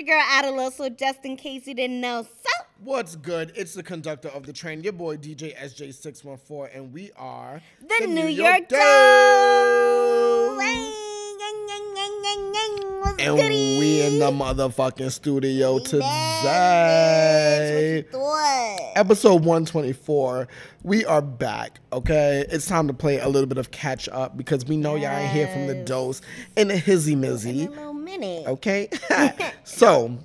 your 0.00 0.16
girl 0.16 0.24
Adaloso, 0.26 0.96
just 0.96 1.24
in 1.24 1.36
case 1.36 1.66
you 1.66 1.74
didn't 1.74 2.00
know. 2.00 2.22
So, 2.22 2.64
What's 2.82 3.16
good? 3.16 3.52
It's 3.54 3.74
the 3.74 3.82
conductor 3.82 4.28
of 4.28 4.46
the 4.46 4.52
train, 4.52 4.82
your 4.82 4.94
boy 4.94 5.18
DJ 5.18 5.54
SJ614, 5.56 6.74
and 6.74 6.92
we 6.92 7.10
are 7.16 7.60
the, 7.80 8.06
New, 8.06 8.26
York, 8.26 8.68
Doe. 8.68 8.78
What's 10.56 11.09
And 13.20 13.36
goody? 13.36 13.78
we 13.78 14.00
in 14.00 14.18
the 14.18 14.30
motherfucking 14.30 15.10
studio 15.10 15.78
today. 15.78 16.06
Episode 18.96 19.44
124. 19.44 20.48
We 20.84 21.04
are 21.04 21.20
back, 21.20 21.80
okay? 21.92 22.46
It's 22.48 22.64
time 22.64 22.86
to 22.86 22.94
play 22.94 23.18
a 23.18 23.28
little 23.28 23.46
bit 23.46 23.58
of 23.58 23.70
catch 23.70 24.08
up 24.08 24.38
because 24.38 24.64
we 24.64 24.78
know 24.78 24.94
y'all 24.94 25.10
ain't 25.10 25.32
hear 25.32 25.48
from 25.48 25.66
the 25.66 25.74
dose 25.84 26.22
in 26.56 26.70
a 26.70 26.76
hizzy 26.76 27.12
In 27.12 27.20
mizzy. 27.20 27.66
a 27.66 27.70
little 27.70 27.92
minute. 27.92 28.46
Okay? 28.46 28.88
so, 29.64 30.16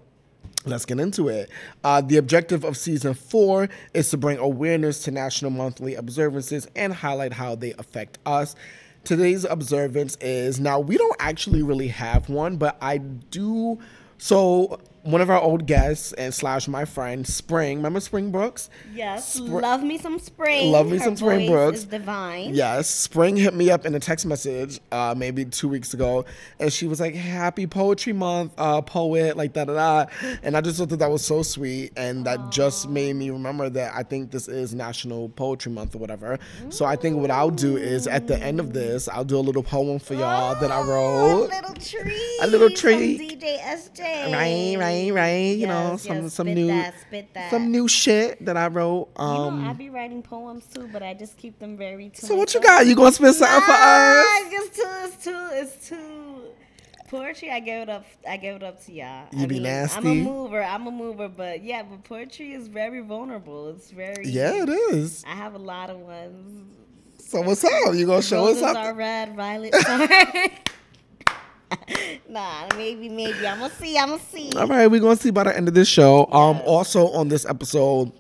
let's 0.66 0.86
get 0.86 0.98
into 0.98 1.28
it. 1.28 1.50
Uh, 1.84 2.00
the 2.00 2.16
objective 2.16 2.64
of 2.64 2.78
season 2.78 3.14
four 3.14 3.68
is 3.94 4.10
to 4.12 4.16
bring 4.18 4.38
awareness 4.38 5.04
to 5.04 5.12
national 5.12 5.52
monthly 5.52 5.96
observances 5.96 6.66
and 6.78 6.94
highlight 6.94 7.34
how 7.34 7.56
they 7.56 7.74
affect 7.74 8.20
us. 8.26 8.56
Today's 9.06 9.46
observance 9.46 10.18
is 10.20 10.60
now, 10.60 10.80
we 10.80 10.98
don't 10.98 11.16
actually 11.20 11.62
really 11.62 11.90
have 11.90 12.28
one, 12.28 12.58
but 12.58 12.78
I 12.82 12.98
do. 12.98 13.80
So, 14.18 14.80
one 15.06 15.22
of 15.22 15.30
our 15.30 15.40
old 15.40 15.66
guests 15.66 16.14
and 16.14 16.34
slash 16.34 16.68
my 16.68 16.84
friend, 16.84 17.26
Spring, 17.28 17.78
remember 17.78 18.00
Spring 18.00 18.32
Brooks? 18.32 18.70
Yes, 18.94 19.40
Spr- 19.40 19.62
love 19.62 19.84
me 19.84 19.98
some 19.98 20.20
spring. 20.20 20.72
Love 20.72 20.88
me 20.92 20.98
Her 20.98 21.04
some 21.06 21.16
Spring 21.16 21.50
Brooks. 21.50 21.80
Is 21.80 21.86
divine. 21.86 22.54
Yes, 22.56 22.90
Spring 22.90 23.38
hit 23.38 23.54
me 23.54 23.70
up 23.72 23.86
in 23.86 23.94
a 23.96 24.00
text 24.00 24.26
message 24.26 24.80
uh, 24.92 25.14
maybe 25.16 25.46
two 25.46 25.68
weeks 25.70 25.94
ago, 25.94 26.26
and 26.60 26.72
she 26.74 26.88
was 26.88 27.00
like, 27.00 27.14
"Happy 27.16 27.68
Poetry 27.68 28.14
Month, 28.14 28.54
uh, 28.58 28.82
poet!" 28.82 29.38
Like 29.38 29.54
da 29.54 29.66
da 29.66 29.74
da, 30.06 30.12
and 30.44 30.58
I 30.58 30.62
just 30.62 30.78
thought 30.80 30.90
that 30.90 30.98
that 31.00 31.12
was 31.12 31.24
so 31.26 31.44
sweet, 31.44 31.92
and 31.96 32.26
that 32.26 32.52
just 32.52 32.90
made 32.90 33.16
me 33.16 33.30
remember 33.30 33.70
that 33.70 33.94
I 33.96 34.04
think 34.04 34.32
this 34.32 34.48
is 34.48 34.74
National 34.74 35.30
Poetry 35.30 35.72
Month 35.72 35.96
or 35.96 36.00
whatever. 36.00 36.40
So 36.70 36.86
I 36.86 36.96
think 36.96 37.18
what 37.18 37.32
I'll 37.32 37.52
do 37.52 37.78
is 37.78 38.08
at 38.08 38.28
the 38.28 38.38
end 38.40 38.60
of 38.60 38.74
this, 38.74 39.08
I'll 39.08 39.24
do 39.24 39.38
a 39.38 39.40
little 39.40 39.64
poem 39.64 40.00
for 40.00 40.14
y'all 40.16 40.56
that 40.60 40.72
I 40.72 40.80
Oh, 40.80 40.88
wrote. 40.88 41.52
A 41.52 41.62
little 41.62 41.74
treat. 41.76 42.40
A 42.42 42.48
little 42.48 42.70
treat. 42.70 43.20
DJ 43.20 43.60
SJ. 43.60 44.34
Right, 44.34 44.76
right, 44.80 44.95
right. 45.12 45.58
You 45.58 45.68
know, 45.68 45.98
some 45.98 46.24
yes, 46.24 46.34
some 46.34 46.54
new 46.54 46.68
that, 46.68 46.94
that. 47.34 47.52
some 47.52 47.72
new 47.72 47.88
shit 47.88 48.44
that 48.46 48.58
I 48.58 48.68
wrote. 48.68 49.10
You 49.18 49.24
Um, 49.24 49.64
know, 49.64 49.70
I 49.70 49.74
be 49.74 49.90
writing 49.90 50.22
poems 50.22 50.66
too, 50.74 50.90
but 50.92 51.02
I 51.04 51.14
just 51.14 51.38
keep 51.38 51.60
them 51.60 51.78
very. 51.78 52.10
To 52.10 52.26
so 52.26 52.36
what 52.36 52.54
you 52.54 52.62
got? 52.62 52.86
You 52.86 52.96
gonna 52.96 53.12
spit 53.12 53.36
something 53.36 53.62
for 53.62 53.72
us? 53.72 54.26
It's 54.52 54.76
too. 54.78 54.84
It's 55.04 55.24
too. 55.24 55.50
It's 55.54 55.90
too. 55.90 56.42
Poetry, 57.10 57.52
I 57.52 57.60
give 57.60 57.84
it 57.84 57.90
up. 57.90 58.06
I 58.28 58.38
give 58.38 58.56
it 58.56 58.64
up 58.64 58.84
to 58.86 58.92
y'all. 58.92 59.28
You 59.32 59.44
I 59.44 59.46
be 59.46 59.60
I'm 59.68 60.06
a 60.06 60.16
mover. 60.16 60.64
I'm 60.64 60.88
a 60.88 60.92
mover, 60.92 61.30
but 61.30 61.64
yeah, 61.64 61.84
but 61.84 62.04
poetry 62.04 62.54
is 62.54 62.68
very 62.68 63.02
vulnerable. 63.02 63.70
It's 63.70 63.92
very. 63.92 64.26
Yeah, 64.28 64.64
it 64.64 64.70
is. 64.70 65.24
I 65.28 65.36
have 65.36 65.54
a 65.54 65.60
lot 65.60 65.90
of 65.90 66.00
ones. 66.00 66.66
So 67.20 67.42
what's 67.42 67.64
up? 67.64 67.94
You 67.94 68.06
gonna 68.06 68.22
show 68.22 68.44
us 68.46 68.48
Roses 68.56 68.62
something? 68.62 68.84
are 68.84 68.94
red, 68.94 69.36
violets 69.36 69.86
are. 69.88 70.08
nah, 72.30 72.68
maybe, 72.76 73.10
maybe. 73.10 73.48
I'm 73.48 73.60
gonna 73.60 73.74
see. 73.74 73.98
I'm 73.98 74.10
gonna 74.10 74.22
see. 74.22 74.52
All 74.56 74.68
right, 74.68 74.88
we're 74.88 75.00
gonna 75.00 75.16
see 75.16 75.32
by 75.32 75.44
the 75.44 75.56
end 75.56 75.68
of 75.68 75.74
this 75.74 75.88
show. 75.88 76.28
Um, 76.32 76.62
also 76.66 77.08
on 77.12 77.28
this 77.28 77.46
episode, 77.46 78.12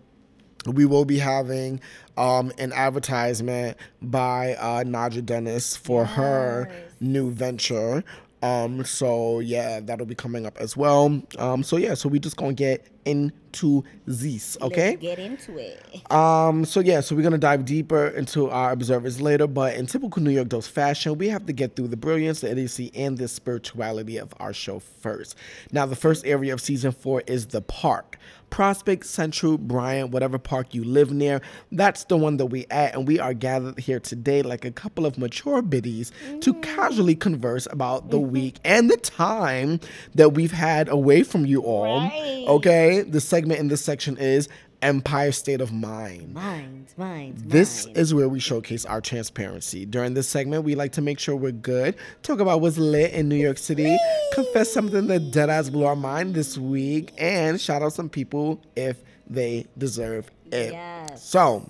we 0.66 0.86
will 0.86 1.06
be 1.06 1.20
having 1.20 1.80
um 2.18 2.52
an 2.58 2.72
advertisement 2.74 3.78
by 4.02 4.54
uh 4.56 4.84
Nadra 4.84 5.26
Dennis 5.26 5.76
for 5.76 6.06
her 6.06 6.72
new 7.00 7.32
venture. 7.32 8.04
Um, 8.42 8.84
so 8.86 9.40
yeah, 9.40 9.80
that'll 9.80 10.06
be 10.06 10.16
coming 10.16 10.46
up 10.46 10.58
as 10.58 10.78
well. 10.78 11.22
Um, 11.40 11.64
so 11.64 11.78
yeah, 11.78 11.94
so 11.94 12.10
we 12.10 12.20
just 12.20 12.38
gonna 12.38 12.54
get 12.54 12.86
into 13.06 13.84
this, 14.06 14.58
okay? 14.62 14.92
Let's 14.92 15.02
get 15.02 15.20
into 15.20 15.58
it. 15.58 16.12
Um, 16.12 16.66
so 16.66 16.80
yeah, 16.80 17.00
so 17.00 17.16
we're 17.16 17.22
gonna 17.22 17.38
dive 17.38 17.66
deeper 17.66 18.08
into 18.08 18.50
our 18.50 18.72
observers 18.72 19.22
later, 19.22 19.48
but 19.48 19.76
in 19.76 19.86
typical 19.86 20.22
New 20.22 20.32
York 20.32 20.50
Dose 20.50 20.68
fashion, 20.68 21.18
we 21.18 21.30
have 21.30 21.46
to 21.46 21.54
get 21.54 21.76
through 21.76 21.88
the 21.88 21.98
brilliance, 21.98 22.42
the 22.42 22.52
idiocy, 22.52 22.92
and 22.96 23.18
the 23.18 23.28
spirituality 23.28 24.18
of 24.18 24.34
our 24.40 24.54
show 24.54 24.80
first. 24.80 25.36
Now, 25.72 25.86
the 25.86 25.96
first 25.96 26.26
area 26.26 26.54
of 26.54 26.62
season 26.62 26.92
four 26.92 27.24
is 27.28 27.48
the 27.48 27.62
park. 27.62 28.18
Prospect, 28.52 29.06
Central, 29.06 29.58
Bryant, 29.58 30.12
whatever 30.12 30.38
park 30.38 30.74
you 30.74 30.84
live 30.84 31.12
near, 31.12 31.42
that's 31.72 32.06
the 32.06 32.16
one 32.16 32.38
that 32.38 32.46
we 32.46 32.66
at, 32.70 32.96
and 32.96 33.08
we 33.08 33.20
are 33.20 33.34
gathered 33.34 33.80
here 33.80 34.00
today 34.00 34.44
like 34.44 34.64
a 34.64 34.72
couple 34.72 35.06
of 35.06 35.18
mature 35.18 35.62
biddies 35.62 36.12
to 36.42 36.54
casually 36.56 37.16
converse 37.16 37.68
about 37.72 38.12
the 38.12 38.20
week 38.20 38.58
and 38.64 38.90
the 38.90 38.98
time 38.98 39.80
that 40.14 40.30
we've 40.30 40.52
had 40.52 40.88
away 40.88 41.24
from 41.24 41.46
you 41.46 41.62
all. 41.64 42.02
Right. 42.02 42.46
Okay, 42.48 42.95
the 43.04 43.22
segment 43.22 43.60
in 43.60 43.68
this 43.68 43.82
section 43.84 44.18
is 44.18 44.48
Empire 44.82 45.32
State 45.32 45.62
of 45.62 45.72
Mind. 45.72 46.34
Minds, 46.34 46.98
minds, 46.98 47.44
This 47.44 47.86
minds. 47.86 48.00
is 48.00 48.14
where 48.14 48.28
we 48.30 48.40
showcase 48.40 48.86
our 48.86 49.02
transparency. 49.02 49.86
During 49.86 50.14
this 50.14 50.28
segment, 50.28 50.64
we 50.64 50.76
like 50.76 50.92
to 50.94 51.02
make 51.02 51.18
sure 51.20 51.36
we're 51.36 51.52
good, 51.52 51.96
talk 52.24 52.40
about 52.40 52.62
what's 52.62 52.78
lit 52.78 53.12
in 53.14 53.28
New 53.30 53.36
York 53.38 53.58
City, 53.58 53.98
confess 54.34 54.72
something 54.72 55.08
that 55.08 55.32
deadass 55.32 55.72
blew 55.72 55.86
our 55.86 55.96
mind 55.96 56.36
this 56.36 56.58
week, 56.58 57.14
and 57.18 57.60
shout 57.60 57.82
out 57.82 57.94
some 57.94 58.10
people 58.10 58.62
if 58.76 59.02
they 59.28 59.66
deserve 59.78 60.30
it. 60.52 60.74
Yes. 60.74 61.24
So, 61.26 61.70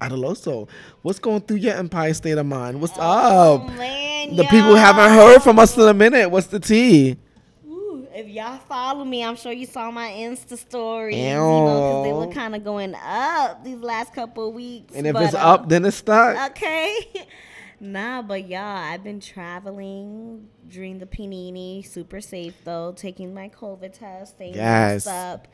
Adaloso, 0.00 0.68
what's 1.02 1.18
going 1.18 1.40
through 1.40 1.56
your 1.56 1.74
Empire 1.74 2.14
State 2.14 2.38
of 2.38 2.46
Mind? 2.46 2.80
What's 2.80 2.94
Oh, 2.98 3.56
up? 3.56 3.76
man, 3.76 4.36
The 4.36 4.44
people 4.44 4.76
haven't 4.76 5.10
heard 5.10 5.42
from 5.42 5.58
us 5.58 5.76
in 5.76 5.82
a 5.88 5.94
minute. 5.94 6.30
What's 6.30 6.46
the 6.48 6.60
tea? 6.60 7.16
If 8.18 8.26
y'all 8.26 8.58
follow 8.58 9.04
me, 9.04 9.22
I'm 9.22 9.36
sure 9.36 9.52
you 9.52 9.64
saw 9.64 9.92
my 9.92 10.08
Insta 10.08 10.58
stories. 10.58 11.16
You 11.16 11.34
know, 11.34 12.02
because 12.02 12.04
they 12.04 12.12
were 12.12 12.34
kind 12.34 12.56
of 12.56 12.64
going 12.64 12.96
up 12.96 13.62
these 13.62 13.78
last 13.78 14.12
couple 14.12 14.48
of 14.48 14.54
weeks. 14.54 14.92
And 14.92 15.06
if 15.06 15.12
but, 15.12 15.22
it's 15.26 15.34
uh, 15.34 15.38
up, 15.38 15.68
then 15.68 15.84
it's 15.84 15.98
stuck. 15.98 16.50
okay. 16.50 17.26
nah, 17.80 18.22
but 18.22 18.48
y'all, 18.48 18.58
I've 18.60 19.04
been 19.04 19.20
traveling 19.20 20.48
during 20.66 20.98
the 20.98 21.06
panini. 21.06 21.86
Super 21.86 22.20
safe 22.20 22.56
though, 22.64 22.92
taking 22.96 23.32
my 23.32 23.50
COVID 23.50 23.92
test, 23.92 24.34
staying 24.34 24.54
Yes. 24.56 25.06
up. 25.06 25.46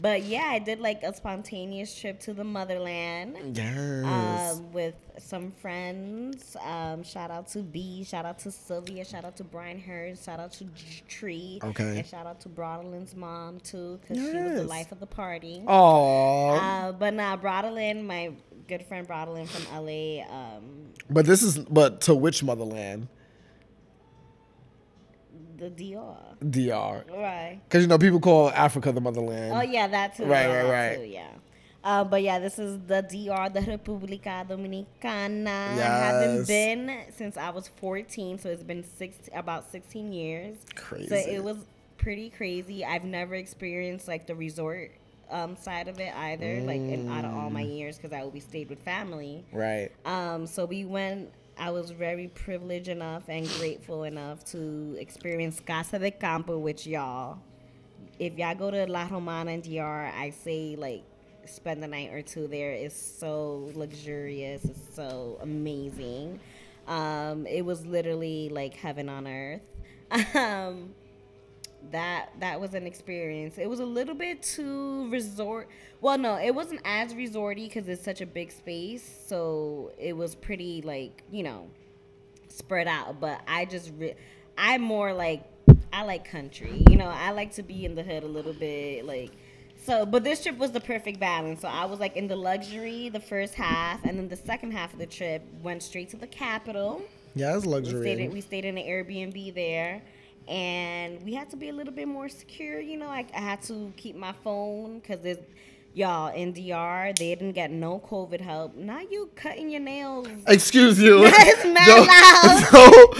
But 0.00 0.24
yeah, 0.24 0.46
I 0.50 0.58
did 0.58 0.80
like 0.80 1.02
a 1.02 1.14
spontaneous 1.14 1.94
trip 1.98 2.18
to 2.20 2.34
the 2.34 2.42
motherland. 2.44 3.56
Yes. 3.56 4.56
Um, 4.56 4.72
with 4.72 4.94
some 5.18 5.52
friends. 5.52 6.56
Um, 6.64 7.04
shout 7.04 7.30
out 7.30 7.46
to 7.48 7.60
B. 7.60 8.02
Shout 8.04 8.24
out 8.24 8.38
to 8.40 8.50
Sylvia. 8.50 9.04
Shout 9.04 9.24
out 9.24 9.36
to 9.36 9.44
Brian 9.44 9.78
Hurst. 9.80 10.24
Shout 10.24 10.40
out 10.40 10.52
to 10.54 10.66
Tree. 11.08 11.60
Okay. 11.62 11.98
And 11.98 12.06
shout 12.06 12.26
out 12.26 12.40
to 12.40 12.48
Broadlin's 12.48 13.14
mom 13.14 13.60
too, 13.60 13.98
because 14.02 14.16
she 14.18 14.36
was 14.36 14.60
the 14.62 14.64
life 14.64 14.90
of 14.90 15.00
the 15.00 15.06
party. 15.06 15.62
Oh, 15.68 16.50
Uh, 16.56 16.92
but 16.92 17.14
nah, 17.14 17.36
Broadlin, 17.36 18.04
my 18.04 18.32
good 18.66 18.84
friend 18.86 19.06
Broadlin 19.06 19.46
from 19.46 19.64
LA. 19.86 20.22
Um, 20.28 20.92
but 21.08 21.24
this 21.26 21.42
is 21.42 21.58
but 21.58 22.00
to 22.02 22.14
which 22.14 22.42
motherland? 22.42 23.08
The 25.58 25.70
DR. 25.70 26.16
DR. 26.50 27.04
Right. 27.10 27.60
Because 27.68 27.82
you 27.82 27.88
know 27.88 27.98
people 27.98 28.20
call 28.20 28.50
Africa 28.50 28.92
the 28.92 29.00
motherland. 29.00 29.52
Oh 29.54 29.62
yeah, 29.62 29.86
that 29.88 30.16
too. 30.16 30.24
Right, 30.24 30.46
yeah, 30.48 30.62
right, 30.62 30.70
right. 30.90 30.96
Too, 30.98 31.04
yeah. 31.06 31.26
Uh, 31.82 32.02
but 32.02 32.22
yeah, 32.22 32.38
this 32.38 32.58
is 32.58 32.78
the 32.86 33.02
DR, 33.02 33.50
the 33.52 33.60
República 33.60 34.46
Dominicana. 34.48 35.46
I 35.48 35.74
haven't 35.76 36.46
been 36.46 37.00
since 37.14 37.36
I 37.36 37.50
was 37.50 37.68
14, 37.76 38.38
so 38.38 38.48
it's 38.48 38.62
been 38.62 38.82
six 38.84 39.16
about 39.34 39.70
16 39.70 40.12
years. 40.12 40.56
Crazy. 40.74 41.08
So 41.08 41.14
it 41.16 41.44
was 41.44 41.58
pretty 41.98 42.30
crazy. 42.30 42.84
I've 42.84 43.04
never 43.04 43.34
experienced 43.34 44.08
like 44.08 44.26
the 44.26 44.34
resort 44.34 44.92
um, 45.30 45.56
side 45.56 45.88
of 45.88 46.00
it 46.00 46.14
either, 46.16 46.60
like 46.62 46.80
in, 46.80 47.10
out 47.10 47.24
of 47.26 47.34
all 47.34 47.50
my 47.50 47.64
Mm. 47.64 47.76
years, 47.76 47.96
because 47.98 48.12
I 48.12 48.20
always 48.20 48.44
stayed 48.44 48.68
with 48.70 48.78
family. 48.80 49.44
right. 49.52 49.90
Um, 50.06 50.46
so 50.46 50.64
we 50.64 50.84
went. 50.86 51.30
I 51.58 51.70
was 51.70 51.90
very 51.90 52.28
privileged 52.28 52.88
enough 52.88 53.24
and 53.28 53.48
grateful 53.58 54.04
enough 54.04 54.44
to 54.46 54.96
experience 54.98 55.60
Casa 55.64 55.98
de 55.98 56.10
Campo 56.10 56.58
with 56.58 56.86
y'all. 56.86 57.38
If 58.18 58.36
y'all 58.38 58.54
go 58.54 58.70
to 58.70 58.86
La 58.86 59.06
Romana 59.10 59.52
and 59.52 59.62
DR, 59.62 60.12
I 60.16 60.30
say 60.30 60.76
like 60.76 61.04
spend 61.46 61.82
the 61.82 61.88
night 61.88 62.12
or 62.12 62.22
two 62.22 62.46
there. 62.48 62.72
It's 62.72 63.00
so 63.00 63.70
luxurious. 63.74 64.64
It's 64.64 64.94
so 64.94 65.38
amazing. 65.42 66.40
Um, 66.86 67.46
it 67.46 67.64
was 67.64 67.86
literally 67.86 68.48
like 68.50 68.74
heaven 68.74 69.08
on 69.08 69.26
earth. 69.26 69.62
Um, 70.34 70.94
that 71.92 72.30
that 72.40 72.60
was 72.60 72.74
an 72.74 72.86
experience. 72.86 73.58
It 73.58 73.68
was 73.68 73.80
a 73.80 73.84
little 73.86 74.14
bit 74.14 74.42
too 74.42 75.08
resort. 75.10 75.68
Well, 76.00 76.18
no, 76.18 76.36
it 76.38 76.54
wasn't 76.54 76.80
as 76.84 77.14
resorty 77.14 77.66
because 77.68 77.88
it's 77.88 78.02
such 78.04 78.20
a 78.20 78.26
big 78.26 78.50
space. 78.52 79.08
So 79.26 79.92
it 79.98 80.16
was 80.16 80.34
pretty 80.34 80.82
like 80.82 81.22
you 81.30 81.42
know 81.42 81.68
spread 82.48 82.88
out. 82.88 83.20
But 83.20 83.40
I 83.48 83.64
just 83.64 83.92
re- 83.98 84.14
I'm 84.58 84.82
more 84.82 85.12
like 85.12 85.44
I 85.92 86.02
like 86.04 86.24
country. 86.30 86.82
You 86.88 86.96
know, 86.96 87.08
I 87.08 87.30
like 87.30 87.52
to 87.54 87.62
be 87.62 87.84
in 87.84 87.94
the 87.94 88.02
hood 88.02 88.22
a 88.22 88.28
little 88.28 88.52
bit. 88.54 89.04
Like 89.06 89.30
so, 89.76 90.06
but 90.06 90.24
this 90.24 90.42
trip 90.42 90.56
was 90.56 90.72
the 90.72 90.80
perfect 90.80 91.20
balance. 91.20 91.60
So 91.60 91.68
I 91.68 91.84
was 91.84 92.00
like 92.00 92.16
in 92.16 92.26
the 92.26 92.36
luxury 92.36 93.08
the 93.10 93.20
first 93.20 93.54
half, 93.54 94.04
and 94.04 94.18
then 94.18 94.28
the 94.28 94.36
second 94.36 94.72
half 94.72 94.92
of 94.92 94.98
the 94.98 95.06
trip 95.06 95.42
went 95.62 95.82
straight 95.82 96.08
to 96.10 96.16
the 96.16 96.26
capital. 96.26 97.02
Yeah, 97.34 97.56
it's 97.56 97.66
We 97.66 97.72
stayed, 97.72 97.84
luxury. 97.84 98.24
in, 98.24 98.32
we 98.32 98.40
stayed 98.40 98.64
in 98.64 98.78
an 98.78 98.84
Airbnb 98.84 99.54
there. 99.54 100.02
And 100.48 101.22
we 101.22 101.34
had 101.34 101.50
to 101.50 101.56
be 101.56 101.68
a 101.68 101.72
little 101.72 101.92
bit 101.92 102.08
more 102.08 102.28
secure. 102.28 102.80
You 102.80 102.96
know, 102.98 103.08
I, 103.08 103.24
I 103.34 103.40
had 103.40 103.62
to 103.62 103.92
keep 103.96 104.16
my 104.16 104.32
phone 104.44 104.98
because 105.00 105.24
it's 105.24 105.42
y'all 105.94 106.34
in 106.34 106.52
DR. 106.52 107.12
They 107.16 107.34
didn't 107.34 107.52
get 107.52 107.70
no 107.70 108.00
COVID 108.00 108.40
help. 108.40 108.74
Now 108.74 109.00
you 109.00 109.30
cutting 109.36 109.70
your 109.70 109.80
nails. 109.80 110.26
Excuse 110.48 111.00
you. 111.00 111.22
That's 111.30 111.64
mad 111.64 111.86
Don't- 111.86 112.06
loud. 112.08 112.70
don't- 112.72 113.14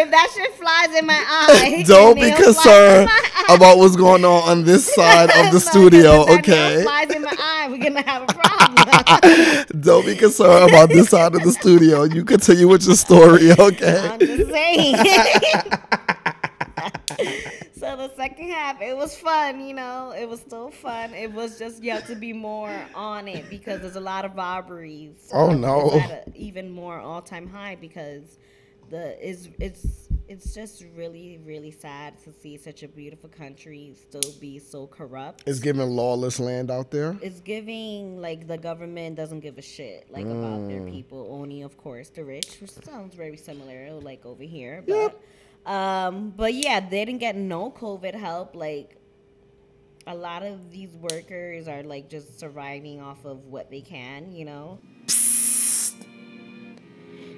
if 0.00 0.10
that 0.10 0.30
shit 0.34 0.54
flies 0.54 0.98
in 0.98 1.06
my 1.06 1.22
eye, 1.28 1.82
Don't 1.86 2.14
be 2.14 2.22
nail 2.22 2.30
flies 2.36 2.38
in 2.40 2.44
concerned 2.54 3.10
about 3.50 3.78
what's 3.78 3.96
going 3.96 4.24
on 4.24 4.42
on 4.48 4.64
this 4.64 4.86
side 4.94 5.30
of 5.30 5.52
the 5.52 5.60
studio, 5.60 6.22
okay? 6.38 6.82
Flies 6.82 7.10
in 7.14 7.22
my 7.22 7.34
eye, 7.38 7.68
we're 7.70 7.78
gonna 7.78 8.02
have 8.02 8.22
a 8.22 8.26
problem. 8.32 9.80
Don't 9.82 10.06
be 10.06 10.14
concerned 10.16 10.70
about 10.70 10.88
this 10.88 11.10
side 11.10 11.34
of 11.34 11.42
the 11.42 11.52
studio. 11.52 12.04
You 12.04 12.24
continue 12.24 12.68
with 12.68 12.86
your 12.86 12.96
story, 12.96 13.52
okay? 13.52 13.98
I'm 14.12 14.18
just 14.20 14.50
saying. 14.50 14.96
So 17.76 17.96
the 17.96 18.10
second 18.16 18.48
half, 18.48 18.80
it 18.80 18.96
was 18.96 19.16
fun. 19.16 19.60
You 19.60 19.74
know, 19.74 20.12
it 20.16 20.28
was 20.28 20.40
still 20.40 20.70
fun. 20.70 21.14
It 21.14 21.32
was 21.32 21.58
just 21.58 21.82
you 21.82 21.90
have 21.92 22.06
to 22.06 22.14
be 22.14 22.32
more 22.32 22.74
on 22.94 23.28
it 23.28 23.48
because 23.50 23.80
there's 23.80 23.96
a 23.96 24.00
lot 24.00 24.24
of 24.24 24.34
robberies. 24.36 25.30
Oh, 25.32 25.52
no. 25.52 25.92
At 26.00 26.28
a 26.28 26.36
even 26.36 26.70
more 26.70 26.98
all 26.98 27.22
time 27.22 27.48
high 27.48 27.76
because 27.80 28.38
the 28.90 29.04
is 29.26 29.48
it's 29.58 30.08
it's 30.28 30.54
just 30.54 30.84
really 30.96 31.38
really 31.44 31.70
sad 31.70 32.18
to 32.24 32.32
see 32.32 32.56
such 32.56 32.82
a 32.82 32.88
beautiful 32.88 33.28
country 33.28 33.94
still 33.94 34.32
be 34.40 34.58
so 34.58 34.86
corrupt. 34.86 35.42
It's 35.46 35.58
giving 35.60 35.88
lawless 35.90 36.38
land 36.40 36.70
out 36.70 36.90
there. 36.90 37.16
It's 37.20 37.40
giving 37.40 38.20
like 38.20 38.46
the 38.46 38.56
government 38.58 39.16
doesn't 39.16 39.40
give 39.40 39.58
a 39.58 39.62
shit 39.62 40.06
like 40.10 40.24
about 40.24 40.60
Mm. 40.60 40.68
their 40.68 40.82
people. 40.90 41.28
Only 41.30 41.62
of 41.62 41.76
course 41.76 42.08
the 42.10 42.24
rich, 42.24 42.60
which 42.60 42.70
sounds 42.70 43.14
very 43.14 43.36
similar 43.36 43.92
like 44.00 44.24
over 44.24 44.42
here. 44.42 44.82
Yep. 44.86 45.20
Um, 45.68 46.32
but 46.34 46.54
yeah, 46.54 46.80
they 46.80 47.04
didn't 47.04 47.20
get 47.20 47.36
no 47.36 47.70
COVID 47.70 48.14
help. 48.14 48.56
Like 48.56 48.96
a 50.06 50.14
lot 50.14 50.42
of 50.42 50.70
these 50.70 50.96
workers 50.96 51.68
are 51.68 51.82
like 51.82 52.08
just 52.08 52.40
surviving 52.40 53.00
off 53.00 53.24
of 53.26 53.44
what 53.44 53.70
they 53.70 53.82
can. 53.82 54.32
You 54.32 54.46
know. 54.46 54.78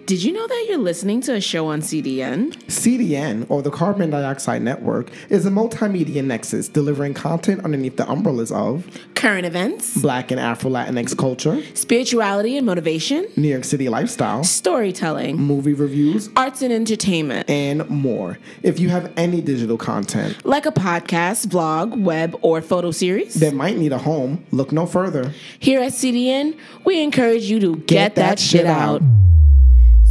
Did 0.06 0.24
you 0.24 0.32
know 0.32 0.46
that 0.46 0.66
you're 0.68 0.78
listening 0.78 1.20
to 1.22 1.34
a 1.34 1.40
show 1.40 1.68
on 1.68 1.82
CDN? 1.82 2.52
CDN, 2.66 3.46
or 3.48 3.62
the 3.62 3.70
Carbon 3.70 4.10
Dioxide 4.10 4.60
Network, 4.60 5.10
is 5.28 5.46
a 5.46 5.50
multimedia 5.50 6.24
nexus 6.24 6.68
delivering 6.68 7.14
content 7.14 7.64
underneath 7.64 7.96
the 7.96 8.08
umbrellas 8.10 8.50
of 8.50 8.88
Current 9.14 9.46
events, 9.46 10.00
Black 10.00 10.30
and 10.32 10.40
Afro 10.40 10.70
Latinx 10.70 11.16
culture, 11.16 11.62
spirituality 11.74 12.56
and 12.56 12.66
motivation, 12.66 13.28
New 13.36 13.48
York 13.48 13.62
City 13.64 13.88
lifestyle, 13.88 14.42
storytelling, 14.42 15.36
movie 15.36 15.74
reviews, 15.74 16.28
arts 16.34 16.62
and 16.62 16.72
entertainment. 16.72 17.48
and 17.48 17.88
more. 17.88 18.38
If 18.64 18.80
you 18.80 18.88
have 18.88 19.12
any 19.16 19.40
digital 19.40 19.76
content 19.76 20.44
Like 20.44 20.66
a 20.66 20.72
podcast, 20.72 21.46
vlog, 21.46 22.02
web, 22.02 22.36
or 22.42 22.62
photo 22.62 22.90
series. 22.90 23.34
that 23.34 23.54
might 23.54 23.76
need 23.76 23.92
a 23.92 23.98
home, 23.98 24.44
look 24.50 24.72
no 24.72 24.86
further. 24.86 25.32
Here 25.60 25.80
at 25.80 25.92
CDN, 25.92 26.56
we 26.84 27.00
encourage 27.02 27.44
you 27.44 27.60
to 27.60 27.76
get, 27.76 28.16
that, 28.16 28.40
shit 28.40 28.66
out. 28.66 29.02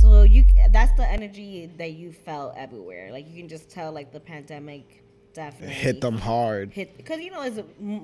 So 0.09 0.23
you 0.23 0.45
that's 0.71 0.91
the 0.93 1.05
energy 1.07 1.69
that 1.77 1.91
you 1.93 2.11
felt 2.11 2.53
everywhere. 2.57 3.11
Like 3.11 3.27
you 3.29 3.35
can 3.39 3.47
just 3.49 3.69
tell 3.69 3.91
like 3.91 4.11
the 4.11 4.19
pandemic 4.19 5.03
definitely 5.33 5.75
Hit 5.75 6.01
them 6.01 6.17
hard. 6.17 6.71
hit 6.71 6.97
because 6.97 7.19
you 7.21 7.29
know 7.31 7.41
as 7.41 7.57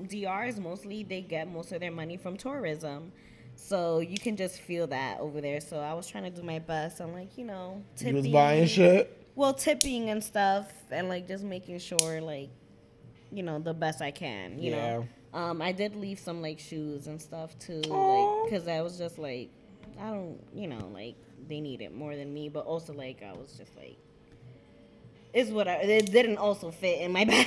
DR 0.08 0.46
is 0.48 0.58
mostly 0.60 1.02
they 1.02 1.20
get 1.20 1.50
most 1.50 1.72
of 1.72 1.80
their 1.80 1.90
money 1.90 2.16
from 2.16 2.36
tourism. 2.36 3.12
So 3.56 4.00
you 4.00 4.18
can 4.18 4.36
just 4.36 4.60
feel 4.60 4.86
that 4.88 5.18
over 5.18 5.40
there. 5.40 5.60
So 5.60 5.80
I 5.80 5.94
was 5.94 6.06
trying 6.06 6.24
to 6.24 6.30
do 6.30 6.42
my 6.42 6.58
best. 6.58 7.00
I'm 7.00 7.12
like, 7.14 7.36
you 7.38 7.44
know, 7.46 7.82
You 7.96 7.96
tipping. 7.96 8.14
was 8.16 8.28
buying 8.28 8.66
shit? 8.66 9.26
Well, 9.34 9.54
tipping 9.54 10.10
and 10.10 10.22
stuff, 10.22 10.70
and 10.90 11.08
like 11.08 11.26
just 11.26 11.42
making 11.42 11.78
sure, 11.78 12.20
like, 12.20 12.50
you 13.32 13.42
know, 13.42 13.58
the 13.58 13.72
best 13.74 14.00
I 14.02 14.10
can. 14.10 14.58
You 14.62 14.72
know, 14.72 15.08
um, 15.34 15.60
I 15.62 15.72
did 15.72 15.96
leave 15.96 16.18
some 16.18 16.40
like 16.42 16.58
shoes 16.60 17.06
and 17.06 17.20
stuff 17.20 17.58
too, 17.58 17.80
like, 17.80 18.44
because 18.50 18.68
I 18.68 18.80
was 18.82 18.98
just 18.98 19.18
like, 19.18 19.48
I 20.00 20.10
don't, 20.10 20.38
you 20.54 20.68
know, 20.68 20.90
like 20.92 21.16
they 21.48 21.60
need 21.60 21.80
it 21.82 21.94
more 21.94 22.14
than 22.16 22.32
me, 22.32 22.48
but 22.48 22.64
also 22.66 22.92
like 22.92 23.22
I 23.22 23.32
was 23.32 23.52
just 23.58 23.76
like, 23.76 23.96
it's 25.32 25.50
what 25.50 25.68
I. 25.68 25.74
It 25.76 26.10
didn't 26.12 26.38
also 26.38 26.70
fit 26.70 27.00
in 27.00 27.12
my 27.12 27.24
bag. 27.26 27.46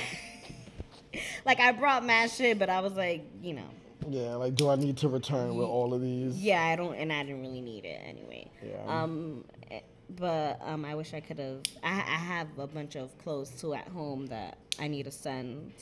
like 1.44 1.60
I 1.60 1.72
brought 1.72 2.04
mad 2.04 2.30
shit, 2.30 2.58
but 2.58 2.70
I 2.70 2.80
was 2.80 2.92
like, 2.94 3.24
you 3.42 3.54
know, 3.54 3.68
Yeah, 4.08 4.36
like, 4.36 4.54
do 4.54 4.68
I 4.68 4.76
need 4.76 4.96
to 4.98 5.08
return 5.08 5.56
with 5.56 5.66
all 5.66 5.92
of 5.94 6.00
these? 6.00 6.36
yeah, 6.36 6.62
I 6.62 6.76
don't, 6.76 6.94
and 6.94 7.12
I 7.12 7.22
didn't 7.24 7.40
really 7.42 7.60
need 7.60 7.84
it 7.84 8.00
anyway. 8.06 8.50
Yeah. 8.64 9.02
Um, 9.02 9.44
eh, 9.70 9.80
but 10.10 10.60
um, 10.64 10.84
I 10.84 10.94
wish 10.94 11.14
I 11.14 11.20
could 11.20 11.38
have. 11.38 11.62
I, 11.82 11.90
I 11.90 12.18
have 12.18 12.46
a 12.58 12.66
bunch 12.66 12.96
of 12.96 13.16
clothes 13.18 13.50
too 13.50 13.74
at 13.74 13.88
home 13.88 14.26
that 14.26 14.58
I 14.78 14.86
need 14.88 15.04
to 15.04 15.10
send. 15.12 15.72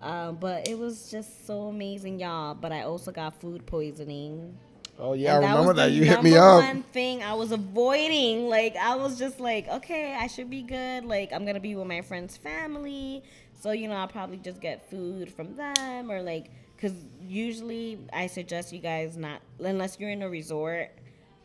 Um, 0.00 0.36
but 0.36 0.66
it 0.68 0.76
was 0.78 1.10
just 1.10 1.46
so 1.46 1.62
amazing, 1.68 2.18
y'all. 2.20 2.54
But 2.54 2.72
I 2.72 2.82
also 2.82 3.10
got 3.12 3.40
food 3.40 3.66
poisoning. 3.66 4.56
Oh, 4.98 5.14
yeah, 5.14 5.36
And 5.36 5.46
I 5.46 5.50
remember 5.50 5.74
that. 5.74 5.86
the 5.86 5.92
You 5.92 6.04
hit 6.04 6.22
me 6.22 6.36
up. 6.36 6.62
One 6.62 6.82
thing 6.84 7.22
I 7.22 7.34
was 7.34 7.50
avoiding, 7.52 8.48
like 8.48 8.76
I 8.76 8.94
was 8.94 9.18
just 9.18 9.40
like, 9.40 9.66
okay, 9.68 10.14
I 10.14 10.26
should 10.26 10.50
be 10.50 10.62
good. 10.62 11.04
Like 11.04 11.32
I'm 11.32 11.44
gonna 11.44 11.60
be 11.60 11.74
with 11.74 11.86
my 11.86 12.02
friend's 12.02 12.36
family, 12.36 13.22
so 13.60 13.72
you 13.72 13.88
know 13.88 13.94
I'll 13.94 14.08
probably 14.08 14.36
just 14.36 14.60
get 14.60 14.88
food 14.90 15.32
from 15.32 15.56
them 15.56 16.10
or 16.10 16.22
like, 16.22 16.50
cause 16.78 16.92
usually 17.20 17.98
I 18.12 18.26
suggest 18.26 18.72
you 18.72 18.80
guys 18.80 19.16
not 19.16 19.40
unless 19.58 19.98
you're 19.98 20.10
in 20.10 20.22
a 20.22 20.28
resort. 20.28 20.90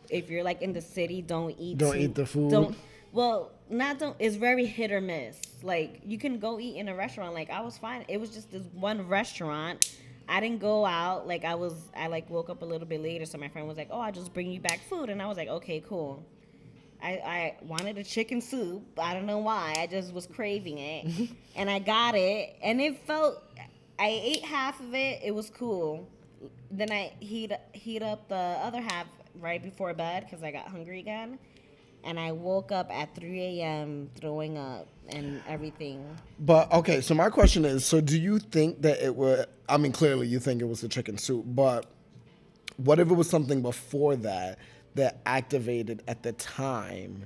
If 0.09 0.29
you're 0.29 0.43
like 0.43 0.61
in 0.61 0.73
the 0.73 0.81
city, 0.81 1.21
don't 1.21 1.55
eat. 1.57 1.77
Don't 1.77 1.93
too- 1.93 2.00
eat 2.00 2.15
the 2.15 2.25
food? 2.25 2.51
Don't. 2.51 2.77
Well, 3.13 3.51
not 3.69 3.97
don't. 4.00 4.15
It's 4.19 4.35
very 4.35 4.65
hit 4.65 4.91
or 4.91 5.01
miss. 5.01 5.39
Like 5.63 6.01
you 6.05 6.17
can 6.17 6.38
go 6.39 6.59
eat 6.59 6.75
in 6.75 6.89
a 6.89 6.95
restaurant. 6.95 7.33
Like 7.33 7.50
I 7.50 7.61
was 7.61 7.77
fine. 7.77 8.05
It 8.07 8.19
was 8.19 8.29
just 8.29 8.51
this 8.51 8.65
one 8.73 9.07
restaurant. 9.07 9.95
I 10.29 10.39
didn't 10.39 10.59
go 10.59 10.85
out. 10.85 11.27
Like 11.27 11.45
I 11.45 11.56
was. 11.56 11.74
I 11.95 12.07
like 12.07 12.29
woke 12.29 12.50
up 12.50 12.62
a 12.62 12.65
little 12.65 12.88
bit 12.88 13.01
later. 13.01 13.25
So 13.25 13.38
my 13.38 13.47
friend 13.47 13.68
was 13.68 13.77
like, 13.77 13.89
"Oh, 13.91 14.00
I'll 14.00 14.12
just 14.12 14.33
bring 14.33 14.51
you 14.51 14.59
back 14.59 14.81
food," 14.89 15.09
and 15.09 15.21
I 15.21 15.27
was 15.27 15.38
like, 15.38 15.47
"Okay, 15.47 15.81
cool." 15.88 16.25
I, 17.01 17.12
I 17.12 17.56
wanted 17.62 17.97
a 18.00 18.03
chicken 18.03 18.41
soup. 18.41 18.83
I 18.97 19.13
don't 19.13 19.27
know 19.27 19.38
why. 19.38 19.75
I 19.77 19.85
just 19.88 20.12
was 20.13 20.25
craving 20.25 20.79
it, 20.79 21.29
and 21.56 21.69
I 21.69 21.79
got 21.79 22.15
it, 22.15 22.56
and 22.62 22.81
it 22.81 23.06
felt. 23.06 23.44
I 24.00 24.09
ate 24.09 24.44
half 24.44 24.79
of 24.79 24.94
it. 24.94 25.21
It 25.24 25.33
was 25.33 25.50
cool. 25.50 26.07
Then 26.69 26.91
I 26.91 27.13
heat 27.19 27.51
heat 27.74 28.03
up 28.03 28.27
the 28.29 28.35
other 28.35 28.81
half 28.81 29.07
right 29.39 29.62
before 29.62 29.94
bed 29.94 30.25
because 30.25 30.44
I 30.44 30.51
got 30.51 30.68
hungry 30.68 31.00
again, 31.00 31.39
and 32.07 32.17
I 32.17 32.31
woke 32.31 32.71
up 32.71 32.89
at 32.89 33.13
3 33.13 33.39
a.m. 33.41 34.09
throwing 34.19 34.57
up 34.57 34.87
and 35.09 35.41
everything. 35.47 36.03
But 36.39 36.71
okay, 36.71 37.01
so 37.01 37.13
my 37.13 37.29
question 37.29 37.65
is: 37.65 37.85
So, 37.85 38.01
do 38.01 38.17
you 38.17 38.39
think 38.39 38.81
that 38.81 39.05
it 39.05 39.15
was? 39.15 39.45
I 39.69 39.77
mean, 39.77 39.91
clearly 39.91 40.27
you 40.27 40.39
think 40.39 40.61
it 40.61 40.65
was 40.65 40.81
the 40.81 40.87
chicken 40.87 41.17
soup, 41.17 41.43
but 41.45 41.85
what 42.77 42.99
if 42.99 43.11
it 43.11 43.13
was 43.13 43.29
something 43.29 43.61
before 43.61 44.15
that 44.17 44.57
that 44.95 45.19
activated 45.25 46.01
at 46.07 46.23
the 46.23 46.31
time? 46.31 47.25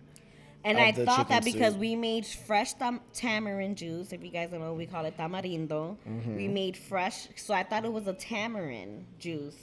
And 0.63 0.77
I 0.77 0.91
thought 0.91 1.29
that 1.29 1.43
because 1.43 1.73
soup. 1.73 1.81
we 1.81 1.95
made 1.95 2.25
fresh 2.25 2.73
tam- 2.73 3.01
tamarind 3.13 3.77
juice, 3.77 4.13
if 4.13 4.23
you 4.23 4.29
guys 4.29 4.51
don't 4.51 4.59
know, 4.59 4.73
we 4.73 4.85
call 4.85 5.05
it 5.05 5.17
tamarindo. 5.17 5.97
Mm-hmm. 6.07 6.35
We 6.35 6.47
made 6.47 6.77
fresh, 6.77 7.27
so 7.35 7.53
I 7.53 7.63
thought 7.63 7.85
it 7.85 7.91
was 7.91 8.07
a 8.07 8.13
tamarind 8.13 9.05
juice. 9.19 9.55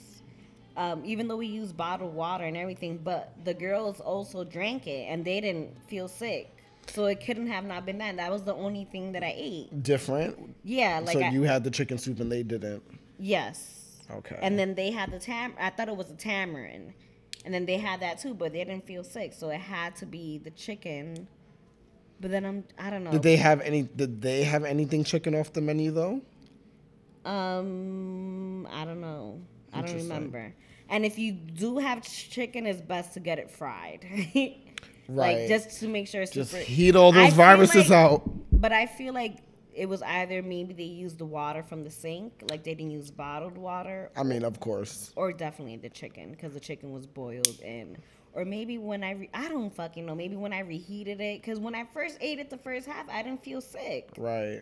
Um, 0.79 1.03
even 1.03 1.27
though 1.27 1.35
we 1.35 1.47
used 1.47 1.75
bottled 1.75 2.13
water 2.13 2.45
and 2.45 2.55
everything, 2.55 2.99
but 3.03 3.33
the 3.43 3.53
girls 3.53 3.99
also 3.99 4.45
drank 4.45 4.87
it 4.87 5.07
and 5.09 5.25
they 5.25 5.41
didn't 5.41 5.75
feel 5.89 6.07
sick. 6.07 6.55
So 6.87 7.05
it 7.07 7.23
couldn't 7.23 7.47
have 7.47 7.65
not 7.65 7.85
been 7.85 7.97
that. 7.97 8.15
That 8.15 8.31
was 8.31 8.43
the 8.43 8.55
only 8.55 8.85
thing 8.85 9.11
that 9.11 9.21
I 9.21 9.33
ate. 9.35 9.83
Different. 9.83 10.55
Yeah, 10.63 11.01
like 11.03 11.17
so 11.17 11.21
I, 11.21 11.29
you 11.31 11.43
had 11.43 11.65
the 11.65 11.69
chicken 11.69 11.97
soup 11.97 12.21
and 12.21 12.31
they 12.31 12.43
didn't. 12.43 12.81
yes. 13.19 13.75
Okay. 14.09 14.39
And 14.41 14.57
then 14.57 14.73
they 14.73 14.89
had 14.89 15.11
the 15.11 15.19
tam. 15.19 15.53
I 15.59 15.69
thought 15.69 15.89
it 15.89 15.95
was 15.95 16.09
a 16.09 16.15
tamarind, 16.15 16.93
and 17.45 17.53
then 17.53 17.67
they 17.67 17.77
had 17.77 17.99
that 17.99 18.17
too, 18.19 18.33
but 18.33 18.53
they 18.53 18.63
didn't 18.63 18.87
feel 18.87 19.03
sick, 19.03 19.33
so 19.33 19.49
it 19.49 19.59
had 19.59 19.95
to 19.97 20.07
be 20.07 20.39
the 20.39 20.49
chicken. 20.49 21.27
But 22.19 22.31
then 22.31 22.43
I'm 22.43 22.63
I 22.79 22.89
don't 22.89 23.03
know. 23.03 23.11
Did 23.11 23.21
they 23.21 23.35
have 23.35 23.61
any? 23.61 23.83
Did 23.83 24.19
they 24.21 24.43
have 24.43 24.63
anything 24.63 25.03
chicken 25.03 25.35
off 25.35 25.53
the 25.53 25.61
menu 25.61 25.91
though? 25.91 26.21
Um, 27.23 28.67
I 28.71 28.83
don't 28.85 29.01
know. 29.01 29.41
I 29.73 29.81
don't 29.81 29.95
remember. 29.95 30.55
And 30.89 31.05
if 31.05 31.17
you 31.19 31.31
do 31.31 31.77
have 31.77 32.01
chicken, 32.03 32.65
it's 32.65 32.81
best 32.81 33.13
to 33.13 33.19
get 33.19 33.39
it 33.39 33.49
fried. 33.51 34.05
Right. 35.11 35.39
Like 35.39 35.47
just 35.47 35.79
to 35.79 35.87
make 35.87 36.07
sure 36.07 36.21
it's 36.21 36.31
Just 36.31 36.51
super- 36.51 36.63
heat 36.63 36.95
all 36.95 37.11
those 37.11 37.29
feel 37.29 37.37
viruses 37.37 37.89
like- 37.89 37.97
out. 37.97 38.29
But 38.51 38.71
I 38.71 38.85
feel 38.85 39.11
like 39.11 39.37
it 39.73 39.89
was 39.89 40.03
either 40.03 40.43
maybe 40.43 40.71
they 40.75 40.83
used 40.83 41.17
the 41.17 41.25
water 41.25 41.63
from 41.63 41.83
the 41.83 41.89
sink, 41.89 42.43
like 42.47 42.63
they 42.63 42.75
didn't 42.75 42.91
use 42.91 43.09
bottled 43.09 43.57
water, 43.57 44.11
I 44.15 44.21
mean, 44.21 44.43
of 44.43 44.59
course. 44.59 45.11
or 45.15 45.31
definitely 45.33 45.77
the 45.77 45.89
chicken 45.89 46.29
because 46.29 46.53
the 46.53 46.59
chicken 46.59 46.91
was 46.91 47.07
boiled 47.07 47.59
in. 47.63 47.97
Or 48.33 48.45
maybe 48.45 48.77
when 48.77 49.03
I 49.03 49.11
re- 49.13 49.29
I 49.33 49.49
don't 49.49 49.73
fucking 49.73 50.05
know. 50.05 50.13
Maybe 50.13 50.35
when 50.35 50.53
I 50.53 50.59
reheated 50.59 51.19
it, 51.19 51.41
because 51.41 51.59
when 51.59 51.73
I 51.73 51.85
first 51.91 52.19
ate 52.21 52.37
it 52.37 52.51
the 52.51 52.57
first 52.59 52.85
half, 52.85 53.09
I 53.09 53.23
didn't 53.23 53.43
feel 53.43 53.61
sick. 53.61 54.09
Right. 54.15 54.61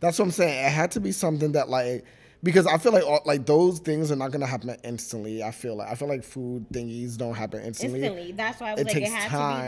That's 0.00 0.18
what 0.18 0.24
I'm 0.24 0.30
saying. 0.32 0.66
It 0.66 0.70
had 0.72 0.90
to 0.92 1.00
be 1.00 1.12
something 1.12 1.52
that 1.52 1.68
like 1.68 2.04
because 2.44 2.66
I 2.68 2.78
feel 2.78 2.92
like 2.92 3.02
all, 3.04 3.20
like 3.24 3.44
those 3.46 3.80
things 3.80 4.12
are 4.12 4.16
not 4.16 4.30
gonna 4.30 4.46
happen 4.46 4.76
instantly. 4.84 5.42
I 5.42 5.50
feel 5.50 5.74
like 5.74 5.88
I 5.90 5.96
feel 5.96 6.06
like 6.08 6.22
food 6.22 6.66
thingies 6.72 7.16
don't 7.16 7.34
happen 7.34 7.62
instantly. 7.62 8.00
Instantly. 8.00 8.32
That's 8.32 8.60
why 8.60 8.68
I 8.70 8.72
was 8.74 8.82
It 8.82 8.84
like, 8.84 8.94
takes 8.94 9.08
it 9.08 9.12
had 9.12 9.28
time. 9.30 9.60
to 9.60 9.62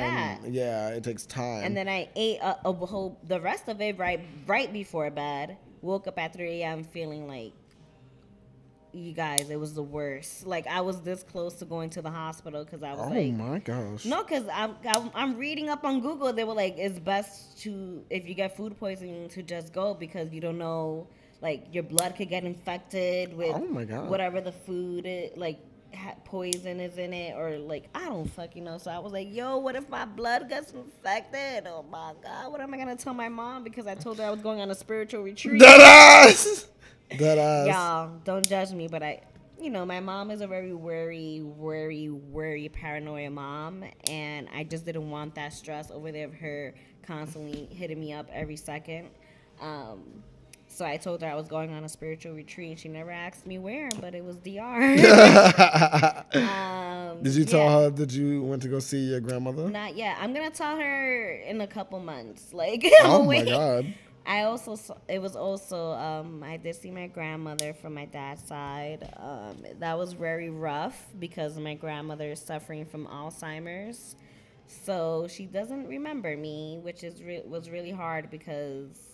be 0.45 0.53
that. 0.53 0.55
Yeah, 0.55 0.89
it 0.91 1.03
takes 1.03 1.27
time. 1.27 1.65
And 1.65 1.77
then 1.77 1.89
I 1.89 2.09
ate 2.15 2.39
a, 2.41 2.57
a 2.65 2.73
whole 2.73 3.19
the 3.25 3.41
rest 3.41 3.69
of 3.69 3.81
it 3.81 3.99
right 3.99 4.21
right 4.47 4.73
before 4.73 5.11
bed. 5.11 5.57
Woke 5.83 6.07
up 6.07 6.19
at 6.19 6.33
3 6.33 6.63
a.m. 6.63 6.85
feeling 6.85 7.27
like 7.27 7.53
you 8.93 9.13
guys, 9.13 9.51
it 9.51 9.61
was 9.61 9.75
the 9.75 9.83
worst. 9.83 10.47
Like 10.47 10.67
I 10.67 10.81
was 10.81 11.01
this 11.03 11.23
close 11.23 11.55
to 11.57 11.65
going 11.67 11.91
to 11.91 12.03
the 12.03 12.11
hospital 12.11 12.65
because 12.65 12.83
I 12.83 12.93
was 12.93 13.01
oh 13.01 13.09
like, 13.11 13.27
"Oh 13.27 13.33
my 13.33 13.59
gosh. 13.59 14.05
no, 14.07 14.23
because 14.23 14.45
I'm, 14.53 14.75
I'm 14.87 15.11
I'm 15.15 15.37
reading 15.37 15.69
up 15.69 15.85
on 15.85 16.01
Google. 16.01 16.33
They 16.33 16.45
were 16.45 16.55
like, 16.55 16.77
it's 16.79 16.99
best 16.99 17.59
to 17.63 18.03
if 18.11 18.27
you 18.27 18.35
get 18.35 18.57
food 18.57 18.79
poisoning 18.79 19.29
to 19.31 19.43
just 19.43 19.73
go 19.73 19.93
because 19.95 20.33
you 20.33 20.41
don't 20.41 20.59
know, 20.59 21.09
like 21.41 21.67
your 21.73 21.83
blood 21.83 22.17
could 22.17 22.29
get 22.29 22.45
infected 22.45 23.37
with 23.37 23.55
Oh 23.55 23.67
my 23.67 23.85
God. 23.85 24.09
whatever 24.09 24.41
the 24.41 24.53
food 24.53 25.07
it, 25.07 25.37
like 25.37 25.59
poison 26.25 26.81
is 26.81 26.99
in 26.99 27.13
it 27.13 27.35
or 27.37 27.59
like 27.59 27.89
I 27.95 28.07
don't 28.07 28.29
fucking 28.31 28.65
know. 28.65 28.79
So 28.79 28.91
I 28.91 28.99
was 28.99 29.13
like, 29.13 29.33
yo, 29.33 29.59
what 29.59 29.77
if 29.77 29.89
my 29.89 30.05
blood 30.05 30.49
gets 30.49 30.73
infected? 30.73 31.67
Oh 31.67 31.85
my 31.91 32.13
god, 32.23 32.53
what 32.53 32.61
am 32.61 32.73
I 32.75 32.77
gonna 32.77 32.97
tell 32.97 33.15
my 33.15 33.29
mom 33.29 33.65
because 33.65 33.87
I 33.87 33.95
told 33.95 34.19
her 34.19 34.25
I 34.25 34.31
was 34.31 34.41
going 34.41 34.61
on 34.61 34.71
a 34.71 34.75
spiritual 34.75 35.23
retreat. 35.23 35.61
Dead 35.61 35.81
ass. 35.81 36.67
Dead 37.17 37.39
ass. 37.39 37.67
Y'all, 37.69 38.21
don't 38.25 38.47
judge 38.49 38.73
me, 38.73 38.89
but 38.89 39.03
I, 39.03 39.21
you 39.61 39.71
know, 39.71 39.87
my 39.87 40.01
mom 40.01 40.31
is 40.31 40.41
a 40.41 40.47
very 40.47 40.75
worry, 40.75 41.41
worry, 41.41 42.11
worry, 42.11 42.69
paranoia 42.69 43.31
mom, 43.31 43.85
and 44.11 44.49
I 44.53 44.65
just 44.65 44.85
didn't 44.85 45.09
want 45.09 45.37
that 45.37 45.53
stress 45.53 45.91
over 45.91 46.11
there 46.11 46.27
of 46.27 46.35
her 46.35 46.75
constantly 47.05 47.67
hitting 47.71 48.01
me 48.01 48.13
up 48.13 48.29
every 48.33 48.57
second. 48.57 49.09
Um, 49.61 50.23
so 50.77 50.85
I 50.85 50.99
told 50.99 51.23
her 51.23 51.27
I 51.27 51.35
was 51.35 51.49
going 51.49 51.73
on 51.73 51.85
a 51.85 51.89
spiritual 51.89 52.35
retreat. 52.35 52.79
She 52.79 52.89
never 52.91 53.11
asked 53.11 53.47
me 53.47 53.59
where, 53.59 53.89
but 53.99 54.15
it 54.15 54.23
was 54.23 54.37
DR. 54.37 54.83
um, 56.35 57.23
Did 57.23 57.35
you 57.35 57.47
tell 57.47 57.61
yeah. 57.61 57.81
her 57.81 57.91
that 57.91 58.13
you 58.13 58.43
went 58.43 58.61
to 58.61 58.69
go 58.69 58.79
see 58.79 58.99
your 58.99 59.21
grandmother? 59.21 59.71
Not 59.71 59.97
yet. 59.97 60.19
I'm 60.21 60.35
gonna 60.35 60.51
tell 60.51 60.77
her 60.77 61.31
in 61.31 61.63
a 61.63 61.67
couple 61.67 61.99
months. 62.01 62.53
Like, 62.57 62.85
oh 63.03 63.23
my 63.23 63.45
god. 63.45 63.95
I 64.27 64.43
also 64.43 64.75
saw, 64.75 64.97
it 65.09 65.21
was 65.21 65.37
also 65.37 65.93
um, 65.93 66.43
I 66.43 66.57
did 66.57 66.75
see 66.75 66.91
my 66.91 67.07
grandmother 67.07 67.75
from 67.75 67.95
my 67.95 68.07
dad's 68.07 68.43
side. 68.43 69.09
Um, 69.17 69.63
that 69.79 69.97
was 69.97 70.15
very 70.15 70.51
rough 70.51 71.07
because 71.19 71.59
my 71.59 71.75
grandmother 71.75 72.33
is 72.33 72.41
suffering 72.41 72.87
from 72.87 73.07
Alzheimer's, 73.07 74.17
so 74.67 75.29
she 75.29 75.47
doesn't 75.47 75.87
remember 75.87 76.37
me, 76.37 76.79
which 76.83 77.05
is 77.05 77.23
re- 77.23 77.45
was 77.47 77.71
really 77.71 77.93
hard 77.93 78.31
because 78.31 79.06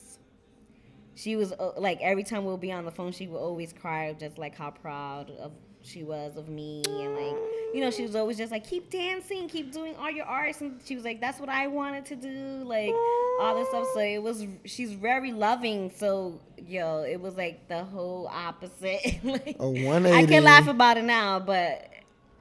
she 1.14 1.36
was 1.36 1.52
uh, 1.52 1.72
like 1.76 1.98
every 2.00 2.24
time 2.24 2.44
we'll 2.44 2.56
be 2.56 2.72
on 2.72 2.84
the 2.84 2.90
phone, 2.90 3.12
she 3.12 3.26
would 3.26 3.38
always 3.38 3.72
cry 3.72 4.04
of 4.06 4.18
just 4.18 4.38
like 4.38 4.56
how 4.56 4.70
proud 4.70 5.30
of 5.30 5.52
she 5.84 6.04
was 6.04 6.36
of 6.36 6.48
me 6.48 6.80
and 6.86 7.16
like 7.16 7.36
you 7.74 7.80
know 7.80 7.90
she 7.90 8.02
was 8.02 8.14
always 8.14 8.38
just 8.38 8.52
like 8.52 8.64
keep 8.66 8.90
dancing, 8.90 9.48
keep 9.48 9.72
doing 9.72 9.94
all 9.96 10.10
your 10.10 10.24
arts, 10.26 10.60
and 10.60 10.80
she 10.84 10.94
was 10.94 11.04
like 11.04 11.20
that's 11.20 11.40
what 11.40 11.48
I 11.48 11.66
wanted 11.66 12.06
to 12.06 12.16
do, 12.16 12.62
like 12.64 12.92
all 13.40 13.56
this 13.56 13.68
stuff. 13.68 13.86
So 13.94 14.00
it 14.00 14.22
was 14.22 14.46
she's 14.64 14.92
very 14.92 15.32
loving. 15.32 15.90
So 15.96 16.40
yo, 16.66 17.02
it 17.02 17.20
was 17.20 17.36
like 17.36 17.68
the 17.68 17.84
whole 17.84 18.28
opposite. 18.28 19.20
like, 19.24 19.56
A 19.58 19.62
I 19.62 19.66
180. 19.66 20.26
can 20.28 20.44
laugh 20.44 20.68
about 20.68 20.96
it 20.98 21.04
now, 21.04 21.38
but. 21.40 21.88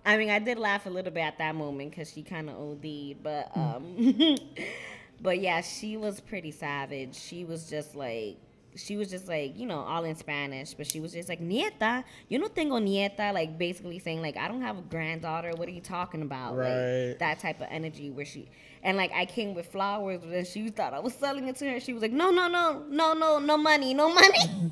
I 0.04 0.18
mean, 0.18 0.32
I 0.32 0.40
did 0.40 0.58
laugh 0.58 0.88
a 0.88 0.90
little 0.90 1.12
bit 1.12 1.20
at 1.22 1.38
that 1.38 1.54
moment 1.54 1.92
because 1.92 2.12
she 2.12 2.24
kind 2.24 2.50
of 2.50 2.56
OD'd, 2.56 3.22
but 3.22 3.56
um, 3.56 4.36
but 5.22 5.40
yeah, 5.40 5.62
she 5.62 5.96
was 5.96 6.20
pretty 6.20 6.50
savage. 6.50 7.13
She 7.16 7.46
was 7.46 7.70
just 7.70 7.96
like, 7.96 8.38
she 8.75 8.98
was 8.98 9.10
just 9.10 9.28
like, 9.28 9.58
you 9.58 9.66
know, 9.66 9.80
all 9.80 10.04
in 10.04 10.16
Spanish, 10.16 10.74
but 10.74 10.88
she 10.88 11.00
was 11.00 11.13
just 11.13 11.28
like, 11.30 11.42
nieta, 11.42 12.04
yo 12.30 12.40
no 12.40 12.48
tengo 12.48 12.78
nieta, 12.78 13.34
like 13.34 13.58
basically 13.58 14.00
saying 14.00 14.22
like, 14.22 14.38
I 14.38 14.48
don't 14.48 14.62
have 14.62 14.78
a 14.78 14.82
granddaughter. 14.82 15.51
What 15.56 15.68
are 15.68 15.72
you 15.72 15.82
talking 15.82 16.22
about? 16.22 16.56
Right. 16.56 17.10
Like 17.10 17.20
that 17.20 17.40
type 17.40 17.60
of 17.62 17.68
energy 17.70 18.10
where 18.10 18.25
she, 18.25 18.50
and 18.84 18.98
like 18.98 19.12
I 19.13 19.25
came 19.25 19.54
with 19.54 19.68
flowers, 19.68 20.22
and 20.24 20.48
she 20.48 20.70
thought 20.70 20.94
I 20.94 21.00
was 21.00 21.13
selling 21.13 21.48
it 21.48 21.58
to 21.58 21.70
her. 21.70 21.80
She 21.80 21.94
was 21.94 22.01
like, 22.01 22.13
no, 22.13 22.32
no, 22.32 22.48
no, 22.48 22.84
no, 22.90 23.13
no, 23.13 23.40
no 23.40 23.58
money, 23.58 23.94
no 23.94 24.13
money. 24.13 24.70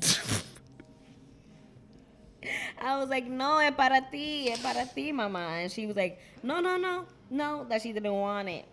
I 2.80 2.96
was 2.96 3.10
like, 3.10 3.26
no, 3.26 3.58
es 3.58 3.74
para 3.74 4.00
ti, 4.10 4.50
es 4.50 4.60
para 4.60 4.86
ti, 4.86 5.12
mama. 5.12 5.38
And 5.38 5.70
she 5.70 5.86
was 5.86 5.96
like, 5.96 6.18
no, 6.42 6.60
no, 6.60 6.76
no, 6.78 7.04
no, 7.28 7.66
that 7.68 7.82
she 7.82 7.92
didn't 7.92 8.14
want 8.14 8.48
it. 8.48 8.64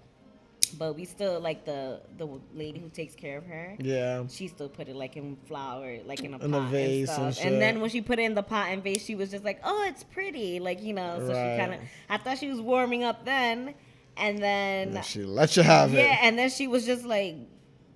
But 0.69 0.95
we 0.95 1.05
still 1.05 1.39
like 1.39 1.65
the 1.65 2.01
the 2.17 2.27
lady 2.53 2.79
who 2.79 2.89
takes 2.89 3.15
care 3.15 3.37
of 3.37 3.45
her. 3.45 3.75
Yeah. 3.79 4.25
She 4.29 4.47
still 4.47 4.69
put 4.69 4.87
it 4.87 4.95
like 4.95 5.15
in 5.17 5.37
flower, 5.47 5.97
like 6.05 6.21
in 6.23 6.33
a 6.33 6.37
In 6.37 6.53
a 6.53 6.59
pot 6.59 6.69
vase 6.71 7.09
and 7.09 7.23
and 7.25 7.33
stuff. 7.35 7.45
And, 7.45 7.61
then 7.61 7.79
when 7.81 7.89
she 7.89 8.01
put 8.01 8.19
it 8.19 8.23
in 8.23 8.33
the 8.35 8.43
pot 8.43 8.67
and 8.69 8.83
vase, 8.83 9.03
she 9.03 9.15
was 9.15 9.29
just 9.31 9.43
like, 9.43 9.59
"Oh, 9.63 9.85
it's 9.87 10.03
pretty," 10.03 10.59
like 10.59 10.81
you 10.83 10.93
know. 10.93 11.19
So 11.19 11.33
Right. 11.33 11.55
she 11.55 11.59
kind 11.59 11.73
of, 11.75 11.79
I 12.09 12.17
thought 12.17 12.37
she 12.37 12.49
was 12.49 12.59
warming 12.61 13.03
up 13.03 13.25
then, 13.25 13.73
and 14.17 14.39
then 14.39 15.01
She 15.03 15.23
let 15.23 15.55
you 15.57 15.63
have 15.63 15.93
it. 15.93 15.97
yeah, 15.97 16.17
and 16.21 16.37
then 16.37 16.49
she 16.49 16.67
was 16.67 16.85
just 16.85 17.05
like, 17.05 17.35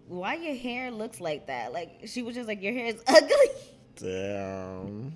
"Why 0.08 0.36
your 0.36 0.56
hair 0.56 0.92
looks 0.92 1.20
like 1.20 1.48
that?" 1.48 1.74
Like 1.74 2.02
she 2.06 2.22
was 2.22 2.36
just 2.36 2.48
like, 2.48 2.62
"Your 2.62 2.74
hair 2.74 2.88
is 2.88 3.02
ugly." 3.08 3.50
Damn. 3.98 5.14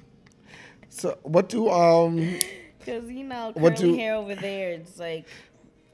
So 0.90 1.18
what 1.24 1.50
do 1.50 1.70
um 1.70 2.38
Cause 2.86 3.10
you 3.10 3.24
know 3.24 3.52
What 3.56 3.78
curly 3.78 3.92
do- 3.94 3.98
hair 3.98 4.16
over 4.16 4.36
there, 4.36 4.70
it's 4.72 5.00
like. 5.00 5.26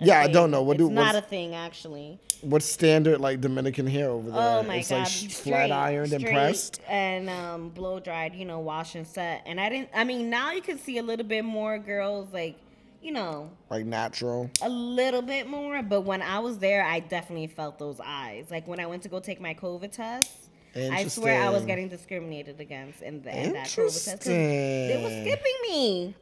Yeah, 0.01 0.19
I 0.21 0.27
don't 0.27 0.51
know. 0.51 0.61
What 0.63 0.77
do 0.77 0.85
it's 0.85 0.89
do- 0.89 0.95
not 0.95 1.15
a 1.15 1.21
thing 1.21 1.53
actually. 1.55 2.19
what's 2.41 2.65
standard 2.65 3.19
like 3.21 3.39
Dominican 3.41 3.85
hair 3.87 4.09
over 4.09 4.31
there? 4.31 4.39
Oh 4.59 4.63
my 4.63 4.77
it's 4.77 4.89
god, 4.89 4.99
like 4.99 5.07
straight, 5.07 5.31
flat 5.31 5.71
ironed 5.71 6.13
and 6.13 6.23
pressed. 6.23 6.81
and 6.87 7.29
um, 7.29 7.69
blow 7.69 7.99
dried. 7.99 8.33
You 8.35 8.45
know, 8.45 8.59
wash 8.59 8.95
and 8.95 9.05
set. 9.07 9.43
And 9.45 9.59
I 9.59 9.69
didn't. 9.69 9.89
I 9.93 10.03
mean, 10.03 10.29
now 10.29 10.51
you 10.51 10.61
can 10.61 10.77
see 10.79 10.97
a 10.97 11.03
little 11.03 11.25
bit 11.25 11.45
more 11.45 11.77
girls 11.77 12.33
like, 12.33 12.57
you 13.01 13.11
know, 13.11 13.51
Like 13.69 13.85
natural. 13.85 14.49
a 14.61 14.69
little 14.69 15.21
bit 15.21 15.47
more. 15.47 15.81
But 15.83 16.01
when 16.01 16.21
I 16.21 16.39
was 16.39 16.57
there, 16.57 16.83
I 16.83 16.99
definitely 16.99 17.47
felt 17.47 17.77
those 17.79 17.99
eyes. 18.03 18.47
Like 18.49 18.67
when 18.67 18.79
I 18.79 18.85
went 18.87 19.03
to 19.03 19.09
go 19.09 19.19
take 19.19 19.39
my 19.39 19.53
COVID 19.53 19.91
test. 19.91 20.31
I 20.73 21.05
swear 21.09 21.43
I 21.43 21.49
was 21.49 21.65
getting 21.65 21.89
discriminated 21.89 22.61
against 22.61 23.01
in, 23.01 23.21
the, 23.23 23.37
in 23.37 23.51
that 23.51 23.67
COVID 23.67 24.05
test 24.05 24.23
they 24.23 24.97
were 25.03 25.09
skipping 25.09 25.53
me. 25.69 26.15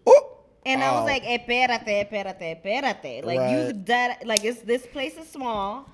Oh. 0.66 0.70
And 0.70 0.84
I 0.84 0.92
was 0.92 1.04
Oh. 1.04 1.06
like, 1.06 1.24
espérate, 1.24 1.86
espérate, 1.88 2.62
espérate. 2.64 3.24
Like 3.26 3.50
you 3.50 3.68
Right. 3.68 3.86
dead 3.86 4.18
like 4.26 4.44
it's 4.44 4.62
this 4.62 4.86
place 4.88 5.18
is 5.18 5.28
small. 5.30 5.90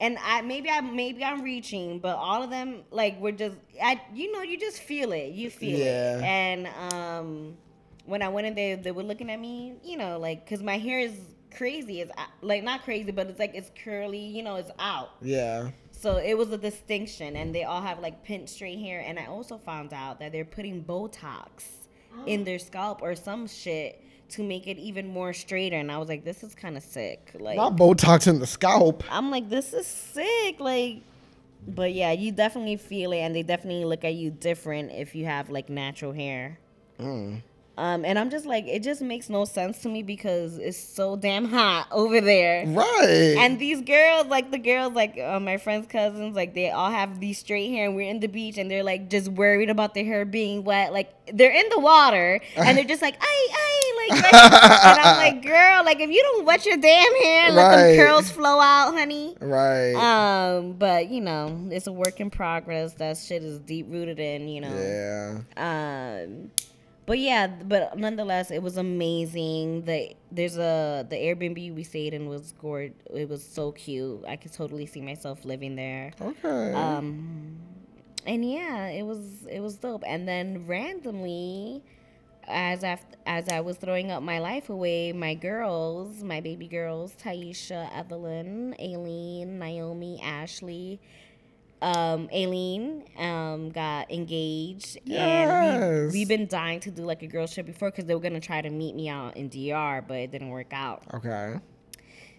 And 0.00 0.16
I 0.24 0.42
maybe 0.42 0.70
I 0.70 0.80
maybe 0.80 1.24
I'm 1.24 1.42
reaching, 1.42 1.98
but 1.98 2.16
all 2.16 2.42
of 2.42 2.50
them 2.50 2.82
like 2.90 3.20
were 3.20 3.32
just 3.32 3.56
I 3.82 4.00
you 4.14 4.32
know, 4.32 4.42
you 4.42 4.58
just 4.58 4.80
feel 4.80 5.12
it. 5.12 5.32
You 5.32 5.50
feel 5.50 5.80
Yeah. 5.80 6.18
it. 6.18 6.22
And 6.22 6.66
um 6.92 7.56
when 8.06 8.22
I 8.22 8.28
went 8.28 8.46
in 8.46 8.54
there, 8.54 8.76
they 8.76 8.92
were 8.92 9.02
looking 9.02 9.30
at 9.30 9.40
me, 9.40 9.74
you 9.84 9.96
know, 9.96 10.18
like 10.18 10.46
cuz 10.48 10.62
my 10.62 10.78
hair 10.78 11.00
is 11.00 11.18
crazy. 11.54 12.00
It's 12.00 12.12
uh, 12.16 12.24
like 12.42 12.62
not 12.62 12.84
crazy, 12.84 13.10
but 13.10 13.26
it's 13.28 13.38
like 13.38 13.54
it's 13.54 13.70
curly, 13.84 14.20
you 14.24 14.42
know, 14.42 14.56
it's 14.56 14.70
out. 14.78 15.10
Yeah. 15.20 15.70
So 15.90 16.18
it 16.18 16.38
was 16.38 16.52
a 16.52 16.58
distinction, 16.58 17.34
and 17.34 17.52
they 17.52 17.64
all 17.64 17.82
have 17.82 17.98
like 17.98 18.22
pin 18.22 18.46
straight 18.46 18.78
hair. 18.78 19.00
And 19.04 19.18
I 19.18 19.26
also 19.26 19.58
found 19.58 19.92
out 19.92 20.20
that 20.20 20.30
they're 20.30 20.44
putting 20.44 20.84
Botox 20.84 21.77
in 22.26 22.44
their 22.44 22.58
scalp 22.58 23.02
or 23.02 23.14
some 23.14 23.46
shit 23.46 24.02
to 24.30 24.42
make 24.42 24.66
it 24.66 24.78
even 24.78 25.08
more 25.08 25.32
straighter. 25.32 25.76
And 25.76 25.90
I 25.90 25.98
was 25.98 26.08
like, 26.08 26.24
this 26.24 26.42
is 26.42 26.54
kind 26.54 26.76
of 26.76 26.82
sick. 26.82 27.30
Like, 27.38 27.56
Not 27.56 27.76
Botox 27.76 28.26
in 28.26 28.38
the 28.38 28.46
scalp. 28.46 29.02
I'm 29.10 29.30
like, 29.30 29.48
this 29.48 29.72
is 29.72 29.86
sick. 29.86 30.60
Like, 30.60 31.02
but 31.66 31.92
yeah, 31.92 32.12
you 32.12 32.32
definitely 32.32 32.76
feel 32.76 33.12
it, 33.12 33.18
and 33.18 33.34
they 33.34 33.42
definitely 33.42 33.84
look 33.84 34.04
at 34.04 34.14
you 34.14 34.30
different 34.30 34.92
if 34.92 35.14
you 35.14 35.24
have 35.24 35.50
like 35.50 35.68
natural 35.68 36.12
hair. 36.12 36.58
Mm. 36.98 37.42
Um, 37.78 38.04
and 38.04 38.18
I'm 38.18 38.28
just 38.28 38.44
like, 38.44 38.66
it 38.66 38.82
just 38.82 39.00
makes 39.00 39.30
no 39.30 39.44
sense 39.44 39.78
to 39.82 39.88
me 39.88 40.02
because 40.02 40.58
it's 40.58 40.76
so 40.76 41.14
damn 41.14 41.44
hot 41.44 41.86
over 41.92 42.20
there. 42.20 42.66
Right. 42.66 43.36
And 43.38 43.58
these 43.58 43.80
girls, 43.82 44.26
like 44.26 44.50
the 44.50 44.58
girls, 44.58 44.94
like 44.94 45.16
uh, 45.18 45.38
my 45.38 45.58
friend's 45.58 45.86
cousins, 45.86 46.34
like 46.34 46.54
they 46.54 46.70
all 46.70 46.90
have 46.90 47.20
these 47.20 47.38
straight 47.38 47.70
hair, 47.70 47.86
and 47.86 47.94
we're 47.94 48.10
in 48.10 48.18
the 48.18 48.26
beach, 48.26 48.58
and 48.58 48.68
they're 48.68 48.82
like 48.82 49.08
just 49.08 49.28
worried 49.28 49.70
about 49.70 49.94
their 49.94 50.04
hair 50.04 50.24
being 50.24 50.64
wet. 50.64 50.92
Like 50.92 51.14
they're 51.32 51.52
in 51.52 51.68
the 51.70 51.78
water, 51.78 52.40
and 52.56 52.76
they're 52.76 52.84
just 52.84 53.00
like, 53.02 53.16
ay, 53.20 53.46
ay, 53.52 54.08
like. 54.10 54.24
and 54.24 55.00
I'm 55.00 55.16
like, 55.34 55.42
girl, 55.46 55.84
like 55.84 56.00
if 56.00 56.10
you 56.10 56.20
don't 56.22 56.44
wet 56.46 56.66
your 56.66 56.78
damn 56.78 57.14
hair, 57.22 57.50
let 57.52 57.68
Right. 57.68 57.76
them 57.96 58.06
curls 58.06 58.28
flow 58.30 58.58
out, 58.60 58.92
honey. 58.94 59.36
right. 59.40 59.92
Um, 59.94 60.72
but 60.72 61.10
you 61.10 61.20
know, 61.20 61.68
it's 61.70 61.86
a 61.86 61.92
work 61.92 62.18
in 62.20 62.30
progress. 62.30 62.94
That 62.94 63.16
shit 63.18 63.44
is 63.44 63.60
deep 63.60 63.86
rooted 63.88 64.18
in, 64.18 64.48
you 64.48 64.62
know. 64.62 65.42
yeah. 65.56 66.22
Um, 66.24 66.50
but 67.08 67.18
yeah, 67.18 67.46
but 67.46 67.98
nonetheless, 67.98 68.50
it 68.50 68.62
was 68.62 68.76
amazing. 68.76 69.84
The 69.86 70.14
there's 70.30 70.58
a 70.58 71.06
the 71.08 71.16
Airbnb 71.16 71.74
we 71.74 71.82
stayed 71.82 72.12
in 72.12 72.28
was 72.28 72.52
gorgeous. 72.60 72.98
It 73.14 73.30
was 73.30 73.42
so 73.42 73.72
cute. 73.72 74.22
I 74.28 74.36
could 74.36 74.52
totally 74.52 74.84
see 74.84 75.00
myself 75.00 75.46
living 75.46 75.74
there. 75.74 76.12
Okay. 76.20 76.74
Um, 76.74 77.56
and 78.26 78.44
yeah, 78.44 78.88
it 78.88 79.04
was 79.04 79.46
it 79.50 79.60
was 79.60 79.76
dope. 79.76 80.04
And 80.06 80.28
then 80.28 80.66
randomly, 80.66 81.82
as 82.46 82.84
I 82.84 83.00
as 83.24 83.48
I 83.48 83.60
was 83.60 83.78
throwing 83.78 84.10
up 84.10 84.22
my 84.22 84.38
life 84.38 84.68
away, 84.68 85.14
my 85.14 85.32
girls, 85.32 86.22
my 86.22 86.42
baby 86.42 86.68
girls, 86.68 87.16
Taisha, 87.16 87.88
Evelyn, 87.96 88.74
Aileen, 88.78 89.58
Naomi, 89.58 90.20
Ashley, 90.22 91.00
um, 91.82 92.28
Aileen 92.32 93.04
um, 93.16 93.70
got 93.70 94.10
engaged, 94.10 94.96
and 94.96 95.06
Yes. 95.06 96.12
we, 96.12 96.20
we've 96.20 96.28
been 96.28 96.46
dying 96.46 96.80
to 96.80 96.90
do 96.90 97.02
like 97.04 97.22
a 97.22 97.26
girl 97.26 97.46
trip 97.46 97.66
before 97.66 97.90
because 97.90 98.04
they 98.06 98.14
were 98.14 98.20
gonna 98.20 98.40
try 98.40 98.60
to 98.60 98.70
meet 98.70 98.94
me 98.94 99.08
out 99.08 99.36
in 99.36 99.48
DR, 99.48 100.02
but 100.06 100.16
it 100.16 100.30
didn't 100.32 100.50
work 100.50 100.72
out. 100.72 101.02
Okay. 101.14 101.60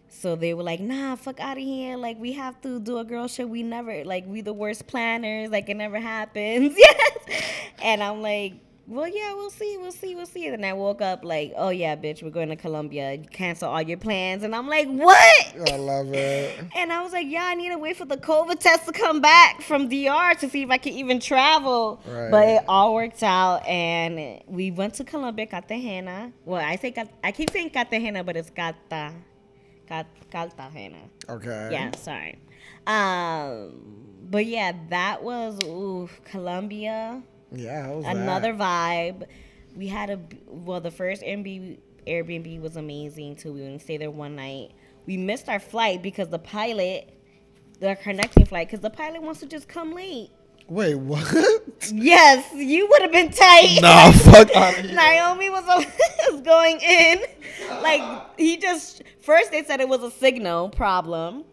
So 0.10 0.36
they 0.36 0.53
were 0.55 0.63
like, 0.63 0.79
"Nah, 0.79 1.15
fuck 1.15 1.39
out 1.39 1.58
of 1.58 1.63
here! 1.63 1.96
Like 1.96 2.19
we 2.19 2.34
have 2.34 2.60
to 2.62 2.79
do 2.79 2.98
a 2.98 3.03
girl 3.05 3.29
trip. 3.29 3.48
We 3.48 3.62
never 3.63 4.03
like 4.03 4.25
we 4.27 4.41
the 4.41 4.53
worst 4.53 4.88
planners. 4.88 5.50
Like 5.51 5.69
it 5.69 5.77
never 5.77 6.00
happens." 6.00 6.74
yes, 6.77 7.17
and 7.84 8.01
I'm 8.03 8.22
like. 8.22 8.53
Well, 8.89 9.08
yeah, 9.08 9.36
we'll 9.36 9.51
see, 9.51 9.77
we'll 9.79 9.91
see, 9.91 10.15
we'll 10.15 10.25
see. 10.25 10.48
And 10.48 10.65
I 10.65 10.74
woke 10.74 11.00
up 11.00 11.24
like, 11.24 11.53
oh 11.55 11.69
yeah, 11.69 11.96
bitch, 11.96 12.24
we're 12.24 12.31
going 12.31 12.50
to 12.50 12.55
Colombia. 12.55 13.19
Cancel 13.31 13.69
all 13.69 13.84
your 13.84 14.00
plans. 14.00 14.41
And 14.41 14.55
I'm 14.55 14.67
like, 14.67 14.88
what? 14.88 15.72
I 15.72 15.77
love 15.77 16.12
it. 16.12 16.60
And 16.75 16.91
I 16.91 17.03
was 17.03 17.13
like, 17.13 17.27
yeah, 17.27 17.46
I 17.46 17.53
need 17.53 17.69
to 17.69 17.77
wait 17.77 17.98
for 17.98 18.05
the 18.05 18.17
COVID 18.17 18.60
test 18.60 18.86
to 18.88 18.91
come 18.91 19.22
back 19.22 19.62
from 19.62 19.89
DR 19.89 20.34
to 20.39 20.50
see 20.50 20.63
if 20.63 20.72
I 20.72 20.79
can 20.79 20.93
even 20.93 21.19
travel. 21.19 22.01
Right. 22.08 22.31
But 22.31 22.48
it 22.48 22.63
all 22.67 22.96
worked 22.96 23.22
out, 23.22 23.65
and 23.67 24.41
we 24.48 24.72
went 24.72 24.96
to 24.96 25.03
Colombia, 25.03 25.46
Cartagena. 25.46 26.31
Well, 26.46 26.63
I 26.63 26.75
say 26.77 26.93
I 27.24 27.31
keep 27.31 27.51
saying 27.51 27.69
Cartagena, 27.69 28.24
but 28.24 28.38
it's 28.38 28.50
Cata, 28.50 29.13
Cat- 29.88 30.08
Cartagena. 30.31 30.98
Okay. 31.29 31.69
Yeah, 31.72 31.91
sorry. 31.96 32.39
Um, 32.88 33.74
but 34.29 34.46
yeah, 34.46 34.72
that 34.89 35.22
was 35.22 35.60
ooh, 35.65 36.10
Colombia 36.25 37.22
Yeah. 37.51 37.89
Another 38.06 38.53
vibe. 38.53 39.25
We 39.75 39.88
had 39.88 40.10
a 40.10 40.20
well, 40.48 40.82
the 40.82 40.91
first 40.91 41.22
Airbnb 41.22 41.77
Airbnb 42.08 42.62
was 42.62 42.75
amazing 42.75 43.36
too. 43.36 43.53
We 43.53 43.63
only 43.63 43.79
stayed 43.79 44.01
there 44.01 44.12
one 44.12 44.36
night. 44.36 44.72
We 45.06 45.18
missed 45.18 45.50
our 45.50 45.60
flight 45.60 46.01
because 46.01 46.29
the 46.29 46.39
pilot, 46.39 47.13
the 47.79 47.96
connecting 48.01 48.46
flight, 48.46 48.68
because 48.68 48.82
the 48.82 48.89
pilot 48.89 49.22
wants 49.22 49.39
to 49.41 49.46
just 49.46 49.68
come 49.68 49.94
late. 49.94 50.29
Wait, 50.68 50.96
what? 50.96 51.36
Yes, 51.91 52.46
you 52.53 52.88
would 52.89 53.01
have 53.01 53.12
been 53.12 53.32
tight. 53.32 53.79
nah, 53.82 54.12
fuck 54.12 54.53
out 54.53 54.77
of 54.77 54.86
here. 54.86 54.96
Naomi 54.96 55.50
was, 55.50 55.63
was 56.32 56.41
going 56.41 56.77
in. 56.82 57.22
Like, 57.82 58.38
he 58.38 58.58
just, 58.58 59.01
first 59.22 59.51
they 59.51 59.63
said 59.63 59.79
it 59.79 59.88
was 59.88 60.03
a 60.03 60.12
signal 60.12 60.70
problem. 60.70 61.46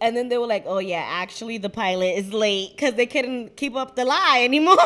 And 0.00 0.16
then 0.16 0.28
they 0.28 0.36
were 0.36 0.46
like, 0.46 0.64
oh, 0.66 0.78
yeah, 0.78 1.04
actually, 1.08 1.58
the 1.58 1.70
pilot 1.70 2.18
is 2.18 2.32
late 2.32 2.72
because 2.76 2.94
they 2.94 3.06
couldn't 3.06 3.56
keep 3.56 3.74
up 3.74 3.96
the 3.96 4.04
lie 4.04 4.42
anymore. 4.44 4.76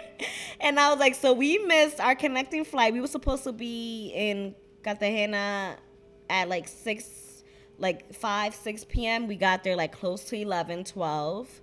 and 0.60 0.78
I 0.78 0.90
was 0.90 1.00
like, 1.00 1.14
so 1.14 1.32
we 1.32 1.58
missed 1.58 2.00
our 2.00 2.14
connecting 2.14 2.64
flight. 2.64 2.92
We 2.92 3.00
were 3.00 3.06
supposed 3.06 3.44
to 3.44 3.52
be 3.52 4.12
in 4.14 4.54
Cartagena 4.82 5.76
at 6.28 6.48
like 6.48 6.68
6, 6.68 7.42
like 7.78 8.14
5, 8.14 8.54
6 8.54 8.84
p.m. 8.84 9.26
We 9.26 9.36
got 9.36 9.64
there 9.64 9.76
like 9.76 9.92
close 9.92 10.24
to 10.24 10.36
11, 10.36 10.84
12. 10.84 11.62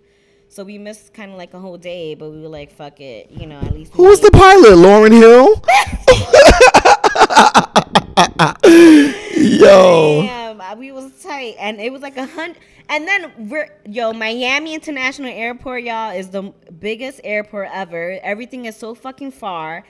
So 0.50 0.64
we 0.64 0.78
missed 0.78 1.14
kind 1.14 1.32
of 1.32 1.38
like 1.38 1.54
a 1.54 1.60
whole 1.60 1.78
day, 1.78 2.16
but 2.16 2.32
we 2.32 2.42
were 2.42 2.48
like, 2.48 2.72
fuck 2.72 3.00
it, 3.00 3.30
you 3.30 3.46
know, 3.46 3.60
at 3.60 3.74
least. 3.74 3.94
Who 3.94 4.06
was 4.06 4.22
the 4.22 4.32
pilot? 4.32 4.78
Lauryn 4.78 5.12
Hill? 5.12 5.62
Yo. 9.38 10.24
Damn, 10.24 10.62
uh, 10.62 10.76
we 10.76 10.92
was 10.92 11.12
tight, 11.22 11.56
and 11.60 11.80
it 11.80 11.92
was 11.92 12.02
like 12.02 12.18
a 12.18 12.26
hundred. 12.26 12.58
And 12.90 13.08
then 13.08 13.50
we're 13.50 13.70
yo 13.86 14.14
Miami 14.14 14.74
International 14.74 15.32
Airport, 15.32 15.84
y'all, 15.84 16.16
is 16.16 16.30
the 16.30 16.54
biggest 16.80 17.20
airport 17.24 17.70
ever. 17.74 18.20
Everything 18.24 18.66
is 18.66 18.76
so 18.76 18.96
fucking 18.96 19.32
far. 19.32 19.84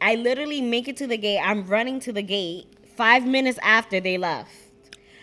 I 0.00 0.14
literally 0.14 0.60
make 0.60 0.88
it 0.88 0.96
to 0.98 1.06
the 1.06 1.16
gate. 1.16 1.40
I'm 1.44 1.66
running 1.66 2.00
to 2.00 2.12
the 2.12 2.22
gate 2.22 2.66
five 2.96 3.26
minutes 3.26 3.58
after 3.62 4.00
they 4.00 4.16
left. 4.16 4.50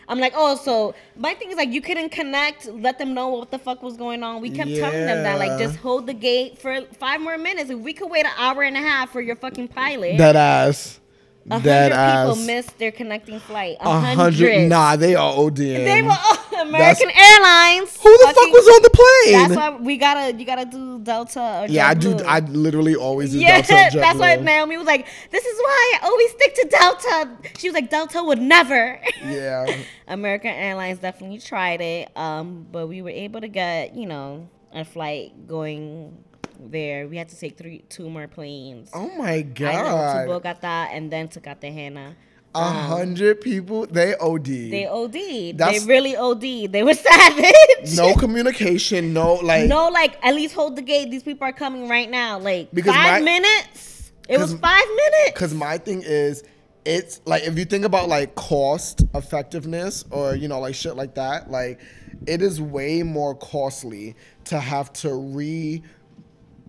I'm 0.08 0.20
like, 0.20 0.34
oh, 0.36 0.56
so 0.56 0.94
my 1.16 1.34
thing 1.34 1.50
is 1.50 1.58
like 1.58 1.72
you 1.72 1.82
couldn't 1.82 2.10
connect, 2.10 2.68
let 2.68 3.00
them 3.00 3.14
know 3.16 3.30
what 3.30 3.50
the 3.50 3.58
fuck 3.58 3.82
was 3.82 3.98
going 3.98 4.22
on. 4.24 4.40
We 4.40 4.52
kept 4.52 4.70
telling 4.76 5.06
them 5.08 5.24
that, 5.24 5.40
like, 5.40 5.58
just 5.58 5.78
hold 5.78 6.06
the 6.06 6.14
gate 6.14 6.60
for 6.60 6.82
five 7.00 7.22
more 7.22 7.38
minutes. 7.40 7.72
If 7.72 7.80
we 7.80 7.92
could 7.94 8.12
wait 8.12 8.26
an 8.26 8.32
hour 8.38 8.62
and 8.62 8.78
a 8.78 8.82
half 8.82 9.12
for 9.12 9.20
your 9.22 9.36
fucking 9.36 9.70
pilot, 9.70 10.20
That 10.20 10.36
ass. 10.36 11.00
A 11.50 11.60
That 11.60 11.92
hundred 11.92 12.34
people 12.34 12.46
missed 12.48 12.78
their 12.80 12.92
connecting 12.92 13.40
flight. 13.40 13.78
A 13.80 14.00
hundred. 14.00 14.68
Nah, 14.68 14.96
they 14.96 15.14
are 15.14 15.32
ODing. 15.32 15.86
They 15.86 16.02
were 16.02 16.10
oh, 16.12 16.62
American 16.62 17.12
Airlines. 17.12 17.96
Who 18.02 18.18
the 18.18 18.34
fuck 18.34 18.52
was 18.52 18.68
on 18.68 18.82
the 18.82 18.90
plane? 18.90 19.50
That's 19.50 19.56
why 19.56 19.78
we 19.80 19.98
gotta 19.98 20.36
you 20.36 20.46
gotta 20.46 20.66
do 20.66 21.00
Delta 21.00 21.62
or 21.62 21.68
yeah, 21.68 21.88
I 21.88 21.94
do. 21.94 22.18
I 22.26 22.40
literally 22.40 22.96
always 22.96 23.32
do 23.32 23.40
yeah, 23.40 23.62
Delta 23.62 23.98
that's 24.00 24.18
why 24.18 24.38
Naomi 24.38 24.78
was 24.78 24.88
like, 24.88 25.06
"This 25.30 25.46
is 25.46 25.58
why 25.60 26.00
I 26.02 26.08
always 26.08 26.32
stick 26.32 26.56
to 26.56 26.68
Delta." 26.68 27.38
She 27.60 27.68
was 27.68 27.76
like, 27.76 27.92
"Delta 27.92 28.24
would 28.24 28.42
never." 28.42 29.00
Yeah. 29.24 29.68
American 30.08 30.52
Airlines 30.52 30.98
definitely 31.00 31.40
tried 31.40 31.82
it, 31.82 32.16
um, 32.18 32.66
but 32.72 32.88
we 32.88 33.04
were 33.04 33.10
able 33.10 33.42
to 33.42 33.48
get 33.48 33.96
you 33.96 34.08
know 34.08 34.50
a 34.74 34.84
flight 34.84 35.48
going 35.48 36.24
there. 36.72 37.08
We 37.08 37.18
had 37.18 37.30
to 37.30 37.40
take 37.40 37.58
three, 37.58 37.80
two 37.90 38.10
more 38.10 38.28
planes. 38.28 38.90
Oh 38.94 39.10
my 39.18 39.42
god! 39.42 39.76
I 39.76 39.82
know 39.84 40.22
to 40.22 40.28
Bogota 40.28 40.88
and 40.92 41.12
then 41.12 41.28
to 41.30 41.40
Cartagena. 41.42 42.16
A 42.54 42.58
um, 42.58 42.76
hundred 42.76 43.42
people. 43.42 43.86
They 43.86 44.16
OD. 44.16 44.46
They 44.46 44.88
OD'd. 44.88 45.58
That's- 45.58 45.82
they 45.82 45.88
really 45.88 46.16
OD'd. 46.16 46.72
They 46.72 46.84
were 46.84 46.94
savage. 47.10 47.96
no 47.98 48.14
communication. 48.16 49.14
No 49.14 49.34
like. 49.36 49.68
No, 49.68 49.90
like 49.90 50.18
at 50.24 50.34
least 50.34 50.56
hold 50.56 50.78
the 50.78 50.82
gate. 50.82 51.12
These 51.12 51.24
people 51.24 51.46
are 51.48 51.54
coming 51.54 51.90
right 51.90 52.10
now. 52.10 52.40
Like 52.40 52.70
Because 52.74 52.94
five 52.96 53.22
my- 53.22 53.26
minutes. 53.26 54.12
It 54.28 54.40
was 54.40 54.54
five 54.54 54.88
minutes. 54.88 55.34
Because 55.34 55.54
my 55.54 55.78
thing 55.78 56.02
is, 56.04 56.44
it's 56.86 57.20
like 57.26 57.44
if 57.44 57.58
you 57.58 57.66
think 57.66 57.84
about 57.84 58.08
like 58.08 58.36
cost 58.36 59.04
effectiveness 59.14 60.06
or 60.12 60.36
you 60.36 60.48
know 60.48 60.60
like 60.60 60.76
shit 60.76 60.96
like 60.96 61.16
that, 61.16 61.52
like 61.52 61.80
it 62.28 62.42
is 62.42 62.62
way 62.62 63.04
more 63.04 63.36
costly 63.36 64.16
to 64.46 64.60
have 64.60 64.94
to 64.94 65.14
re 65.14 65.84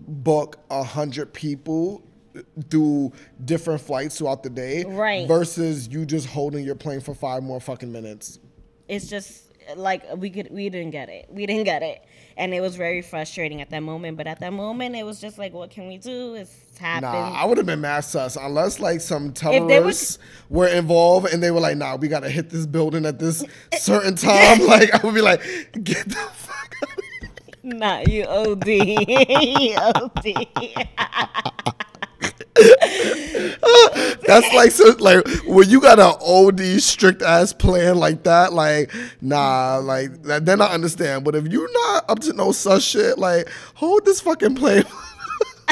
book 0.07 0.59
a 0.69 0.83
hundred 0.83 1.33
people 1.33 2.03
through 2.69 3.11
different 3.45 3.81
flights 3.81 4.17
throughout 4.17 4.43
the 4.43 4.49
day, 4.49 4.83
Right. 4.85 5.27
Versus 5.27 5.87
you 5.87 6.05
just 6.05 6.27
holding 6.27 6.63
your 6.63 6.75
plane 6.75 7.01
for 7.01 7.13
five 7.13 7.43
more 7.43 7.59
fucking 7.59 7.91
minutes. 7.91 8.39
It's 8.87 9.07
just 9.07 9.43
like 9.75 10.03
we 10.15 10.29
could 10.29 10.47
we 10.51 10.69
didn't 10.69 10.91
get 10.91 11.09
it. 11.09 11.27
We 11.29 11.45
didn't 11.45 11.65
get 11.65 11.83
it. 11.83 12.03
And 12.37 12.53
it 12.53 12.61
was 12.61 12.75
very 12.75 13.01
frustrating 13.01 13.61
at 13.61 13.69
that 13.71 13.81
moment. 13.81 14.15
But 14.15 14.27
at 14.27 14.39
that 14.39 14.53
moment 14.53 14.95
it 14.95 15.03
was 15.03 15.19
just 15.19 15.37
like, 15.37 15.53
what 15.53 15.71
can 15.71 15.87
we 15.87 15.97
do? 15.97 16.35
It's 16.35 16.77
happened. 16.77 17.11
Nah, 17.11 17.33
I 17.33 17.45
would 17.45 17.57
have 17.57 17.65
been 17.65 17.81
mad 17.81 18.01
sus 18.01 18.37
unless 18.37 18.79
like 18.79 19.01
some 19.01 19.33
they 19.33 19.59
were- 19.59 19.67
terrorists 19.67 20.19
were, 20.49 20.67
involved 20.67 21.33
and 21.33 21.41
they 21.41 21.51
were 21.51 21.59
like, 21.59 21.77
"Nah, 21.77 21.95
we 21.95 22.07
gotta 22.07 22.29
hit 22.29 22.49
this 22.49 22.65
building 22.65 23.05
at 23.05 23.19
this 23.19 23.43
certain 23.77 24.15
time." 24.15 24.59
like 24.67 24.93
I 24.93 25.05
would 25.05 25.15
be 25.15 25.21
like, 25.21 25.41
"Get 25.83 26.07
the 26.07 26.15
fuck 26.15 26.75
out!" 26.83 26.97
of 26.97 27.03
here." 27.45 27.55
Nah, 27.67 27.99
you 28.07 28.23
OD. 28.23 28.65
you 28.67 29.75
OD. 29.75 30.47
That's 34.25 34.53
like 34.53 34.71
so 34.71 34.95
like 34.99 35.27
when 35.45 35.69
you 35.69 35.81
got 35.81 35.99
an 35.99 36.13
OD 36.21 36.81
strict 36.81 37.21
ass 37.21 37.51
plan 37.51 37.97
like 37.97 38.23
that, 38.23 38.53
like 38.53 38.93
nah, 39.19 39.81
like 39.83 40.23
that, 40.23 40.45
then 40.45 40.61
I 40.61 40.67
understand. 40.67 41.25
But 41.25 41.35
if 41.35 41.47
you're 41.47 41.69
not 41.73 42.09
up 42.09 42.19
to 42.19 42.31
no 42.31 42.53
such 42.53 42.83
shit, 42.83 43.19
like 43.19 43.49
hold 43.73 44.05
this 44.05 44.21
fucking 44.21 44.55
plane. 44.55 44.85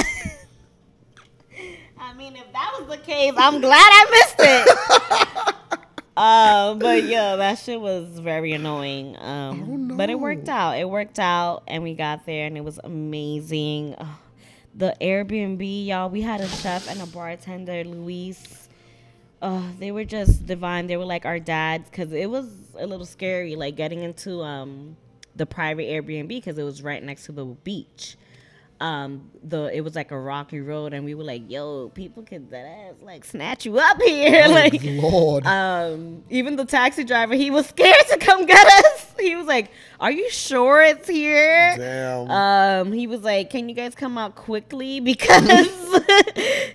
I 1.97 2.13
mean, 2.17 2.35
if 2.35 2.51
that 2.51 2.75
was 2.77 2.89
the 2.89 2.97
case, 2.97 3.33
I'm 3.37 3.61
glad 3.61 3.77
I 3.79 4.05
missed 4.11 4.35
it. 4.39 5.54
Um, 6.71 6.79
but 6.79 7.03
yeah, 7.05 7.35
that 7.35 7.59
shit 7.59 7.79
was 7.79 8.19
very 8.19 8.53
annoying. 8.53 9.17
Um, 9.19 9.95
but 9.95 10.09
it 10.09 10.19
worked 10.19 10.49
out. 10.49 10.77
It 10.77 10.89
worked 10.89 11.19
out, 11.19 11.63
and 11.67 11.83
we 11.83 11.93
got 11.93 12.25
there, 12.25 12.47
and 12.47 12.57
it 12.57 12.63
was 12.63 12.79
amazing. 12.83 13.95
Ugh. 13.97 14.07
the 14.73 14.95
Airbnb, 15.01 15.85
y'all, 15.85 16.09
we 16.09 16.21
had 16.21 16.41
a 16.41 16.47
chef 16.47 16.89
and 16.89 17.01
a 17.01 17.05
bartender, 17.07 17.83
Luis. 17.83 18.69
Uh, 19.41 19.63
they 19.79 19.91
were 19.91 20.05
just 20.05 20.45
divine. 20.45 20.87
They 20.87 20.97
were 20.97 21.05
like 21.05 21.25
our 21.25 21.39
dads 21.39 21.89
because 21.89 22.11
it 22.13 22.29
was 22.29 22.47
a 22.77 22.87
little 22.87 23.05
scary, 23.05 23.55
like 23.55 23.75
getting 23.75 24.01
into 24.01 24.41
um 24.41 24.97
the 25.35 25.45
private 25.45 25.87
Airbnb 25.87 26.29
because 26.29 26.57
it 26.57 26.63
was 26.63 26.81
right 26.81 27.03
next 27.03 27.25
to 27.25 27.31
the 27.31 27.45
beach 27.45 28.15
um 28.81 29.31
the 29.41 29.73
it 29.73 29.81
was 29.81 29.95
like 29.95 30.11
a 30.11 30.19
rocky 30.19 30.59
road 30.59 30.93
and 30.93 31.05
we 31.05 31.15
were 31.15 31.23
like 31.23 31.49
yo 31.49 31.89
people 31.89 32.23
could 32.23 32.49
that 32.49 32.65
ass 32.65 32.95
like 33.01 33.23
snatch 33.23 33.65
you 33.65 33.77
up 33.79 34.01
here 34.01 34.47
like 34.49 34.81
Lord. 34.83 35.45
um 35.45 36.23
even 36.29 36.57
the 36.57 36.65
taxi 36.65 37.05
driver 37.05 37.35
he 37.35 37.49
was 37.49 37.65
scared 37.69 38.05
to 38.09 38.17
come 38.17 38.45
get 38.45 38.67
us 38.67 39.13
he 39.17 39.35
was 39.35 39.45
like 39.47 39.71
are 40.01 40.11
you 40.11 40.29
sure 40.29 40.81
it's 40.81 41.07
here 41.07 41.73
Damn. 41.77 42.29
um 42.29 42.91
he 42.91 43.07
was 43.07 43.21
like 43.21 43.49
can 43.49 43.69
you 43.69 43.75
guys 43.75 43.95
come 43.95 44.17
out 44.17 44.35
quickly 44.35 44.99
because 44.99 45.47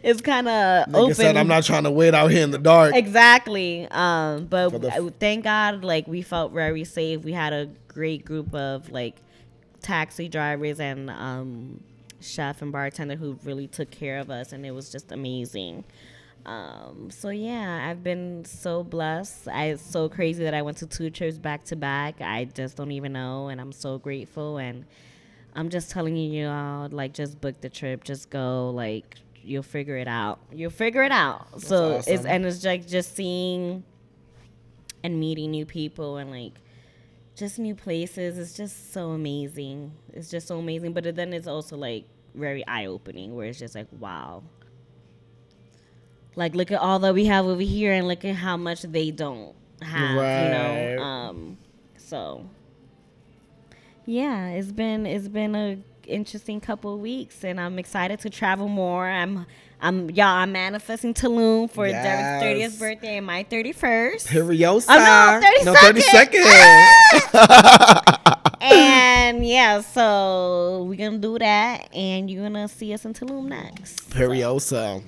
it's 0.02 0.20
kind 0.22 0.48
of 0.48 0.94
open 0.94 1.14
said, 1.14 1.36
"I'm 1.36 1.48
not 1.48 1.64
trying 1.64 1.84
to 1.84 1.90
wait 1.90 2.14
out 2.14 2.30
here 2.30 2.42
in 2.42 2.50
the 2.50 2.58
dark." 2.58 2.94
Exactly. 2.94 3.86
Um, 3.90 4.46
but 4.46 4.84
f- 4.84 5.12
thank 5.18 5.44
God, 5.44 5.84
like 5.84 6.06
we 6.06 6.22
felt 6.22 6.52
very 6.52 6.84
safe. 6.84 7.22
We 7.22 7.32
had 7.32 7.52
a 7.52 7.68
great 7.88 8.24
group 8.24 8.54
of 8.54 8.90
like 8.90 9.16
taxi 9.82 10.28
drivers 10.28 10.80
and 10.80 11.10
um, 11.10 11.82
chef 12.20 12.62
and 12.62 12.72
bartender 12.72 13.16
who 13.16 13.38
really 13.44 13.66
took 13.66 13.90
care 13.90 14.18
of 14.18 14.30
us, 14.30 14.52
and 14.52 14.64
it 14.64 14.72
was 14.72 14.90
just 14.90 15.12
amazing. 15.12 15.85
Um, 16.46 17.11
so 17.11 17.28
yeah, 17.28 17.88
I've 17.88 18.02
been 18.02 18.44
so 18.44 18.83
blessed. 18.83 19.48
I 19.48 19.66
it's 19.66 19.83
so 19.83 20.09
crazy 20.09 20.44
that 20.44 20.54
I 20.54 20.62
went 20.62 20.78
to 20.78 20.87
two 20.87 21.11
trips 21.11 21.38
back 21.38 21.64
to 21.64 21.76
back. 21.76 22.20
I 22.20 22.44
just 22.44 22.76
don't 22.76 22.92
even 22.92 23.12
know, 23.12 23.48
and 23.48 23.61
I'm 23.61 23.72
so 23.72 23.98
grateful 23.98 24.59
and. 24.59 24.85
I'm 25.52 25.68
just 25.68 25.90
telling 25.90 26.16
you, 26.16 26.44
y'all, 26.44 26.88
like, 26.90 27.12
just 27.12 27.40
book 27.40 27.61
the 27.61 27.68
trip. 27.68 28.04
Just 28.04 28.30
go. 28.30 28.70
Like, 28.70 29.16
you'll 29.42 29.62
figure 29.62 29.96
it 29.96 30.09
out. 30.09 30.38
You'll 30.52 30.70
figure 30.70 31.02
it 31.02 31.12
out. 31.12 31.61
so 31.61 32.00
it's 32.06 32.24
and 32.24 32.44
it's 32.44 32.64
like 32.64 32.87
just 32.87 33.16
seeing 33.16 33.85
and 35.02 35.18
meeting 35.18 35.50
new 35.50 35.66
people 35.66 36.18
and 36.18 36.30
like 36.30 36.52
just 37.40 37.59
new 37.59 37.74
places. 37.74 38.38
It's 38.38 38.57
just 38.57 38.92
so 38.92 39.11
amazing. 39.11 39.92
It's 40.12 40.31
just 40.31 40.46
so 40.46 40.59
amazing. 40.59 40.92
But 40.92 41.16
then 41.16 41.33
it's 41.33 41.48
also 41.48 41.76
like 41.76 42.05
very 42.35 42.64
eye 42.68 42.87
opening, 42.87 43.35
where 43.35 43.48
it's 43.48 43.59
just 43.59 43.74
like, 43.74 43.88
wow. 43.98 44.44
Like, 46.37 46.55
look 46.55 46.70
at 46.70 46.79
all 46.79 47.00
that 47.00 47.12
we 47.12 47.26
have 47.26 47.46
over 47.46 47.61
here, 47.61 47.92
and 47.92 48.07
look 48.07 48.24
at 48.24 48.37
how 48.37 48.57
much 48.57 48.83
they 48.83 49.11
don't 49.11 49.57
have. 49.83 50.11
You 50.11 50.96
know. 50.96 51.03
Um. 51.03 51.59
So. 51.96 52.46
Yeah, 54.07 54.48
it's 54.48 54.70
been 54.72 55.07
it's 55.07 55.29
been 55.29 55.55
a 55.57 55.79
interesting 56.07 56.61
couple 56.61 56.94
of 56.94 57.00
weeks, 57.00 57.44
and 57.44 57.61
I'm 57.61 57.79
excited 57.79 58.20
to 58.20 58.31
travel 58.31 58.68
more. 58.68 59.09
I'm 59.09 59.46
I'm 59.80 60.10
y'all. 60.10 60.26
I'm 60.26 60.52
manifesting 60.52 61.14
Tulum 61.14 61.70
for 61.70 61.86
Yes. 61.86 62.04
Derek's 62.04 62.42
thirtieth 62.42 62.78
birthday 62.78 63.16
and 63.16 63.26
my 63.26 63.44
thirty 63.44 63.72
first. 63.72 64.26
Periosa. 64.28 64.86
Oh, 64.90 65.40
no, 65.64 65.74
30 65.74 66.00
seconds. 66.00 66.46
and 68.60 69.46
yeah, 69.46 69.80
so 69.80 70.84
we're 70.88 70.96
gonna 70.96 71.18
do 71.18 71.38
that, 71.38 71.94
and 71.94 72.30
you're 72.30 72.42
gonna 72.42 72.68
see 72.68 72.92
us 72.92 73.04
in 73.04 73.14
Tulum 73.14 73.46
next. 73.46 74.10
Periosa. 74.10 75.02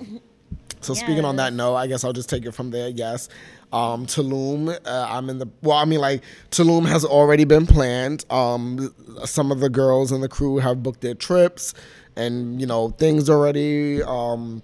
So 0.81 0.93
speaking 0.93 1.23
on 1.23 1.37
that 1.37 1.53
note, 1.53 1.75
I 1.75 1.87
guess 1.87 2.03
I'll 2.03 2.11
just 2.13 2.29
take 2.29 2.45
it 2.45 2.51
from 2.51 2.71
there. 2.71 2.89
Yes, 2.89 3.29
um, 3.71 4.05
Tulum. 4.05 4.77
Uh, 4.85 5.07
I'm 5.09 5.29
in 5.29 5.39
the. 5.39 5.47
Well, 5.61 5.77
I 5.77 5.85
mean, 5.85 5.99
like 5.99 6.23
Tulum 6.51 6.85
has 6.87 7.05
already 7.05 7.45
been 7.45 7.65
planned. 7.65 8.25
Um, 8.29 8.93
some 9.23 9.51
of 9.51 9.59
the 9.61 9.69
girls 9.69 10.11
in 10.11 10.21
the 10.21 10.29
crew 10.29 10.57
have 10.57 10.83
booked 10.83 11.01
their 11.01 11.15
trips, 11.15 11.73
and 12.15 12.59
you 12.59 12.67
know 12.67 12.89
things 12.89 13.29
already. 13.29 14.01
Um, 14.03 14.61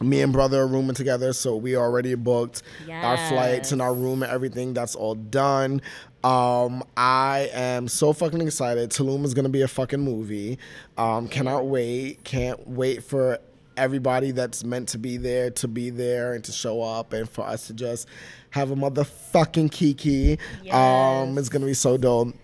me 0.00 0.20
and 0.22 0.32
brother 0.32 0.62
are 0.62 0.66
rooming 0.66 0.94
together, 0.94 1.32
so 1.32 1.54
we 1.56 1.76
already 1.76 2.14
booked 2.14 2.62
our 3.06 3.16
flights 3.28 3.72
and 3.72 3.82
our 3.82 3.94
room 3.94 4.22
and 4.22 4.32
everything. 4.32 4.74
That's 4.74 4.94
all 4.94 5.14
done. 5.14 5.80
Um, 6.24 6.82
I 6.96 7.50
am 7.52 7.88
so 7.88 8.12
fucking 8.12 8.40
excited. 8.40 8.90
Tulum 8.90 9.24
is 9.24 9.34
gonna 9.34 9.48
be 9.48 9.62
a 9.62 9.68
fucking 9.68 10.00
movie. 10.00 10.58
Um, 10.96 11.28
cannot 11.28 11.66
wait. 11.66 12.24
Can't 12.24 12.66
wait 12.66 13.02
for 13.04 13.38
everybody 13.76 14.32
that's 14.32 14.64
meant 14.64 14.88
to 14.90 14.98
be 14.98 15.16
there 15.16 15.50
to 15.50 15.66
be 15.66 15.88
there 15.90 16.34
and 16.34 16.44
to 16.44 16.52
show 16.52 16.82
up 16.82 17.12
and 17.12 17.28
for 17.28 17.42
us 17.46 17.66
to 17.68 17.72
just 17.74 18.06
have 18.50 18.70
a 18.70 18.76
motherfucking 18.76 19.70
kiki. 19.70 20.38
Um, 20.70 21.38
it's 21.38 21.48
gonna 21.48 21.66
be 21.66 21.74
so 21.74 21.96
dope. 21.96 22.34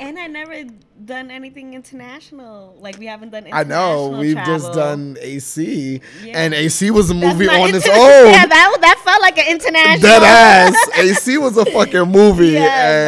And 0.00 0.16
I 0.18 0.28
never 0.28 0.64
done 1.04 1.30
anything 1.30 1.74
international. 1.74 2.76
Like 2.80 2.98
we 2.98 3.06
haven't 3.06 3.30
done. 3.30 3.44
Anything. 3.44 3.54
I 3.54 3.64
know 3.64 4.10
we've 4.10 4.36
just 4.36 4.72
done 4.72 5.16
AC, 5.20 6.00
Yeah. 6.24 6.38
and 6.38 6.54
AC 6.54 6.90
was 6.92 7.10
a 7.10 7.14
movie 7.14 7.46
not 7.46 7.60
on 7.60 7.74
its 7.74 7.86
own. 7.88 7.94
Yeah, 8.32 8.46
that 8.46 8.76
that 8.80 9.00
felt 9.04 9.20
like 9.22 9.38
an 9.38 9.46
international. 9.48 10.02
Dead 10.02 10.22
ass. 10.22 10.88
AC 10.98 11.38
was 11.38 11.56
a 11.56 11.64
fucking 11.64 12.04
movie, 12.10 12.48
Yeah, 12.50 12.60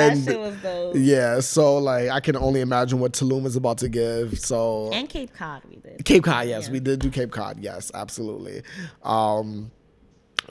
that 0.09 0.13
and 0.13 0.25
shit 0.25 0.39
was 0.41 0.57
dope. 0.63 0.95
yeah, 0.97 1.39
so 1.41 1.79
like 1.79 2.09
I 2.11 2.19
can 2.21 2.37
only 2.37 2.61
imagine 2.61 2.99
what 2.99 3.13
Tulum 3.13 3.47
is 3.47 3.55
about 3.57 3.79
to 3.79 3.89
give. 3.89 4.39
So 4.41 4.91
And 4.93 5.09
Cape 5.09 5.33
Cod, 5.33 5.63
we 5.71 5.77
did. 5.77 6.05
Cape 6.05 6.25
Cod, 6.25 6.49
yes, 6.49 6.67
Yeah. 6.67 6.73
we 6.73 6.81
did 6.81 6.99
do 7.01 7.11
Cape 7.11 7.31
Cod, 7.31 7.59
yes, 7.61 7.91
absolutely. 7.95 8.63
Um, 9.05 9.71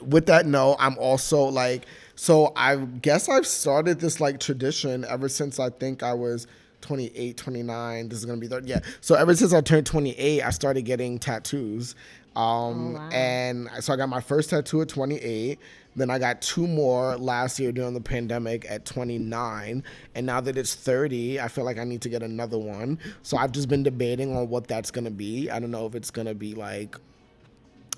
with 0.02 0.26
that 0.26 0.46
note, 0.46 0.76
I'm 0.78 0.96
also 0.98 1.44
like, 1.44 1.86
so 2.14 2.52
I 2.56 2.76
guess 2.76 3.28
I've 3.28 3.46
started 3.46 4.00
this 4.00 4.20
like 4.20 4.40
tradition 4.40 5.04
ever 5.08 5.28
since 5.28 5.58
I 5.58 5.70
think 5.70 6.02
I 6.02 6.12
was 6.12 6.46
28, 6.82 7.36
29. 7.36 8.08
This 8.08 8.18
is 8.18 8.24
gonna 8.24 8.40
be 8.40 8.48
third, 8.48 8.68
yeah. 8.68 8.80
So 9.00 9.14
ever 9.14 9.34
since 9.34 9.52
I 9.52 9.60
turned 9.60 9.86
28, 9.86 10.42
I 10.42 10.50
started 10.50 10.82
getting 10.82 11.18
tattoos. 11.18 11.94
Um, 12.36 12.94
wow. 12.94 13.08
and 13.10 13.68
so 13.80 13.92
I 13.92 13.96
got 13.96 14.08
my 14.08 14.20
first 14.20 14.50
tattoo 14.50 14.82
at 14.82 14.88
28. 14.88 15.58
Then 15.96 16.10
I 16.10 16.18
got 16.18 16.40
two 16.40 16.66
more 16.66 17.16
last 17.16 17.58
year 17.58 17.72
during 17.72 17.94
the 17.94 18.00
pandemic 18.00 18.64
at 18.68 18.84
29. 18.84 19.82
And 20.14 20.26
now 20.26 20.40
that 20.40 20.56
it's 20.56 20.74
30, 20.74 21.40
I 21.40 21.48
feel 21.48 21.64
like 21.64 21.78
I 21.78 21.84
need 21.84 22.02
to 22.02 22.08
get 22.08 22.22
another 22.22 22.58
one. 22.58 22.98
So 23.22 23.36
I've 23.36 23.50
just 23.50 23.68
been 23.68 23.82
debating 23.82 24.36
on 24.36 24.48
what 24.48 24.68
that's 24.68 24.90
going 24.90 25.04
to 25.04 25.10
be. 25.10 25.50
I 25.50 25.58
don't 25.58 25.72
know 25.72 25.86
if 25.86 25.94
it's 25.96 26.12
going 26.12 26.28
to 26.28 26.34
be 26.34 26.54
like, 26.54 26.96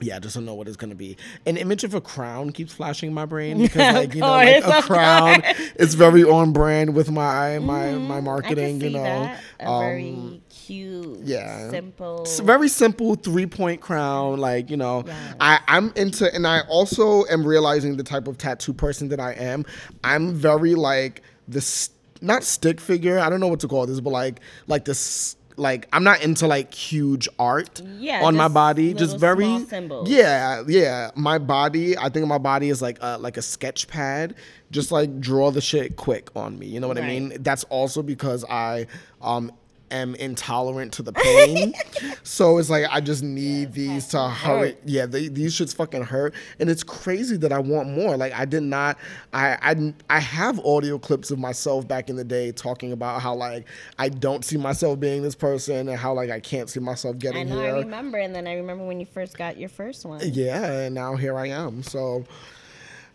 yeah, 0.00 0.16
I 0.16 0.18
just 0.18 0.34
don't 0.34 0.44
know 0.44 0.54
what 0.54 0.68
it's 0.68 0.76
going 0.76 0.90
to 0.90 0.96
be. 0.96 1.16
An 1.46 1.56
image 1.56 1.84
of 1.84 1.94
a 1.94 2.00
crown 2.00 2.50
keeps 2.50 2.72
flashing 2.72 3.08
in 3.08 3.14
my 3.14 3.24
brain 3.24 3.58
because, 3.62 3.94
like, 3.94 4.14
you 4.14 4.20
know, 4.20 4.30
like 4.30 4.64
a 4.64 4.82
crown 4.82 5.42
is 5.76 5.94
very 5.94 6.24
on 6.24 6.52
brand 6.52 6.94
with 6.94 7.10
my 7.10 7.58
my 7.58 7.92
my 7.92 8.16
I 8.16 8.20
marketing, 8.20 8.80
you 8.80 8.90
know. 8.90 9.02
that. 9.02 9.40
A 9.60 9.68
Um, 9.68 9.80
very 9.80 10.42
cute, 10.48 11.20
yeah. 11.22 11.70
simple. 11.70 12.22
it's 12.22 12.40
very 12.40 12.68
simple 12.68 13.14
three 13.14 13.46
point 13.46 13.80
crown. 13.80 14.38
Like, 14.38 14.70
you 14.70 14.76
know. 14.76 15.04
I, 15.40 15.60
I'm 15.68 15.92
into, 15.96 16.32
and 16.34 16.46
I 16.46 16.60
also 16.68 17.24
am 17.26 17.46
realizing 17.46 17.96
the 17.96 18.04
type 18.04 18.26
of 18.26 18.38
tattoo 18.38 18.72
person 18.72 19.08
that 19.08 19.20
I 19.20 19.32
am. 19.32 19.64
I'm 20.02 20.34
very 20.34 20.74
like 20.74 21.22
this, 21.46 21.90
not 22.20 22.44
stick 22.44 22.80
figure. 22.80 23.18
I 23.18 23.28
don't 23.30 23.40
know 23.40 23.48
what 23.48 23.60
to 23.60 23.68
call 23.68 23.86
this, 23.86 24.00
but 24.00 24.10
like, 24.10 24.40
like 24.66 24.84
this. 24.84 25.36
Like 25.56 25.88
I'm 25.92 26.04
not 26.04 26.22
into 26.22 26.46
like 26.46 26.72
huge 26.72 27.28
art 27.38 27.80
Yeah, 27.98 28.24
on 28.24 28.34
my 28.36 28.48
body, 28.48 28.94
just 28.94 29.18
very 29.18 29.44
small 29.44 29.60
symbols. 29.60 30.08
yeah, 30.08 30.62
yeah. 30.66 31.10
My 31.14 31.38
body, 31.38 31.96
I 31.98 32.08
think 32.08 32.26
my 32.26 32.38
body 32.38 32.68
is 32.70 32.80
like 32.80 32.98
a, 33.00 33.18
like 33.18 33.36
a 33.36 33.42
sketch 33.42 33.88
pad. 33.88 34.34
Just 34.70 34.90
like 34.90 35.20
draw 35.20 35.50
the 35.50 35.60
shit 35.60 35.96
quick 35.96 36.30
on 36.34 36.58
me. 36.58 36.66
You 36.66 36.80
know 36.80 36.88
what 36.88 36.96
I 36.98 37.06
mean? 37.06 37.36
That's 37.40 37.64
also 37.64 38.02
because 38.02 38.44
I 38.48 38.86
um 39.20 39.52
am 39.92 40.14
intolerant 40.16 40.92
to 40.94 41.02
the 41.02 41.12
pain. 41.12 41.74
so 42.22 42.58
it's 42.58 42.70
like 42.70 42.86
I 42.90 43.00
just 43.00 43.22
need 43.22 43.72
these 43.72 44.08
to 44.08 44.28
hurry. 44.28 44.70
hurt. 44.70 44.78
Yeah, 44.84 45.06
they, 45.06 45.28
these 45.28 45.54
shits 45.54 45.74
fucking 45.74 46.02
hurt, 46.02 46.34
and 46.58 46.68
it's 46.68 46.82
crazy 46.82 47.36
that 47.38 47.52
I 47.52 47.58
want 47.58 47.88
more. 47.90 48.16
Like 48.16 48.32
I 48.32 48.44
did 48.44 48.62
not. 48.62 48.98
I 49.32 49.58
I 49.62 49.94
I 50.10 50.18
have 50.20 50.58
audio 50.64 50.98
clips 50.98 51.30
of 51.30 51.38
myself 51.38 51.86
back 51.86 52.10
in 52.10 52.16
the 52.16 52.24
day 52.24 52.52
talking 52.52 52.92
about 52.92 53.22
how 53.22 53.34
like 53.34 53.66
I 53.98 54.08
don't 54.08 54.44
see 54.44 54.56
myself 54.56 54.98
being 54.98 55.22
this 55.22 55.34
person 55.34 55.88
and 55.88 55.98
how 55.98 56.14
like 56.14 56.30
I 56.30 56.40
can't 56.40 56.68
see 56.68 56.80
myself 56.80 57.16
I 57.16 57.18
getting 57.18 57.48
know. 57.48 57.60
here. 57.60 57.76
I 57.76 57.80
remember, 57.80 58.18
and 58.18 58.34
then 58.34 58.46
I 58.46 58.54
remember 58.54 58.84
when 58.84 58.98
you 59.00 59.06
first 59.06 59.36
got 59.36 59.58
your 59.58 59.68
first 59.68 60.04
one. 60.04 60.20
Yeah, 60.24 60.64
and 60.64 60.94
now 60.94 61.16
here 61.16 61.36
I 61.36 61.48
am. 61.48 61.82
So, 61.82 62.24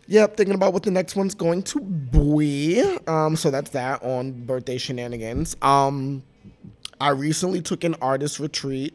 yep, 0.06 0.36
thinking 0.36 0.54
about 0.54 0.72
what 0.72 0.82
the 0.82 0.90
next 0.90 1.16
one's 1.16 1.34
going 1.34 1.62
to 1.64 1.80
be. 1.80 2.82
Um, 3.06 3.36
so 3.36 3.50
that's 3.50 3.70
that 3.70 4.02
on 4.02 4.44
birthday 4.46 4.78
shenanigans. 4.78 5.56
Um, 5.62 6.22
I 7.00 7.10
recently 7.10 7.60
took 7.62 7.84
an 7.84 7.94
artist 8.00 8.38
retreat 8.40 8.94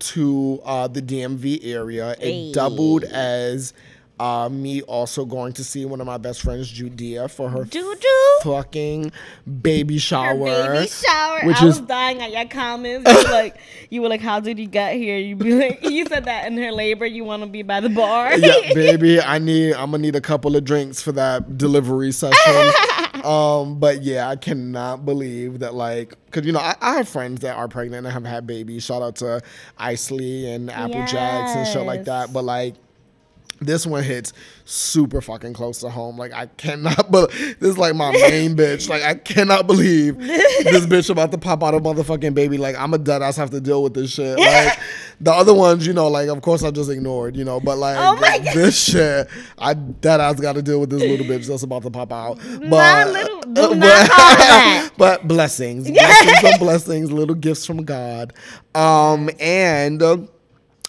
to 0.00 0.60
uh, 0.64 0.88
the 0.88 1.02
DMV 1.02 1.64
area. 1.64 2.16
Hey. 2.18 2.48
It 2.50 2.54
doubled 2.54 3.04
as 3.04 3.72
uh, 4.20 4.48
me 4.48 4.82
also 4.82 5.24
going 5.24 5.52
to 5.54 5.64
see 5.64 5.84
one 5.84 6.00
of 6.00 6.06
my 6.06 6.16
best 6.18 6.42
friends, 6.42 6.68
Judea, 6.70 7.28
for 7.28 7.48
her 7.50 7.64
Juju. 7.64 8.06
fucking 8.42 9.10
baby 9.62 9.98
shower. 9.98 10.48
Her 10.48 10.74
baby 10.74 10.86
shower. 10.88 11.40
which 11.44 11.56
I 11.56 11.66
is- 11.66 11.80
was 11.80 11.88
dying 11.88 12.20
at 12.20 12.30
your 12.30 12.44
comments. 12.46 13.10
You 13.10 13.16
were 13.16 13.30
like, 13.32 13.56
you 13.90 14.02
were 14.02 14.08
like, 14.08 14.20
how 14.20 14.38
did 14.38 14.58
you 14.60 14.66
get 14.66 14.94
here? 14.96 15.18
You 15.18 15.34
be 15.34 15.54
like, 15.54 15.82
you 15.90 16.06
said 16.06 16.26
that 16.26 16.46
in 16.46 16.56
her 16.58 16.70
labor. 16.70 17.06
You 17.06 17.24
want 17.24 17.42
to 17.42 17.48
be 17.48 17.62
by 17.62 17.80
the 17.80 17.88
bar. 17.88 18.36
yeah, 18.38 18.54
baby, 18.74 19.20
I 19.20 19.38
need 19.38 19.74
I'm 19.74 19.90
gonna 19.90 19.98
need 19.98 20.14
a 20.14 20.20
couple 20.20 20.54
of 20.56 20.64
drinks 20.64 21.00
for 21.02 21.12
that 21.12 21.58
delivery 21.58 22.12
session. 22.12 22.72
Um, 23.24 23.78
but 23.78 24.02
yeah, 24.02 24.28
I 24.28 24.36
cannot 24.36 25.04
believe 25.04 25.60
that 25.60 25.74
like 25.74 26.14
because 26.26 26.46
you 26.46 26.52
know 26.52 26.60
I, 26.60 26.74
I 26.80 26.96
have 26.96 27.08
friends 27.08 27.40
that 27.40 27.56
are 27.56 27.68
pregnant 27.68 28.06
and 28.06 28.12
have 28.12 28.24
had 28.24 28.46
babies. 28.46 28.84
Shout 28.84 29.02
out 29.02 29.16
to 29.16 29.40
Isley 29.78 30.50
and 30.50 30.70
Apple 30.70 31.04
Jacks 31.06 31.56
and 31.56 31.66
shit 31.66 31.86
like 31.86 32.04
that. 32.04 32.32
But 32.32 32.44
like 32.44 32.74
this 33.60 33.86
one 33.86 34.02
hits 34.02 34.32
super 34.64 35.20
fucking 35.20 35.52
close 35.52 35.78
to 35.80 35.88
home. 35.90 36.16
Like 36.18 36.32
I 36.32 36.46
cannot, 36.46 37.10
but 37.12 37.30
this 37.30 37.56
is 37.62 37.78
like 37.78 37.94
my 37.94 38.10
main 38.12 38.56
bitch. 38.56 38.88
Like 38.88 39.02
I 39.02 39.14
cannot 39.14 39.66
believe 39.66 40.18
this 40.18 40.86
bitch 40.86 41.10
about 41.10 41.30
to 41.32 41.38
pop 41.38 41.62
out 41.62 41.74
a 41.74 41.80
motherfucking 41.80 42.34
baby. 42.34 42.58
Like 42.58 42.76
I'm 42.76 42.92
a 42.94 42.98
dead 42.98 43.22
ass 43.22 43.36
have 43.36 43.50
to 43.50 43.60
deal 43.60 43.82
with 43.82 43.94
this 43.94 44.12
shit. 44.12 44.38
Like 44.38 44.78
the 45.20 45.32
other 45.32 45.54
ones, 45.54 45.86
you 45.86 45.92
know, 45.92 46.08
like 46.08 46.28
of 46.28 46.42
course 46.42 46.64
I 46.64 46.70
just 46.72 46.90
ignored, 46.90 47.36
you 47.36 47.44
know, 47.44 47.60
but 47.60 47.78
like 47.78 47.96
Oh 47.98 48.16
this 48.54 48.82
shit, 48.82 49.28
I 49.58 49.74
dead 49.74 50.20
ass 50.20 50.40
got 50.40 50.54
to 50.54 50.62
deal 50.62 50.80
with 50.80 50.90
this 50.90 51.02
little 51.02 51.26
bitch 51.26 51.46
that's 51.46 51.62
about 51.62 51.82
to 51.84 51.90
pop 51.90 52.12
out. 52.12 52.38
But 52.68 53.08
little- 53.12 53.40
do 53.42 53.52
but- 53.54 53.74
not 53.76 54.10
call 54.10 54.36
that. 54.36 54.90
but 54.96 55.28
blessings, 55.28 55.90
blessings 55.90 56.44
on 56.52 56.58
blessings, 56.58 57.12
little 57.12 57.34
gifts 57.34 57.64
from 57.66 57.84
God. 57.84 58.32
Um 58.74 59.30
and. 59.38 60.02
um, 60.02 60.28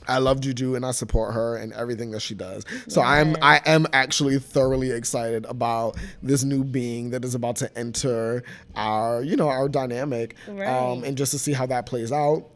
I 0.08 0.18
love 0.20 0.42
Juju 0.42 0.76
and 0.76 0.86
I 0.86 0.92
support 0.92 1.34
her 1.34 1.56
and 1.56 1.74
everything 1.74 2.12
that 2.12 2.22
she 2.22 2.36
does. 2.36 2.66
So 2.88 3.02
I'm 3.02 3.36
I 3.42 3.62
am 3.66 3.88
actually 3.94 4.40
thoroughly 4.40 4.92
excited 4.92 5.46
about 5.46 5.98
this 6.22 6.44
new 6.44 6.64
being 6.64 7.12
that 7.12 7.24
is 7.24 7.36
about 7.36 7.56
to 7.58 7.78
enter 7.78 8.44
our 8.76 9.22
you 9.24 9.36
know 9.36 9.50
our 9.50 9.70
dynamic 9.70 10.36
um, 10.94 11.04
and 11.04 11.18
just 11.18 11.32
to 11.32 11.40
see 11.40 11.54
how 11.54 11.66
that 11.68 11.86
plays 11.86 12.12
out. 12.12 12.50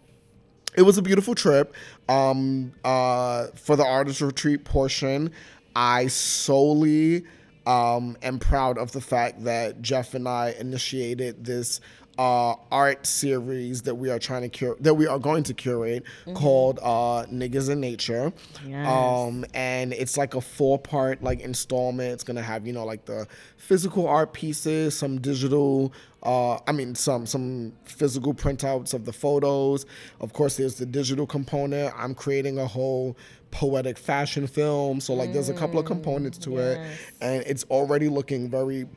It 0.76 0.84
was 0.84 0.98
a 0.98 1.02
beautiful 1.02 1.34
trip. 1.34 1.74
Um, 2.08 2.72
uh, 2.84 3.48
for 3.56 3.76
the 3.76 3.86
artist 3.86 4.22
retreat 4.22 4.64
portion, 4.64 5.32
I 5.76 6.08
solely 6.08 7.26
um, 7.66 8.16
am 8.22 8.40
proud 8.40 8.78
of 8.78 8.92
the 8.92 9.02
fact 9.02 9.44
that 9.44 9.82
Jeff 9.82 10.14
and 10.14 10.28
I 10.28 10.56
initiated 10.60 11.44
this 11.44 11.82
uh, 12.18 12.56
art 12.72 13.06
series 13.06 13.84
that 13.84 13.96
we 13.96 14.10
are 14.10 14.20
trying 14.20 14.42
to 14.42 14.50
cure 14.50 14.76
that 14.80 14.96
we 14.96 15.06
are 15.08 15.20
going 15.20 15.44
to 15.44 15.54
curate 15.54 16.04
called 16.34 16.80
uh, 16.82 17.26
Niggas 17.32 17.70
in 17.70 17.80
Nature. 17.80 18.34
Yes. 18.66 18.88
Um, 18.88 19.46
and 19.54 19.94
it's 19.94 20.18
like 20.18 20.34
a 20.34 20.42
four 20.42 20.80
part 20.80 21.22
like 21.24 21.42
installment. 21.42 22.14
It's 22.14 22.24
gonna 22.24 22.42
have 22.42 22.66
you 22.66 22.74
know 22.74 22.86
like 22.86 23.06
the 23.06 23.28
physical 23.58 24.08
art 24.08 24.34
pieces, 24.34 24.98
some 24.98 25.22
digital. 25.22 25.94
Uh, 26.24 26.58
I 26.68 26.72
mean, 26.72 26.96
some 26.96 27.26
some 27.26 27.74
physical 27.86 28.34
printouts 28.34 28.94
of 28.94 29.06
the 29.06 29.14
photos. 29.14 29.86
Of 30.20 30.34
course, 30.34 30.58
there's 30.58 30.76
the 30.76 30.86
digital 30.86 31.28
component. 31.28 31.94
I'm 31.96 32.16
creating 32.16 32.58
a 32.58 32.66
whole 32.66 33.16
poetic 33.52 33.98
fashion 33.98 34.48
film. 34.48 35.00
So 35.00 35.14
like, 35.14 35.32
there's 35.34 35.50
a 35.50 35.54
couple 35.54 35.80
of 35.80 35.86
components 35.86 36.38
to 36.40 36.58
it, 36.58 36.80
and 37.22 37.44
it's 37.46 37.64
already 37.66 38.10
looking 38.10 38.50
very 38.50 38.88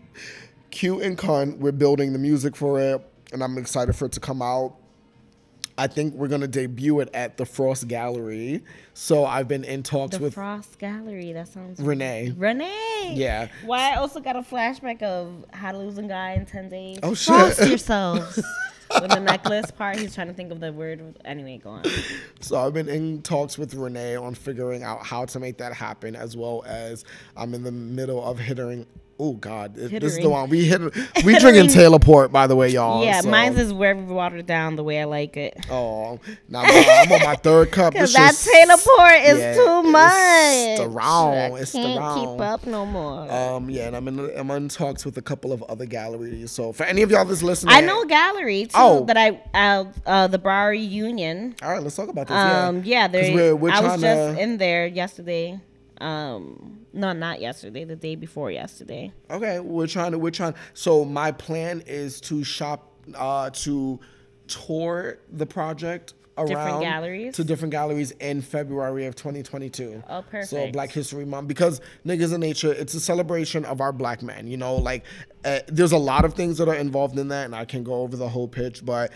cute 0.70 1.02
and 1.02 1.18
cunt. 1.18 1.58
We're 1.58 1.72
building 1.72 2.12
the 2.12 2.18
music 2.18 2.56
for 2.56 2.80
it, 2.80 3.00
and 3.32 3.42
I'm 3.42 3.58
excited 3.58 3.94
for 3.94 4.06
it 4.06 4.12
to 4.12 4.20
come 4.20 4.42
out. 4.42 4.76
I 5.78 5.86
think 5.86 6.14
we're 6.14 6.28
gonna 6.28 6.46
debut 6.46 7.00
it 7.00 7.08
at 7.14 7.38
the 7.38 7.46
Frost 7.46 7.88
Gallery. 7.88 8.62
So 8.92 9.24
I've 9.24 9.48
been 9.48 9.64
in 9.64 9.82
talks 9.82 10.16
The 10.16 10.22
with 10.22 10.34
Frost 10.34 10.78
Gallery. 10.78 11.32
That 11.32 11.48
sounds 11.48 11.80
Renee. 11.80 12.34
Renee. 12.36 13.14
Yeah. 13.14 13.48
Why 13.64 13.92
I 13.92 13.96
also 13.96 14.20
got 14.20 14.36
a 14.36 14.42
flashback 14.42 15.02
of 15.02 15.46
how 15.52 15.72
to 15.72 15.78
lose 15.78 15.96
a 15.96 16.02
guy 16.02 16.32
in 16.32 16.44
ten 16.44 16.68
days. 16.68 16.98
Oh, 17.02 17.14
shit. 17.14 17.34
Frost 17.34 17.66
yourselves. 17.66 18.42
With 19.00 19.10
the 19.10 19.20
necklace 19.20 19.70
part, 19.70 19.98
he's 19.98 20.14
trying 20.14 20.26
to 20.26 20.32
think 20.34 20.50
of 20.50 20.58
the 20.58 20.72
word. 20.72 21.16
Anyway, 21.24 21.60
go 21.62 21.70
on. 21.70 21.84
So 22.40 22.58
I've 22.58 22.74
been 22.74 22.88
in 22.88 23.22
talks 23.22 23.56
with 23.56 23.72
Renee 23.74 24.16
on 24.16 24.34
figuring 24.34 24.82
out 24.82 25.06
how 25.06 25.26
to 25.26 25.38
make 25.38 25.58
that 25.58 25.72
happen, 25.72 26.16
as 26.16 26.36
well 26.36 26.64
as 26.66 27.04
I'm 27.36 27.54
in 27.54 27.62
the 27.62 27.70
middle 27.70 28.22
of 28.22 28.40
hitting. 28.40 28.86
Oh 29.22 29.34
God, 29.34 29.74
this 29.74 29.92
is 30.14 30.18
the 30.18 30.30
one 30.30 30.48
we 30.48 30.64
hit. 30.64 30.80
We 31.26 31.38
drinking 31.38 31.68
Taylor 31.74 31.98
Port, 31.98 32.32
by 32.32 32.46
the 32.46 32.56
way, 32.56 32.70
y'all. 32.70 33.04
yeah, 33.04 33.20
so- 33.20 33.28
mine's 33.28 33.58
is 33.58 33.70
very 33.72 34.00
watered 34.00 34.46
down 34.46 34.76
the 34.76 34.82
way 34.82 34.98
I 34.98 35.04
like 35.04 35.36
it. 35.36 35.66
Oh, 35.70 36.18
now 36.48 36.62
I'm 36.64 37.12
on 37.12 37.22
my 37.24 37.36
third 37.36 37.70
cup. 37.70 37.92
Cause 38.00 38.04
It's 38.04 38.12
that 38.14 38.30
just- 38.30 38.48
Taylor 38.50 38.76
Port 38.78 39.20
is 39.22 39.38
yeah, 39.38 39.54
too 39.54 39.80
it's 39.84 39.88
much. 39.90 40.78
the 40.78 40.88
wrong, 40.88 41.58
it's 41.58 41.72
the 41.72 41.78
can't 41.80 42.00
wrong. 42.00 42.36
keep 42.38 42.40
up 42.46 42.66
no 42.66 42.86
more. 42.86 43.30
Um, 43.30 43.68
yeah, 43.68 43.88
and 43.88 43.96
I'm 43.96 44.08
in 44.08 44.18
I'm 44.38 44.50
in 44.52 44.68
talks 44.70 45.04
with 45.04 45.18
a 45.18 45.22
couple 45.22 45.52
of 45.52 45.62
other 45.64 45.84
galleries. 45.84 46.50
So 46.50 46.72
for 46.72 46.84
any 46.84 47.02
of 47.02 47.10
y'all 47.10 47.26
that's 47.26 47.42
listening, 47.42 47.74
I 47.74 47.82
know 47.82 48.00
a 48.02 48.06
gallery 48.06 48.64
too 48.64 48.70
Oh. 48.74 49.04
that 49.04 49.18
I 49.18 49.38
uh, 49.52 49.84
uh 50.06 50.26
the 50.28 50.38
Bowery 50.38 50.80
Union. 50.80 51.56
All 51.62 51.70
right, 51.70 51.82
let's 51.82 51.96
talk 51.96 52.08
about 52.08 52.26
this. 52.28 52.36
Um, 52.38 52.82
yeah, 52.84 53.06
they. 53.06 53.34
we're- 53.34 53.52
we're 53.52 53.70
I 53.70 53.80
was 53.82 54.00
just 54.00 54.36
to- 54.36 54.42
in 54.42 54.56
there 54.56 54.86
yesterday. 54.86 55.60
Um, 56.00 56.79
no, 56.92 57.12
not 57.12 57.40
yesterday. 57.40 57.84
The 57.84 57.96
day 57.96 58.16
before 58.16 58.50
yesterday. 58.50 59.12
Okay, 59.30 59.60
we're 59.60 59.86
trying 59.86 60.12
to 60.12 60.18
we're 60.18 60.30
trying. 60.30 60.54
So 60.74 61.04
my 61.04 61.32
plan 61.32 61.82
is 61.86 62.20
to 62.22 62.44
shop 62.44 62.92
uh 63.14 63.50
to 63.50 64.00
tour 64.46 65.18
the 65.30 65.46
project 65.46 66.14
around 66.38 66.80
galleries? 66.80 67.34
to 67.36 67.44
different 67.44 67.72
galleries 67.72 68.12
in 68.12 68.42
February 68.42 69.06
of 69.06 69.14
2022. 69.14 70.02
Oh, 70.08 70.22
perfect. 70.22 70.48
So. 70.48 70.70
Black 70.72 70.90
History 70.90 71.24
Month 71.24 71.48
because 71.48 71.80
niggas 72.06 72.34
in 72.34 72.40
nature, 72.40 72.72
it's 72.72 72.94
a 72.94 73.00
celebration 73.00 73.64
of 73.64 73.80
our 73.80 73.92
black 73.92 74.22
men. 74.22 74.46
You 74.46 74.56
know, 74.56 74.76
like 74.76 75.04
uh, 75.44 75.60
there's 75.68 75.92
a 75.92 75.98
lot 75.98 76.24
of 76.24 76.34
things 76.34 76.58
that 76.58 76.68
are 76.68 76.74
involved 76.74 77.18
in 77.18 77.28
that, 77.28 77.44
and 77.44 77.54
I 77.54 77.64
can 77.64 77.84
go 77.84 77.94
over 77.94 78.16
the 78.16 78.28
whole 78.28 78.48
pitch, 78.48 78.84
but 78.84 79.12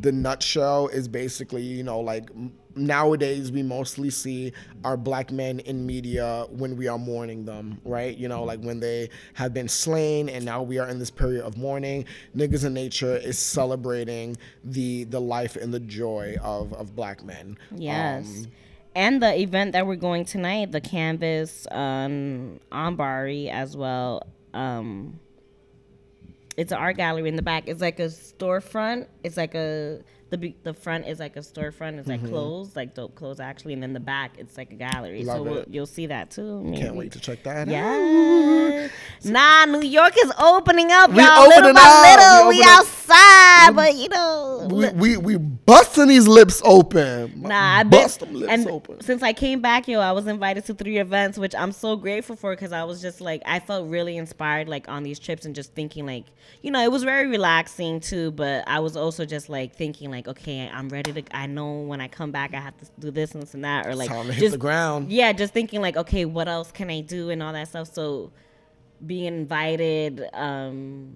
the 0.00 0.12
nutshell 0.12 0.88
is 0.88 1.08
basically, 1.08 1.62
you 1.62 1.82
know, 1.82 2.00
like 2.00 2.30
nowadays 2.78 3.52
we 3.52 3.62
mostly 3.62 4.10
see 4.10 4.52
our 4.84 4.96
black 4.96 5.30
men 5.30 5.60
in 5.60 5.86
media 5.86 6.46
when 6.50 6.76
we 6.76 6.88
are 6.88 6.98
mourning 6.98 7.44
them, 7.44 7.80
right? 7.84 8.16
You 8.16 8.28
know, 8.28 8.44
like 8.44 8.60
when 8.60 8.80
they 8.80 9.10
have 9.34 9.52
been 9.52 9.68
slain 9.68 10.28
and 10.28 10.44
now 10.44 10.62
we 10.62 10.78
are 10.78 10.88
in 10.88 10.98
this 10.98 11.10
period 11.10 11.44
of 11.44 11.56
mourning. 11.56 12.04
Niggas 12.36 12.64
in 12.64 12.74
Nature 12.74 13.16
is 13.16 13.38
celebrating 13.38 14.36
the 14.64 15.04
the 15.04 15.20
life 15.20 15.56
and 15.56 15.72
the 15.72 15.80
joy 15.80 16.36
of 16.42 16.72
of 16.72 16.94
black 16.94 17.24
men. 17.24 17.58
Yes. 17.74 18.26
Um, 18.26 18.52
and 18.94 19.22
the 19.22 19.38
event 19.38 19.72
that 19.72 19.86
we're 19.86 19.96
going 19.96 20.24
tonight, 20.24 20.72
the 20.72 20.80
canvas 20.80 21.68
um, 21.70 22.58
on 22.72 22.96
Bowery 22.96 23.48
as 23.48 23.76
well. 23.76 24.26
Um, 24.54 25.20
it's 26.56 26.72
an 26.72 26.78
art 26.78 26.96
gallery 26.96 27.28
in 27.28 27.36
the 27.36 27.42
back. 27.42 27.68
It's 27.68 27.80
like 27.80 28.00
a 28.00 28.06
storefront. 28.06 29.06
It's 29.22 29.36
like 29.36 29.54
a 29.54 30.00
the 30.30 30.54
the 30.62 30.74
front 30.74 31.06
is 31.06 31.18
like 31.18 31.36
a 31.36 31.40
storefront. 31.40 31.98
It's 31.98 32.08
like 32.08 32.20
mm-hmm. 32.20 32.28
clothes, 32.28 32.76
like 32.76 32.94
dope 32.94 33.14
clothes 33.14 33.40
actually, 33.40 33.72
and 33.72 33.82
then 33.82 33.92
the 33.94 34.00
back 34.00 34.32
it's 34.38 34.56
like 34.56 34.70
a 34.70 34.76
gallery. 34.76 35.24
Love 35.24 35.38
so 35.38 35.42
we'll, 35.42 35.64
you'll 35.68 35.86
see 35.86 36.06
that 36.06 36.30
too. 36.30 36.70
Can't 36.76 36.96
wait 36.96 37.12
to 37.12 37.20
check 37.20 37.42
that 37.44 37.68
out. 37.68 37.68
Yeah. 37.68 38.88
Nah, 39.24 39.64
New 39.64 39.86
York 39.86 40.14
is 40.22 40.32
opening 40.38 40.92
up, 40.92 41.10
We 41.10 41.22
y'all. 41.22 41.48
Little 41.48 41.72
by 41.72 41.80
up. 41.82 42.18
little, 42.18 42.48
We 42.48 42.58
we, 42.58 42.64
outside, 42.66 43.74
but 43.74 43.94
you 43.96 44.08
know. 44.08 44.68
We, 44.70 44.90
we 44.90 45.16
we 45.16 45.36
busting 45.36 46.08
these 46.08 46.28
lips 46.28 46.60
open. 46.64 47.42
Nah, 47.42 47.82
been, 47.82 47.90
bust 47.90 48.20
them 48.20 48.34
lips 48.34 48.52
and 48.52 48.68
open. 48.68 49.00
since 49.00 49.22
I 49.22 49.32
came 49.32 49.60
back, 49.60 49.88
yo, 49.88 50.00
I 50.00 50.12
was 50.12 50.26
invited 50.26 50.64
to 50.66 50.74
three 50.74 50.98
events, 50.98 51.38
which 51.38 51.54
I'm 51.54 51.72
so 51.72 51.96
grateful 51.96 52.36
for 52.36 52.52
because 52.52 52.72
I 52.72 52.84
was 52.84 53.00
just 53.00 53.20
like, 53.20 53.42
I 53.46 53.60
felt 53.60 53.88
really 53.88 54.16
inspired, 54.16 54.68
like 54.68 54.88
on 54.88 55.02
these 55.02 55.18
trips 55.18 55.44
and 55.44 55.54
just 55.54 55.74
thinking, 55.74 56.06
like, 56.06 56.26
you 56.62 56.70
know, 56.70 56.82
it 56.82 56.90
was 56.90 57.04
very 57.04 57.28
relaxing 57.28 58.00
too. 58.00 58.30
But 58.32 58.64
I 58.66 58.80
was 58.80 58.96
also 58.96 59.24
just 59.24 59.48
like 59.48 59.74
thinking, 59.74 60.10
like, 60.10 60.17
okay, 60.26 60.68
I'm 60.72 60.88
ready 60.88 61.12
to. 61.12 61.22
I 61.36 61.46
know 61.46 61.80
when 61.82 62.00
I 62.00 62.08
come 62.08 62.32
back, 62.32 62.54
I 62.54 62.60
have 62.60 62.76
to 62.78 62.86
do 62.98 63.10
this 63.10 63.32
and 63.32 63.42
this 63.42 63.54
and 63.54 63.64
that, 63.64 63.86
or 63.86 63.94
like, 63.94 64.08
Time 64.08 64.26
to 64.26 64.32
hit 64.32 64.40
just 64.40 64.52
the 64.52 64.58
ground. 64.58 65.12
yeah, 65.12 65.32
just 65.32 65.52
thinking 65.52 65.80
like, 65.80 65.96
okay, 65.96 66.24
what 66.24 66.48
else 66.48 66.72
can 66.72 66.90
I 66.90 67.02
do 67.02 67.30
and 67.30 67.42
all 67.42 67.52
that 67.52 67.68
stuff. 67.68 67.92
So 67.92 68.32
being 69.06 69.26
invited, 69.26 70.24
um, 70.32 71.14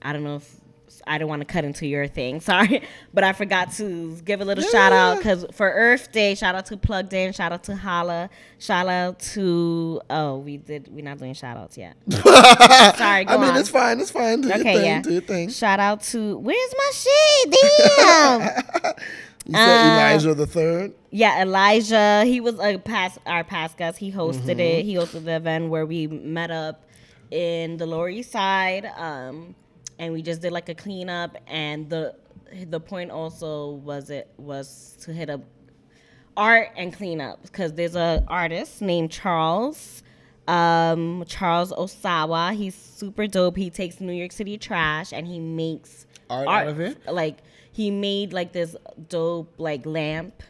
I 0.00 0.12
don't 0.12 0.24
know 0.24 0.36
if 0.36 0.59
I 1.06 1.18
don't 1.18 1.28
want 1.28 1.40
to 1.40 1.46
cut 1.46 1.64
into 1.64 1.86
your 1.86 2.06
thing, 2.06 2.40
sorry, 2.50 2.82
but 3.14 3.24
I 3.24 3.32
forgot 3.32 3.72
to 3.74 4.16
give 4.24 4.40
a 4.40 4.44
little 4.44 4.64
shout 4.64 4.92
out 4.92 5.18
because 5.18 5.44
for 5.52 5.68
Earth 5.70 6.12
Day, 6.12 6.34
shout 6.34 6.54
out 6.54 6.66
to 6.66 6.76
Plugged 6.76 7.12
In, 7.12 7.32
shout 7.32 7.52
out 7.52 7.64
to 7.64 7.76
Holla, 7.76 8.30
shout 8.58 8.88
out 8.88 9.18
to 9.34 10.00
oh 10.10 10.38
we 10.38 10.56
did 10.56 10.88
we're 10.92 11.04
not 11.04 11.18
doing 11.18 11.34
shout 11.34 11.56
outs 11.56 11.76
yet. 11.78 11.96
sorry, 12.10 13.24
go 13.24 13.34
I 13.34 13.36
mean, 13.38 13.50
on. 13.50 13.56
it's 13.56 13.68
fine. 13.68 14.00
It's 14.00 14.10
fine. 14.10 14.40
Do 14.40 14.48
your 14.48 14.58
Okay, 14.58 14.74
thing. 14.74 14.84
yeah. 14.84 15.02
Do 15.02 15.12
your 15.12 15.22
thing. 15.22 15.48
Shout 15.50 15.80
out 15.80 16.02
to 16.04 16.38
where's 16.38 16.74
my 16.76 16.90
shit? 16.94 17.56
Damn. 17.96 18.94
You 19.46 19.54
said 19.54 19.80
Uh, 19.80 19.94
Elijah 19.94 20.34
the 20.34 20.46
third. 20.46 20.92
Yeah, 21.10 21.42
Elijah. 21.42 22.24
He 22.26 22.40
was 22.40 22.60
a 22.60 22.76
past 22.78 23.18
our 23.24 23.42
past 23.42 23.78
guest. 23.78 23.96
He 23.98 24.12
hosted 24.12 24.40
Mm-hmm. 24.42 24.60
it. 24.60 24.84
He 24.84 24.94
hosted 24.94 25.24
the 25.24 25.36
event 25.36 25.70
where 25.70 25.86
we 25.86 26.06
met 26.06 26.50
up 26.50 26.84
in 27.30 27.78
the 27.78 27.86
Lower 27.86 28.10
East 28.10 28.30
Side, 28.32 28.84
um, 28.96 29.54
and 30.00 30.14
we 30.14 30.22
just 30.22 30.40
did 30.40 30.50
like 30.50 30.68
a 30.68 30.74
cleanup. 30.74 31.36
And 31.46 31.88
the 31.88 32.16
the 32.66 32.80
point 32.80 33.12
also 33.12 33.72
was 33.74 34.10
it 34.10 34.28
was 34.38 34.96
to 35.02 35.12
hit 35.12 35.30
up 35.30 35.42
art 36.36 36.70
and 36.76 36.92
cleanup 36.92 37.42
because 37.42 37.74
there's 37.74 37.94
a 37.94 38.24
artist 38.26 38.82
named 38.82 39.12
Charles. 39.12 40.02
Um, 40.48 41.22
Charles 41.28 41.70
Osawa. 41.70 42.56
He's 42.56 42.74
super 42.74 43.28
dope. 43.28 43.56
He 43.56 43.70
takes 43.70 44.00
New 44.00 44.12
York 44.12 44.32
City 44.32 44.58
trash 44.58 45.12
and 45.12 45.28
he 45.28 45.38
makes 45.38 46.06
Art 46.28 46.48
out 46.48 46.68
of 46.68 46.80
it? 46.80 46.98
like 47.06 47.38
he 47.70 47.90
made 47.90 48.32
like 48.32 48.52
this 48.52 48.74
dope 49.08 49.52
like 49.58 49.86
lamp 49.86 50.42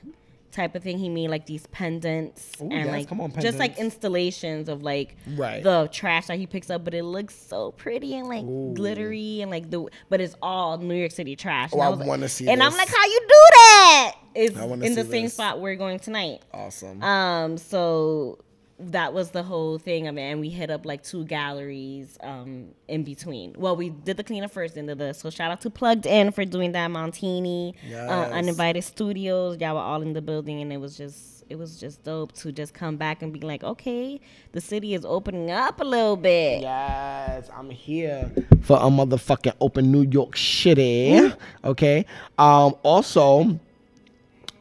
type 0.51 0.75
of 0.75 0.83
thing. 0.83 0.99
He 0.99 1.09
made 1.09 1.29
like 1.29 1.47
these 1.47 1.67
pendants 1.69 2.53
Ooh, 2.61 2.65
and 2.65 2.87
yes, 2.87 2.89
like 2.89 3.13
on, 3.13 3.33
just 3.41 3.59
like 3.59 3.79
installations 3.79 4.69
of 4.69 4.83
like 4.83 5.17
Right. 5.37 5.63
the 5.63 5.89
trash 5.93 6.27
that 6.27 6.39
he 6.39 6.47
picks 6.47 6.71
up, 6.71 6.85
but 6.85 6.95
it 6.95 7.05
looks 7.05 7.35
so 7.35 7.73
pretty 7.73 8.17
and 8.17 8.29
like 8.29 8.45
glittery 8.75 9.41
and 9.43 9.51
like 9.51 9.71
the 9.71 9.87
but 10.09 10.21
it's 10.21 10.35
all 10.43 10.79
New 10.79 10.95
York 10.95 11.13
City 11.13 11.37
trash. 11.37 11.71
Oh, 11.73 11.77
And 11.77 11.83
I 11.83 11.89
was 11.89 11.99
like- 12.01 12.09
wanna 12.09 12.29
see 12.29 12.49
And 12.49 12.63
I'm 12.63 12.75
like, 12.77 12.89
how 12.89 13.05
you 13.05 13.21
do 13.21 13.35
that? 13.53 14.13
It's 14.35 14.57
I 14.57 14.65
in 14.65 14.95
the 14.95 15.05
see 15.05 15.11
same 15.11 15.29
spot 15.29 15.61
we're 15.61 15.75
going 15.77 15.99
tonight. 15.99 16.41
Awesome. 16.55 17.03
Um, 17.03 17.57
so 17.59 18.39
that 18.81 19.13
was 19.13 19.31
the 19.31 19.43
whole 19.43 19.79
thing 19.79 20.07
of 20.07 20.17
it, 20.17 20.23
and 20.23 20.41
we 20.41 20.49
hit 20.49 20.71
up 20.71 20.85
like 20.87 21.03
two 21.03 21.25
galleries 21.25 22.19
um 22.23 22.69
in 22.89 23.05
between. 23.05 23.55
Well, 23.57 23.77
we 23.77 23.91
did 23.91 24.17
the 24.17 24.25
cleanup 24.25 24.51
first 24.51 24.77
into 24.77 24.95
the 24.95 25.13
so 25.13 25.31
shout 25.31 25.51
out 25.51 25.61
to 25.63 25.71
Plugged 25.71 26.07
In 26.07 26.33
for 26.33 26.45
doing 26.45 26.73
that 26.73 26.91
Montini, 26.91 27.75
uh, 27.93 28.31
Uninvited 28.33 28.85
Studios. 28.85 29.59
Y'all 29.61 29.75
were 29.75 29.81
all 29.81 30.03
in 30.03 30.13
the 30.13 30.23
building, 30.23 30.61
and 30.61 30.73
it 30.73 30.79
was 30.79 30.97
just 30.97 31.45
it 31.51 31.59
was 31.59 31.79
just 31.79 32.05
dope 32.05 32.33
to 32.33 32.53
just 32.53 32.73
come 32.75 32.97
back 32.97 33.23
and 33.23 33.33
be 33.33 33.41
like, 33.41 33.65
okay, 33.65 34.21
the 34.53 34.61
city 34.61 34.95
is 34.95 35.05
opening 35.05 35.51
up 35.51 35.81
a 35.81 35.85
little 35.85 36.17
bit. 36.17 36.63
Yes, 36.63 37.51
I'm 37.55 37.71
here 37.71 38.31
for 38.63 38.77
a 38.77 38.83
motherfucking 38.83 39.55
open 39.61 39.91
New 39.91 40.03
York 40.03 40.37
shitty. 40.37 41.37
Okay. 41.65 42.07
Um. 42.39 42.75
Also, 42.83 43.59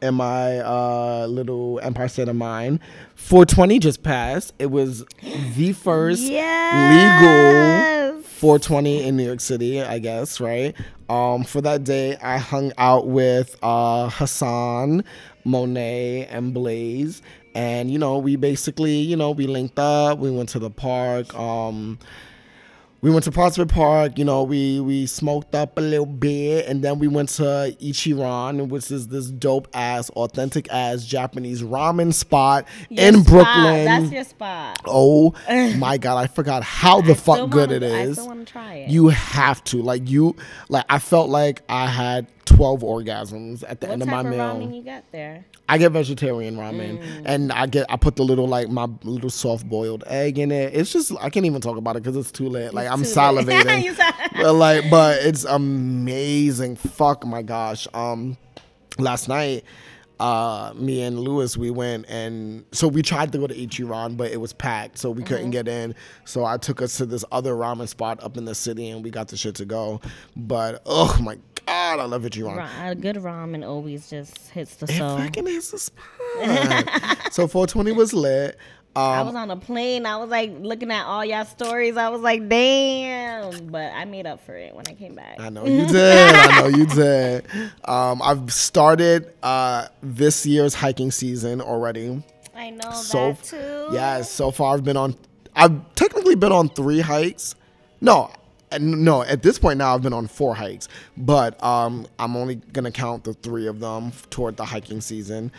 in 0.02 0.14
my 0.14 0.58
uh 0.60 1.26
little 1.28 1.80
Empire 1.82 2.08
State 2.08 2.28
of 2.28 2.36
Mine. 2.36 2.80
420 3.16 3.78
just 3.78 4.02
passed. 4.02 4.52
It 4.58 4.66
was 4.70 5.04
the 5.56 5.72
first 5.72 6.22
Yes. 6.22 8.12
legal 8.12 8.22
420 8.22 9.02
in 9.04 9.16
New 9.16 9.24
York 9.26 9.40
City, 9.40 9.82
I 9.82 9.98
guess, 9.98 10.40
right? 10.40 10.74
Um, 11.08 11.44
for 11.44 11.60
that 11.60 11.84
day, 11.84 12.16
I 12.22 12.38
hung 12.38 12.72
out 12.78 13.06
with 13.08 13.56
uh, 13.62 14.08
Hassan, 14.10 15.04
Monet, 15.44 16.26
and 16.30 16.54
Blaze. 16.54 17.20
And, 17.54 17.90
you 17.90 17.98
know, 17.98 18.16
we 18.18 18.36
basically, 18.36 18.94
you 18.96 19.16
know, 19.16 19.32
we 19.32 19.46
linked 19.46 19.78
up. 19.78 20.18
We 20.20 20.30
went 20.30 20.48
to 20.50 20.58
the 20.58 20.70
park. 20.70 21.34
Um, 21.38 21.98
we 23.02 23.10
went 23.10 23.24
to 23.24 23.30
Prospect 23.30 23.70
Park. 23.70 24.18
You 24.18 24.24
know, 24.24 24.42
we 24.42 24.80
we 24.80 25.06
smoked 25.06 25.54
up 25.54 25.78
a 25.78 25.80
little 25.80 26.06
bit, 26.06 26.66
and 26.66 26.82
then 26.82 26.98
we 26.98 27.08
went 27.08 27.30
to 27.30 27.74
Ichiran, 27.80 28.68
which 28.68 28.90
is 28.90 29.08
this 29.08 29.26
dope 29.30 29.68
ass, 29.74 30.10
authentic 30.10 30.68
ass 30.70 31.04
Japanese 31.04 31.62
ramen 31.62 32.12
spot 32.12 32.66
Your 32.88 33.06
in 33.06 33.14
spot. 33.14 33.26
Brooklyn. 33.26 33.84
That's 33.84 34.12
your 34.12 34.24
spot. 34.24 34.78
oh 34.86 35.34
my 35.78 35.96
god, 35.98 36.18
I 36.18 36.26
forgot 36.26 36.62
how 36.62 37.00
the 37.00 37.12
I 37.12 37.14
fuck 37.14 37.50
good 37.50 37.70
wanna- 37.70 37.86
it 37.86 37.92
I 38.08 38.12
still 38.12 38.26
want 38.26 38.46
to 38.46 38.52
try 38.52 38.74
it. 38.74 38.90
You 38.90 39.08
have 39.08 39.62
to 39.64 39.82
like 39.82 40.08
you 40.08 40.36
like. 40.68 40.84
I 40.88 40.98
felt 40.98 41.30
like 41.30 41.62
I 41.68 41.86
had 41.86 42.26
twelve 42.44 42.80
orgasms 42.80 43.62
at 43.66 43.80
the 43.80 43.86
what 43.86 43.92
end 43.94 44.02
of 44.02 44.08
my 44.08 44.22
meal. 44.22 44.30
What 44.32 44.36
type 44.38 44.56
of 44.56 44.62
ramen 44.68 44.76
you 44.76 44.82
got 44.82 45.04
there? 45.12 45.44
I 45.68 45.78
get 45.78 45.92
vegetarian 45.92 46.56
ramen, 46.56 46.98
Mm. 47.00 47.22
and 47.26 47.52
I 47.52 47.66
get 47.66 47.86
I 47.88 47.96
put 47.96 48.16
the 48.16 48.24
little 48.24 48.48
like 48.48 48.68
my 48.68 48.88
little 49.04 49.30
soft 49.30 49.68
boiled 49.68 50.02
egg 50.06 50.38
in 50.38 50.50
it. 50.50 50.74
It's 50.74 50.92
just 50.92 51.12
I 51.20 51.30
can't 51.30 51.46
even 51.46 51.60
talk 51.60 51.76
about 51.76 51.96
it 51.96 52.02
because 52.02 52.16
it's 52.16 52.32
too 52.32 52.48
late. 52.48 52.74
Like 52.74 52.88
I'm 52.88 53.02
salivating, 53.04 53.96
but 54.34 54.52
like 54.54 54.90
but 54.90 55.22
it's 55.22 55.44
amazing. 55.44 56.76
Fuck 56.76 57.24
my 57.26 57.42
gosh. 57.42 57.86
Um, 57.94 58.36
last 58.98 59.28
night. 59.28 59.64
Uh, 60.20 60.72
me 60.76 61.00
and 61.02 61.18
Lewis, 61.18 61.56
we 61.56 61.70
went 61.70 62.04
and 62.10 62.64
so 62.72 62.86
we 62.88 63.00
tried 63.00 63.32
to 63.32 63.38
go 63.38 63.46
to 63.46 63.54
Ichiran, 63.54 64.16
but 64.18 64.30
it 64.30 64.36
was 64.40 64.52
packed, 64.52 64.98
so 64.98 65.10
we 65.10 65.22
Mm-hmm. 65.22 65.28
couldn't 65.34 65.50
get 65.50 65.66
in. 65.66 65.94
So 66.26 66.44
I 66.44 66.58
took 66.58 66.82
us 66.82 66.96
to 66.98 67.06
this 67.06 67.24
other 67.32 67.54
ramen 67.54 67.88
spot 67.88 68.22
up 68.22 68.36
in 68.36 68.44
the 68.44 68.54
city, 68.54 68.90
and 68.90 69.02
we 69.02 69.08
got 69.10 69.28
the 69.28 69.36
shit 69.38 69.54
to 69.56 69.64
go. 69.64 70.00
But 70.36 70.82
oh 70.84 71.18
my 71.22 71.36
god, 71.66 72.00
I 72.00 72.04
love 72.04 72.22
Ichiran. 72.22 72.56
Ra- 72.58 72.88
a 72.90 72.94
good 72.94 73.16
ramen 73.16 73.66
always 73.66 74.10
just 74.10 74.50
hits 74.50 74.74
the 74.76 74.88
soul. 74.88 75.16
It 75.16 75.22
fucking 75.24 75.46
is 75.48 75.70
the 75.70 75.78
spot. 75.78 76.04
so 77.32 77.46
420 77.48 77.92
was 77.92 78.12
lit. 78.12 78.58
I 78.96 79.20
Um, 79.20 79.26
was 79.28 79.36
on 79.36 79.50
a 79.50 79.56
plane. 79.56 80.04
I 80.04 80.16
was 80.16 80.30
like 80.30 80.52
looking 80.58 80.90
at 80.90 81.04
all 81.06 81.24
y'all 81.24 81.44
stories. 81.44 81.96
I 81.96 82.08
was 82.08 82.20
like, 82.22 82.48
damn. 82.48 83.66
But 83.68 83.92
I 83.92 84.04
made 84.04 84.26
up 84.26 84.44
for 84.44 84.54
it 84.56 84.74
when 84.74 84.84
I 84.88 84.94
came 84.94 85.14
back. 85.14 85.36
I 85.38 85.48
know 85.48 85.64
you 85.64 85.86
did. 85.86 86.34
I 86.34 86.60
know 86.60 86.66
you 86.68 86.86
did. 86.86 87.44
Um, 87.84 88.20
I've 88.22 88.52
started 88.52 89.32
uh, 89.42 89.86
this 90.02 90.44
year's 90.46 90.74
hiking 90.74 91.10
season 91.10 91.60
already. 91.60 92.22
I 92.54 92.70
know 92.70 92.90
So 92.92 93.32
that 93.32 93.42
too. 93.44 93.88
yeah, 93.92 94.22
so 94.22 94.50
far 94.50 94.74
I've 94.74 94.84
been 94.84 94.96
on. 94.96 95.16
I've 95.56 95.94
technically 95.94 96.34
been 96.34 96.52
on 96.52 96.68
three 96.68 97.00
hikes. 97.00 97.54
No, 98.00 98.30
no. 98.78 99.22
At 99.22 99.42
this 99.42 99.58
point 99.58 99.78
now, 99.78 99.94
I've 99.94 100.02
been 100.02 100.12
on 100.12 100.26
four 100.26 100.54
hikes, 100.54 100.88
but 101.16 101.62
um, 101.64 102.06
I'm 102.18 102.36
only 102.36 102.56
gonna 102.56 102.90
count 102.92 103.24
the 103.24 103.34
three 103.34 103.66
of 103.66 103.80
them 103.80 104.12
toward 104.30 104.56
the 104.56 104.64
hiking 104.64 105.00
season. 105.00 105.50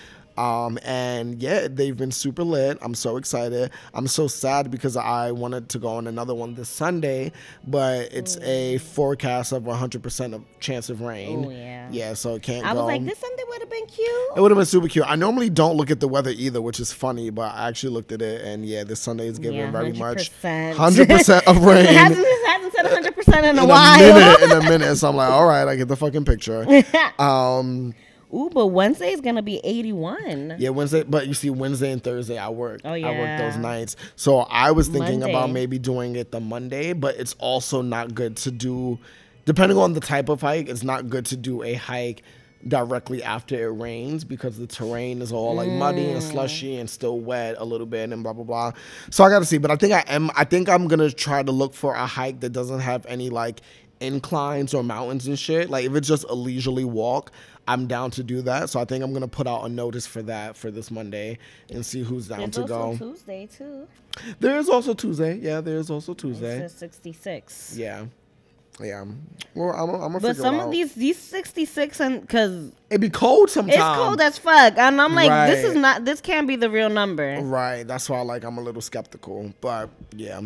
Um, 0.41 0.79
and 0.83 1.41
yeah, 1.41 1.67
they've 1.69 1.95
been 1.95 2.11
super 2.11 2.43
lit. 2.43 2.77
I'm 2.81 2.95
so 2.95 3.17
excited. 3.17 3.69
I'm 3.93 4.07
so 4.07 4.27
sad 4.27 4.71
because 4.71 4.97
I 4.97 5.31
wanted 5.31 5.69
to 5.69 5.79
go 5.79 5.89
on 5.89 6.07
another 6.07 6.33
one 6.33 6.55
this 6.55 6.67
Sunday, 6.69 7.31
but 7.67 8.11
it's 8.11 8.37
a 8.37 8.79
forecast 8.79 9.51
of 9.51 9.63
100% 9.63 10.33
of 10.33 10.43
chance 10.59 10.89
of 10.89 11.01
rain. 11.01 11.45
Oh, 11.45 11.49
yeah. 11.51 11.87
Yeah, 11.91 12.13
so 12.13 12.35
it 12.35 12.41
can't 12.41 12.65
I 12.65 12.73
go. 12.73 12.79
was 12.79 12.87
like, 12.87 13.05
this 13.05 13.19
Sunday 13.19 13.43
would 13.47 13.61
have 13.61 13.69
been 13.69 13.85
cute. 13.85 14.09
It 14.35 14.39
would 14.41 14.49
have 14.51 14.57
been 14.57 14.65
super 14.65 14.87
cute. 14.87 15.05
I 15.07 15.15
normally 15.15 15.49
don't 15.49 15.77
look 15.77 15.91
at 15.91 15.99
the 15.99 16.07
weather 16.07 16.31
either, 16.31 16.61
which 16.61 16.79
is 16.79 16.91
funny, 16.91 17.29
but 17.29 17.53
I 17.53 17.67
actually 17.67 17.93
looked 17.93 18.11
at 18.11 18.21
it, 18.21 18.41
and 18.43 18.65
yeah, 18.65 18.83
this 18.83 18.99
Sunday 18.99 19.27
is 19.27 19.37
giving 19.37 19.59
Yeah, 19.59 19.69
very 19.71 19.93
much 19.93 20.31
100%. 20.41 20.73
100% 20.75 21.43
of 21.47 21.57
rain. 21.65 21.85
it 21.85 21.95
hasn't, 21.95 22.25
it 22.25 22.47
hasn't 22.47 22.73
said 22.73 22.85
100% 23.13 23.37
in 23.39 23.43
a 23.45 23.49
in 23.49 23.59
a 23.59 23.65
while. 23.67 23.97
minute, 23.99 24.41
in 24.41 24.51
a 24.51 24.69
minute. 24.69 24.95
So 25.01 25.09
I'm 25.09 25.15
like, 25.15 25.29
all 25.29 25.45
right, 25.45 25.67
I 25.67 25.75
get 25.75 25.87
the 25.87 25.95
fucking 25.95 26.25
picture. 26.25 26.65
Um, 27.19 27.93
Ooh, 28.33 28.49
but 28.53 28.67
Wednesday 28.67 29.11
is 29.11 29.21
to 29.21 29.41
be 29.41 29.59
81. 29.63 30.55
yeah, 30.57 30.69
Wednesday, 30.69 31.03
but 31.03 31.27
you 31.27 31.33
see, 31.33 31.49
Wednesday 31.49 31.91
and 31.91 32.03
Thursday 32.03 32.37
I 32.37 32.49
work. 32.49 32.81
Oh, 32.85 32.93
yeah, 32.93 33.09
I 33.09 33.19
work 33.19 33.39
those 33.39 33.57
nights. 33.57 33.95
So 34.15 34.39
I 34.39 34.71
was 34.71 34.87
thinking 34.87 35.23
about 35.23 35.49
maybe 35.49 35.77
doing 35.77 36.15
it 36.15 36.31
the 36.31 36.39
Monday, 36.39 36.93
but 36.93 37.15
it's 37.15 37.35
also 37.39 37.81
not 37.81 38.15
good 38.15 38.37
to 38.37 38.51
do, 38.51 38.99
depending 39.45 39.77
on 39.77 39.93
the 39.93 39.99
type 39.99 40.29
of 40.29 40.41
hike, 40.41 40.69
it's 40.69 40.83
not 40.83 41.09
good 41.09 41.25
to 41.27 41.37
do 41.37 41.63
a 41.63 41.73
hike 41.73 42.23
directly 42.67 43.23
after 43.23 43.55
it 43.55 43.71
rains 43.71 44.23
because 44.23 44.57
the 44.57 44.67
terrain 44.67 45.21
is 45.21 45.31
all 45.31 45.55
like 45.55 45.69
muddy 45.69 46.11
and 46.11 46.21
mm. 46.21 46.31
slushy 46.31 46.77
and 46.77 46.89
still 46.89 47.19
wet 47.19 47.55
a 47.57 47.65
little 47.65 47.87
bit 47.87 48.11
and 48.11 48.23
blah 48.23 48.33
blah 48.33 48.43
blah. 48.43 48.71
So 49.09 49.23
I 49.23 49.29
got 49.29 49.39
to 49.39 49.45
see, 49.45 49.57
but 49.57 49.71
I 49.71 49.75
think 49.75 49.93
I 49.93 50.03
am 50.07 50.29
I 50.35 50.43
think 50.43 50.69
I'm 50.69 50.87
to 50.87 51.11
try 51.11 51.43
to 51.43 51.51
look 51.51 51.73
for 51.73 51.95
a 51.95 52.05
hike 52.05 52.39
that 52.41 52.51
doesn't 52.51 52.81
have 52.81 53.05
any 53.07 53.29
like 53.29 53.61
inclines 53.99 54.73
or 54.73 54.83
mountains 54.83 55.27
and 55.27 55.37
shit. 55.37 55.69
Like 55.69 55.85
if 55.85 55.95
it's 55.95 56.07
just 56.07 56.25
a 56.29 56.35
leisurely 56.35 56.85
walk, 56.85 57.31
I'm 57.67 57.87
down 57.87 58.11
to 58.11 58.23
do 58.23 58.41
that. 58.43 58.69
So 58.69 58.79
I 58.79 58.85
think 58.85 59.03
I'm 59.03 59.13
gonna 59.13 59.27
put 59.27 59.47
out 59.47 59.63
a 59.65 59.69
notice 59.69 60.07
for 60.07 60.21
that 60.23 60.55
for 60.57 60.71
this 60.71 60.89
Monday 60.91 61.37
and 61.71 61.85
see 61.85 62.03
who's 62.03 62.27
down 62.27 62.39
There's 62.39 62.55
to 62.55 62.61
also 62.61 62.97
go. 62.97 62.97
Tuesday, 62.97 63.47
too. 63.47 63.87
There 64.39 64.57
is 64.57 64.67
also 64.69 64.93
Tuesday. 64.93 65.35
Yeah, 65.37 65.61
there 65.61 65.77
is 65.77 65.89
also 65.89 66.11
It 66.13 66.17
Tuesday. 66.17 66.59
says 66.59 66.73
66. 66.73 67.75
Yeah, 67.77 68.05
yeah. 68.79 69.05
Well, 69.53 69.69
I'm, 69.71 69.89
I'm 69.89 70.01
gonna 70.13 70.19
But 70.19 70.35
some 70.37 70.55
it 70.55 70.63
of 70.63 70.71
these, 70.71 70.93
these 70.95 71.17
66, 71.17 71.99
and 71.99 72.21
because 72.21 72.71
It'd 72.89 72.99
be 73.01 73.09
cold 73.09 73.49
sometimes. 73.49 73.75
it's 73.75 73.83
cold 73.97 74.19
as 74.21 74.37
fuck. 74.37 74.77
And 74.77 74.99
I'm 75.01 75.13
like, 75.13 75.49
this 75.49 75.63
is 75.63 75.75
not, 75.75 76.03
this 76.03 76.19
can't 76.19 76.47
be 76.47 76.55
the 76.55 76.69
real 76.69 76.89
number. 76.89 77.39
Right. 77.41 77.83
That's 77.87 78.09
why 78.09 78.21
like 78.21 78.43
I'm 78.43 78.57
a 78.57 78.61
little 78.61 78.81
skeptical, 78.81 79.53
but 79.61 79.89
yeah. 80.15 80.41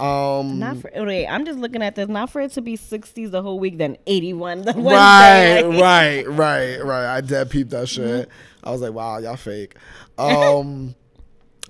Um. 0.00 0.58
Not 0.58 0.78
for, 0.78 0.90
wait, 0.94 1.26
I'm 1.26 1.44
just 1.44 1.58
looking 1.58 1.82
at 1.82 1.94
this. 1.94 2.08
Not 2.08 2.30
for 2.30 2.40
it 2.40 2.52
to 2.52 2.62
be 2.62 2.76
60s 2.76 3.30
the 3.30 3.42
whole 3.42 3.58
week, 3.58 3.76
then 3.76 3.98
81 4.06 4.62
the 4.62 4.72
Right, 4.72 5.62
Wednesday. 5.62 5.80
right, 5.80 6.28
right, 6.28 6.84
right. 6.84 7.16
I 7.16 7.20
dead 7.20 7.50
peeped 7.50 7.70
that 7.70 7.88
shit. 7.88 8.28
I 8.64 8.70
was 8.70 8.80
like, 8.80 8.92
wow, 8.92 9.18
y'all 9.18 9.36
fake. 9.36 9.76
Um, 10.16 10.94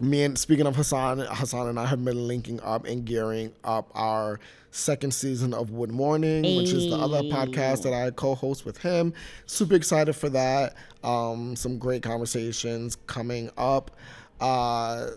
me 0.00 0.22
and 0.22 0.38
speaking 0.38 0.66
of 0.66 0.76
Hassan, 0.76 1.18
Hassan 1.18 1.68
and 1.68 1.78
I 1.78 1.86
have 1.86 2.04
been 2.04 2.28
linking 2.28 2.60
up 2.60 2.86
and 2.86 3.04
gearing 3.04 3.52
up 3.64 3.90
our 3.94 4.38
second 4.70 5.12
season 5.12 5.52
of 5.52 5.70
Wood 5.70 5.90
Morning, 5.90 6.42
which 6.56 6.72
is 6.72 6.88
the 6.88 6.96
other 6.96 7.22
podcast 7.22 7.82
that 7.82 7.92
I 7.92 8.10
co-host 8.10 8.64
with 8.64 8.78
him. 8.78 9.12
Super 9.46 9.74
excited 9.74 10.14
for 10.14 10.28
that. 10.30 10.74
Um, 11.02 11.56
some 11.56 11.78
great 11.78 12.02
conversations 12.02 12.96
coming 13.06 13.50
up. 13.58 13.90
Uh, 14.40 15.08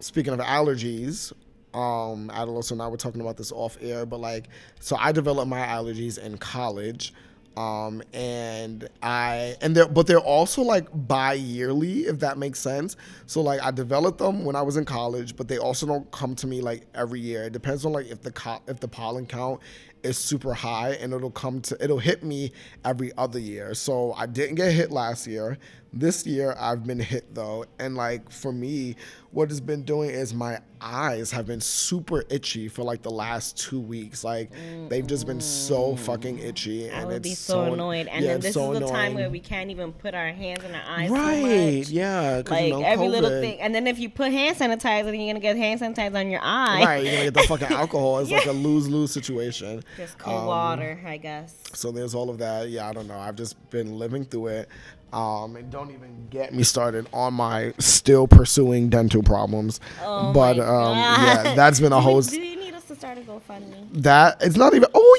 speaking 0.00 0.34
of 0.34 0.40
allergies, 0.40 1.32
um, 1.74 2.30
Adaloso 2.34 2.72
and 2.72 2.82
I 2.82 2.88
were 2.88 2.96
talking 2.96 3.20
about 3.20 3.36
this 3.36 3.52
off 3.52 3.78
air, 3.80 4.04
but 4.06 4.20
like, 4.20 4.48
so 4.80 4.96
I 4.98 5.12
developed 5.12 5.48
my 5.48 5.60
allergies 5.60 6.18
in 6.18 6.38
college. 6.38 7.12
Um, 7.54 8.02
and 8.14 8.88
I, 9.02 9.56
and 9.60 9.76
they're, 9.76 9.86
but 9.86 10.06
they're 10.06 10.18
also 10.18 10.62
like 10.62 10.88
bi 11.06 11.34
yearly, 11.34 12.02
if 12.02 12.18
that 12.20 12.38
makes 12.38 12.58
sense. 12.58 12.96
So 13.26 13.42
like, 13.42 13.60
I 13.62 13.70
developed 13.70 14.18
them 14.18 14.44
when 14.44 14.56
I 14.56 14.62
was 14.62 14.78
in 14.78 14.86
college, 14.86 15.36
but 15.36 15.48
they 15.48 15.58
also 15.58 15.86
don't 15.86 16.10
come 16.12 16.34
to 16.36 16.46
me 16.46 16.62
like 16.62 16.86
every 16.94 17.20
year. 17.20 17.44
It 17.44 17.52
depends 17.52 17.84
on 17.84 17.92
like 17.92 18.06
if 18.06 18.22
the 18.22 18.32
co- 18.32 18.62
if 18.68 18.80
the 18.80 18.88
pollen 18.88 19.26
count 19.26 19.60
is 20.02 20.16
super 20.18 20.54
high 20.54 20.92
and 20.94 21.12
it'll 21.12 21.30
come 21.30 21.60
to, 21.62 21.84
it'll 21.84 21.98
hit 21.98 22.22
me 22.24 22.52
every 22.84 23.12
other 23.18 23.38
year. 23.38 23.74
So 23.74 24.14
I 24.14 24.26
didn't 24.26 24.54
get 24.56 24.72
hit 24.72 24.90
last 24.90 25.26
year. 25.26 25.58
This 25.94 26.26
year 26.26 26.54
I've 26.58 26.84
been 26.86 26.98
hit 27.00 27.34
though, 27.34 27.66
and 27.78 27.94
like 27.96 28.30
for 28.30 28.50
me, 28.50 28.96
what 29.30 29.50
it's 29.50 29.60
been 29.60 29.82
doing 29.82 30.08
is 30.08 30.32
my 30.32 30.58
eyes 30.80 31.30
have 31.32 31.46
been 31.46 31.60
super 31.60 32.24
itchy 32.30 32.68
for 32.68 32.82
like 32.82 33.02
the 33.02 33.10
last 33.10 33.58
two 33.58 33.78
weeks. 33.78 34.24
Like 34.24 34.50
they've 34.88 35.06
just 35.06 35.26
been 35.26 35.40
so 35.40 35.94
fucking 35.96 36.38
itchy, 36.38 36.90
I 36.90 37.00
and 37.00 37.08
would 37.08 37.16
it's 37.16 37.28
be 37.28 37.34
so, 37.34 37.74
annoyed. 37.74 38.06
And 38.06 38.24
yeah, 38.24 38.32
then 38.32 38.40
this 38.40 38.54
so 38.54 38.72
is 38.72 38.80
the 38.80 38.88
time 38.88 39.12
where 39.12 39.28
we 39.28 39.38
can't 39.38 39.70
even 39.70 39.92
put 39.92 40.14
our 40.14 40.32
hands 40.32 40.64
in 40.64 40.74
our 40.74 40.82
eyes 40.86 41.08
so 41.10 41.14
right, 41.14 41.88
yeah, 41.88 42.42
Like 42.48 42.72
every 42.72 43.08
little 43.08 43.28
thing. 43.28 43.60
And 43.60 43.74
then 43.74 43.86
if 43.86 43.98
you 43.98 44.08
put 44.08 44.32
hand 44.32 44.56
sanitizer, 44.56 45.04
then 45.04 45.14
you're 45.20 45.32
going 45.32 45.34
to 45.34 45.40
get 45.40 45.56
hand 45.58 45.80
sanitizer 45.80 46.14
on 46.18 46.30
your 46.30 46.40
eye. 46.42 46.82
Right, 46.84 47.04
you're 47.04 47.12
gonna 47.12 47.24
get 47.24 47.34
the 47.34 47.42
fucking 47.42 47.68
alcohol. 47.76 48.20
It's 48.20 48.30
like 48.30 48.46
a 48.46 48.52
lose 48.52 48.88
lose 48.88 49.12
situation. 49.12 49.82
Just 49.98 50.16
cold 50.18 50.40
Um, 50.40 50.46
water, 50.46 50.98
I 51.06 51.18
guess. 51.18 51.54
So 51.74 51.92
there's 51.92 52.14
all 52.14 52.30
of 52.30 52.38
that. 52.38 52.70
Yeah, 52.70 52.88
I 52.88 52.94
don't 52.94 53.08
know. 53.08 53.18
I've 53.18 53.36
just 53.36 53.56
been 53.70 53.98
living 53.98 54.24
through 54.24 54.46
it. 54.48 54.68
Um, 55.12 55.56
and 55.56 55.70
don't 55.70 55.90
even 55.90 56.28
get 56.30 56.54
me 56.54 56.62
started 56.62 57.06
on 57.12 57.34
my 57.34 57.74
still 57.78 58.26
pursuing 58.26 58.88
dental 58.88 59.22
problems. 59.22 59.78
Oh 60.02 60.32
but 60.32 60.58
um, 60.58 60.96
yeah, 60.96 61.54
that's 61.54 61.80
been 61.80 61.92
a 61.92 62.00
whole. 62.02 62.22
Do 62.22 62.40
you 62.40 62.56
need 62.56 62.74
us 62.74 62.84
to 62.84 62.94
start 62.94 63.18
a 63.18 63.20
GoFundMe? 63.20 63.82
that 63.94 64.38
it's 64.40 64.56
not 64.56 64.72
even 64.74 64.88
oh 64.94 65.18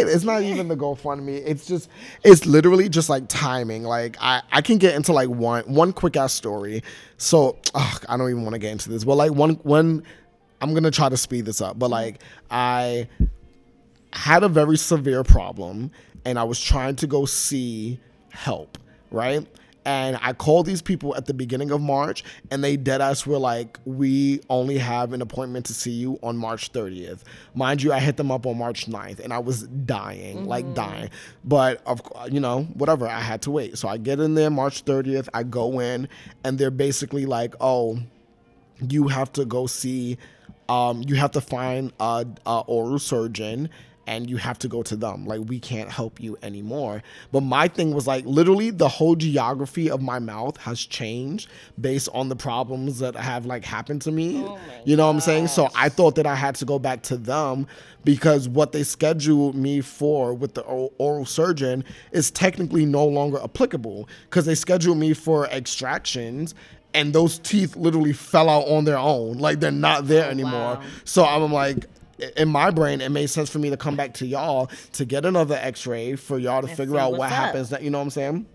yeah 0.00 0.12
it's 0.12 0.24
not 0.24 0.42
even 0.42 0.66
the 0.66 0.76
gofundme 0.76 1.40
it's 1.46 1.66
just 1.66 1.88
it's 2.24 2.46
literally 2.46 2.88
just 2.88 3.08
like 3.08 3.28
timing 3.28 3.84
like 3.84 4.16
i 4.20 4.42
i 4.50 4.60
can 4.60 4.76
get 4.76 4.94
into 4.96 5.12
like 5.12 5.28
one 5.28 5.62
one 5.72 5.92
quick 5.92 6.16
ass 6.16 6.32
story 6.32 6.82
so 7.16 7.56
ugh, 7.74 8.04
i 8.08 8.16
don't 8.16 8.28
even 8.28 8.42
want 8.42 8.54
to 8.54 8.58
get 8.58 8.72
into 8.72 8.88
this 8.88 9.04
but 9.04 9.14
like 9.14 9.32
one 9.32 9.54
one 9.62 10.02
i'm 10.60 10.74
gonna 10.74 10.90
try 10.90 11.08
to 11.08 11.16
speed 11.16 11.44
this 11.44 11.60
up 11.60 11.78
but 11.78 11.90
like 11.90 12.20
i 12.50 13.06
had 14.12 14.42
a 14.42 14.48
very 14.48 14.76
severe 14.76 15.22
problem 15.22 15.90
and 16.24 16.38
i 16.40 16.42
was 16.42 16.60
trying 16.60 16.96
to 16.96 17.06
go 17.06 17.24
see 17.24 18.00
help 18.30 18.78
right 19.10 19.46
and 19.88 20.18
I 20.20 20.34
called 20.34 20.66
these 20.66 20.82
people 20.82 21.16
at 21.16 21.24
the 21.24 21.32
beginning 21.32 21.70
of 21.70 21.80
March, 21.80 22.22
and 22.50 22.62
they 22.62 22.76
dead 22.76 23.00
ass 23.00 23.24
were 23.24 23.38
like, 23.38 23.78
"We 23.86 24.42
only 24.50 24.76
have 24.76 25.14
an 25.14 25.22
appointment 25.22 25.64
to 25.66 25.72
see 25.72 25.92
you 25.92 26.18
on 26.22 26.36
March 26.36 26.74
30th." 26.74 27.20
Mind 27.54 27.82
you, 27.82 27.90
I 27.90 27.98
hit 27.98 28.18
them 28.18 28.30
up 28.30 28.46
on 28.46 28.58
March 28.58 28.86
9th, 28.86 29.18
and 29.18 29.32
I 29.32 29.38
was 29.38 29.62
dying, 29.62 30.44
like 30.46 30.74
dying. 30.74 31.08
But 31.42 31.80
of 31.86 32.02
you 32.30 32.38
know, 32.38 32.64
whatever, 32.74 33.08
I 33.08 33.20
had 33.20 33.40
to 33.42 33.50
wait. 33.50 33.78
So 33.78 33.88
I 33.88 33.96
get 33.96 34.20
in 34.20 34.34
there 34.34 34.50
March 34.50 34.84
30th. 34.84 35.30
I 35.32 35.42
go 35.42 35.80
in, 35.80 36.06
and 36.44 36.58
they're 36.58 36.70
basically 36.70 37.24
like, 37.24 37.54
"Oh, 37.58 37.98
you 38.90 39.08
have 39.08 39.32
to 39.34 39.46
go 39.46 39.66
see 39.66 40.18
um, 40.68 41.02
you 41.06 41.14
have 41.14 41.30
to 41.32 41.40
find 41.40 41.92
a, 41.98 42.26
a 42.44 42.58
oral 42.66 42.98
surgeon 42.98 43.70
and 44.08 44.30
you 44.30 44.38
have 44.38 44.58
to 44.58 44.68
go 44.68 44.82
to 44.82 44.96
them. 44.96 45.26
Like 45.26 45.42
we 45.46 45.60
can't 45.60 45.90
help 45.90 46.18
you 46.18 46.38
anymore. 46.42 47.02
But 47.30 47.42
my 47.42 47.68
thing 47.68 47.94
was 47.94 48.06
like 48.06 48.24
literally 48.24 48.70
the 48.70 48.88
whole 48.88 49.14
geography 49.14 49.90
of 49.90 50.00
my 50.00 50.18
mouth 50.18 50.56
has 50.56 50.80
changed 50.80 51.50
based 51.78 52.08
on 52.14 52.30
the 52.30 52.34
problems 52.34 53.00
that 53.00 53.14
have 53.14 53.44
like 53.44 53.66
happened 53.66 54.00
to 54.02 54.10
me. 54.10 54.42
Oh 54.42 54.58
you 54.86 54.96
know 54.96 55.06
what 55.06 55.12
I'm 55.12 55.20
saying? 55.20 55.48
So 55.48 55.68
I 55.74 55.90
thought 55.90 56.14
that 56.14 56.26
I 56.26 56.34
had 56.34 56.54
to 56.56 56.64
go 56.64 56.78
back 56.78 57.02
to 57.02 57.18
them 57.18 57.66
because 58.02 58.48
what 58.48 58.72
they 58.72 58.82
scheduled 58.82 59.54
me 59.54 59.82
for 59.82 60.32
with 60.32 60.54
the 60.54 60.62
oral 60.62 61.26
surgeon 61.26 61.84
is 62.10 62.30
technically 62.30 62.86
no 62.86 63.04
longer 63.04 63.38
applicable 63.44 64.08
because 64.22 64.46
they 64.46 64.54
scheduled 64.54 64.96
me 64.96 65.12
for 65.12 65.46
extractions 65.48 66.54
and 66.94 67.12
those 67.12 67.38
teeth 67.40 67.76
literally 67.76 68.14
fell 68.14 68.48
out 68.48 68.66
on 68.68 68.86
their 68.86 68.96
own. 68.96 69.36
Like 69.36 69.60
they're 69.60 69.70
not 69.70 70.06
there 70.06 70.24
oh, 70.24 70.30
anymore. 70.30 70.76
wow. 70.76 70.82
So 71.04 71.26
I'm 71.26 71.52
like, 71.52 71.84
in 72.36 72.48
my 72.48 72.70
brain, 72.70 73.00
it 73.00 73.10
made 73.10 73.28
sense 73.28 73.50
for 73.50 73.58
me 73.58 73.70
to 73.70 73.76
come 73.76 73.96
back 73.96 74.14
to 74.14 74.26
y'all 74.26 74.70
to 74.94 75.04
get 75.04 75.24
another 75.24 75.56
X-ray 75.56 76.16
for 76.16 76.38
y'all 76.38 76.62
to 76.62 76.68
figure 76.68 76.98
out 76.98 77.12
what 77.12 77.26
up. 77.26 77.32
happens. 77.32 77.70
That 77.70 77.82
you 77.82 77.90
know 77.90 77.98
what 77.98 78.04
I'm 78.04 78.10
saying? 78.10 78.46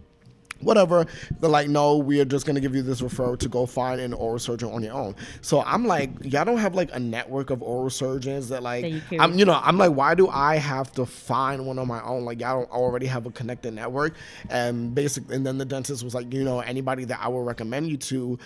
Whatever. 0.64 1.06
They're 1.40 1.50
like, 1.50 1.70
no, 1.70 1.98
we 1.98 2.20
are 2.20 2.26
just 2.26 2.46
gonna 2.46 2.60
give 2.60 2.76
you 2.76 2.82
this 2.82 3.02
referral 3.02 3.38
to 3.40 3.50
go 3.50 3.66
find 3.66 4.00
an 4.00 4.14
oral 4.14 4.40
surgeon 4.40 4.72
on 4.72 4.84
your 4.84 4.94
own. 4.94 5.16
So 5.42 5.62
I'm 5.62 5.86
like, 5.86 6.12
y'all 6.24 6.46
don't 6.46 6.58
have 6.58 6.76
like 6.76 6.90
a 6.94 7.00
network 7.00 7.50
of 7.50 7.62
oral 7.62 7.90
surgeons 7.90 8.50
that 8.50 8.64
like, 8.64 8.86
you 8.86 9.02
I'm, 9.20 9.38
you 9.38 9.46
know, 9.46 9.60
I'm 9.62 9.78
like, 9.78 9.92
why 9.92 10.16
do 10.16 10.28
I 10.30 10.58
have 10.58 10.92
to 10.94 11.06
find 11.06 11.66
one 11.66 11.80
on 11.80 11.88
my 11.88 12.02
own? 12.04 12.26
Like, 12.26 12.40
y'all 12.40 12.62
don't 12.62 12.72
already 12.72 13.06
have 13.08 13.26
a 13.26 13.32
connected 13.32 13.74
network. 13.74 14.16
And 14.50 14.94
basically, 14.96 15.36
and 15.36 15.46
then 15.46 15.58
the 15.58 15.66
dentist 15.66 16.04
was 16.04 16.14
like, 16.14 16.34
you 16.34 16.44
know, 16.44 16.60
anybody 16.60 17.06
that 17.06 17.20
I 17.22 17.28
will 17.28 17.44
recommend 17.44 17.90
you 17.90 17.98
to, 17.98 18.40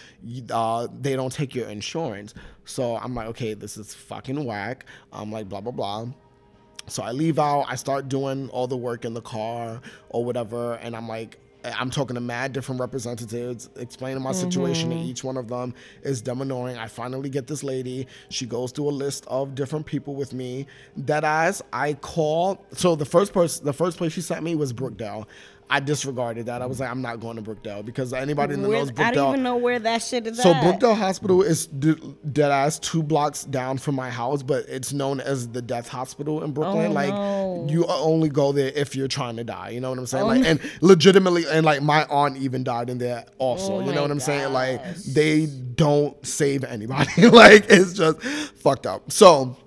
uh, 0.52 0.88
they 1.00 1.16
don't 1.16 1.32
take 1.32 1.56
your 1.56 1.68
insurance. 1.68 2.34
So 2.66 2.98
I'm 2.98 3.16
like, 3.16 3.28
okay, 3.28 3.54
this 3.54 3.78
is 3.78 3.94
fucking 3.94 4.44
whack. 4.44 4.86
I'm 5.12 5.32
like, 5.32 5.48
blah 5.50 5.62
blah 5.62 5.72
blah. 5.72 6.08
So 6.88 7.04
I 7.04 7.12
leave 7.12 7.38
out, 7.38 7.66
I 7.68 7.76
start 7.76 8.08
doing 8.08 8.50
all 8.50 8.68
the 8.68 8.78
work 8.78 9.04
in 9.04 9.14
the 9.14 9.22
car 9.22 9.82
or 10.10 10.24
whatever, 10.24 10.76
and 10.76 10.96
I'm 10.96 11.08
like, 11.08 11.38
I'm 11.76 11.90
talking 11.90 12.16
to 12.16 12.22
mad 12.22 12.54
different 12.54 12.80
representatives, 12.80 13.70
explaining 13.76 14.22
my 14.22 14.32
situation 14.32 14.90
to 14.90 14.96
mm-hmm. 14.96 15.06
each 15.06 15.24
one 15.24 15.38
of 15.38 15.48
them. 15.48 15.74
Is 16.04 16.22
dumb 16.22 16.42
annoying. 16.42 16.78
I 16.78 16.88
finally 16.88 17.30
get 17.30 17.48
this 17.48 17.64
lady. 17.64 18.08
She 18.30 18.46
goes 18.46 18.72
through 18.72 18.90
a 18.90 18.92
list 18.92 19.26
of 19.28 19.56
different 19.56 19.86
people 19.86 20.16
with 20.16 20.34
me. 20.34 20.68
That 20.96 21.24
as 21.24 21.64
I 21.74 21.94
call, 21.94 22.66
so 22.74 22.96
the 22.96 23.06
first 23.06 23.34
person, 23.34 23.66
the 23.66 23.74
first 23.74 23.98
place 23.98 24.14
she 24.14 24.22
sent 24.22 24.44
me 24.44 24.56
was 24.56 24.74
Brookdale. 24.74 25.26
I 25.70 25.82
disregarded 25.82 26.46
that. 26.46 26.62
I 26.62 26.66
was 26.66 26.80
like, 26.80 26.90
I'm 26.90 27.02
not 27.02 27.20
going 27.20 27.36
to 27.36 27.42
Brookdale 27.42 27.84
because 27.86 28.14
anybody 28.14 28.56
that 28.56 28.68
Where- 28.68 28.80
knows 28.80 28.92
Brookdale. 28.92 29.04
I 29.04 29.12
don't 29.12 29.30
even 29.34 29.44
know 29.44 29.58
where 29.58 29.80
that 29.80 30.02
shit 30.02 30.26
is 30.26 30.42
So 30.42 30.52
at. 30.52 30.64
Brookdale 30.64 30.96
Hospital 30.96 31.42
is 31.42 31.68
dead 31.68 32.52
ass 32.52 32.80
two 32.80 33.04
blocks 33.04 33.44
down 33.44 33.78
from 33.78 33.96
my 33.96 34.10
house, 34.10 34.44
but 34.44 34.66
it's 34.70 34.94
known 34.94 35.20
as 35.20 35.50
the 35.50 35.62
death 35.62 35.90
hospital 35.90 36.44
in 36.44 36.54
Brooklyn. 36.54 36.92
Oh, 36.92 36.94
like 36.94 37.14
no. 37.14 37.68
you 37.70 37.86
only 37.88 38.30
go 38.30 38.54
there 38.54 38.72
if 38.76 38.96
you're 38.96 39.10
trying 39.10 39.36
to 39.38 39.44
die. 39.44 39.70
You 39.70 39.82
know 39.82 39.90
what 39.90 40.00
I'm 40.00 40.06
saying? 40.06 40.24
Oh, 40.24 40.28
like 40.28 40.42
no. 40.42 40.50
and 40.52 40.72
legitimately, 40.82 41.46
and 41.50 41.66
like 41.66 41.82
my 41.82 42.06
aunt 42.06 42.38
even 42.38 42.64
died 42.64 42.90
in 42.90 42.98
there 42.98 43.26
also. 43.38 43.78
Oh, 43.78 43.80
you 43.82 43.92
know 43.92 44.02
what 44.02 44.12
I'm 44.12 44.22
saying? 44.22 44.54
Like 44.54 44.96
they 44.96 45.48
don't 45.48 46.26
save 46.26 46.64
anybody. 46.64 47.28
like 47.28 47.66
it's 47.70 47.94
just 47.94 48.22
fucked 48.22 48.86
up. 48.86 49.12
So 49.12 49.58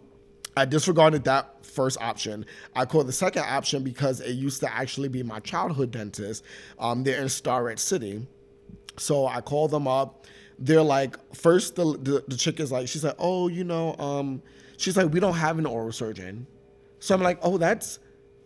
I 0.57 0.65
disregarded 0.65 1.25
that 1.25 1.60
first 1.71 2.01
option. 2.01 2.45
I 2.77 2.85
called 2.85 3.07
the 3.09 3.13
second 3.13 3.45
option 3.47 3.83
because 3.83 4.21
it 4.21 4.33
used 4.33 4.61
to 4.61 4.73
actually 4.73 5.09
be 5.09 5.23
my 5.23 5.41
childhood 5.41 5.91
dentist. 5.93 6.45
Um, 6.79 7.03
they're 7.05 7.21
in 7.23 7.29
Starrett 7.29 7.79
City. 7.79 8.27
So 8.97 9.27
I 9.27 9.41
call 9.41 9.69
them 9.69 9.89
up. 9.89 10.27
They're 10.59 10.83
like, 10.83 11.17
first 11.35 11.77
the, 11.77 11.85
the 12.03 12.25
the 12.29 12.37
chick 12.37 12.61
is 12.61 12.71
like, 12.71 12.87
she's 12.89 13.05
like, 13.05 13.17
oh, 13.19 13.49
you 13.49 13.65
know, 13.65 13.97
um, 13.97 14.43
she's 14.77 14.97
like, 14.97 15.11
we 15.13 15.21
don't 15.21 15.35
have 15.35 15.59
an 15.59 15.65
oral 15.67 15.93
surgeon. 15.93 16.47
So 16.99 17.15
I'm 17.15 17.23
like, 17.23 17.39
oh, 17.43 17.57
that's 17.57 17.99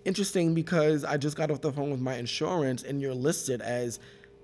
interesting 0.04 0.54
because 0.54 1.04
I 1.04 1.16
just 1.16 1.36
got 1.36 1.50
off 1.50 1.60
the 1.60 1.72
phone 1.72 1.90
with 1.90 2.00
my 2.00 2.14
insurance 2.16 2.84
and 2.84 3.00
you're 3.00 3.14
listed 3.14 3.60
as 3.62 3.98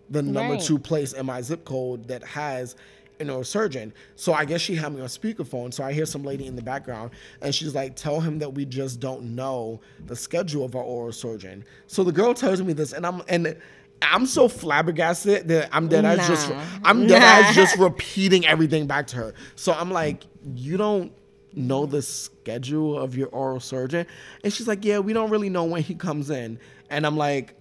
the 0.08 0.22
number 0.22 0.54
Right. 0.54 0.62
two 0.62 0.78
place 0.80 1.12
in 1.12 1.26
my 1.26 1.40
zip 1.42 1.64
code 1.64 2.08
that 2.08 2.24
has 2.24 2.74
an 3.20 3.30
oral 3.30 3.44
surgeon. 3.44 3.92
So 4.16 4.32
I 4.32 4.44
guess 4.44 4.60
she 4.60 4.74
had 4.74 4.92
me 4.92 5.00
on 5.00 5.06
speakerphone. 5.08 5.72
So 5.72 5.84
I 5.84 5.92
hear 5.92 6.06
some 6.06 6.22
lady 6.24 6.46
in 6.46 6.56
the 6.56 6.62
background 6.62 7.10
and 7.42 7.54
she's 7.54 7.74
like, 7.74 7.96
tell 7.96 8.20
him 8.20 8.38
that 8.38 8.54
we 8.54 8.64
just 8.64 9.00
don't 9.00 9.34
know 9.34 9.80
the 10.06 10.16
schedule 10.16 10.64
of 10.64 10.74
our 10.74 10.82
oral 10.82 11.12
surgeon. 11.12 11.64
So 11.86 12.04
the 12.04 12.12
girl 12.12 12.34
tells 12.34 12.62
me 12.62 12.72
this 12.72 12.92
and 12.92 13.06
I'm 13.06 13.22
and 13.28 13.56
I'm 14.02 14.26
so 14.26 14.48
flabbergasted 14.48 15.48
that 15.48 15.68
I'm 15.72 15.88
dead 15.88 16.04
as 16.04 16.26
just 16.26 16.50
I'm 16.84 17.06
dead 17.06 17.22
as 17.22 17.44
Nah. 17.44 17.52
just 17.62 17.78
repeating 17.78 18.46
everything 18.46 18.86
back 18.86 19.06
to 19.08 19.16
her. 19.16 19.34
So 19.56 19.72
I'm 19.72 19.90
like, 19.90 20.24
you 20.54 20.76
don't 20.76 21.12
know 21.52 21.84
the 21.86 22.00
schedule 22.02 22.98
of 22.98 23.16
your 23.16 23.28
oral 23.28 23.60
surgeon? 23.60 24.06
And 24.42 24.52
she's 24.52 24.66
like, 24.68 24.84
yeah, 24.84 24.98
we 25.00 25.12
don't 25.12 25.30
really 25.30 25.50
know 25.50 25.64
when 25.64 25.82
he 25.82 25.94
comes 25.94 26.30
in. 26.30 26.58
And 26.88 27.06
I'm 27.06 27.16
like, 27.16 27.54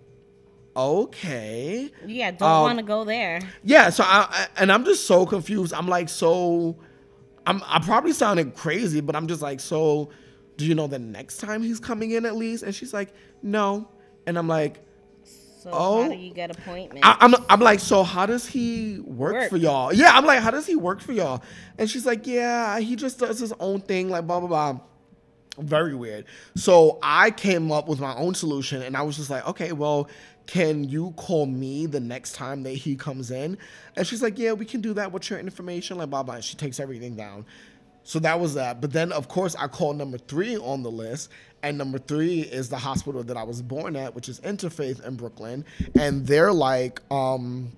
okay. 0.75 1.91
yeah, 2.05 2.31
don't 2.31 2.49
Um, 2.49 2.61
want 2.63 2.79
to 2.79 2.85
go 2.85 3.03
there. 3.03 3.41
Yeah, 3.63 3.89
so 3.89 4.03
I, 4.05 4.27
I 4.29 4.47
and 4.61 4.71
I'm 4.71 4.85
just 4.85 5.05
so 5.07 5.25
confused. 5.25 5.73
I'm 5.73 5.87
like, 5.87 6.09
so 6.09 6.77
I'm 7.45 7.61
I 7.65 7.79
probably 7.79 8.13
sounded 8.13 8.55
crazy, 8.55 9.01
but 9.01 9.15
I'm 9.15 9.27
just 9.27 9.41
like, 9.41 9.59
so 9.59 10.09
do 10.57 10.65
you 10.65 10.75
know 10.75 10.87
the 10.87 10.99
next 10.99 11.37
time 11.37 11.61
he's 11.63 11.79
coming 11.79 12.11
in 12.11 12.25
at 12.25 12.35
least? 12.35 12.63
And 12.63 12.73
she's 12.75 12.93
like, 12.93 13.13
no. 13.41 13.87
And 14.27 14.37
I'm 14.37 14.47
like, 14.47 14.83
So 15.23 15.71
Oh. 15.73 16.03
how 16.03 16.09
do 16.09 16.15
you 16.15 16.33
get 16.33 16.51
appointments? 16.51 17.05
I, 17.05 17.17
I'm 17.19 17.33
I'm 17.49 17.59
like, 17.59 17.79
so 17.79 18.03
how 18.03 18.25
does 18.25 18.45
he 18.45 18.99
work, 18.99 19.33
Work. 19.33 19.49
for 19.49 19.57
y'all? 19.57 19.91
Yeah, 19.93 20.11
I'm 20.13 20.25
like, 20.25 20.39
how 20.39 20.51
does 20.51 20.65
he 20.67 20.75
work 20.75 21.01
for 21.01 21.11
y'all? 21.13 21.41
And 21.77 21.89
she's 21.89 22.05
like, 22.05 22.27
yeah, 22.27 22.79
he 22.79 22.95
just 22.95 23.19
does 23.19 23.39
his 23.39 23.53
own 23.59 23.81
thing, 23.81 24.09
like 24.09 24.25
blah 24.27 24.39
blah 24.39 24.47
blah. 24.49 24.79
Very 25.57 25.93
weird. 25.93 26.23
So 26.55 26.99
I 27.03 27.31
came 27.31 27.69
up 27.69 27.89
with 27.89 27.99
my 27.99 28.15
own 28.15 28.33
solution, 28.33 28.81
and 28.81 28.95
I 28.95 29.01
was 29.01 29.17
just 29.17 29.29
like, 29.29 29.45
okay, 29.45 29.73
well, 29.73 30.07
can 30.49 30.83
you 30.83 31.11
call 31.15 31.45
me 31.45 31.85
the 31.85 31.99
next 31.99 32.33
time 32.33 32.63
that 32.63 32.71
he 32.71 32.95
comes 32.95 33.29
in? 33.29 33.55
And 33.95 34.07
she's 34.07 34.23
like, 34.23 34.39
yeah, 34.39 34.53
we 34.53 34.65
can 34.65 34.81
do 34.81 34.93
that. 34.95 35.11
What's 35.11 35.29
your 35.29 35.37
information? 35.37 35.99
Like 35.99 36.09
blah 36.09 36.23
blah. 36.23 36.35
And 36.35 36.43
she 36.43 36.55
takes 36.57 36.79
everything 36.79 37.15
down. 37.15 37.45
So 38.03 38.17
that 38.17 38.39
was 38.39 38.55
that. 38.55 38.81
But 38.81 38.91
then, 38.91 39.11
of 39.11 39.27
course, 39.27 39.55
I 39.59 39.67
called 39.67 39.97
number 39.97 40.17
three 40.17 40.57
on 40.57 40.81
the 40.81 40.89
list. 40.89 41.29
And 41.61 41.77
number 41.77 41.99
three 41.99 42.39
is 42.41 42.69
the 42.69 42.79
hospital 42.79 43.21
that 43.21 43.37
I 43.37 43.43
was 43.43 43.61
born 43.61 43.95
at, 43.95 44.15
which 44.15 44.27
is 44.27 44.39
Interfaith 44.39 45.05
in 45.05 45.15
Brooklyn. 45.17 45.65
And 45.93 46.25
they're 46.25 46.53
like, 46.53 47.01
um, 47.11 47.71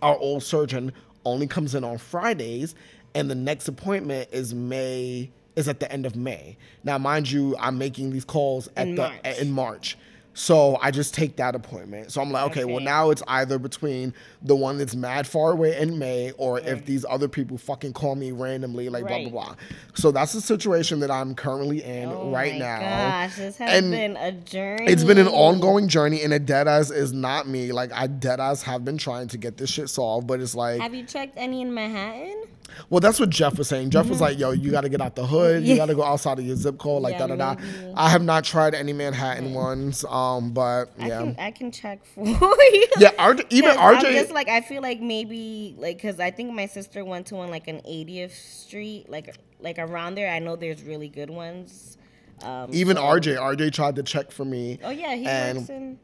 our 0.00 0.16
old 0.16 0.42
surgeon 0.42 0.92
only 1.26 1.46
comes 1.46 1.74
in 1.74 1.84
on 1.84 1.98
Fridays, 1.98 2.74
and 3.14 3.28
the 3.30 3.34
next 3.34 3.68
appointment 3.68 4.30
is 4.32 4.54
May 4.54 5.30
is 5.56 5.68
at 5.68 5.80
the 5.80 5.90
end 5.92 6.06
of 6.06 6.14
May. 6.16 6.56
Now, 6.84 6.96
mind 6.96 7.30
you, 7.30 7.54
I'm 7.58 7.76
making 7.76 8.12
these 8.12 8.24
calls 8.24 8.68
at 8.76 8.86
In 8.86 8.94
the 8.94 9.02
March. 9.02 9.38
in 9.38 9.50
March. 9.50 9.98
So 10.38 10.78
I 10.80 10.92
just 10.92 11.14
take 11.14 11.34
that 11.36 11.56
appointment. 11.56 12.12
So 12.12 12.20
I'm 12.22 12.30
like, 12.30 12.48
okay, 12.52 12.64
well 12.64 12.78
now 12.78 13.10
it's 13.10 13.24
either 13.26 13.58
between 13.58 14.14
the 14.40 14.54
one 14.54 14.78
that's 14.78 14.94
mad 14.94 15.26
far 15.26 15.50
away 15.50 15.76
in 15.76 15.98
May, 15.98 16.30
or 16.38 16.60
if 16.60 16.86
these 16.86 17.04
other 17.10 17.26
people 17.26 17.58
fucking 17.58 17.92
call 17.92 18.14
me 18.14 18.30
randomly, 18.30 18.88
like 18.88 19.04
Right. 19.04 19.28
blah 19.28 19.30
blah 19.30 19.54
blah. 19.54 19.56
So 19.94 20.12
that's 20.12 20.32
the 20.32 20.40
situation 20.40 21.00
that 21.00 21.10
I'm 21.10 21.34
currently 21.34 21.82
in 21.82 22.08
oh 22.08 22.30
right 22.30 22.52
my 22.52 22.58
now. 22.60 22.78
Gosh, 22.78 23.36
this 23.36 23.56
has 23.58 23.82
And 23.82 23.90
been 23.90 24.16
a 24.16 24.30
journey. 24.30 24.86
It's 24.86 25.02
been 25.02 25.18
an 25.18 25.26
ongoing 25.26 25.88
journey, 25.88 26.22
and 26.22 26.32
a 26.32 26.38
dead 26.38 26.68
ass 26.68 26.90
is 26.92 27.12
not 27.12 27.48
me. 27.48 27.72
Like 27.72 27.90
I 27.92 28.06
dead 28.06 28.38
ass 28.38 28.62
have 28.62 28.84
been 28.84 28.96
trying 28.96 29.26
to 29.28 29.38
get 29.38 29.56
this 29.56 29.70
shit 29.70 29.88
solved, 29.88 30.28
but 30.28 30.38
it's 30.40 30.54
like, 30.54 30.80
Have 30.80 30.94
you 30.94 31.02
checked 31.04 31.34
any 31.36 31.62
in 31.62 31.74
Manhattan? 31.74 32.44
Well, 32.90 33.00
that's 33.00 33.18
what 33.20 33.30
Jeff 33.30 33.58
was 33.58 33.68
saying. 33.68 33.90
Jeff 33.90 34.08
was 34.08 34.20
like, 34.20 34.38
"Yo, 34.38 34.50
you 34.52 34.70
got 34.70 34.82
to 34.82 34.88
get 34.88 35.00
out 35.00 35.14
the 35.16 35.26
hood. 35.26 35.62
You 35.64 35.76
got 35.76 35.86
to 35.86 35.94
go 35.94 36.02
outside 36.02 36.38
of 36.38 36.44
your 36.46 36.56
zip 36.56 36.78
code, 36.78 37.02
like 37.02 37.12
Yeah, 37.18 37.26
da 37.26 37.36
da 37.36 37.54
da." 37.54 37.62
I 37.96 38.08
have 38.10 38.22
not 38.22 38.44
tried 38.44 38.74
any 38.74 38.92
Manhattan 38.92 39.54
ones, 39.54 40.04
um, 40.08 40.52
but 40.52 40.86
I 40.98 41.08
yeah, 41.08 41.18
can 41.20 41.36
I 41.38 41.50
can 41.50 41.70
check 41.72 42.04
for 42.04 42.26
you. 42.26 42.86
yeah. 42.98 43.10
RJ, 43.18 43.46
even 43.50 43.70
'Cause 43.70 43.78
I'm 43.78 43.96
RJ, 44.04 44.12
just 44.12 44.30
like 44.32 44.48
I 44.48 44.60
feel 44.60 44.82
like 44.82 45.00
maybe 45.00 45.74
like 45.78 45.96
because 45.96 46.20
I 46.20 46.30
think 46.30 46.52
my 46.54 46.66
sister 46.66 47.04
went 47.04 47.26
to 47.28 47.34
one 47.36 47.50
like 47.50 47.68
an 47.68 47.80
80th 47.88 48.32
Street, 48.32 49.06
like 49.08 49.34
like 49.60 49.78
around 49.78 50.14
there. 50.14 50.30
I 50.30 50.38
know 50.38 50.56
there's 50.56 50.82
really 50.82 51.08
good 51.08 51.30
ones. 51.30 51.96
Um, 52.42 52.70
even 52.72 52.96
so- 52.96 53.02
RJ, 53.02 53.36
RJ 53.36 53.72
tried 53.72 53.96
to 53.96 54.02
check 54.04 54.30
for 54.30 54.44
me. 54.44 54.78
Oh 54.84 54.90
yeah, 54.90 55.14
he 55.16 55.26
and 55.26 55.58
works 55.58 55.70
in. 55.70 55.98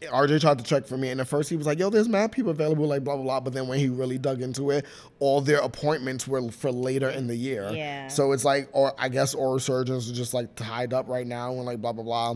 RJ 0.00 0.40
tried 0.40 0.58
to 0.58 0.64
check 0.64 0.86
for 0.86 0.96
me, 0.96 1.08
and 1.08 1.20
at 1.20 1.28
first 1.28 1.48
he 1.48 1.56
was 1.56 1.66
like, 1.66 1.78
"Yo, 1.78 1.90
there's 1.90 2.08
mad 2.08 2.32
people 2.32 2.50
available, 2.50 2.86
like 2.86 3.02
blah 3.02 3.14
blah 3.16 3.24
blah." 3.24 3.40
But 3.40 3.54
then 3.54 3.66
when 3.66 3.78
he 3.78 3.88
really 3.88 4.18
dug 4.18 4.42
into 4.42 4.70
it, 4.70 4.84
all 5.20 5.40
their 5.40 5.58
appointments 5.58 6.28
were 6.28 6.50
for 6.50 6.70
later 6.70 7.08
in 7.08 7.26
the 7.26 7.36
year. 7.36 7.70
Yeah. 7.72 8.08
So 8.08 8.32
it's 8.32 8.44
like, 8.44 8.68
or 8.72 8.92
I 8.98 9.08
guess 9.08 9.34
oral 9.34 9.58
surgeons 9.58 10.10
are 10.10 10.14
just 10.14 10.34
like 10.34 10.54
tied 10.54 10.92
up 10.92 11.08
right 11.08 11.26
now, 11.26 11.52
and 11.52 11.64
like 11.64 11.80
blah 11.80 11.92
blah 11.92 12.04
blah. 12.04 12.34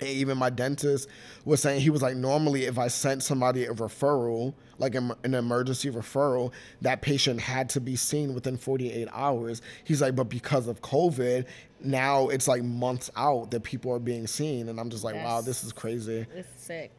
And 0.00 0.08
even 0.08 0.36
my 0.38 0.50
dentist 0.50 1.08
was 1.44 1.60
saying 1.62 1.80
he 1.80 1.90
was 1.90 2.02
like, 2.02 2.16
normally 2.16 2.64
if 2.64 2.78
I 2.78 2.88
sent 2.88 3.22
somebody 3.22 3.64
a 3.64 3.72
referral, 3.72 4.54
like 4.78 4.94
an 4.94 5.12
an 5.24 5.34
emergency 5.34 5.90
referral, 5.90 6.52
that 6.82 7.00
patient 7.02 7.40
had 7.40 7.68
to 7.70 7.80
be 7.80 7.96
seen 7.96 8.34
within 8.34 8.56
48 8.58 9.08
hours. 9.12 9.62
He's 9.84 10.02
like, 10.02 10.14
but 10.14 10.24
because 10.28 10.68
of 10.68 10.82
COVID, 10.82 11.46
now 11.80 12.28
it's 12.28 12.46
like 12.48 12.62
months 12.62 13.10
out 13.16 13.50
that 13.52 13.62
people 13.62 13.92
are 13.92 13.98
being 13.98 14.26
seen, 14.26 14.68
and 14.68 14.78
I'm 14.78 14.90
just 14.90 15.04
like, 15.04 15.14
wow, 15.14 15.40
this 15.40 15.64
is 15.64 15.72
crazy. 15.72 16.26
It's 16.34 16.62
sick. 16.62 16.92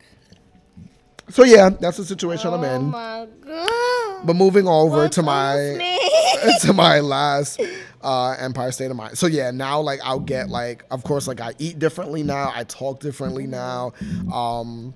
So 1.30 1.43
yeah, 1.43 1.70
that's 1.70 1.98
the 1.98 2.06
situation 2.06 2.54
I'm 2.54 2.64
Oh 2.64 2.76
in. 2.76 2.86
my 2.86 3.28
god. 3.41 4.26
But 4.26 4.36
moving 4.36 4.68
over 4.68 5.10
to 5.10 5.22
my 5.22 5.56
to 6.62 6.74
my 6.74 7.02
last 7.02 7.60
uh, 8.08 8.32
Empire 8.39 8.72
State 8.72 8.89
of 8.89 8.95
Mind. 8.95 9.18
So 9.18 9.28
yeah, 9.28 9.51
now 9.51 9.82
like 9.82 9.99
I'll 10.03 10.20
get 10.22 10.47
like, 10.49 10.86
of 10.89 11.03
course, 11.03 11.28
like 11.28 11.41
I 11.41 11.53
eat 11.60 11.78
differently 11.78 12.24
now. 12.24 12.51
I 12.55 12.64
talk 12.64 13.01
differently 13.01 13.47
now. 13.47 13.91
Um, 14.34 14.93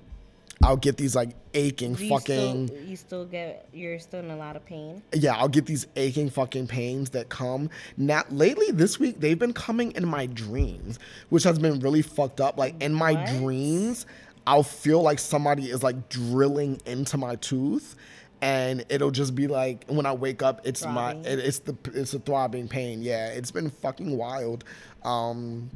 I'll 0.62 0.76
get 0.76 0.96
these 0.96 1.14
like 1.14 1.30
aching 1.54 1.96
you 1.96 2.08
fucking. 2.08 2.68
Still, 2.68 2.80
you 2.84 2.96
still 2.96 3.24
get. 3.26 3.68
You're 3.72 3.98
still 3.98 4.20
in 4.20 4.30
a 4.30 4.36
lot 4.36 4.56
of 4.56 4.64
pain. 4.64 5.02
yeah, 5.12 5.34
I'll 5.36 5.48
get 5.48 5.66
these 5.66 5.86
aching 5.96 6.30
fucking 6.30 6.68
pains 6.68 7.10
that 7.10 7.28
come. 7.28 7.68
Now, 7.96 8.22
lately 8.30 8.70
this 8.70 8.98
week, 8.98 9.20
they've 9.20 9.38
been 9.38 9.52
coming 9.52 9.92
in 9.92 10.08
my 10.08 10.26
dreams, 10.26 10.98
which 11.28 11.42
has 11.44 11.58
been 11.58 11.80
really 11.80 12.00
fucked 12.02 12.40
up. 12.40 12.56
Like 12.56 12.80
in 12.82 12.94
my 12.94 13.12
What? 13.12 13.26
dreams, 13.40 14.06
I'll 14.46 14.62
feel 14.62 15.02
like 15.02 15.18
somebody 15.18 15.68
is 15.68 15.82
like 15.82 16.08
drilling 16.08 16.80
into 16.86 17.18
my 17.18 17.36
tooth. 17.36 17.94
And 18.42 18.84
it'll 18.88 19.12
just 19.12 19.34
be 19.34 19.46
like 19.46 19.84
when 19.86 20.04
I 20.04 20.12
wake 20.12 20.42
up, 20.42 20.60
it's 20.64 20.84
my 20.84 21.12
it, 21.12 21.38
it's 21.38 21.60
the 21.60 21.76
it's 21.94 22.12
a 22.12 22.18
throbbing 22.18 22.66
pain. 22.68 23.00
Yeah, 23.00 23.28
it's 23.28 23.52
been 23.52 23.70
fucking 23.70 24.16
wild. 24.16 24.64
Um, 25.04 25.70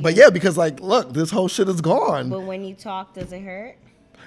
but 0.00 0.14
yeah, 0.14 0.30
because 0.30 0.56
like, 0.56 0.80
look, 0.80 1.12
this 1.14 1.30
whole 1.30 1.48
shit 1.48 1.68
is 1.68 1.80
gone. 1.80 2.28
But 2.28 2.42
when 2.42 2.64
you 2.64 2.74
talk, 2.74 3.14
does 3.14 3.32
it 3.32 3.42
hurt? 3.42 3.76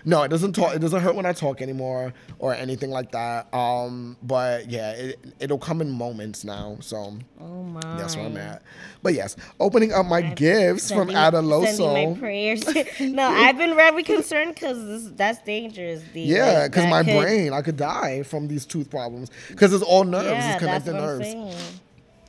No, 0.08 0.22
it 0.22 0.28
doesn't 0.30 0.54
talk. 0.54 0.76
It 0.76 0.80
doesn't 0.80 1.02
hurt 1.02 1.16
when 1.16 1.26
I 1.26 1.34
talk 1.34 1.62
anymore 1.62 2.14
or 2.38 2.54
anything 2.54 2.92
like 2.92 3.12
that. 3.14 3.52
Um, 3.54 4.16
but 4.22 4.70
yeah, 4.70 4.92
it 4.92 5.20
it'll 5.40 5.58
come 5.58 5.82
in 5.82 5.90
moments 5.90 6.44
now. 6.44 6.78
So 6.80 7.18
Oh 7.42 7.64
my. 7.64 7.80
that's 7.98 8.16
where 8.16 8.26
I'm 8.26 8.38
at. 8.38 8.62
But 9.02 9.16
yes, 9.16 9.36
opening 9.60 9.94
up 9.94 10.06
my 10.06 10.22
gifts 10.22 10.92
from 10.92 11.10
Sending 11.10 12.14
my 12.14 12.20
prayers. 12.20 12.64
no, 13.00 13.24
I've 13.28 13.58
been 13.58 13.76
very 13.76 14.04
concerned 14.04 14.54
because 14.54 15.12
that's 15.16 15.42
dangerous. 15.44 16.04
The, 16.14 16.22
Yeah, 16.22 16.68
because 16.68 16.84
that 16.84 16.90
my 16.90 17.04
could- 17.04 17.22
brain, 17.24 17.54
I 17.54 17.62
could 17.64 17.78
die 17.78 18.22
from 18.24 18.48
these 18.48 18.66
tooth 18.66 18.90
problems. 18.90 19.32
Because 19.50 19.74
it's 19.74 19.84
all 19.84 20.04
nerves, 20.04 20.26
Yeah, 20.28 20.36
it's 20.38 20.64
that's 20.64 20.86
connected 20.86 20.94
nerves. 20.94 21.80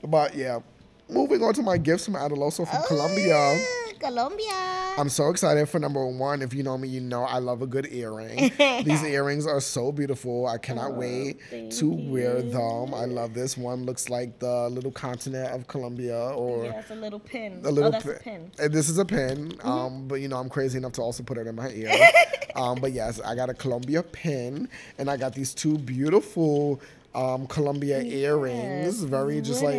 But 0.02 0.34
yeah, 0.34 0.60
moving 1.08 1.42
on 1.42 1.54
to 1.54 1.62
my 1.62 1.78
gifts 1.78 2.04
from 2.04 2.14
Adaloso 2.14 2.68
from 2.68 2.82
Colombia. 2.86 3.36
Ah, 3.36 3.86
Colombia. 3.98 4.94
I'm 4.98 5.08
so 5.08 5.28
excited 5.28 5.68
for 5.68 5.78
number 5.78 6.04
one. 6.06 6.42
If 6.42 6.54
you 6.54 6.62
know 6.62 6.78
me, 6.78 6.88
you 6.88 7.00
know 7.00 7.22
I 7.22 7.38
love 7.38 7.62
a 7.62 7.66
good 7.66 7.92
earring. 7.92 8.50
These 8.84 9.02
earrings 9.04 9.46
are 9.46 9.60
so 9.60 9.92
beautiful. 9.92 10.46
I 10.46 10.58
cannot 10.58 10.94
wait 10.94 11.40
to 11.50 11.90
wear 11.90 12.42
them. 12.42 12.94
I 12.94 13.04
love 13.04 13.34
this 13.34 13.56
one. 13.56 13.84
Looks 13.84 14.08
like 14.08 14.38
the 14.38 14.68
little 14.68 14.90
continent 14.90 15.52
of 15.52 15.66
Colombia 15.66 16.18
or 16.30 16.64
yeah, 16.64 16.80
it's 16.80 16.90
a 16.90 16.94
little 16.94 17.18
pin. 17.18 17.60
a 17.64 17.70
little 17.70 17.88
oh, 17.88 17.90
that's 17.90 18.04
pin. 18.04 18.14
a 18.14 18.20
pin. 18.20 18.50
And 18.58 18.72
this 18.72 18.88
is 18.88 18.98
a 18.98 19.04
pin. 19.04 19.48
Mm-hmm. 19.48 19.68
Um, 19.68 20.08
but 20.08 20.16
you 20.16 20.28
know, 20.28 20.36
I'm 20.36 20.48
crazy 20.48 20.78
enough 20.78 20.92
to 20.92 21.02
also 21.02 21.22
put 21.22 21.38
it 21.38 21.46
in 21.46 21.54
my 21.54 21.70
ear. 21.70 21.92
um, 22.56 22.78
but 22.80 22.92
yes, 22.92 23.20
I 23.20 23.34
got 23.34 23.50
a 23.50 23.54
Colombia 23.54 24.02
pin 24.02 24.68
and 24.98 25.10
I 25.10 25.16
got 25.16 25.34
these 25.34 25.54
two 25.54 25.78
beautiful 25.78 26.80
um, 27.16 27.46
Colombia 27.46 28.02
earrings. 28.02 29.02
Very 29.02 29.40
just 29.40 29.62
like 29.62 29.74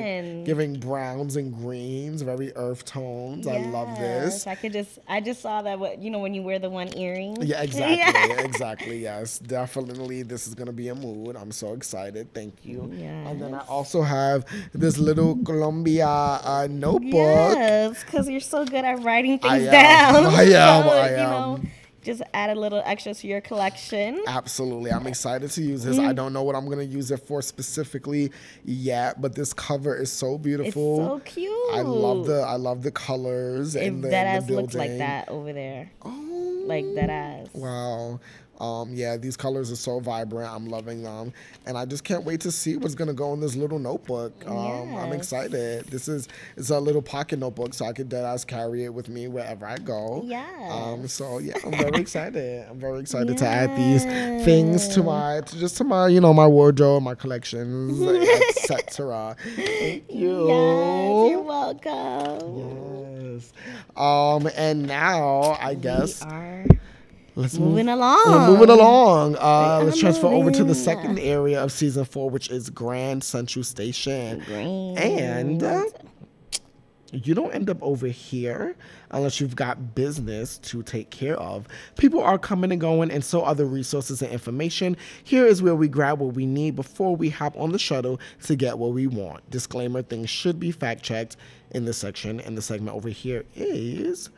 giving 0.46 0.80
browns 0.80 1.36
and 1.36 1.54
greens, 1.54 2.22
very 2.24 2.52
earth 2.56 2.84
tones. 2.84 3.48
I 3.48 3.58
love 3.70 3.98
this. 4.00 4.48
I 4.48 4.56
could 4.56 4.74
just, 4.74 4.98
I 5.08 5.22
just 5.22 5.42
saw 5.42 5.62
that. 5.62 5.78
What 5.80 6.02
you 6.02 6.10
know 6.10 6.20
when 6.20 6.34
you 6.34 6.42
wear 6.42 6.58
the 6.60 6.70
one 6.70 6.90
earring. 6.98 7.38
Yeah, 7.42 7.62
exactly. 7.68 8.44
exactly. 8.44 8.98
Yes, 9.04 9.38
definitely. 9.40 10.24
This 10.24 10.48
is 10.48 10.56
gonna 10.56 10.72
be 10.74 10.90
a 10.90 10.96
mood. 10.96 11.36
I'm 11.36 11.52
so 11.52 11.74
excited. 11.74 12.34
Thank 12.34 12.66
you. 12.66 12.82
And 13.28 13.40
then 13.42 13.54
I 13.54 13.60
also 13.68 14.02
have 14.02 14.46
this 14.74 14.98
little 14.98 15.36
Colombia 15.44 16.08
uh, 16.08 16.68
notebook. 16.70 17.12
Yes, 17.14 18.04
because 18.04 18.28
you're 18.30 18.40
so 18.40 18.66
good 18.66 18.84
at 18.84 19.04
writing 19.04 19.40
I 19.44 19.60
things 19.60 19.68
am. 19.68 19.72
down. 19.72 20.26
I 20.34 20.44
am, 20.44 20.84
So, 20.84 20.90
I 20.90 21.10
you 21.12 21.16
know, 21.18 21.56
am. 21.62 21.72
Just 22.08 22.22
add 22.34 22.50
a 22.50 22.56
little 22.56 22.82
extra 22.86 23.14
to 23.14 23.28
your 23.28 23.42
collection. 23.42 24.24
Absolutely. 24.28 24.92
I'm 24.92 25.06
excited 25.08 25.52
to 25.52 25.62
use 25.62 25.84
this. 25.84 26.00
I 26.00 26.14
mm. 26.14 26.16
don't 26.16 26.32
know 26.32 26.42
what 26.42 26.56
I'm 26.56 26.68
gonna 26.70 26.84
use 26.84 27.12
it 27.12 27.18
for 27.18 27.42
specifically 27.42 28.32
yet, 28.64 29.22
but 29.22 29.36
this 29.36 29.54
cover 29.54 29.94
is 29.94 30.10
so 30.10 30.38
beautiful. 30.38 31.18
It's 31.18 31.26
so 31.26 31.32
cute. 31.34 31.74
I 31.74 31.82
love 31.82 32.26
the 32.26 32.40
I 32.40 32.56
love 32.56 32.82
the 32.82 32.92
colors 32.92 33.76
If 33.76 33.84
and 33.84 34.04
the, 34.04 34.08
that 34.08 34.26
and 34.26 34.38
ass 34.38 34.48
the 34.48 34.54
looks 34.54 34.74
like 34.74 34.98
that 34.98 35.28
over 35.28 35.52
there, 35.52 35.92
Oh, 36.02 36.64
like 36.66 36.86
that 36.96 37.10
ass. 37.10 37.50
Wow. 37.54 38.22
Um, 38.60 38.94
yeah, 38.94 39.18
these 39.18 39.38
colors 39.38 39.72
are 39.72 39.76
so 39.76 40.00
vibrant. 40.00 40.52
I'm 40.52 40.68
loving 40.68 41.04
them, 41.04 41.34
and 41.66 41.78
I 41.78 41.86
just 41.86 42.04
can't 42.04 42.24
wait 42.24 42.42
to 42.42 42.52
see 42.52 42.78
what's 42.78 42.96
gonna 42.96 43.14
go 43.14 43.34
in 43.34 43.40
this 43.40 43.56
little 43.56 43.80
notebook. 43.80 44.34
Um, 44.48 44.96
I'm 44.96 45.14
excited. 45.14 45.86
This 45.86 46.08
is 46.08 46.28
it's 46.56 46.70
a 46.70 46.80
little 46.80 47.02
pocket 47.02 47.40
notebook, 47.40 47.74
so 47.74 47.86
I 47.86 47.94
could 47.94 48.10
dead 48.10 48.26
ass 48.26 48.44
carry 48.46 48.84
it 48.84 48.94
with 48.94 49.10
me 49.10 49.28
wherever 49.28 49.66
I 49.66 49.78
go. 49.78 50.24
Um, 50.72 51.08
so 51.08 51.38
yeah, 51.40 51.58
I'm 51.66 51.72
very 51.72 52.02
excited. 52.02 52.66
I'm 52.70 52.80
very 52.80 53.00
excited 53.00 53.38
to 53.38 53.48
add 53.48 53.76
these 53.78 54.04
things 54.46 54.88
to 54.90 55.04
my, 55.04 55.42
to 55.42 55.60
just 55.60 55.78
to 55.78 55.84
my, 55.84 56.08
you 56.08 56.22
know, 56.22 56.34
my 56.34 56.48
wardrobe, 56.48 57.04
my 57.04 57.16
collections, 57.16 58.02
etc. 58.58 59.36
Thank 59.56 60.12
you. 60.12 60.48
Yes, 60.48 61.32
you're 61.32 61.42
welcome. 61.42 63.34
Yes. 63.34 63.54
Um, 63.96 64.50
and 64.56 64.88
now 64.88 65.58
I 65.60 65.74
guess 65.76 66.24
We 66.24 66.32
are 66.32 66.66
let's 67.38 67.58
move 67.58 67.70
moving 67.70 67.88
along. 67.88 68.24
we're 68.26 68.48
moving 68.48 68.70
along. 68.70 69.36
Uh, 69.38 69.82
let's 69.84 70.00
transfer 70.00 70.28
over 70.28 70.52
to 70.52 70.64
the 70.64 70.76
second 70.76 71.20
area 71.20 71.64
of 71.64 71.72
season 71.72 72.04
four, 72.04 72.30
which 72.30 72.50
is 72.50 72.70
Grand 72.70 73.24
Central 73.24 73.64
Station. 73.64 74.44
Green. 74.46 74.98
And 74.98 75.64
uh, 75.64 75.84
you 77.12 77.36
don't 77.36 77.54
end 77.54 77.70
up 77.70 77.82
over 77.82 78.08
here 78.08 78.76
unless 79.12 79.40
you've 79.40 79.56
got 79.56 79.96
business 79.96 80.58
to 80.58 80.82
take 80.82 81.12
care 81.12 81.38
of. 81.38 81.68
People 81.98 82.22
are 82.22 82.38
coming 82.40 82.72
and 82.72 82.82
going, 82.82 83.12
and 83.12 83.24
so 83.24 83.44
are 83.44 83.56
the 83.56 83.66
resources 83.66 84.22
and 84.22 84.32
information. 84.32 84.98
Here 85.24 85.46
is 85.46 85.62
where 85.62 85.76
we 85.76 85.88
grab 85.88 86.20
what 86.20 86.34
we 86.34 86.46
need 86.46 86.76
before 86.76 87.16
we 87.16 87.30
hop 87.30 87.56
on 87.56 87.72
the 87.72 87.80
shuttle 87.80 88.20
to 88.44 88.56
get 88.56 88.78
what 88.80 88.94
we 88.94 89.08
want. 89.08 89.50
Disclaimer 89.50 90.02
things 90.02 90.30
should 90.30 90.60
be 90.60 90.72
fact 90.72 91.04
checked 91.04 91.38
in 91.72 91.86
this 91.86 91.98
section, 91.98 92.40
and 92.42 92.58
the 92.58 92.62
segment 92.62 92.98
over 92.98 93.10
here 93.10 93.46
is 93.56 94.30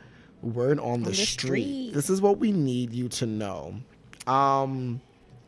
Word 0.42 0.78
on, 0.80 1.02
the, 1.02 1.10
the 1.10 1.16
street. 1.16 1.28
street. 1.62 1.94
This 1.94 2.10
is 2.10 2.20
what 2.20 2.38
we 2.38 2.52
need 2.52 2.92
you 2.92 3.08
to 3.10 3.26
know. 3.26 3.74
Um, 4.26 5.00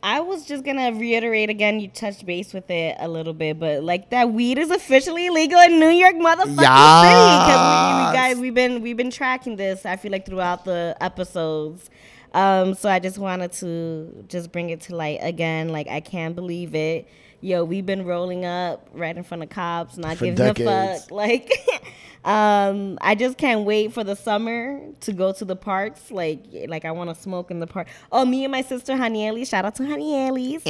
I 0.03 0.20
was 0.20 0.45
just 0.47 0.64
gonna 0.64 0.93
reiterate 0.93 1.49
again. 1.49 1.78
You 1.78 1.88
touched 1.88 2.26
base 2.26 2.53
with 2.53 2.68
it 2.70 2.97
a 2.99 3.07
little 3.09 3.32
bit, 3.32 3.61
but 3.61 3.84
like 3.84 4.11
that 4.11 4.32
weed 4.32 4.59
is 4.59 4.70
officially 4.70 5.26
illegal 5.26 5.61
in 5.61 5.78
New 5.78 5.90
York, 5.90 6.14
motherfucking 6.16 6.47
city. 6.47 6.57
Because 6.57 7.97
we, 7.97 8.07
we 8.07 8.12
guys, 8.12 8.36
we've 8.38 8.55
been 8.55 8.82
we've 8.82 8.97
been 8.97 9.11
tracking 9.12 9.57
this. 9.57 9.86
I 9.86 9.97
feel 9.97 10.11
like 10.11 10.26
throughout 10.26 10.64
the 10.64 10.97
episodes. 11.01 11.88
Um, 12.34 12.74
so 12.74 12.88
I 12.88 12.99
just 12.99 13.18
wanted 13.18 13.53
to 13.53 14.24
just 14.28 14.51
bring 14.53 14.70
it 14.70 14.80
to 14.82 14.97
light 14.97 15.18
again. 15.22 15.68
Like 15.68 15.86
I 15.88 16.01
can't 16.01 16.34
believe 16.34 16.74
it. 16.74 17.09
Yo, 17.40 17.64
we've 17.64 17.86
been 17.86 18.05
rolling 18.05 18.45
up 18.45 18.88
right 18.93 19.16
in 19.16 19.22
front 19.24 19.43
of 19.43 19.51
cops, 19.51 19.97
not 19.97 20.16
For 20.16 20.26
giving 20.26 20.36
decades. 20.36 20.61
a 20.61 21.01
fuck. 21.01 21.11
Like, 21.11 21.51
um, 22.24 22.98
I 23.00 23.16
just 23.16 23.36
can't 23.36 23.64
wait 23.64 23.92
for 23.92 24.04
the 24.04 24.14
summer 24.14 24.80
to 25.00 25.12
go 25.12 25.32
to 25.32 25.44
the 25.44 25.56
parks. 25.56 26.10
Like, 26.10 26.44
like 26.68 26.84
I 26.84 26.92
want 26.92 27.10
to 27.10 27.20
smoke 27.20 27.50
in 27.50 27.58
the 27.58 27.66
park. 27.66 27.88
Oh, 28.12 28.24
me 28.24 28.44
and 28.44 28.52
my 28.52 28.62
sister 28.62 28.92
Hanieli, 28.94 29.46
shout 29.48 29.64
out 29.64 29.74
to 29.76 29.82
Hanieli's. 29.82 30.62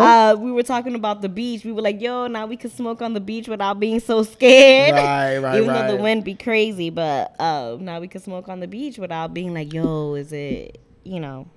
Uh, 0.00 0.36
we 0.36 0.52
were 0.52 0.62
talking 0.62 0.94
about 0.94 1.20
the 1.20 1.28
beach. 1.28 1.64
We 1.64 1.72
were 1.72 1.82
like, 1.82 2.00
yo, 2.00 2.28
now 2.28 2.46
we 2.46 2.56
can 2.56 2.70
smoke 2.70 3.02
on 3.02 3.14
the 3.14 3.20
beach 3.20 3.48
without 3.48 3.80
being 3.80 3.98
so 3.98 4.22
scared. 4.22 4.94
Right, 4.94 5.38
right, 5.42 5.56
Even 5.56 5.74
though 5.74 5.96
the 5.96 6.02
wind 6.02 6.24
be 6.24 6.34
crazy, 6.34 6.90
but 6.90 7.34
uh, 7.40 7.76
now 7.80 7.98
we 7.98 8.06
can 8.06 8.20
smoke 8.20 8.48
on 8.48 8.60
the 8.60 8.68
beach 8.68 8.98
without 8.98 9.34
being 9.34 9.52
like, 9.52 9.72
yo, 9.72 10.14
is 10.14 10.32
it, 10.32 10.80
you 11.02 11.18
know. 11.18 11.48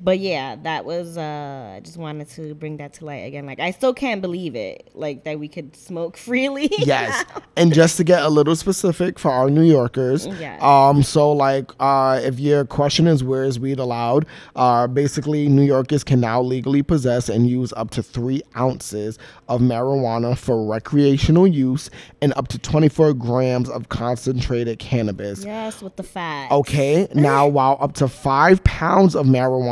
But 0.00 0.18
yeah, 0.18 0.56
that 0.62 0.84
was. 0.84 1.16
uh 1.18 1.74
I 1.76 1.80
just 1.80 1.96
wanted 1.96 2.28
to 2.30 2.54
bring 2.54 2.76
that 2.78 2.92
to 2.94 3.04
light 3.04 3.26
again. 3.26 3.44
Like, 3.46 3.60
I 3.60 3.70
still 3.70 3.92
can't 3.94 4.20
believe 4.22 4.54
it, 4.54 4.90
like 4.94 5.24
that 5.24 5.38
we 5.38 5.48
could 5.48 5.74
smoke 5.76 6.16
freely. 6.28 6.68
yes 6.78 7.24
and 7.56 7.72
just 7.72 7.96
to 7.96 8.04
get 8.04 8.22
a 8.22 8.28
little 8.28 8.54
specific 8.56 9.18
for 9.18 9.30
our 9.30 9.48
new 9.50 9.62
yorkers 9.62 10.26
Yes. 10.26 10.62
um 10.62 11.02
so 11.02 11.32
like 11.32 11.70
uh 11.80 12.20
if 12.22 12.38
your 12.38 12.64
question 12.64 13.06
is 13.06 13.24
where 13.24 13.44
is 13.44 13.58
weed 13.58 13.78
allowed 13.78 14.26
uh 14.54 14.86
basically 14.86 15.48
new 15.48 15.62
yorkers 15.62 16.04
can 16.04 16.20
now 16.20 16.40
legally 16.42 16.82
possess 16.82 17.28
and 17.28 17.48
use 17.48 17.72
up 17.76 17.90
to 17.90 18.02
three 18.02 18.42
ounces 18.56 19.18
of 19.48 19.60
marijuana 19.60 20.36
for 20.36 20.66
recreational 20.66 21.46
use 21.46 21.90
and 22.20 22.32
up 22.36 22.48
to 22.48 22.58
24 22.58 23.14
grams 23.14 23.68
of 23.70 23.88
concentrated 23.88 24.78
cannabis 24.78 25.44
Yes, 25.44 25.82
with 25.82 25.96
the 25.96 26.02
fat. 26.02 26.50
Okay, 26.50 27.08
now 27.14 27.46
while 27.46 27.76
up 27.80 27.94
to 27.94 28.08
five 28.08 28.62
pounds 28.64 29.14
of 29.14 29.26
marijuana 29.26 29.65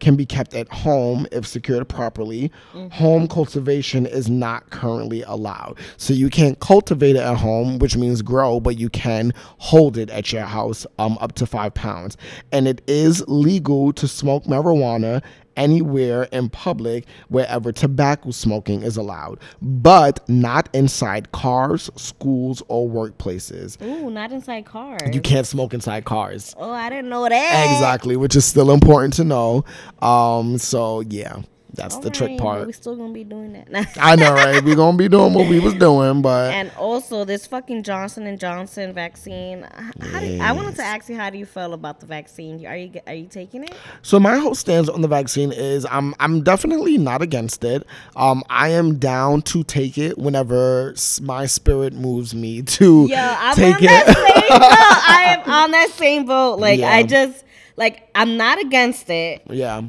can 0.00 0.16
be 0.16 0.26
kept 0.26 0.54
at 0.54 0.68
home 0.72 1.26
if 1.32 1.46
secured 1.46 1.88
properly, 1.88 2.50
home 2.90 3.28
cultivation 3.28 4.06
is 4.06 4.28
not 4.28 4.70
currently 4.70 5.22
allowed. 5.22 5.78
So 5.96 6.12
you 6.12 6.30
can't 6.30 6.58
cultivate 6.60 7.16
it 7.16 7.20
at 7.20 7.36
home, 7.36 7.78
which 7.78 7.96
means 7.96 8.22
grow, 8.22 8.60
but 8.60 8.78
you 8.78 8.88
can 8.88 9.32
hold 9.58 9.96
it 9.96 10.10
at 10.10 10.32
your 10.32 10.42
house 10.42 10.86
um, 10.98 11.18
up 11.20 11.34
to 11.36 11.46
five 11.46 11.74
pounds. 11.74 12.16
And 12.52 12.66
it 12.68 12.82
is 12.86 13.24
legal 13.28 13.92
to 13.94 14.08
smoke 14.08 14.44
marijuana 14.44 15.22
anywhere 15.58 16.22
in 16.32 16.48
public 16.48 17.04
wherever 17.28 17.72
tobacco 17.72 18.30
smoking 18.30 18.82
is 18.82 18.96
allowed, 18.96 19.40
but 19.60 20.26
not 20.28 20.68
inside 20.72 21.32
cars, 21.32 21.90
schools, 21.96 22.62
or 22.68 22.88
workplaces. 22.88 23.80
Ooh, 23.82 24.10
not 24.10 24.32
inside 24.32 24.64
cars. 24.64 25.14
You 25.14 25.20
can't 25.20 25.46
smoke 25.46 25.74
inside 25.74 26.04
cars. 26.06 26.54
Oh, 26.56 26.70
I 26.70 26.88
didn't 26.88 27.10
know 27.10 27.28
that. 27.28 27.72
Exactly, 27.72 28.16
which 28.16 28.36
is 28.36 28.44
still 28.44 28.70
important 28.70 29.14
to 29.14 29.24
know. 29.24 29.64
Um, 30.00 30.56
so 30.56 31.00
yeah. 31.00 31.42
That's 31.74 31.98
the 31.98 32.10
trick 32.10 32.38
part. 32.38 32.66
We 32.66 32.72
still 32.72 32.96
gonna 32.96 33.12
be 33.12 33.24
doing 33.24 33.52
that. 33.52 33.88
I 34.00 34.16
know, 34.16 34.32
right? 34.32 34.64
We're 34.64 34.74
gonna 34.74 34.96
be 34.96 35.08
doing 35.08 35.34
what 35.34 35.48
we 35.48 35.60
was 35.60 35.74
doing, 35.88 36.22
but 36.22 36.52
and 36.52 36.70
also 36.78 37.24
this 37.24 37.46
fucking 37.46 37.82
Johnson 37.82 38.26
and 38.26 38.40
Johnson 38.40 38.92
vaccine. 38.94 39.66
do 40.00 40.26
you, 40.26 40.40
I 40.42 40.52
wanted 40.52 40.76
to 40.76 40.82
ask 40.82 41.08
you 41.08 41.16
how 41.16 41.30
do 41.30 41.38
you 41.38 41.46
feel 41.46 41.74
about 41.74 42.00
the 42.00 42.06
vaccine? 42.06 42.66
Are 42.66 42.76
you 42.76 42.92
are 43.06 43.14
you 43.14 43.26
taking 43.26 43.64
it? 43.64 43.74
So 44.02 44.18
my 44.18 44.38
whole 44.38 44.54
stance 44.54 44.88
on 44.88 45.02
the 45.02 45.08
vaccine 45.08 45.52
is 45.52 45.86
I'm 45.90 46.14
I'm 46.18 46.42
definitely 46.42 46.98
not 46.98 47.22
against 47.22 47.62
it. 47.64 47.86
Um, 48.16 48.42
I 48.50 48.70
am 48.70 48.98
down 48.98 49.42
to 49.42 49.62
take 49.62 49.98
it 49.98 50.18
whenever 50.18 50.94
my 51.22 51.46
spirit 51.46 51.92
moves 51.92 52.34
me 52.34 52.62
to 52.78 53.06
Yo, 53.08 53.16
I'm 53.16 53.54
take 53.54 53.76
on 53.76 53.84
it. 53.84 53.86
that 53.88 54.06
same 54.16 54.58
boat. 54.58 54.62
I 54.68 55.36
am 55.44 55.50
on 55.50 55.70
that 55.72 55.90
same 55.90 56.24
boat. 56.24 56.58
Like 56.58 56.80
Yeah. 56.80 56.90
I 56.90 57.02
just 57.02 57.44
like 57.76 58.08
I'm 58.14 58.36
not 58.36 58.58
against 58.58 59.08
it. 59.10 59.42
yeah, 59.50 59.82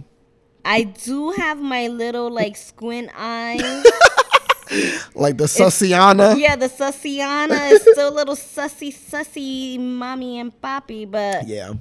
I 0.70 0.84
do 0.84 1.32
have 1.32 1.60
my 1.60 1.88
little 1.88 2.30
like 2.30 2.56
squint 2.56 3.10
eyes. 3.18 3.62
like 5.16 5.36
the 5.36 5.46
Susiana. 5.46 6.38
yeah, 6.38 6.56
the 6.56 6.70
Susiana 6.70 7.72
is 7.72 7.82
still 7.82 8.10
a 8.14 8.16
little 8.16 8.36
sussy, 8.36 8.94
sussy, 8.94 9.80
mommy 9.80 10.40
and 10.40 10.54
papi, 10.62 11.10
but 11.10 11.48
yeah. 11.48 11.74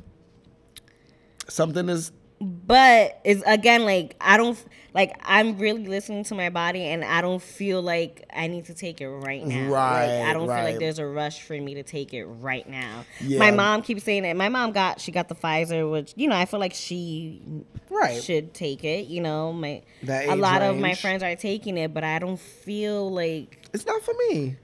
Something 1.48 1.90
is 1.90 2.12
but 2.40 3.20
it's 3.24 3.42
again 3.46 3.84
like 3.84 4.16
I 4.22 4.38
don't 4.38 4.58
like 4.98 5.16
I'm 5.22 5.56
really 5.58 5.86
listening 5.86 6.24
to 6.24 6.34
my 6.34 6.50
body 6.50 6.82
and 6.82 7.04
I 7.04 7.20
don't 7.20 7.40
feel 7.40 7.80
like 7.80 8.28
I 8.34 8.48
need 8.48 8.66
to 8.66 8.74
take 8.74 9.00
it 9.00 9.08
right 9.08 9.46
now. 9.46 9.62
Like, 9.62 9.70
Right, 9.70 10.22
I 10.28 10.32
don't 10.32 10.48
feel 10.48 10.64
like 10.64 10.78
there's 10.80 10.98
a 10.98 11.06
rush 11.06 11.40
for 11.42 11.52
me 11.54 11.74
to 11.74 11.82
take 11.84 12.12
it 12.12 12.24
right 12.24 12.68
now. 12.68 13.04
Yeah. 13.20 13.38
My 13.38 13.52
mom 13.52 13.82
keeps 13.82 14.02
saying 14.02 14.24
it. 14.24 14.34
My 14.36 14.48
mom 14.48 14.72
got 14.72 15.00
she 15.00 15.12
got 15.12 15.28
the 15.28 15.36
Pfizer, 15.36 15.88
which 15.90 16.12
you 16.16 16.26
know 16.28 16.34
I 16.36 16.46
feel 16.46 16.58
like 16.60 16.74
she 16.74 17.40
right. 17.88 18.20
should 18.22 18.54
take 18.54 18.82
it. 18.82 19.06
You 19.06 19.20
know, 19.22 19.52
my 19.52 19.82
That 20.02 20.28
a 20.28 20.34
lot 20.34 20.62
of 20.62 20.76
my 20.76 20.94
friends 20.94 21.22
are 21.22 21.36
taking 21.36 21.78
it, 21.78 21.94
but 21.94 22.02
I 22.02 22.18
don't 22.18 22.40
feel 22.40 23.08
like 23.10 23.68
It's 23.72 23.86
not 23.86 24.02
for 24.02 24.14
me. 24.30 24.56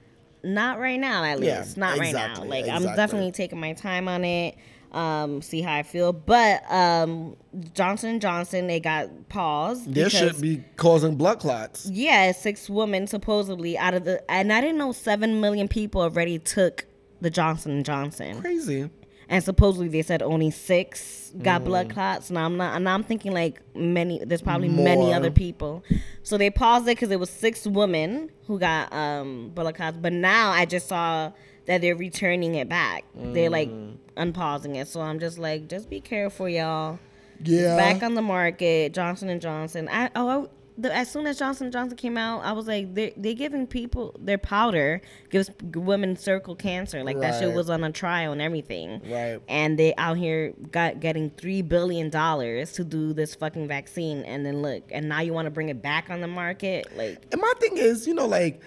not 0.43 0.80
right 0.80 0.99
now 0.99 1.22
at 1.24 1.41
Yeah, 1.41 1.61
least 1.61 1.76
not 1.76 1.97
right 1.99 2.12
now 2.12 2.32
exactly, 2.32 2.49
like 2.49 2.68
i'm 2.68 2.82
definitely 2.97 3.32
taking 3.32 3.59
my 3.59 3.72
time 3.72 4.09
on 4.09 4.24
it 4.24 4.57
um 4.95 5.42
see 5.42 5.61
how 5.61 5.74
i 5.74 5.82
feel 5.82 6.12
but 6.12 6.62
um 6.70 7.36
johnson 7.74 8.20
johnson 8.20 8.66
they 8.68 8.78
got 8.80 9.09
paused 9.28 9.92
This 9.92 10.12
should 10.16 10.40
be 10.40 10.62
causing 10.76 11.16
blood 11.16 11.40
clots. 11.40 11.88
yeah 11.90 12.30
six 12.32 12.70
women 12.70 13.07
supposedly 13.07 13.76
out 13.76 13.95
of 13.95 14.05
the 14.05 14.22
and 14.30 14.53
i 14.53 14.61
didn't 14.61 14.78
know 14.78 14.92
seven 14.92 15.40
million 15.40 15.66
people 15.68 16.01
already 16.01 16.38
took 16.38 16.86
the 17.20 17.30
johnson 17.30 17.82
johnson 17.82 18.40
Crazy. 18.40 18.88
and 19.28 19.42
supposedly 19.42 19.88
they 19.88 20.03
said 20.03 20.22
only 20.22 20.51
six 20.51 21.32
got 21.42 21.64
blood 21.64 21.88
Mm. 21.88 21.95
clots 21.95 22.28
and 22.30 22.38
i'm 22.38 22.57
not 22.57 22.76
and 22.76 22.88
i'm 22.88 23.03
thinking 23.03 23.32
like 23.32 23.61
many 23.74 24.20
there's 24.24 24.42
probably 24.42 24.68
many 24.68 25.12
other 25.12 25.32
people 25.32 25.82
so 26.22 26.38
they 26.38 26.51
paused 26.51 26.84
it 26.86 26.92
because 26.92 27.11
it 27.11 27.18
was 27.18 27.30
six 27.30 27.66
women 27.66 28.30
who 28.47 28.61
got 28.61 28.92
um 28.92 29.51
blood 29.55 29.74
clots 29.74 29.97
but 30.01 30.12
now 30.12 30.51
i 30.53 30.64
just 30.64 30.86
saw 30.86 31.32
that 31.67 31.81
they're 31.81 31.97
returning 31.97 32.55
it 32.55 32.69
back 32.69 33.05
they're 33.15 33.51
like 33.51 33.69
Mm. 33.71 33.97
unpausing 34.17 34.77
it 34.77 34.87
so 34.89 35.01
i'm 35.01 35.19
just 35.19 35.39
like 35.39 35.69
just 35.69 35.89
be 35.91 36.01
careful 36.01 36.49
y'all 36.49 36.99
Yeah. 37.43 37.77
back 37.77 38.03
on 38.03 38.15
the 38.15 38.23
market 38.23 38.93
johnson 38.95 39.29
and 39.29 39.41
johnson 39.41 39.89
i 39.91 40.11
oh 40.15 40.29
I, 40.29 40.47
the, 40.77 40.93
as 40.93 41.09
soon 41.09 41.25
as 41.29 41.39
Johnson 41.39 41.67
and 41.67 41.73
Johnson 41.73 41.97
came 41.97 42.19
out, 42.19 42.41
I 42.45 42.51
was 42.51 42.67
like, 42.67 42.95
they 42.97 43.15
they 43.17 43.33
giving 43.33 43.65
people 43.69 44.12
their 44.19 44.39
powder 44.39 45.01
gives 45.31 45.49
women 45.73 46.17
cervical 46.17 46.57
cancer. 46.57 47.05
Like 47.05 47.21
that 47.21 47.39
shit 47.39 47.55
was 47.55 47.71
on 47.71 47.85
a 47.85 47.93
trial 47.93 48.33
and 48.33 48.43
everything 48.43 49.01
Right. 49.09 49.39
and 49.47 49.79
they 49.79 49.95
out 49.99 50.17
here 50.17 50.53
got 50.73 50.99
getting 50.99 51.31
three 51.31 51.62
billion 51.62 52.11
dollars 52.11 52.73
to 52.73 52.83
do 52.83 53.12
this 53.12 53.37
fucking 53.37 53.69
vaccine 53.69 54.25
and 54.25 54.45
then 54.45 54.62
look 54.62 54.83
and 54.91 55.09
now 55.09 55.21
you 55.21 55.33
want 55.33 55.47
to 55.47 55.53
bring 55.53 55.69
it 55.69 55.81
back 55.81 56.11
on 56.11 56.21
the 56.21 56.27
market 56.27 56.89
like 56.97 57.25
And 57.31 57.41
my 57.41 57.53
thing 57.61 57.77
is, 57.77 58.09
you 58.09 58.15
know, 58.15 58.27
like 58.27 58.61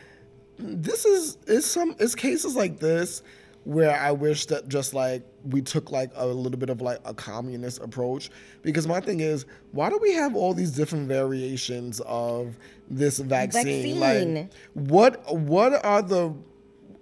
this 0.60 1.06
is 1.06 1.38
is 1.48 1.66
some 1.66 1.96
it's 2.00 2.16
cases 2.16 2.56
like 2.56 2.80
this 2.80 3.22
where 3.64 4.00
I 4.00 4.12
wish 4.12 4.46
that 4.46 4.70
just 4.70 4.94
like 4.94 5.24
we 5.44 5.62
took 5.62 5.92
like 5.92 6.12
a 6.16 6.26
little 6.26 6.58
bit 6.58 6.70
of 6.70 6.82
like 6.82 7.00
a 7.04 7.14
communist 7.14 7.82
approach. 7.82 8.30
Because 8.62 8.88
my 8.88 9.02
thing 9.02 9.20
is 9.20 9.46
why 9.72 9.90
do 9.90 10.00
we 10.02 10.14
have 10.14 10.36
all 10.36 10.54
these 10.54 10.72
different 10.72 11.10
variations 11.10 12.00
of 12.06 12.58
this 12.90 13.20
vaccine, 13.20 14.00
Vaccine. 14.00 14.36
like 14.36 14.54
what 14.74 15.36
what 15.36 15.84
are 15.86 16.02
the 16.02 16.34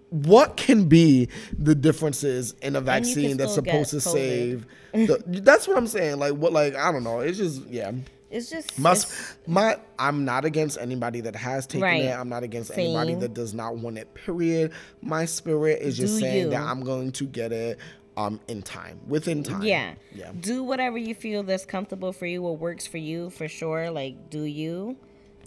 what 0.10 0.58
can 0.58 0.86
be 0.86 1.28
the 1.58 1.76
differences 1.76 2.56
in 2.62 2.76
a 2.76 2.82
vaccine 2.82 3.38
that's 3.38 3.54
supposed 3.54 3.92
to 3.92 3.98
COVID. 3.98 4.02
save 4.02 4.66
the, 4.94 5.22
that's 5.44 5.68
what 5.68 5.78
I'm 5.78 5.88
saying. 5.88 6.18
Like 6.18 6.34
what 6.34 6.52
like 6.52 6.76
I 6.76 6.92
don't 6.92 7.04
know. 7.04 7.20
It's 7.20 7.38
just 7.38 7.64
yeah 7.68 7.92
it's 8.32 8.50
just 8.50 8.78
must 8.80 9.06
it's- 9.12 9.38
my 9.48 9.78
I'm 10.00 10.26
not 10.26 10.46
against 10.46 10.78
anybody 10.78 11.22
that 11.22 11.36
has 11.36 11.66
taken 11.68 11.82
Right. 11.84 12.04
it. 12.04 12.12
I'm 12.18 12.30
not 12.30 12.44
against 12.44 12.72
anybody 12.78 13.16
that 13.16 13.34
does 13.34 13.54
not 13.54 13.78
want 13.78 13.98
it. 13.98 14.14
Period. 14.14 14.72
My 15.02 15.26
spirit 15.26 15.82
is 15.82 15.96
just 15.98 16.16
Do 16.16 16.20
saying 16.22 16.44
you. 16.46 16.50
that 16.50 16.62
I'm 16.62 16.84
going 16.84 17.12
to 17.14 17.26
get 17.26 17.52
it 17.52 17.80
um 18.18 18.40
in 18.48 18.62
time. 18.62 19.00
Within 19.08 19.44
time. 19.44 19.64
yeah 19.64 19.94
Yeah. 20.14 20.32
do 20.40 20.64
whatever 20.64 20.98
you 20.98 21.14
feel 21.14 21.44
that's 21.44 21.66
comfortable 21.66 22.14
for 22.14 22.26
you 22.26 22.42
what 22.42 22.60
works 22.60 22.88
for 22.88 22.98
you 22.98 23.30
for 23.30 23.48
sure 23.50 23.92
like 23.92 24.30
do 24.30 24.42
you 24.44 24.96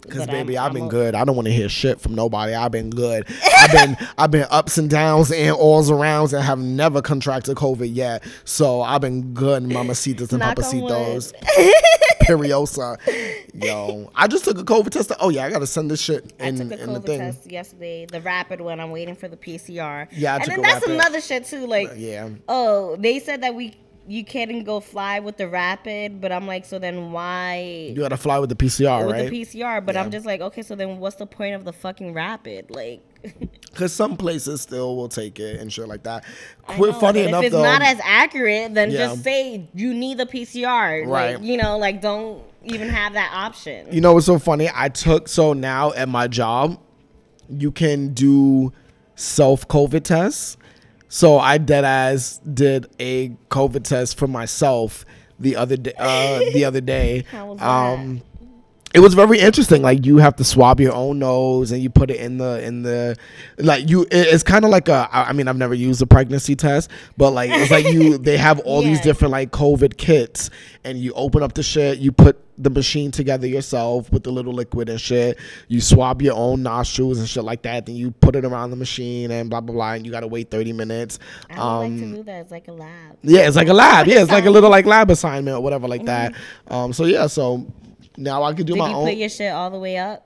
Cause 0.07 0.19
But 0.19 0.29
baby, 0.31 0.57
I'm- 0.57 0.67
I've 0.67 0.73
been 0.73 0.83
I'm 0.83 0.87
good. 0.89 1.13
I 1.13 1.25
don't 1.25 1.35
want 1.35 1.47
to 1.49 1.53
hear 1.53 1.67
shit 1.67 1.99
from 1.99 2.15
nobody. 2.15 2.53
I've 2.53 2.71
been 2.71 2.89
good. 2.89 3.25
I've 3.57 3.71
been 3.73 3.97
I've 4.17 4.31
been 4.31 4.47
ups 4.49 4.77
and 4.77 4.89
downs 4.89 5.29
and 5.29 5.51
alls 5.53 5.91
arounds 5.91 6.31
and 6.31 6.41
have 6.41 6.57
never 6.57 7.01
contracted 7.01 7.57
COVID 7.57 7.93
yet. 7.93 8.23
So 8.45 8.81
I've 8.81 9.01
been 9.01 9.33
good, 9.33 9.63
mamacitas 9.63 10.31
and 10.31 10.41
papacitos. 10.41 11.33
wood. 12.37 12.99
Yo. 13.53 14.11
I 14.15 14.27
just 14.27 14.45
took 14.45 14.57
a 14.57 14.63
COVID 14.63 14.89
test. 14.89 15.11
Oh 15.19 15.29
yeah, 15.29 15.45
I 15.45 15.49
gotta 15.49 15.67
send 15.67 15.89
this 15.91 16.01
shit 16.01 16.33
I 16.39 16.51
took 16.51 16.59
a 16.71 16.83
in 16.83 16.93
the 16.93 16.99
COVID 16.99 17.17
test 17.17 17.51
yesterday, 17.51 18.05
the 18.05 18.21
rapid 18.21 18.61
one. 18.61 18.79
I'm 18.79 18.91
waiting 18.91 19.15
for 19.15 19.27
the 19.27 19.37
PCR. 19.37 20.07
Yeah, 20.11 20.33
I 20.33 20.37
and 20.37 20.45
then 20.45 20.61
that's 20.61 20.85
rapid. 20.87 20.91
another 20.91 21.21
shit 21.21 21.45
too. 21.45 21.65
Like, 21.67 21.91
Yeah. 21.95 22.29
oh, 22.47 22.95
they 22.97 23.19
said 23.19 23.41
that 23.43 23.55
we 23.55 23.75
you 24.07 24.23
can't 24.25 24.65
go 24.65 24.79
fly 24.79 25.19
with 25.19 25.37
the 25.37 25.47
rapid, 25.47 26.19
but 26.19 26.31
I'm 26.31 26.47
like, 26.47 26.65
so 26.65 26.79
then 26.79 27.11
why 27.11 27.91
You 27.95 28.01
gotta 28.01 28.17
fly 28.17 28.39
with 28.39 28.49
the 28.49 28.55
PCR, 28.55 29.05
with 29.05 29.15
right? 29.15 29.29
the 29.29 29.41
PCR? 29.43 29.85
But 29.85 29.93
Yeah. 29.95 30.01
I'm 30.01 30.09
just 30.09 30.25
like, 30.25 30.41
okay, 30.41 30.63
so 30.63 30.73
then 30.75 30.97
what's 30.99 31.17
the 31.17 31.27
point 31.27 31.53
of 31.53 31.63
the 31.63 31.73
fucking 31.73 32.13
rapid? 32.13 32.71
Like, 32.71 33.01
Because 33.71 33.93
some 33.93 34.17
places 34.17 34.61
still 34.61 34.95
will 34.97 35.07
take 35.07 35.39
it 35.39 35.61
and 35.61 35.71
shit 35.71 35.87
like 35.87 36.03
that. 36.03 36.25
I 36.67 36.75
Quit. 36.75 36.91
know, 36.91 36.99
Funny 36.99 37.21
enough, 37.21 37.43
if 37.43 37.47
it's 37.47 37.55
though. 37.55 37.61
not 37.63 37.81
as 37.81 37.97
accurate, 38.03 38.73
then 38.73 38.91
Yeah. 38.91 38.97
just 39.07 39.23
say 39.23 39.69
you 39.73 39.93
need 39.93 40.17
the 40.17 40.25
PCR. 40.25 41.05
Right. 41.07 41.35
Like, 41.35 41.43
you 41.43 41.55
know, 41.55 41.77
like 41.77 42.01
don't 42.01 42.43
even 42.65 42.89
have 42.89 43.13
that 43.13 43.31
option. 43.33 43.87
you 43.93 44.01
know 44.01 44.13
what's 44.13 44.25
so 44.25 44.37
funny? 44.39 44.69
I 44.73 44.89
took 44.89 45.27
so 45.29 45.53
now 45.53 45.93
at 45.93 46.09
my 46.09 46.27
job, 46.27 46.77
you 47.47 47.71
can 47.71 48.13
do 48.13 48.73
self 49.15 49.65
COVID 49.67 50.03
tests. 50.03 50.57
So 51.07 51.39
I 51.39 51.57
dead 51.57 51.85
ass 51.85 52.39
did 52.53 52.87
a 52.99 53.29
COVID 53.49 53.83
test 53.83 54.17
for 54.17 54.27
myself 54.27 55.05
the 55.39 55.55
other 55.55 55.77
day. 55.77 55.93
Uh, 55.97 56.39
the 56.53 56.65
other 56.69 56.81
day. 56.81 57.23
How 57.31 57.45
was 57.53 57.59
that? 57.59 58.21
Um, 58.95 58.99
it 58.99 58.99
was 59.01 59.13
very 59.13 59.39
interesting. 59.39 59.81
Like 59.81 60.05
you 60.05 60.17
have 60.17 60.35
to 60.37 60.43
swab 60.43 60.79
your 60.79 60.93
own 60.93 61.19
nose 61.19 61.71
and 61.71 61.81
you 61.81 61.89
put 61.89 62.09
it 62.09 62.17
in 62.19 62.37
the 62.37 62.63
in 62.63 62.81
the 62.83 63.15
like 63.57 63.89
you. 63.89 64.05
It's 64.11 64.43
kind 64.43 64.65
of 64.65 64.71
like 64.71 64.87
a 64.89 65.07
i 65.11 65.31
mean, 65.33 65.47
I've 65.47 65.57
never 65.57 65.73
used 65.75 66.01
a 66.01 66.07
pregnancy 66.07 66.55
test, 66.55 66.89
but 67.17 67.31
like 67.31 67.49
it's 67.51 67.71
like 67.71 67.85
you. 67.85 68.17
They 68.17 68.37
have 68.37 68.59
all 68.65 68.81
these 68.81 69.01
different 69.01 69.31
like 69.31 69.51
COVID 69.51 69.97
kits, 69.97 70.49
and 70.83 70.97
you 70.97 71.13
open 71.13 71.43
up 71.43 71.53
the 71.53 71.63
shit. 71.63 71.99
You 71.99 72.11
put 72.11 72.37
the 72.61 72.69
machine 72.69 73.09
together 73.09 73.47
yourself 73.47 74.11
with 74.11 74.23
the 74.23 74.31
little 74.31 74.51
liquid 74.51 74.89
and 74.89 74.99
shit. 74.99 75.37
You 75.69 75.79
swab 75.79 76.21
your 76.21 76.35
own 76.35 76.61
nostrils 76.61 77.17
and 77.19 77.27
shit 77.29 77.45
like 77.45 77.61
that. 77.61 77.85
Then 77.85 77.95
you 77.95 78.11
put 78.11 78.35
it 78.35 78.43
around 78.43 78.71
the 78.71 78.75
machine 78.75 79.31
and 79.31 79.49
blah 79.49 79.61
blah 79.61 79.73
blah. 79.73 79.93
And 79.93 80.05
you 80.05 80.11
gotta 80.11 80.27
wait 80.27 80.49
thirty 80.49 80.73
minutes. 80.73 81.19
I 81.49 81.53
would 81.53 81.61
like 81.61 81.91
Um, 81.91 81.99
to 81.99 82.17
do 82.17 82.23
that. 82.23 82.41
It's 82.41 82.51
like 82.51 82.67
a 82.67 82.73
lab. 82.73 83.17
yeah, 83.21 83.47
it's 83.47 83.55
like 83.55 83.67
a 83.69 83.73
lab. 83.73 84.07
Yeah, 84.07 84.21
it's 84.23 84.31
like 84.31 84.45
a 84.45 84.49
little 84.57 84.69
like 84.69 84.85
lab 84.85 85.09
assignment 85.11 85.55
or 85.55 85.61
whatever 85.61 85.87
like 85.87 86.05
that. 86.05 86.33
Um, 86.67 86.91
so 86.91 87.05
yeah, 87.05 87.27
so 87.27 87.65
now 88.17 88.43
I 88.43 88.53
could 88.53 88.65
do. 88.67 88.73
Did 88.73 88.79
my 88.79 88.89
you 88.89 88.95
own. 88.95 89.05
put 89.07 89.15
your 89.15 89.29
shit 89.29 89.51
all 89.51 89.69
the 89.69 89.79
way 89.79 89.97
up? 89.97 90.25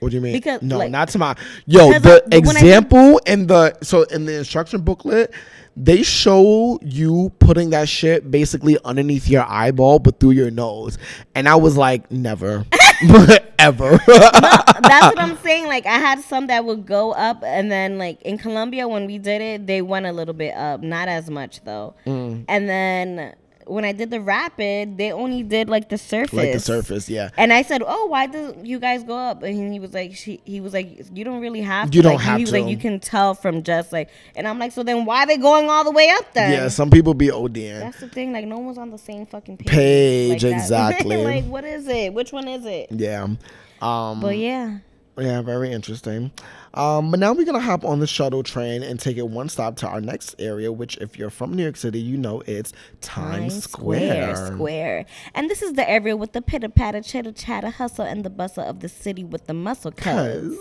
What 0.00 0.10
do 0.10 0.16
you 0.16 0.22
mean? 0.22 0.32
Because, 0.32 0.62
no, 0.62 0.78
like- 0.78 0.90
not 0.90 1.08
to 1.10 1.18
my. 1.18 1.36
Yo, 1.66 1.90
the 1.90 1.96
I- 1.96 1.98
but 1.98 2.34
I 2.34 2.36
example 2.38 3.18
in 3.26 3.46
the 3.46 3.76
so 3.82 4.02
in 4.04 4.24
the 4.24 4.38
instruction 4.38 4.80
booklet, 4.80 5.32
they 5.76 6.02
show 6.02 6.78
you 6.82 7.30
putting 7.38 7.70
that 7.70 7.88
shit 7.88 8.30
basically 8.30 8.78
underneath 8.84 9.28
your 9.28 9.44
eyeball, 9.46 9.98
but 9.98 10.18
through 10.18 10.30
your 10.32 10.50
nose, 10.50 10.96
and 11.34 11.48
I 11.48 11.56
was 11.56 11.76
like, 11.76 12.10
never, 12.10 12.64
ever. 13.58 13.98
That's 14.06 15.06
what 15.06 15.18
I'm 15.18 15.36
saying. 15.42 15.66
Like 15.66 15.84
I 15.84 15.98
had 15.98 16.20
some 16.20 16.46
that 16.46 16.64
would 16.64 16.86
go 16.86 17.12
up, 17.12 17.42
and 17.44 17.70
then 17.70 17.98
like 17.98 18.22
in 18.22 18.38
Colombia 18.38 18.88
when 18.88 19.06
we 19.06 19.18
did 19.18 19.42
it, 19.42 19.66
they 19.66 19.82
went 19.82 20.06
a 20.06 20.12
little 20.12 20.34
bit 20.34 20.54
up, 20.56 20.80
not 20.80 21.08
as 21.08 21.28
much 21.30 21.62
though. 21.64 21.94
Mm. 22.06 22.46
And 22.48 22.68
then 22.68 23.34
when 23.66 23.84
I 23.84 23.92
did 23.92 24.10
the 24.10 24.20
rapid, 24.20 24.96
they 24.98 25.12
only 25.12 25.42
did 25.42 25.68
like 25.68 25.88
the 25.88 25.98
surface. 25.98 26.32
Like 26.32 26.52
the 26.52 26.60
surface, 26.60 27.08
yeah. 27.08 27.30
And 27.36 27.52
I 27.52 27.62
said, 27.62 27.82
"Oh, 27.86 28.06
why 28.06 28.26
do 28.26 28.56
you 28.62 28.78
guys 28.78 29.04
go 29.04 29.16
up?" 29.16 29.42
And 29.42 29.72
he 29.72 29.80
was 29.80 29.92
like, 29.94 30.14
"She." 30.14 30.40
He 30.44 30.60
was 30.60 30.72
like, 30.72 31.06
"You 31.12 31.24
don't 31.24 31.40
really 31.40 31.60
have. 31.60 31.90
To. 31.90 31.96
You 31.96 32.02
don't 32.02 32.14
like, 32.14 32.24
have 32.24 32.38
he 32.38 32.44
was 32.44 32.52
like, 32.52 32.66
"You 32.66 32.76
can 32.76 33.00
tell 33.00 33.34
from 33.34 33.62
just 33.62 33.92
like." 33.92 34.10
And 34.34 34.48
I'm 34.48 34.58
like, 34.58 34.72
"So 34.72 34.82
then, 34.82 35.04
why 35.04 35.24
are 35.24 35.26
they 35.26 35.36
going 35.36 35.68
all 35.68 35.84
the 35.84 35.90
way 35.90 36.08
up 36.10 36.32
then?" 36.32 36.52
Yeah, 36.52 36.68
some 36.68 36.90
people 36.90 37.14
be 37.14 37.28
ODing. 37.28 37.80
That's 37.80 38.00
the 38.00 38.08
thing. 38.08 38.32
Like, 38.32 38.46
no 38.46 38.58
one's 38.58 38.78
on 38.78 38.90
the 38.90 38.98
same 38.98 39.26
fucking 39.26 39.58
page. 39.58 39.68
Page, 39.68 40.44
like 40.44 40.52
exactly. 40.54 41.16
like, 41.24 41.44
what 41.44 41.64
is 41.64 41.86
it? 41.86 42.12
Which 42.12 42.32
one 42.32 42.48
is 42.48 42.64
it? 42.66 42.88
Yeah. 42.90 43.28
Um, 43.80 44.20
But 44.20 44.36
yeah, 44.36 44.78
Yeah, 45.18 45.42
very 45.42 45.72
interesting. 45.72 46.30
Um, 46.72 47.10
but 47.10 47.20
now 47.20 47.32
we're 47.32 47.44
gonna 47.44 47.60
hop 47.60 47.84
on 47.84 48.00
the 48.00 48.06
shuttle 48.06 48.42
train 48.42 48.82
and 48.82 48.98
take 48.98 49.16
it 49.16 49.28
one 49.28 49.48
stop 49.48 49.76
to 49.76 49.88
our 49.88 50.00
next 50.00 50.36
area, 50.38 50.72
which, 50.72 50.96
if 50.98 51.18
you're 51.18 51.30
from 51.30 51.52
New 51.54 51.62
York 51.62 51.76
City, 51.76 52.00
you 52.00 52.16
know 52.16 52.42
it's 52.46 52.72
Times, 53.00 53.64
Square. 53.64 54.54
Square. 54.54 55.06
And 55.34 55.50
this 55.50 55.62
is 55.62 55.74
the 55.74 55.88
area 55.88 56.16
with 56.16 56.32
the 56.32 56.40
pitter 56.40 56.68
patter, 56.68 57.02
chitter 57.02 57.32
chatter, 57.32 57.70
hustle, 57.70 58.04
and 58.04 58.24
the 58.24 58.30
bustle 58.30 58.64
of 58.64 58.80
the 58.80 58.88
city 58.88 59.24
with 59.24 59.46
the 59.46 59.54
muscle. 59.54 59.90
Cause 59.92 60.56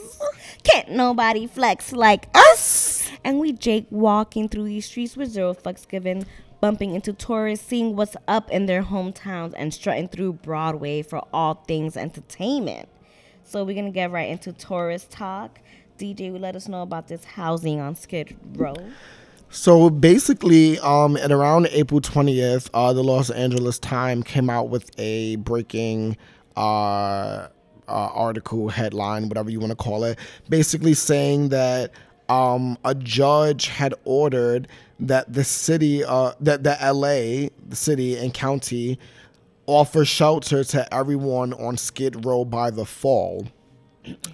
can't 0.64 0.90
nobody 0.90 1.48
flex 1.48 1.92
like 1.94 2.28
us. 2.34 3.10
And 3.24 3.40
we 3.40 3.52
Jake 3.54 3.86
walking 3.92 4.50
through 4.50 4.66
these 4.66 4.86
streets 4.86 5.16
with 5.16 5.30
zero 5.30 5.54
fucks 5.54 5.88
given, 5.88 6.26
bumping 6.60 6.96
into 6.96 7.14
tourists, 7.14 7.68
seeing 7.68 7.96
what's 7.96 8.16
up 8.28 8.50
in 8.50 8.66
their 8.66 8.84
hometowns, 8.84 9.54
and 9.56 9.74
strutting 9.74 10.08
through 10.08 10.34
Broadway 10.34 11.02
for 11.02 11.24
all 11.32 11.54
things 11.68 11.96
entertainment. 11.96 12.90
So 13.50 13.64
we're 13.64 13.74
gonna 13.74 13.90
get 13.90 14.12
right 14.12 14.30
into 14.30 14.54
tourist 14.54 15.10
talk. 15.10 15.60
DJ 15.98 16.40
let 16.40 16.56
us 16.56 16.68
know 16.68 16.84
about 16.84 17.08
this 17.08 17.24
housing 17.24 17.80
on 17.80 17.96
Skid 17.96 18.38
Row. 18.54 18.76
So 19.50 19.90
basically, 19.90 20.78
um, 20.82 21.18
at 21.18 21.32
around 21.32 21.68
April 21.72 22.00
20th, 22.00 22.70
uh, 22.76 22.94
the 22.94 23.04
Los 23.04 23.32
Angeles 23.32 23.80
Times 23.80 24.26
came 24.26 24.52
out 24.52 24.70
with 24.70 24.92
a 25.00 25.38
breaking 25.38 26.16
uh, 26.56 26.60
uh, 26.60 27.48
article, 27.88 28.70
headline, 28.70 29.30
whatever 29.30 29.50
you 29.50 29.60
want 29.60 29.72
to 29.72 29.76
call 29.76 30.04
it, 30.04 30.20
basically 30.48 30.94
saying 30.94 31.50
that 31.50 31.92
um, 32.30 32.78
a 32.86 32.94
judge 32.94 33.66
had 33.66 33.96
ordered 34.06 34.68
that 35.00 35.34
the 35.34 35.44
city, 35.44 36.04
uh, 36.04 36.34
that 36.40 36.64
the 36.64 36.78
LA, 36.84 37.50
the 37.68 37.76
city 37.76 38.16
and 38.16 38.32
county, 38.32 39.00
offer 39.70 40.04
shelter 40.04 40.64
to 40.64 40.94
everyone 40.94 41.54
on 41.54 41.78
Skid 41.78 42.26
Row 42.26 42.44
by 42.44 42.72
the 42.72 42.86
fall. 42.86 43.48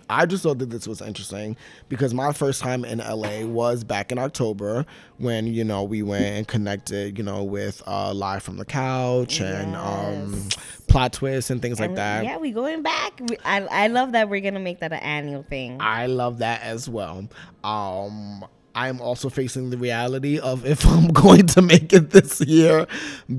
I 0.09 0.25
just 0.25 0.43
thought 0.43 0.59
that 0.59 0.69
this 0.69 0.87
was 0.87 1.01
interesting 1.01 1.57
because 1.89 2.13
my 2.13 2.31
first 2.31 2.61
time 2.61 2.85
in 2.85 2.99
LA 2.99 3.41
was 3.45 3.83
back 3.83 4.11
in 4.11 4.17
October 4.17 4.85
when 5.17 5.47
you 5.47 5.65
know 5.65 5.83
we 5.83 6.01
went 6.03 6.23
and 6.23 6.47
connected, 6.47 7.17
you 7.17 7.23
know, 7.25 7.43
with 7.43 7.83
uh, 7.85 8.13
live 8.13 8.41
from 8.43 8.55
the 8.55 8.63
couch 8.63 9.41
and 9.41 9.75
um, 9.75 10.47
plot 10.87 11.11
twists 11.11 11.49
and 11.49 11.61
things 11.61 11.79
like 11.79 11.95
that. 11.95 12.23
Yeah, 12.23 12.37
we 12.37 12.51
going 12.51 12.83
back. 12.83 13.19
I 13.43 13.63
I 13.63 13.87
love 13.87 14.13
that 14.13 14.29
we're 14.29 14.39
gonna 14.41 14.59
make 14.61 14.79
that 14.79 14.93
an 14.93 14.99
annual 14.99 15.43
thing. 15.43 15.77
I 15.81 16.05
love 16.05 16.37
that 16.37 16.61
as 16.61 16.87
well. 16.87 17.27
Um, 17.65 18.45
I'm 18.75 18.99
also 18.99 19.29
facing 19.29 19.69
the 19.69 19.77
reality 19.77 20.37
of 20.37 20.65
if 20.65 20.85
I'm 20.87 21.07
going 21.07 21.47
to 21.47 21.61
make 21.61 21.93
it 21.93 22.11
this 22.11 22.41
year 22.41 22.85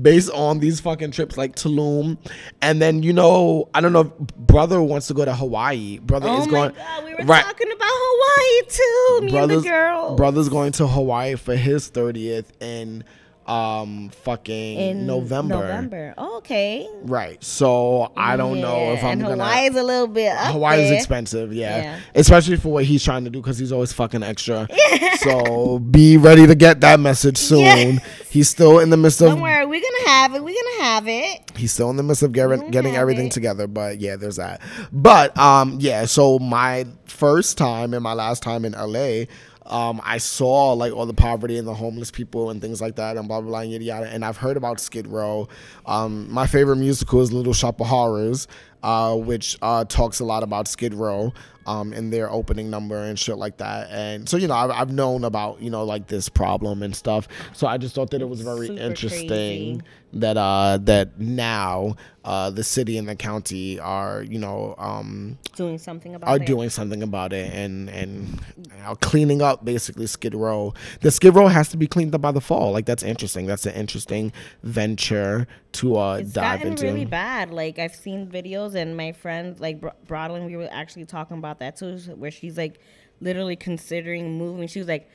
based 0.01 0.31
on 0.31 0.59
these 0.59 0.79
fucking 0.79 1.11
trips 1.11 1.37
like 1.37 1.55
Tulum. 1.55 2.17
And 2.61 2.81
then, 2.81 3.03
you 3.03 3.13
know, 3.13 3.69
I 3.73 3.81
don't 3.81 3.93
know 3.93 4.01
if 4.01 4.35
brother 4.35 4.81
wants 4.81 5.07
to 5.07 5.13
go 5.13 5.23
to 5.23 5.35
Hawaii. 5.35 5.99
Brother 5.99 6.27
oh 6.29 6.41
is 6.41 6.47
my 6.47 6.51
going 6.51 6.73
god, 6.73 7.05
we 7.05 7.15
were 7.15 7.23
right. 7.23 7.43
talking 7.45 7.71
about 7.71 7.87
Hawaii 7.89 8.69
too. 8.69 9.25
Me 9.25 9.37
and 9.37 9.51
the 9.51 9.61
girl. 9.61 10.15
brother's 10.15 10.49
going 10.49 10.71
to 10.73 10.87
Hawaii 10.87 11.35
for 11.35 11.55
his 11.55 11.89
30th 11.91 12.45
in 12.59 13.03
um 13.47 14.09
fucking 14.23 14.77
in 14.79 15.07
November. 15.07 15.55
November. 15.55 16.13
Oh, 16.17 16.37
okay. 16.37 16.87
Right. 17.03 17.41
So 17.43 18.11
I 18.17 18.35
don't 18.35 18.59
know 18.59 18.93
if 18.93 19.03
I'm 19.03 19.11
and 19.13 19.21
gonna 19.21 19.43
Hawaii's 19.43 19.75
a 19.75 19.83
little 19.83 20.07
bit 20.07 20.31
up 20.33 20.53
Hawaii's 20.53 20.89
there. 20.89 20.97
expensive, 20.97 21.53
yeah. 21.53 21.77
Yeah. 21.77 21.99
Especially 22.15 22.57
for 22.57 22.69
what 22.73 22.85
he's 22.85 23.03
trying 23.03 23.23
to 23.23 23.29
do 23.29 23.39
because 23.39 23.57
he's 23.57 23.71
always 23.71 23.93
fucking 23.93 24.23
extra. 24.23 24.67
so 25.19 25.79
be 25.79 26.17
ready 26.17 26.45
to 26.45 26.55
get 26.55 26.81
that 26.81 26.99
message 26.99 27.37
soon. 27.37 27.59
Yeah. 27.95 27.99
He's 28.29 28.49
still 28.49 28.79
in 28.79 28.89
the 28.89 28.97
midst 28.97 29.21
of 29.21 29.29
Don't 29.29 29.41
worry, 29.41 29.65
we're 29.65 29.81
gonna 29.81 30.09
have 30.09 30.35
it. 30.35 30.43
We're 30.43 30.55
gonna 30.55 30.83
have 30.83 31.07
it. 31.07 31.51
he's 31.55 31.71
still 31.71 31.89
in 31.89 31.95
the 31.95 32.03
midst 32.03 32.23
of 32.23 32.31
getting, 32.33 32.69
getting 32.71 32.95
everything 32.95 33.27
it. 33.27 33.31
together. 33.31 33.67
But 33.67 33.99
yeah, 34.01 34.15
there's 34.17 34.35
that. 34.35 34.61
But 34.91 35.37
um, 35.37 35.77
yeah. 35.79 36.05
So 36.05 36.37
my 36.39 36.85
first 37.05 37.57
time 37.57 37.93
and 37.93 38.03
my 38.03 38.13
last 38.13 38.43
time 38.43 38.65
in 38.65 38.73
LA. 38.73 39.25
Um, 39.67 40.01
I 40.03 40.17
saw 40.17 40.73
like 40.73 40.93
all 40.93 41.05
the 41.05 41.13
poverty 41.13 41.57
and 41.57 41.67
the 41.67 41.73
homeless 41.73 42.11
people 42.11 42.49
and 42.49 42.61
things 42.61 42.81
like 42.81 42.95
that 42.95 43.17
and 43.17 43.27
blah 43.27 43.41
blah 43.41 43.49
blah 43.49 43.59
and 43.59 43.71
yada 43.71 43.83
yada. 43.83 44.07
And 44.07 44.23
I've 44.23 44.37
heard 44.37 44.57
about 44.57 44.79
Skid 44.79 45.07
Row. 45.07 45.47
Um, 45.85 46.31
my 46.31 46.47
favorite 46.47 46.77
musical 46.77 47.21
is 47.21 47.31
Little 47.31 47.53
Shop 47.53 47.79
of 47.81 47.87
Horrors, 47.87 48.47
uh, 48.83 49.15
which 49.15 49.57
uh, 49.61 49.85
talks 49.85 50.19
a 50.19 50.25
lot 50.25 50.43
about 50.43 50.67
Skid 50.67 50.93
Row 50.93 51.33
um, 51.67 51.93
in 51.93 52.09
their 52.09 52.31
opening 52.31 52.69
number 52.71 52.97
and 53.03 53.19
shit 53.19 53.37
like 53.37 53.57
that. 53.57 53.89
And 53.91 54.27
so 54.27 54.37
you 54.37 54.47
know 54.47 54.55
I've, 54.55 54.71
I've 54.71 54.91
known 54.91 55.23
about 55.23 55.61
you 55.61 55.69
know 55.69 55.83
like 55.83 56.07
this 56.07 56.29
problem 56.29 56.81
and 56.81 56.95
stuff. 56.95 57.27
So 57.53 57.67
I 57.67 57.77
just 57.77 57.93
thought 57.93 58.09
that 58.11 58.21
it 58.21 58.29
was 58.29 58.41
very 58.41 58.67
Super 58.67 58.81
interesting 58.81 59.27
crazy. 59.27 59.81
that 60.13 60.37
uh 60.37 60.77
that 60.83 61.19
now 61.19 61.95
uh 62.25 62.49
the 62.49 62.63
city 62.63 62.97
and 62.97 63.07
the 63.07 63.15
county 63.15 63.79
are 63.79 64.23
you 64.23 64.39
know 64.39 64.73
um 64.79 65.37
Doing 65.55 65.77
something 65.77 66.15
about 66.15 66.29
are 66.29 66.37
it. 66.41 66.45
doing 66.45 66.69
something 66.69 67.01
about 67.03 67.33
it 67.33 67.51
and 67.53 67.89
and 67.89 68.39
are 68.85 68.95
cleaning 68.97 69.41
up 69.41 69.65
basically 69.65 70.07
Skid 70.07 70.33
Row. 70.35 70.73
The 71.01 71.11
Skid 71.11 71.35
Row 71.35 71.47
has 71.47 71.69
to 71.69 71.77
be 71.77 71.87
cleaned 71.87 72.13
up 72.15 72.21
by 72.21 72.31
the 72.31 72.41
fall. 72.41 72.71
Like 72.71 72.85
that's 72.85 73.03
interesting. 73.03 73.45
That's 73.47 73.65
an 73.65 73.73
interesting 73.73 74.31
venture 74.63 75.47
to 75.73 75.97
uh 75.97 76.15
It's 76.17 76.31
dive 76.33 76.59
gotten 76.59 76.71
into. 76.73 76.85
really 76.85 77.05
bad. 77.05 77.51
Like 77.51 77.79
I've 77.79 77.95
seen 77.95 78.27
videos, 78.27 78.75
and 78.75 78.95
my 78.95 79.11
friend, 79.11 79.59
like 79.59 79.81
Bro- 79.81 79.93
Brodlin, 80.07 80.45
we 80.45 80.55
were 80.55 80.69
actually 80.71 81.05
talking 81.05 81.37
about 81.37 81.56
that 81.59 81.77
too, 81.77 81.97
where 82.15 82.31
she's 82.31 82.57
like 82.57 82.79
literally 83.21 83.55
considering 83.55 84.37
moving. 84.37 84.67
She 84.67 84.79
was 84.79 84.87
like, 84.87 85.09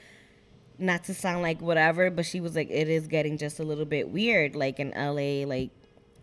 not 0.79 1.05
to 1.05 1.15
sound 1.15 1.43
like 1.43 1.61
whatever, 1.61 2.11
but 2.11 2.25
she 2.25 2.41
was 2.41 2.57
like, 2.57 2.71
it 2.71 2.89
is 2.89 3.07
getting 3.07 3.39
just 3.39 3.61
a 3.61 3.65
little 3.65 3.85
bit 3.85 4.09
weird. 4.09 4.57
Like 4.57 4.81
in 4.81 4.91
LA, 4.91 5.47
like 5.47 5.71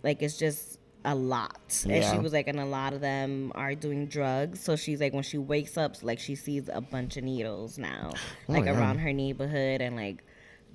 like 0.03 0.21
it's 0.21 0.37
just 0.37 0.79
a 1.05 1.15
lot. 1.15 1.83
Yeah. 1.85 1.95
And 1.95 2.05
she 2.05 2.19
was 2.19 2.33
like, 2.33 2.47
and 2.47 2.59
a 2.59 2.65
lot 2.65 2.93
of 2.93 3.01
them 3.01 3.51
are 3.55 3.75
doing 3.75 4.07
drugs. 4.07 4.61
So 4.61 4.75
she's 4.75 4.99
like, 4.99 5.13
when 5.13 5.23
she 5.23 5.37
wakes 5.37 5.77
up, 5.77 5.95
like 6.03 6.19
she 6.19 6.35
sees 6.35 6.69
a 6.71 6.81
bunch 6.81 7.17
of 7.17 7.23
needles 7.23 7.77
now, 7.77 8.11
oh, 8.13 8.19
like 8.47 8.65
yeah. 8.65 8.77
around 8.77 8.99
her 8.99 9.13
neighborhood, 9.13 9.81
and 9.81 9.95
like 9.95 10.23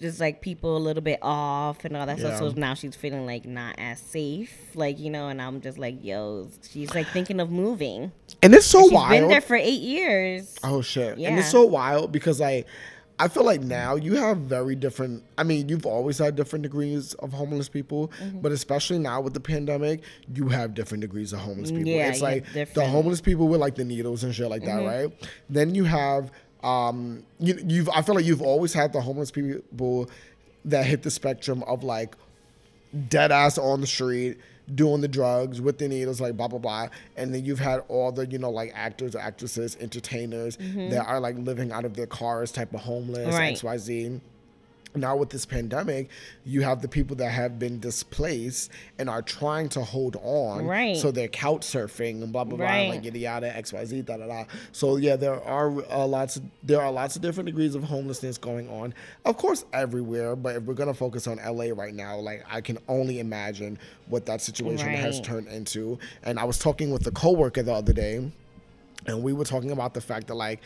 just 0.00 0.20
like 0.20 0.40
people 0.42 0.76
a 0.76 0.78
little 0.78 1.02
bit 1.02 1.18
off 1.22 1.84
and 1.84 1.96
all 1.96 2.06
that 2.06 2.18
stuff. 2.18 2.38
So 2.38 2.48
now 2.50 2.74
she's 2.74 2.94
feeling 2.96 3.26
like 3.26 3.44
not 3.46 3.76
as 3.78 4.00
safe, 4.00 4.52
like 4.74 4.98
you 4.98 5.10
know. 5.10 5.28
And 5.28 5.40
I'm 5.40 5.60
just 5.60 5.78
like, 5.78 6.02
yo, 6.04 6.48
she's 6.68 6.94
like 6.94 7.06
thinking 7.08 7.40
of 7.40 7.50
moving. 7.50 8.12
and 8.42 8.54
it's 8.54 8.66
so 8.66 8.82
She's 8.82 8.92
wild. 8.92 9.10
been 9.10 9.28
there 9.28 9.40
for 9.40 9.56
eight 9.56 9.80
years. 9.80 10.56
Oh 10.64 10.82
shit! 10.82 11.18
And 11.18 11.38
it's 11.38 11.50
so 11.50 11.64
wild 11.64 12.12
because 12.12 12.40
like 12.40 12.66
I 13.16 13.28
feel 13.28 13.44
like 13.44 13.60
now 13.60 13.94
you 13.94 14.16
have 14.16 14.38
very 14.38 14.74
different. 14.74 15.22
I 15.38 15.44
mean, 15.44 15.68
you've 15.68 15.86
always 15.86 16.18
had 16.18 16.34
different 16.34 16.64
degrees 16.64 17.14
of 17.14 17.32
homeless 17.32 17.68
people, 17.68 18.08
Mm-hmm. 18.20 18.40
but 18.40 18.50
especially 18.50 18.98
now 18.98 19.20
with 19.20 19.34
the 19.34 19.40
pandemic, 19.40 20.02
you 20.34 20.48
have 20.48 20.74
different 20.74 21.00
degrees 21.02 21.32
of 21.32 21.38
homeless 21.38 21.70
people. 21.70 21.86
Yeah, 21.86 22.08
it's 22.08 22.20
like 22.20 22.44
the 22.46 22.52
different- 22.64 22.88
Mm-hmm. 22.88 22.92
homeless 22.96 23.20
people 23.20 23.46
with 23.46 23.60
like 23.60 23.76
the 23.76 23.84
needles 23.84 24.24
and 24.24 24.34
shit 24.34 24.50
like 24.50 24.64
that, 24.64 24.84
right? 24.84 25.12
Then 25.48 25.76
you 25.76 25.84
have 25.84 26.32
um 26.64 27.22
you 27.38 27.58
you've 27.66 27.88
I 27.90 28.02
feel 28.02 28.14
like 28.14 28.24
you've 28.24 28.42
always 28.42 28.72
had 28.72 28.92
the 28.92 29.00
homeless 29.00 29.30
people 29.30 30.08
that 30.64 30.86
hit 30.86 31.02
the 31.02 31.10
spectrum 31.10 31.62
of 31.64 31.84
like 31.84 32.16
dead 33.08 33.30
ass 33.30 33.58
on 33.58 33.80
the 33.80 33.86
street 33.86 34.38
doing 34.74 35.02
the 35.02 35.08
drugs 35.08 35.60
with 35.60 35.76
the 35.78 35.86
needles 35.86 36.20
like 36.22 36.36
blah 36.38 36.48
blah 36.48 36.58
blah 36.58 36.88
and 37.18 37.34
then 37.34 37.44
you've 37.44 37.58
had 37.58 37.82
all 37.88 38.10
the 38.10 38.24
you 38.26 38.38
know 38.38 38.48
like 38.50 38.72
actors 38.74 39.14
actresses 39.14 39.76
entertainers 39.78 40.56
that 40.56 41.04
are 41.06 41.20
like 41.20 41.36
living 41.36 41.70
out 41.70 41.84
of 41.84 41.94
their 41.94 42.06
cars 42.06 42.50
type 42.50 42.72
of 42.72 42.80
homeless 42.80 43.28
Mm-hmm. 43.28 43.36
Right. 43.36 43.56
xyz 43.56 44.20
now 44.96 45.16
with 45.16 45.30
this 45.30 45.44
pandemic 45.44 46.08
you 46.44 46.62
have 46.62 46.80
the 46.80 46.88
people 46.88 47.16
that 47.16 47.30
have 47.30 47.58
been 47.58 47.80
displaced 47.80 48.70
and 48.98 49.10
are 49.10 49.22
trying 49.22 49.68
to 49.68 49.82
hold 49.82 50.16
on 50.22 50.64
Right. 50.64 50.96
so 50.96 51.10
they're 51.10 51.28
couch 51.28 51.62
surfing 51.62 52.22
and 52.22 52.32
blah 52.32 52.44
blah 52.44 52.56
blah 52.56 52.66
Right. 52.66 52.88
like 52.90 53.04
yada 53.04 53.18
yada 53.18 53.50
xyz 53.62 54.04
da 54.04 54.16
da 54.16 54.26
da 54.26 54.44
so 54.72 54.96
yeah 54.96 55.16
there 55.16 55.42
are 55.42 55.70
uh, 55.90 56.06
lots 56.06 56.36
of, 56.36 56.42
there 56.62 56.80
are 56.80 56.92
lots 56.92 57.16
of 57.16 57.22
different 57.22 57.46
degrees 57.46 57.74
of 57.74 57.82
homelessness 57.84 58.38
going 58.38 58.68
on 58.68 58.94
of 59.24 59.36
course 59.36 59.64
everywhere 59.72 60.36
but 60.36 60.56
if 60.56 60.62
we're 60.62 60.74
gonna 60.74 60.94
focus 60.94 61.26
on 61.26 61.38
la 61.44 61.64
right 61.74 61.94
now 61.94 62.16
like 62.18 62.44
i 62.50 62.60
can 62.60 62.78
only 62.88 63.18
imagine 63.18 63.78
what 64.08 64.26
that 64.26 64.40
situation 64.40 64.88
has 64.88 65.20
turned 65.20 65.48
into 65.48 65.98
and 66.22 66.38
i 66.38 66.44
was 66.44 66.58
talking 66.58 66.90
with 66.92 67.06
a 67.06 67.10
coworker 67.10 67.62
the 67.62 67.72
other 67.72 67.92
day 67.92 68.30
and 69.06 69.22
we 69.22 69.34
were 69.34 69.44
talking 69.44 69.70
about 69.70 69.92
the 69.92 70.00
fact 70.00 70.28
that 70.28 70.34
like 70.34 70.60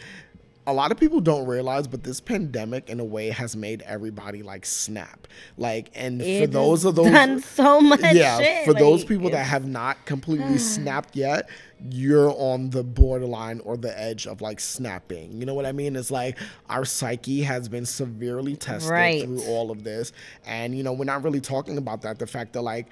a 0.69 0.73
lot 0.75 0.93
of 0.93 0.99
people 1.01 1.21
don't 1.23 1.47
realize, 1.47 1.87
but 1.87 2.03
this 2.03 2.21
pandemic, 2.21 2.91
in 2.91 3.01
a 3.01 3.05
way, 3.05 3.31
has 3.31 3.57
made 3.57 3.81
everybody 3.87 4.43
like 4.43 4.67
snap. 4.67 5.27
Like, 5.57 5.91
and 5.95 6.21
It 6.21 6.43
for 6.43 6.47
those 6.47 6.85
of 6.85 6.95
those, 6.95 7.11
done 7.11 7.41
so 7.41 7.81
much 7.81 8.01
yeah, 8.13 8.39
shit, 8.39 8.65
for 8.67 8.75
those 8.75 9.03
people 9.03 9.31
that 9.31 9.45
have 9.45 9.67
not 9.67 10.05
completely 10.05 10.59
snapped 10.75 11.17
yet, 11.17 11.49
you're 11.91 12.31
on 12.37 12.69
the 12.69 12.85
borderline 12.85 13.61
or 13.65 13.79
the 13.79 13.99
edge 13.99 14.27
of 14.27 14.43
like 14.43 14.61
snapping. 14.61 15.33
You 15.41 15.47
know 15.47 15.55
what 15.55 15.65
I 15.65 15.73
mean? 15.73 15.97
It's 15.97 16.11
like 16.11 16.37
our 16.69 16.85
psyche 16.85 17.41
has 17.43 17.67
been 17.69 17.87
severely 17.87 18.55
tested 18.55 18.91
Right. 18.93 19.23
through 19.25 19.43
all 19.45 19.71
of 19.71 19.85
this, 19.85 20.13
and 20.47 20.77
you 20.77 20.83
know, 20.83 20.93
we're 20.93 21.05
not 21.07 21.25
really 21.25 21.41
talking 21.41 21.79
about 21.79 22.03
that. 22.03 22.19
The 22.19 22.27
fact 22.27 22.53
that 22.53 22.63
like. 22.63 22.87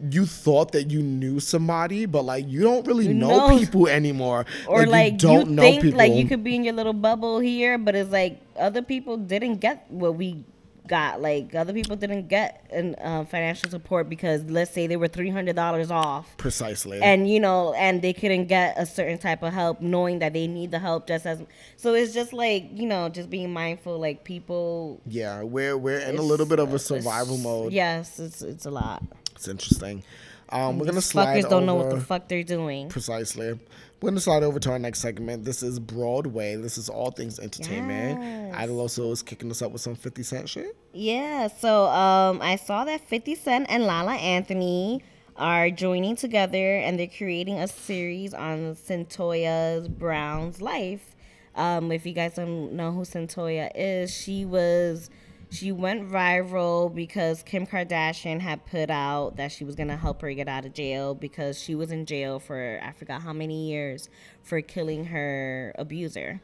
You 0.00 0.26
thought 0.26 0.72
that 0.72 0.90
you 0.92 1.02
knew 1.02 1.40
somebody, 1.40 2.06
but 2.06 2.22
like 2.24 2.46
you 2.48 2.62
don't 2.62 2.86
really 2.86 3.08
You 3.08 3.14
know, 3.14 3.48
know- 3.48 3.58
people 3.58 3.88
anymore. 3.88 4.46
or 4.68 4.86
like, 4.86 5.14
you 5.14 5.18
don't 5.18 5.50
know 5.50 5.62
think 5.62 5.82
people. 5.82 5.98
like 5.98 6.12
you 6.14 6.26
could 6.26 6.44
be 6.44 6.54
in 6.54 6.62
your 6.62 6.74
little 6.74 6.92
bubble 6.92 7.40
here, 7.40 7.78
but 7.78 7.96
it's 7.96 8.10
like 8.12 8.38
other 8.56 8.80
people 8.82 9.16
didn't 9.16 9.56
get 9.56 9.86
what 9.90 10.14
we 10.14 10.44
got. 10.88 11.20
Like 11.20 11.54
other 11.54 11.72
people 11.72 11.96
didn't 11.96 12.28
get 12.28 12.66
an 12.70 12.96
uh, 12.96 13.24
financial 13.24 13.70
support 13.70 14.08
because 14.08 14.42
let's 14.44 14.72
say 14.72 14.86
they 14.86 14.96
were 14.96 15.08
three 15.08 15.30
hundred 15.30 15.54
dollars 15.56 15.90
off, 15.90 16.36
precisely. 16.36 17.00
and 17.00 17.30
you 17.30 17.38
know, 17.38 17.74
and 17.74 18.02
they 18.02 18.12
couldn't 18.12 18.46
get 18.46 18.76
a 18.78 18.86
certain 18.86 19.18
type 19.18 19.42
of 19.42 19.52
help, 19.52 19.80
knowing 19.80 20.18
that 20.18 20.32
they 20.32 20.46
need 20.46 20.70
the 20.70 20.78
help 20.78 21.06
just 21.06 21.26
as. 21.26 21.40
So 21.76 21.94
it's 21.94 22.12
just 22.12 22.32
like 22.32 22.68
you 22.72 22.86
know, 22.86 23.08
just 23.08 23.30
being 23.30 23.52
mindful. 23.52 23.98
Like 23.98 24.24
people, 24.24 25.00
yeah, 25.06 25.42
we're 25.42 25.76
we're 25.76 26.00
in 26.00 26.16
a 26.16 26.22
little 26.22 26.46
bit 26.46 26.58
of 26.58 26.74
a 26.74 26.78
survival 26.78 27.38
mode. 27.38 27.72
Yes, 27.72 28.18
it's 28.18 28.42
it's 28.42 28.66
a 28.66 28.70
lot. 28.70 29.02
It's 29.36 29.46
interesting. 29.46 30.02
Um, 30.50 30.78
we're 30.78 30.86
gonna 30.86 31.00
slide 31.02 31.44
fuckers 31.44 31.50
don't 31.50 31.66
know 31.66 31.74
what 31.74 31.90
the 31.90 32.00
fuck 32.00 32.28
they're 32.28 32.42
doing. 32.42 32.88
Precisely. 32.88 33.58
We're 34.00 34.10
gonna 34.10 34.20
slide 34.20 34.44
over 34.44 34.60
to 34.60 34.70
our 34.70 34.78
next 34.78 35.00
segment. 35.00 35.44
This 35.44 35.60
is 35.62 35.80
Broadway. 35.80 36.54
This 36.54 36.78
is 36.78 36.88
all 36.88 37.10
things 37.10 37.40
entertainment. 37.40 38.22
Yes. 38.22 38.54
Adaloso 38.54 39.10
is 39.10 39.22
kicking 39.22 39.50
us 39.50 39.60
up 39.60 39.72
with 39.72 39.80
some 39.80 39.96
50 39.96 40.22
Cent 40.22 40.48
shit. 40.48 40.76
Yeah, 40.92 41.48
so 41.48 41.86
um, 41.86 42.40
I 42.40 42.56
saw 42.56 42.84
that 42.84 43.08
50 43.08 43.34
Cent 43.34 43.66
and 43.68 43.84
Lala 43.84 44.14
Anthony 44.14 45.02
are 45.36 45.70
joining 45.70 46.14
together 46.14 46.76
and 46.76 46.98
they're 46.98 47.08
creating 47.08 47.58
a 47.58 47.66
series 47.66 48.34
on 48.34 48.76
Cyntoia 48.76 49.88
Brown's 49.88 50.62
life. 50.62 51.16
Um, 51.56 51.90
if 51.90 52.06
you 52.06 52.12
guys 52.12 52.34
don't 52.34 52.74
know 52.74 52.92
who 52.92 53.00
Cyntoia 53.00 53.70
is, 53.74 54.14
she 54.14 54.44
was 54.44 55.10
she 55.50 55.72
went 55.72 56.08
viral 56.08 56.94
because 56.94 57.42
Kim 57.42 57.66
Kardashian 57.66 58.40
had 58.40 58.64
put 58.66 58.90
out 58.90 59.36
that 59.36 59.52
she 59.52 59.64
was 59.64 59.74
gonna 59.74 59.96
help 59.96 60.20
her 60.22 60.32
get 60.32 60.48
out 60.48 60.64
of 60.64 60.74
jail 60.74 61.14
because 61.14 61.60
she 61.60 61.74
was 61.74 61.90
in 61.90 62.06
jail 62.06 62.38
for 62.38 62.80
I 62.82 62.92
forgot 62.92 63.22
how 63.22 63.32
many 63.32 63.68
years 63.68 64.08
for 64.42 64.60
killing 64.60 65.06
her 65.06 65.72
abuser 65.78 66.40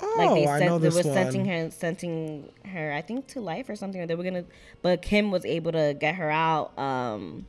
Oh, 0.00 0.14
like 0.18 0.34
they 0.34 0.46
I 0.46 0.58
know 0.60 0.78
sent, 0.78 0.82
they 0.82 0.88
were 0.88 1.02
sentencing 1.02 1.44
her, 1.46 1.70
sentencing 1.70 2.52
her, 2.66 2.92
I 2.92 3.00
think 3.00 3.28
to 3.28 3.40
life 3.40 3.68
or 3.68 3.76
something. 3.76 4.00
Or 4.00 4.06
they 4.06 4.14
were 4.14 4.24
gonna, 4.24 4.44
but 4.82 5.00
Kim 5.00 5.30
was 5.30 5.44
able 5.44 5.72
to 5.72 5.96
get 5.98 6.16
her 6.16 6.30
out. 6.30 6.78
Um, 6.78 7.46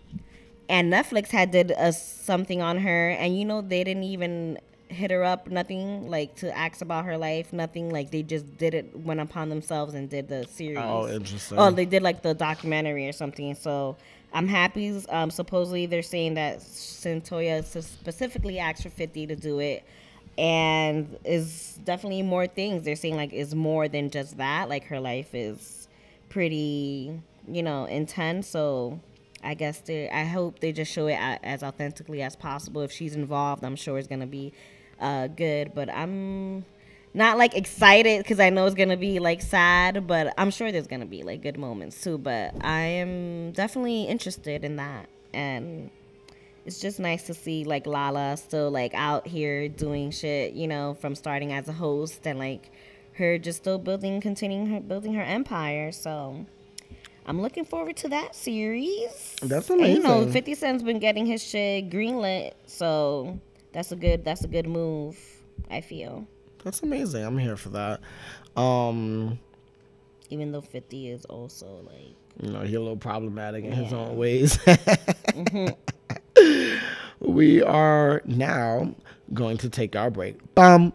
and 0.70 0.91
Netflix 0.91 1.30
had 1.30 1.52
did 1.52 1.72
a 1.72 1.91
something 1.91 2.62
on 2.62 2.80
her, 2.80 3.10
and 3.10 3.38
you 3.38 3.43
know 3.43 3.62
they 3.62 3.84
didn't 3.84 4.04
even 4.04 4.60
hit 4.89 5.11
her 5.11 5.23
up, 5.23 5.47
nothing 5.47 6.09
like 6.09 6.35
to 6.38 6.55
ask 6.55 6.81
about 6.81 7.05
her 7.05 7.17
life, 7.17 7.53
nothing. 7.53 7.89
Like 7.89 8.11
they 8.11 8.23
just 8.23 8.57
did 8.57 8.73
it, 8.73 8.95
went 8.95 9.19
upon 9.19 9.49
themselves 9.49 9.93
and 9.93 10.09
did 10.09 10.27
the 10.27 10.45
series. 10.45 10.77
Oh, 10.79 11.07
interesting. 11.07 11.57
Oh, 11.57 11.71
they 11.71 11.85
did 11.85 12.03
like 12.03 12.21
the 12.21 12.33
documentary 12.33 13.07
or 13.07 13.11
something. 13.11 13.55
So 13.55 13.97
I'm 14.33 14.47
happy. 14.47 15.01
Um, 15.09 15.31
supposedly 15.31 15.85
they're 15.85 16.01
saying 16.01 16.35
that 16.35 16.59
Cyntoia 16.59 17.63
specifically 17.63 18.59
asked 18.59 18.83
for 18.83 18.89
50 18.89 19.27
to 19.27 19.35
do 19.35 19.59
it. 19.59 19.83
And 20.38 21.17
is 21.25 21.79
definitely 21.83 22.21
more 22.21 22.45
things. 22.45 22.83
They're 22.83 22.95
saying 22.95 23.15
like 23.15 23.33
is 23.33 23.55
more 23.55 23.88
than 23.88 24.11
just 24.11 24.38
that. 24.38 24.69
Like 24.69 24.83
her 24.85 24.99
life 24.99 25.33
is 25.33 25.88
pretty, 26.29 27.19
you 27.47 27.63
know, 27.63 27.85
intense. 27.85 28.47
So 28.47 28.99
I 29.43 29.55
guess 29.55 29.79
they. 29.79 30.09
I 30.09 30.25
hope 30.25 30.59
they 30.59 30.71
just 30.71 30.91
show 30.91 31.07
it 31.07 31.15
as 31.15 31.63
authentically 31.63 32.21
as 32.21 32.35
possible. 32.35 32.81
If 32.81 32.91
she's 32.91 33.15
involved, 33.15 33.63
I'm 33.63 33.75
sure 33.75 33.97
it's 33.97 34.07
gonna 34.07 34.27
be 34.27 34.53
uh, 35.00 35.28
good. 35.28 35.74
But 35.74 35.89
I'm 35.89 36.66
not 37.14 37.38
like 37.38 37.56
excited 37.56 38.20
because 38.20 38.39
I 38.39 38.50
know 38.50 38.66
it's 38.66 38.76
gonna 38.76 38.98
be 38.98 39.20
like 39.20 39.41
sad, 39.41 40.08
but 40.08 40.34
I'm 40.38 40.52
sure 40.52 40.72
there's 40.72 40.88
gonna 40.88 41.06
be 41.06 41.24
like 41.24 41.41
good 41.41 41.58
moments 41.58 42.02
too. 42.02 42.18
But 42.18 42.54
I 42.62 42.82
am 42.82 43.52
definitely 43.52 44.04
interested 44.04 44.64
in 44.64 44.76
that, 44.78 45.08
and 45.34 45.89
it's 46.66 46.80
just 46.80 47.00
nice 47.00 47.24
to 47.24 47.34
see 47.34 47.64
like 47.64 47.88
Lala 47.88 48.36
still 48.38 48.70
like 48.70 48.93
out 48.93 49.26
here 49.26 49.70
doing 49.70 50.12
shit, 50.12 50.54
you 50.54 50.68
know, 50.68 50.95
from 51.00 51.16
starting 51.16 51.54
as 51.54 51.68
a 51.70 51.74
host 51.74 52.28
and 52.28 52.38
like 52.38 52.72
her 53.14 53.38
just 53.38 53.60
still 53.60 53.80
building, 53.80 54.22
continuing 54.22 54.68
her 54.68 54.80
building 54.80 55.14
her 55.14 55.24
empire. 55.24 55.91
So 55.91 56.45
I'm 57.26 57.41
looking 57.41 57.66
forward 57.66 57.98
to 57.98 58.10
that 58.10 58.36
series. 58.36 59.36
That's 59.41 59.70
And, 59.70 59.82
you 59.82 60.00
know, 60.00 60.30
50 60.32 60.56
Cent's 60.56 60.84
been 60.84 61.00
getting 61.00 61.26
his 61.26 61.43
shit 61.43 61.89
greenlit, 61.89 62.54
so 62.66 63.39
that's 63.78 63.91
a 63.91 63.95
good 63.95 64.25
that's 64.25 64.43
a 64.43 64.47
good 64.47 64.65
move. 64.65 65.15
I 65.69 65.82
feel. 65.82 66.25
That's 66.63 66.82
amazing. 66.82 67.23
I'm 67.23 67.38
here 67.38 67.55
for 67.55 67.69
that. 67.69 68.01
Um, 68.59 69.38
even 70.32 70.51
though 70.51 70.61
50 70.61 71.11
is 71.11 71.25
also 71.25 71.84
like 71.86 72.15
you 72.41 72.51
know, 72.53 72.61
he's 72.61 72.73
a 72.73 72.80
little 72.80 72.97
problematic 72.97 73.65
in 73.65 73.71
his 73.71 73.93
own 73.93 74.17
ways. 74.17 74.57
we 77.19 77.61
are 77.61 78.23
now 78.25 78.95
going 79.36 79.57
to 79.57 79.69
take 79.69 79.95
our 79.95 80.09
break. 80.09 80.55
Bum. 80.55 80.91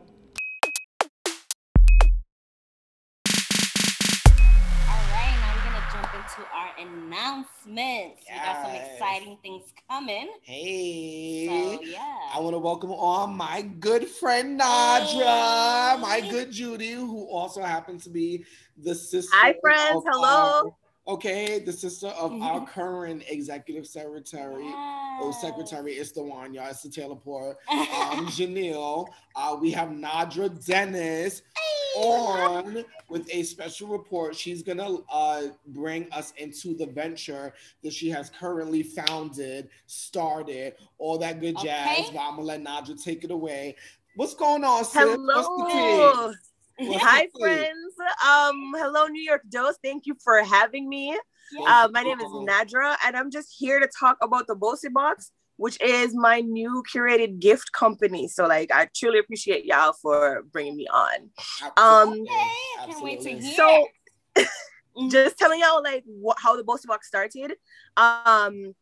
Exciting 9.13 9.39
things 9.43 9.63
coming 9.91 10.29
Hey. 10.43 11.47
so 11.47 11.83
yeah 11.83 12.01
I 12.35 12.41
want 12.41 12.55
to 12.55 12.59
welcome 12.59 12.91
on 12.93 13.37
my 13.37 13.61
good 13.63 14.07
friend 14.09 14.59
Nadra, 14.61 16.01
my 16.01 16.27
good 16.31 16.51
Judy, 16.51 16.93
who 16.93 17.27
also 17.29 17.63
happens 17.63 18.05
to 18.05 18.11
be 18.11 18.45
the 18.79 18.95
sister. 18.95 19.37
Hi, 19.37 19.55
friends. 19.61 19.97
of 19.97 20.05
Hello. 20.07 20.29
our- 20.29 20.75
okay, 21.07 21.59
the 21.59 21.73
sister 21.73 22.09
of 22.09 22.33
our 22.41 22.67
current 22.67 23.25
executive 23.29 23.87
secretary. 23.87 24.65
Oh, 24.65 25.37
secretary 25.41 25.93
is 25.93 26.13
the 26.13 26.23
one, 26.23 26.55
y'all. 26.55 26.69
It's 26.69 26.83
the 26.83 26.89
Taylor 26.89 27.17
Port. 27.17 27.57
Um, 28.13 28.27
Janelle. 28.27 29.07
Uh, 29.37 29.57
we 29.61 29.71
have 29.71 29.89
Nadra 29.89 30.65
Dennis 30.67 31.43
on 31.97 32.85
with 33.09 33.29
a 33.33 33.43
special 33.43 33.89
report. 33.89 34.35
She's 34.35 34.63
gonna 34.63 34.97
uh, 35.11 35.43
bring 35.69 36.11
us 36.13 36.33
into 36.37 36.75
the 36.75 36.87
venture 36.87 37.55
that 37.83 37.93
she 37.93 38.11
has 38.11 38.31
currently 38.31 38.83
founded, 38.83 39.69
started, 39.87 40.75
all 40.99 41.17
that 41.19 41.41
good 41.41 41.57
jazz. 41.63 42.11
But 42.11 42.21
I'm 42.21 42.37
gonna 42.37 42.43
let 42.43 42.63
Nadra 42.63 43.03
take 43.03 43.25
it 43.25 43.31
away. 43.31 43.77
What's 44.17 44.35
going 44.35 44.65
on, 44.65 44.85
sis? 44.85 45.03
Hello. 45.03 46.33
What's 46.79 47.03
Hi, 47.03 47.27
the 47.33 47.39
tea? 47.39 47.41
friends. 47.41 47.82
Um, 48.01 48.73
hello, 48.77 49.07
New 49.07 49.23
York 49.23 49.43
Dose. 49.49 49.77
Thank 49.83 50.07
you 50.07 50.17
for 50.23 50.43
having 50.43 50.89
me. 50.89 51.17
Uh, 51.67 51.89
my 51.93 52.03
name 52.03 52.21
is 52.21 52.27
Nadra, 52.27 52.97
and 53.05 53.17
I'm 53.17 53.31
just 53.31 53.55
here 53.59 53.79
to 53.81 53.89
talk 53.99 54.17
about 54.23 54.47
the 54.47 54.57
Boassy 54.57 54.93
Box, 54.93 55.31
which 55.57 55.81
is 55.81 56.15
my 56.15 56.41
new 56.41 56.83
curated 56.93 57.39
gift 57.39 57.73
company. 57.73 58.29
So, 58.29 58.47
like, 58.47 58.71
I 58.73 58.89
truly 58.95 59.19
appreciate 59.19 59.65
y'all 59.65 59.95
for 60.01 60.43
bringing 60.51 60.77
me 60.77 60.87
on. 60.89 61.31
Um, 61.77 62.25
Absolutely. 62.27 62.27
Can't 62.79 63.03
wait 63.03 63.21
to 63.23 63.31
hear. 63.39 63.55
So, 63.55 63.89
just 65.11 65.39
telling 65.39 65.61
y'all 65.61 65.83
like 65.83 66.05
what, 66.07 66.39
how 66.41 66.57
the 66.57 66.65
Bossy 66.65 66.89
Box 66.89 67.07
started. 67.07 67.55
Um, 67.97 68.75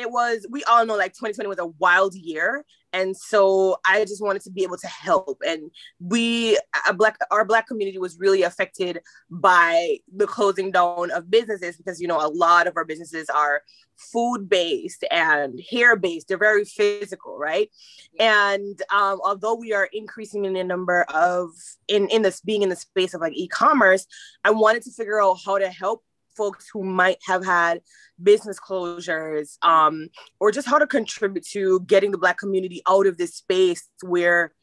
it 0.00 0.10
was 0.10 0.46
we 0.50 0.64
all 0.64 0.84
know 0.86 0.96
like 0.96 1.12
2020 1.12 1.48
was 1.48 1.58
a 1.58 1.66
wild 1.66 2.14
year, 2.14 2.64
and 2.92 3.16
so 3.16 3.76
I 3.86 4.04
just 4.04 4.22
wanted 4.22 4.42
to 4.42 4.50
be 4.50 4.62
able 4.62 4.78
to 4.78 4.86
help. 4.86 5.42
And 5.46 5.70
we, 6.00 6.58
a 6.88 6.92
black, 6.92 7.18
our 7.30 7.44
black 7.44 7.66
community 7.66 7.98
was 7.98 8.18
really 8.18 8.42
affected 8.42 9.00
by 9.30 9.98
the 10.14 10.26
closing 10.26 10.70
down 10.70 11.10
of 11.10 11.30
businesses 11.30 11.76
because 11.76 12.00
you 12.00 12.08
know 12.08 12.24
a 12.24 12.28
lot 12.28 12.66
of 12.66 12.76
our 12.76 12.84
businesses 12.84 13.28
are 13.28 13.62
food 13.96 14.48
based 14.48 15.04
and 15.10 15.60
hair 15.70 15.96
based. 15.96 16.28
They're 16.28 16.38
very 16.38 16.64
physical, 16.64 17.38
right? 17.38 17.70
And 18.18 18.80
um, 18.92 19.20
although 19.24 19.54
we 19.54 19.72
are 19.72 19.88
increasing 19.92 20.46
in 20.46 20.54
the 20.54 20.64
number 20.64 21.02
of 21.14 21.50
in 21.88 22.08
in 22.08 22.22
this 22.22 22.40
being 22.40 22.62
in 22.62 22.70
the 22.70 22.76
space 22.76 23.14
of 23.14 23.20
like 23.20 23.34
e-commerce, 23.34 24.06
I 24.44 24.50
wanted 24.50 24.82
to 24.82 24.92
figure 24.92 25.22
out 25.22 25.38
how 25.44 25.58
to 25.58 25.68
help 25.68 26.02
folks 26.40 26.70
who 26.72 26.82
might 26.82 27.18
have 27.26 27.44
had 27.44 27.82
business 28.22 28.58
closures 28.58 29.58
um, 29.62 30.08
or 30.40 30.50
just 30.50 30.66
how 30.66 30.78
to 30.78 30.86
contribute 30.86 31.44
to 31.44 31.80
getting 31.80 32.12
the 32.12 32.16
black 32.16 32.38
community 32.38 32.80
out 32.88 33.06
of 33.06 33.18
this 33.18 33.34
space 33.34 33.86
where 34.02 34.54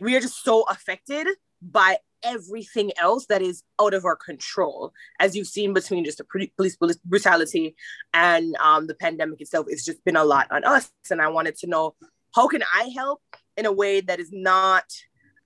we 0.00 0.16
are 0.16 0.20
just 0.20 0.42
so 0.42 0.64
affected 0.68 1.28
by 1.62 1.98
everything 2.24 2.90
else 3.00 3.26
that 3.26 3.42
is 3.42 3.62
out 3.80 3.94
of 3.94 4.04
our 4.04 4.16
control. 4.16 4.92
As 5.20 5.36
you've 5.36 5.46
seen 5.46 5.72
between 5.72 6.04
just 6.04 6.18
the 6.18 6.48
police 6.56 6.76
brutality 7.04 7.76
and 8.12 8.56
um, 8.56 8.88
the 8.88 8.94
pandemic 8.94 9.40
itself 9.40 9.66
it's 9.68 9.84
just 9.84 10.04
been 10.04 10.16
a 10.16 10.24
lot 10.24 10.48
on 10.50 10.64
us. 10.64 10.90
And 11.12 11.22
i 11.22 11.28
wanted 11.28 11.56
to 11.58 11.68
know 11.68 11.94
how 12.34 12.48
can 12.48 12.64
i 12.74 12.90
help 12.94 13.20
in 13.56 13.66
a 13.66 13.72
way 13.72 14.00
that 14.00 14.18
is 14.18 14.30
not 14.32 14.84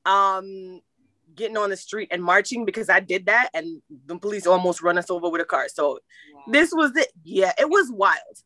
um 0.07 0.81
getting 1.37 1.57
on 1.57 1.71
the 1.71 1.77
street 1.77 2.09
and 2.11 2.23
marching 2.23 2.65
because 2.65 2.89
I 2.89 3.01
did 3.01 3.27
that 3.27 3.51
and 3.55 3.81
the 4.07 4.17
police 4.19 4.47
almost 4.47 4.83
run 4.83 4.99
us 4.99 5.11
over 5.11 5.29
with 5.29 5.41
a 5.41 5.45
car. 5.45 5.67
So 5.69 6.01
Wow. 6.35 6.43
this 6.49 6.73
was 6.73 6.97
it. 6.97 7.13
Yeah, 7.25 7.53
it 7.59 7.69
was 7.69 7.91
wild. 7.91 8.37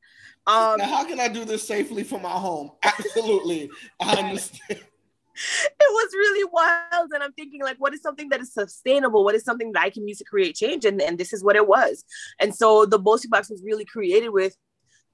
Um 0.47 0.79
now, 0.79 0.87
how 0.87 1.05
can 1.05 1.21
I 1.21 1.29
do 1.29 1.45
this 1.45 1.67
safely 1.67 2.03
from 2.03 2.23
my 2.23 2.31
home? 2.31 2.73
Absolutely, 2.83 3.71
I 4.01 4.17
understand. 4.25 4.81
it 5.81 5.91
was 5.99 6.11
really 6.13 6.49
wild 6.53 7.11
and 7.15 7.23
i'm 7.23 7.33
thinking 7.33 7.63
like 7.63 7.77
what 7.79 7.95
is 7.95 8.03
something 8.03 8.29
that 8.29 8.41
is 8.41 8.53
sustainable 8.53 9.25
what 9.25 9.35
is 9.35 9.45
something 9.45 9.71
that 9.73 9.83
i 9.83 9.89
can 9.89 10.07
use 10.07 10.19
to 10.19 10.25
create 10.25 10.55
change 10.57 10.85
and, 10.85 11.01
and 11.01 11.17
this 11.19 11.33
is 11.33 11.43
what 11.43 11.57
it 11.57 11.67
was 11.67 12.05
and 12.41 12.55
so 12.55 12.85
the 12.85 12.99
boassy 12.99 13.29
box 13.31 13.49
was 13.49 13.63
really 13.63 13.85
created 13.85 14.31
with 14.31 14.55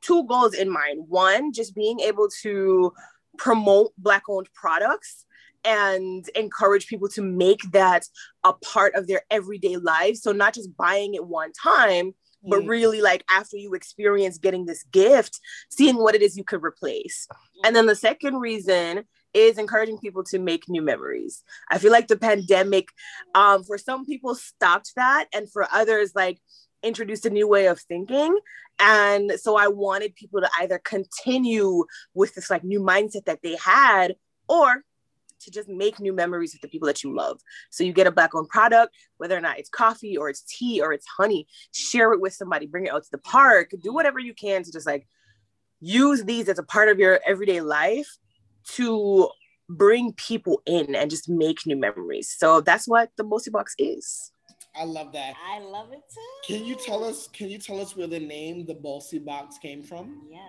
two 0.01 0.25
goals 0.25 0.55
in 0.55 0.69
mind 0.71 1.05
one 1.09 1.53
just 1.53 1.75
being 1.75 2.01
able 2.01 2.29
to 2.43 2.93
promote 3.39 3.93
black 3.99 4.23
owned 4.29 4.49
products 4.55 5.27
and 5.67 6.29
encourage 6.35 6.87
people 6.87 7.09
to 7.09 7.23
make 7.23 7.61
that 7.73 8.07
a 8.45 8.53
part 8.53 8.95
of 8.95 9.07
their 9.07 9.23
everyday 9.31 9.77
lives 9.77 10.23
so 10.23 10.33
not 10.33 10.55
just 10.55 10.77
buying 10.77 11.15
it 11.15 11.27
one 11.27 11.53
time 11.53 12.13
but 12.49 12.61
Mm. 12.63 12.69
really 12.69 13.01
like 13.01 13.25
after 13.29 13.57
you 13.57 13.75
experience 13.75 14.39
getting 14.39 14.67
this 14.67 14.85
gift 14.93 15.41
seeing 15.69 15.97
what 15.97 16.15
it 16.15 16.23
is 16.23 16.37
you 16.37 16.45
could 16.45 16.63
replace 16.63 17.27
and 17.65 17.75
then 17.75 17.87
the 17.87 17.97
second 17.97 18.37
reason 18.37 19.05
is 19.35 19.59
encouraging 19.59 19.99
people 19.99 20.25
to 20.25 20.39
make 20.39 20.67
new 20.67 20.81
memories. 20.81 21.45
I 21.71 21.77
feel 21.77 21.93
like 21.93 22.09
the 22.09 22.17
pandemic, 22.17 22.89
um, 23.35 23.65
for 23.65 23.77
some 23.77 24.07
people, 24.07 24.35
stopped 24.35 24.93
that, 24.97 25.27
and 25.35 25.51
for 25.53 25.69
others, 25.71 26.13
like 26.15 26.41
introduced 26.83 27.27
a 27.27 27.31
new 27.31 27.47
way 27.47 27.67
of 27.67 27.79
thinking. 27.81 28.39
And 28.79 29.33
so 29.33 29.57
I 29.57 29.69
wanted 29.69 30.15
people 30.15 30.41
to 30.41 30.49
either 30.59 30.79
continue 30.79 31.85
with 32.15 32.35
this 32.35 32.49
like 32.49 32.65
new 32.65 32.81
mindset 32.81 33.27
that 33.27 33.41
they 33.43 33.57
had, 33.57 34.17
or 34.49 34.83
to 35.41 35.51
just 35.51 35.69
make 35.69 36.01
new 36.01 36.13
memories 36.13 36.53
with 36.53 36.63
the 36.63 36.69
people 36.69 36.87
that 36.87 37.03
you 37.03 37.15
love. 37.15 37.41
So 37.71 37.85
you 37.85 37.93
get 37.93 38.07
a 38.07 38.13
black 38.13 38.35
owned 38.35 38.49
product, 38.49 38.95
whether 39.19 39.37
or 39.37 39.41
not 39.41 39.59
it's 39.59 39.69
coffee 39.69 40.17
or 40.17 40.29
it's 40.29 40.43
tea 40.43 40.81
or 40.81 40.93
it's 40.93 41.07
honey, 41.07 41.47
share 41.73 42.13
it 42.13 42.21
with 42.21 42.35
somebody, 42.35 42.67
bring 42.67 42.87
it 42.87 42.93
out 42.93 43.05
to 43.05 43.11
the 43.11 43.19
park, 43.19 43.71
do 43.83 43.93
whatever 43.93 44.19
you 44.19 44.35
can 44.35 44.63
to 44.63 44.73
just 44.73 44.87
like 44.87 45.07
use 45.81 46.25
these 46.25 46.49
as 46.49 46.59
a 46.59 46.63
part 46.63 46.89
of 46.89 46.99
your 46.99 47.21
everyday 47.27 47.61
life 47.61 48.19
to 48.65 49.29
bring 49.69 50.13
people 50.13 50.63
in 50.67 50.95
and 50.95 51.11
just 51.11 51.29
make 51.29 51.67
new 51.67 51.77
memories. 51.77 52.35
So 52.37 52.61
that's 52.61 52.87
what 52.87 53.11
the 53.17 53.25
Boassy 53.25 53.51
Box 53.51 53.75
is. 53.79 54.33
I 54.79 54.85
love 54.85 55.13
that. 55.13 55.35
I 55.43 55.59
love 55.61 55.93
it 55.93 56.03
too. 56.13 56.55
Can 56.55 56.65
you 56.65 56.75
tell 56.75 57.03
us? 57.03 57.29
Can 57.29 57.49
you 57.49 57.59
tell 57.59 57.81
us 57.81 57.97
where 57.97 58.07
the 58.07 58.21
name 58.21 58.67
the 58.67 58.75
Boassy 58.75 59.25
Box 59.25 59.57
came 59.59 59.83
from? 59.83 60.29
Yeah. 60.31 60.41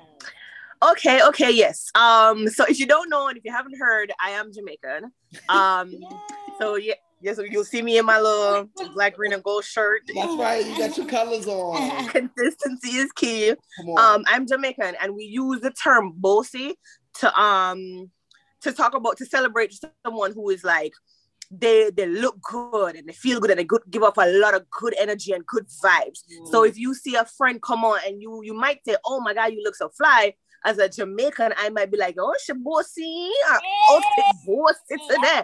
Okay, 0.82 1.21
okay, 1.23 1.51
yes. 1.51 1.89
Um, 1.95 2.47
so 2.49 2.65
if 2.65 2.80
you 2.80 2.86
don't 2.86 3.09
know 3.09 3.28
and 3.28 3.38
if 3.38 3.43
you 3.43 3.51
haven't 3.51 3.78
heard, 3.80 4.11
I 4.23 4.32
am 4.32 4.51
Jamaican. 4.53 5.11
Um, 5.49 5.93
so 6.59 6.75
yeah, 6.75 6.93
yeah, 7.21 7.34
so 7.34 7.41
you'll 7.41 7.65
see 7.65 7.82
me 7.82 7.97
in 7.97 8.05
my 8.05 8.19
little 8.19 8.69
black, 8.93 9.15
green, 9.15 9.34
and 9.34 9.43
gold 9.43 9.65
shirt. 9.65 10.01
That's 10.13 10.36
right. 10.38 10.65
You 10.65 10.78
got 10.78 10.95
your 10.97 11.07
colors 11.07 11.47
on. 11.47 12.07
Consistency 12.09 12.89
is 12.89 13.11
key. 13.13 13.55
Come 13.78 13.89
on. 13.89 14.15
Um, 14.15 14.25
I'm 14.28 14.47
Jamaican, 14.47 14.95
and 15.01 15.15
we 15.15 15.23
use 15.23 15.61
the 15.61 15.71
term 15.71 16.13
bossy 16.15 16.75
to 17.15 17.39
um 17.39 18.11
to 18.61 18.71
talk 18.71 18.93
about 18.93 19.17
to 19.17 19.25
celebrate 19.25 19.73
someone 20.05 20.34
who 20.34 20.49
is 20.49 20.63
like 20.63 20.93
they 21.49 21.89
they 21.89 22.05
look 22.05 22.39
good 22.41 22.95
and 22.95 23.07
they 23.07 23.13
feel 23.13 23.39
good 23.39 23.49
and 23.49 23.59
they 23.59 23.63
good, 23.63 23.82
give 23.89 24.03
off 24.03 24.17
a 24.17 24.28
lot 24.28 24.53
of 24.53 24.69
good 24.69 24.93
energy 24.99 25.32
and 25.32 25.45
good 25.47 25.65
vibes. 25.84 26.19
So 26.45 26.63
if 26.63 26.78
you 26.78 26.93
see 26.93 27.15
a 27.15 27.25
friend 27.25 27.61
come 27.61 27.84
on 27.84 27.99
and 28.05 28.21
you 28.21 28.41
you 28.43 28.53
might 28.53 28.82
say, 28.86 28.95
"Oh 29.05 29.21
my 29.21 29.34
God, 29.34 29.53
you 29.53 29.63
look 29.63 29.75
so 29.75 29.89
fly." 29.89 30.36
As 30.66 30.78
a 30.80 30.89
Jamaican, 30.89 31.53
I 31.58 31.70
might 31.70 31.89
be 31.91 31.97
like, 31.97 32.16
"Oh, 32.20 32.34
she 32.43 32.53
bossy, 32.53 33.30
or, 33.51 33.60
oh, 33.89 34.01
she 34.16 34.24
bossy 34.45 35.03
today." 35.10 35.43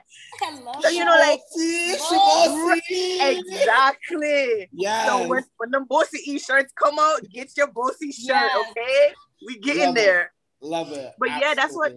So 0.81 0.89
you 0.89 1.05
know, 1.05 1.15
like 1.17 1.39
she 1.55 1.95
bossy. 2.09 3.19
exactly. 3.21 4.69
Yeah. 4.71 5.05
So 5.07 5.27
when 5.27 5.43
when 5.57 5.71
them 5.71 5.85
bossy 5.89 6.19
e-shirts 6.31 6.73
come 6.75 6.97
out, 6.99 7.21
get 7.31 7.55
your 7.57 7.67
bossy 7.67 8.11
shirt, 8.11 8.27
Yes. 8.53 8.67
okay? 8.71 9.13
We 9.45 9.59
get 9.59 9.77
Love 9.77 9.83
in 9.85 9.89
it. 9.91 9.95
there. 9.95 10.33
Love 10.61 10.91
it. 10.91 11.13
But 11.19 11.29
yeah, 11.29 11.53
that's 11.55 11.75
what- 11.75 11.93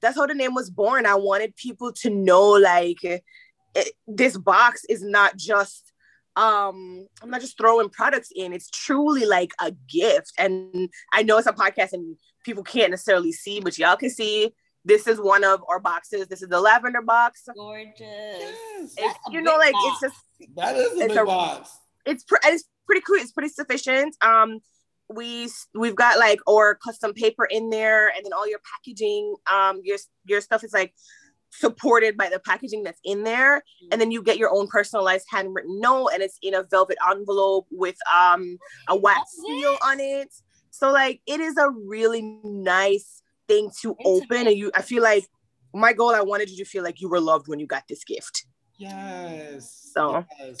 that's 0.00 0.16
how 0.16 0.26
the 0.26 0.34
name 0.34 0.54
was 0.54 0.70
born. 0.70 1.06
I 1.06 1.16
wanted 1.16 1.56
people 1.56 1.92
to 2.02 2.10
know 2.10 2.50
like 2.50 3.02
it, 3.02 3.22
this 4.06 4.36
box 4.36 4.84
is 4.88 5.02
not 5.02 5.36
just 5.36 5.92
um 6.36 7.06
I'm 7.20 7.30
not 7.30 7.40
just 7.40 7.58
throwing 7.58 7.88
products 7.88 8.30
in. 8.34 8.52
It's 8.52 8.70
truly 8.70 9.24
like 9.26 9.52
a 9.60 9.72
gift. 9.88 10.32
And 10.38 10.88
I 11.12 11.24
know 11.24 11.38
it's 11.38 11.48
a 11.48 11.52
podcast 11.52 11.92
and 11.94 12.16
people 12.44 12.62
can't 12.62 12.90
necessarily 12.90 13.32
see, 13.32 13.60
but 13.60 13.78
y'all 13.78 13.96
can 13.96 14.10
see 14.10 14.52
this 14.84 15.06
is 15.06 15.20
one 15.20 15.44
of 15.44 15.62
our 15.68 15.80
boxes. 15.80 16.28
This 16.28 16.42
is 16.42 16.48
the 16.48 16.60
lavender 16.60 17.02
box. 17.02 17.42
Gorgeous. 17.54 18.00
Yes. 18.00 18.94
It's, 18.96 19.18
a 19.28 19.32
you 19.32 19.42
know, 19.42 19.58
big 19.60 19.74
like 19.74 19.84
it's 19.86 20.00
just 20.00 20.16
That 20.56 20.76
is 20.76 20.92
a 20.92 21.04
It's 21.04 21.08
big 21.14 21.16
a- 21.18 21.24
box. 21.24 21.70
it's 22.06 22.24
pre- 22.24 22.38
it's 22.44 22.64
pretty 22.86 23.02
cool. 23.02 23.16
It's 23.16 23.32
pretty 23.32 23.50
sufficient. 23.50 24.16
Um, 24.22 24.60
we 25.10 25.48
we've 25.74 25.96
got 25.96 26.18
like 26.18 26.38
our 26.48 26.74
custom 26.74 27.12
paper 27.14 27.44
in 27.46 27.70
there, 27.70 28.08
and 28.08 28.24
then 28.24 28.32
all 28.32 28.48
your 28.48 28.60
packaging, 28.76 29.34
um, 29.50 29.80
your 29.82 29.96
your 30.26 30.40
stuff 30.40 30.62
is 30.64 30.72
like 30.72 30.94
supported 31.50 32.16
by 32.16 32.28
the 32.28 32.38
packaging 32.38 32.82
that's 32.82 33.00
in 33.04 33.24
there, 33.24 33.62
and 33.90 34.00
then 34.00 34.10
you 34.10 34.22
get 34.22 34.36
your 34.38 34.54
own 34.54 34.66
personalized 34.68 35.26
handwritten 35.30 35.80
note, 35.80 36.08
and 36.12 36.22
it's 36.22 36.38
in 36.42 36.54
a 36.54 36.62
velvet 36.62 36.98
envelope 37.10 37.66
with 37.70 37.96
um 38.14 38.58
a 38.88 38.96
wax 38.96 39.20
seal 39.46 39.76
on 39.82 39.98
it. 40.00 40.32
So 40.70 40.90
like 40.92 41.20
it 41.26 41.40
is 41.40 41.56
a 41.56 41.70
really 41.70 42.22
nice 42.44 43.22
thing 43.48 43.70
to 43.82 43.96
open, 44.04 44.46
and 44.46 44.56
you 44.56 44.70
I 44.74 44.82
feel 44.82 45.02
like 45.02 45.26
my 45.74 45.92
goal 45.92 46.14
I 46.14 46.20
wanted 46.22 46.50
you 46.50 46.56
to 46.58 46.64
feel 46.64 46.82
like 46.82 47.00
you 47.00 47.08
were 47.08 47.20
loved 47.20 47.48
when 47.48 47.58
you 47.60 47.66
got 47.66 47.84
this 47.88 48.04
gift. 48.04 48.44
Yes. 48.78 49.90
So- 49.94 50.24
Yes. 50.38 50.56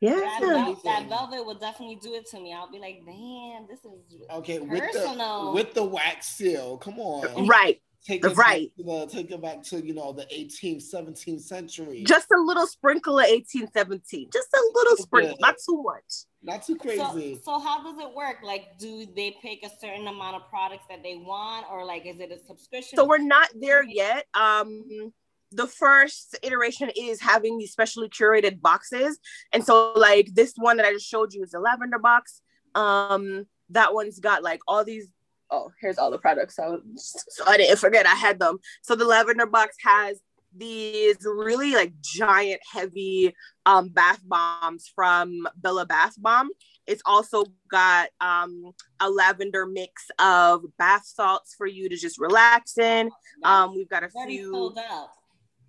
Yeah. 0.00 0.16
That, 0.16 0.40
vel- 0.40 0.80
that 0.82 1.08
velvet 1.08 1.46
will 1.46 1.54
definitely 1.54 1.94
do 2.02 2.14
it 2.14 2.26
to 2.30 2.40
me. 2.40 2.52
I'll 2.52 2.68
be 2.68 2.80
like, 2.80 3.02
damn, 3.06 3.68
this 3.68 3.78
is 3.84 4.20
Okay, 4.32 4.58
with 4.58 4.82
the 4.92 4.98
Personal. 4.98 5.54
with 5.54 5.74
the 5.74 5.84
wax 5.84 6.26
seal. 6.26 6.76
Come 6.78 6.98
on. 6.98 7.46
Right. 7.46 7.80
Take 8.04 8.24
it 8.24 8.36
Right. 8.36 8.72
to 8.78 8.82
the 8.82 9.06
take 9.06 9.30
it 9.30 9.40
back 9.40 9.62
to 9.64 9.84
you 9.84 9.94
know 9.94 10.12
the 10.12 10.24
18th, 10.24 10.82
17th 10.82 11.40
century. 11.42 12.02
just 12.04 12.30
a 12.32 12.40
little 12.40 12.66
sprinkle 12.66 13.18
of 13.18 13.26
1817 13.28 14.28
just 14.32 14.48
a 14.54 14.62
little 14.74 14.96
sprinkle 14.96 15.36
Yeah. 15.38 15.46
not 15.46 15.56
too 15.64 15.82
much 15.82 16.24
Not 16.42 16.66
too 16.66 16.76
crazy. 16.76 17.40
so 17.44 17.60
how 17.60 17.82
does 17.84 17.98
it 18.00 18.12
work? 18.14 18.38
Like, 18.42 18.76
do 18.78 19.06
they 19.14 19.36
pick 19.40 19.62
a 19.64 19.70
certain 19.80 20.08
amount 20.08 20.34
of 20.36 20.48
products 20.48 20.84
that 20.90 21.02
they 21.04 21.16
want, 21.16 21.66
or 21.70 21.84
like, 21.84 22.04
is 22.04 22.18
it 22.18 22.32
a 22.32 22.38
subscription? 22.44 22.96
so 22.96 23.04
we're 23.06 23.18
not 23.18 23.48
there 23.60 23.84
yet 23.84 24.26
um 24.34 25.12
the 25.54 25.66
first 25.66 26.36
iteration 26.42 26.90
is 26.96 27.20
having 27.20 27.58
these 27.58 27.70
specially 27.72 28.08
curated 28.08 28.60
boxes 28.62 29.20
and 29.52 29.62
so 29.64 29.92
like 29.94 30.34
this 30.34 30.54
one 30.56 30.78
that 30.78 30.86
i 30.86 30.92
just 30.92 31.06
showed 31.06 31.32
you 31.34 31.42
is 31.42 31.50
the 31.50 31.60
lavender 31.60 31.98
box 31.98 32.40
um 32.74 33.46
that 33.68 33.92
one's 33.94 34.18
got 34.18 34.42
like 34.42 34.60
all 34.66 34.82
these 34.82 35.08
oh 35.52 35.70
here's 35.80 35.98
all 35.98 36.10
the 36.10 36.18
products. 36.18 36.56
So, 36.56 36.80
so 36.96 37.44
i 37.46 37.56
didn't 37.56 37.78
forget 37.78 38.06
i 38.06 38.14
had 38.14 38.38
them. 38.40 38.58
So 38.82 38.94
the 38.96 39.04
lavender 39.04 39.46
box 39.46 39.76
has 39.84 40.20
these 40.54 41.16
really 41.24 41.72
like 41.72 41.92
giant 42.02 42.60
heavy 42.70 43.34
um 43.64 43.88
bath 43.88 44.20
bombs 44.26 44.90
from 44.94 45.46
bella 45.56 45.86
bath 45.86 46.14
bomb. 46.18 46.50
It's 46.86 47.02
also 47.06 47.44
got 47.70 48.08
um 48.20 48.72
a 49.00 49.08
lavender 49.08 49.64
mix 49.66 49.92
of 50.18 50.64
bath 50.78 51.06
salts 51.06 51.54
for 51.56 51.66
you 51.66 51.88
to 51.88 51.96
just 51.96 52.18
relax 52.18 52.76
in. 52.78 53.10
Um 53.44 53.74
we've 53.76 53.88
got 53.88 54.02
a 54.04 54.10
few 54.26 54.50
sold 54.52 54.78
out. 54.78 55.08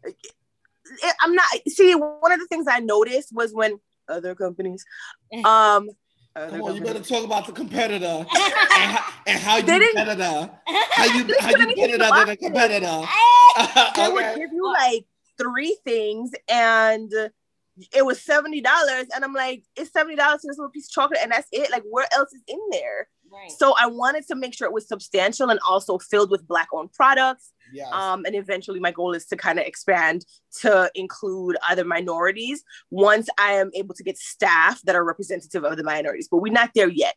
it- 0.03 0.15
I'm 1.21 1.33
not 1.35 1.47
see 1.67 1.95
one 1.95 2.31
of 2.31 2.39
the 2.39 2.47
things 2.47 2.65
I 2.69 2.79
noticed 2.79 3.29
was 3.33 3.53
when 3.53 3.79
other 4.09 4.35
companies 4.35 4.83
um 5.45 5.89
other 6.35 6.49
Come 6.57 6.61
on, 6.63 6.75
you 6.75 6.81
better 6.81 6.99
talk 7.01 7.23
about 7.23 7.45
the 7.45 7.51
competitor 7.51 8.05
and 8.35 8.91
how, 8.91 9.13
and 9.27 9.39
how 9.39 9.55
you 9.57 9.63
They 9.63 9.79
didn't- 9.79 9.95
better 9.95 10.23
how 10.67 11.05
you 11.05 11.35
how 11.39 11.49
you 11.49 11.55
couldn't 11.55 11.75
better 11.75 11.97
than 11.97 12.29
a 12.29 12.37
competitor. 12.37 13.01
Eh, 13.57 13.91
they 13.95 14.09
would 14.09 14.35
give 14.35 14.51
you 14.51 14.71
like 14.73 15.05
three 15.37 15.77
things 15.83 16.31
and 16.49 17.11
it 17.91 18.05
was 18.05 18.21
seventy 18.21 18.61
dollars 18.61 19.07
and 19.13 19.23
I'm 19.23 19.33
like 19.33 19.63
it's 19.75 19.91
seventy 19.91 20.15
dollars 20.15 20.41
for 20.41 20.47
this 20.47 20.57
little 20.57 20.71
piece 20.71 20.87
of 20.87 20.91
chocolate 20.91 21.19
and 21.21 21.31
that's 21.31 21.47
it? 21.51 21.71
Like 21.71 21.83
where 21.89 22.07
else 22.15 22.33
is 22.33 22.41
in 22.47 22.59
there 22.71 23.07
right. 23.33 23.51
so 23.51 23.73
I 23.79 23.87
wanted 23.87 24.27
to 24.27 24.35
make 24.35 24.53
sure 24.53 24.67
it 24.67 24.73
was 24.73 24.87
substantial 24.87 25.49
and 25.49 25.59
also 25.67 25.97
filled 25.97 26.29
with 26.31 26.47
black 26.47 26.67
owned 26.73 26.93
products. 26.93 27.51
Yes. 27.71 27.91
um, 27.91 28.23
and 28.25 28.35
eventually 28.35 28.79
my 28.79 28.91
goal 28.91 29.13
is 29.13 29.25
to 29.27 29.37
kind 29.37 29.57
of 29.57 29.65
expand 29.65 30.25
to 30.61 30.91
include 30.95 31.57
other 31.67 31.85
minorities. 31.85 32.63
Once 32.91 33.29
i 33.39 33.53
am 33.53 33.71
able 33.73 33.95
to 33.95 34.03
get 34.03 34.17
staff 34.17 34.81
that 34.83 34.95
are 34.95 35.03
representative 35.03 35.63
of 35.63 35.77
the 35.77 35.83
minorities 35.83 36.27
but 36.29 36.37
we're 36.37 36.53
not 36.53 36.71
there 36.75 36.89
yet. 36.89 37.15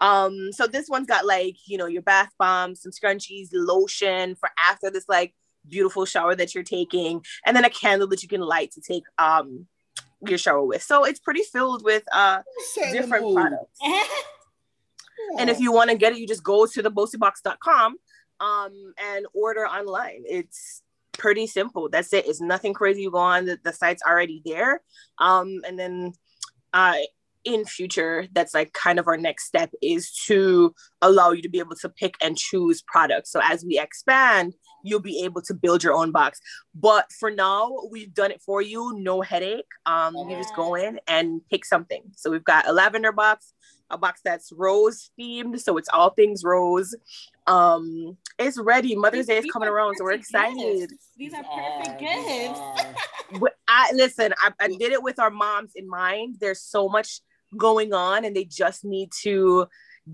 Um, 0.00 0.50
so 0.50 0.66
this 0.66 0.88
one's 0.88 1.06
got 1.06 1.24
like 1.24 1.56
you 1.66 1.78
know 1.78 1.86
your 1.86 2.02
bath 2.02 2.30
bombs 2.38 2.82
some 2.82 2.92
scrunchies 2.92 3.48
lotion 3.52 4.34
for 4.34 4.50
after 4.58 4.90
this 4.90 5.04
like 5.08 5.34
beautiful 5.68 6.04
shower 6.04 6.34
that 6.34 6.54
you're 6.54 6.64
taking 6.64 7.24
and 7.46 7.56
then 7.56 7.64
a 7.64 7.70
candle 7.70 8.08
that 8.08 8.22
you 8.22 8.28
can 8.28 8.40
light 8.40 8.72
to 8.72 8.80
take 8.80 9.04
um 9.18 9.66
your 10.26 10.38
shower 10.38 10.64
with. 10.64 10.82
So 10.82 11.04
it's 11.04 11.20
pretty 11.20 11.42
filled 11.42 11.84
with 11.84 12.02
uh 12.12 12.42
Set 12.74 12.92
different 12.92 13.32
products 13.34 13.78
And 15.38 15.50
if 15.50 15.60
you 15.60 15.72
want 15.72 15.90
to 15.90 15.96
get 15.96 16.12
it, 16.12 16.18
you 16.18 16.26
just 16.26 16.44
go 16.44 16.66
to 16.66 16.82
the 16.82 16.90
boassybox.com 16.90 17.96
um, 18.40 18.94
and 18.98 19.26
order 19.34 19.66
online. 19.66 20.22
It's 20.26 20.82
pretty 21.12 21.46
simple. 21.46 21.88
That's 21.88 22.12
it. 22.12 22.26
It's 22.26 22.40
nothing 22.40 22.74
crazy. 22.74 23.02
You 23.02 23.10
go 23.10 23.18
on 23.18 23.46
the, 23.46 23.58
the 23.62 23.72
site's 23.72 24.02
already 24.06 24.42
there. 24.44 24.82
Um, 25.18 25.60
and 25.66 25.78
then 25.78 26.12
uh, 26.72 26.96
in 27.44 27.64
future, 27.64 28.26
that's 28.32 28.54
like 28.54 28.72
kind 28.72 28.98
of 28.98 29.06
our 29.06 29.16
next 29.16 29.46
step 29.46 29.70
is 29.82 30.12
to 30.26 30.74
allow 31.00 31.30
you 31.30 31.42
to 31.42 31.48
be 31.48 31.58
able 31.58 31.76
to 31.76 31.88
pick 31.88 32.14
and 32.22 32.36
choose 32.36 32.82
products. 32.82 33.30
So 33.30 33.40
as 33.42 33.64
we 33.64 33.78
expand, 33.78 34.54
you'll 34.84 35.00
be 35.00 35.22
able 35.24 35.42
to 35.42 35.54
build 35.54 35.82
your 35.82 35.94
own 35.94 36.10
box. 36.12 36.40
But 36.74 37.06
for 37.18 37.30
now, 37.30 37.70
we've 37.90 38.12
done 38.12 38.30
it 38.30 38.42
for 38.42 38.62
you, 38.62 38.98
no 38.98 39.20
headache. 39.20 39.66
Um, 39.86 40.14
you 40.16 40.36
just 40.36 40.54
go 40.56 40.74
in 40.74 41.00
and 41.06 41.40
pick 41.50 41.64
something. 41.64 42.02
So 42.16 42.30
we've 42.30 42.44
got 42.44 42.68
a 42.68 42.72
lavender 42.72 43.12
box, 43.12 43.54
a 43.90 43.98
box 43.98 44.20
that's 44.24 44.52
rose 44.52 45.10
themed, 45.18 45.60
so 45.60 45.76
it's 45.76 45.88
all 45.92 46.10
things 46.10 46.42
rose. 46.44 46.94
Um, 47.46 48.16
it's 48.38 48.58
ready. 48.58 48.94
Mother's 48.96 49.26
Day 49.26 49.38
is 49.38 49.46
coming 49.52 49.68
around, 49.68 49.96
so 49.96 50.04
we're 50.04 50.12
excited. 50.12 50.90
gifts. 50.90 51.08
These 51.16 51.34
are 51.34 51.44
perfect 51.44 51.98
these 51.98 52.08
gifts. 52.08 52.60
I 53.68 53.90
listen, 53.94 54.32
I, 54.38 54.50
I 54.60 54.68
did 54.68 54.92
it 54.92 55.02
with 55.02 55.18
our 55.18 55.30
moms 55.30 55.72
in 55.74 55.88
mind. 55.88 56.36
There's 56.40 56.60
so 56.60 56.88
much 56.88 57.20
going 57.56 57.92
on, 57.92 58.24
and 58.24 58.34
they 58.34 58.44
just 58.44 58.84
need 58.84 59.10
to 59.22 59.66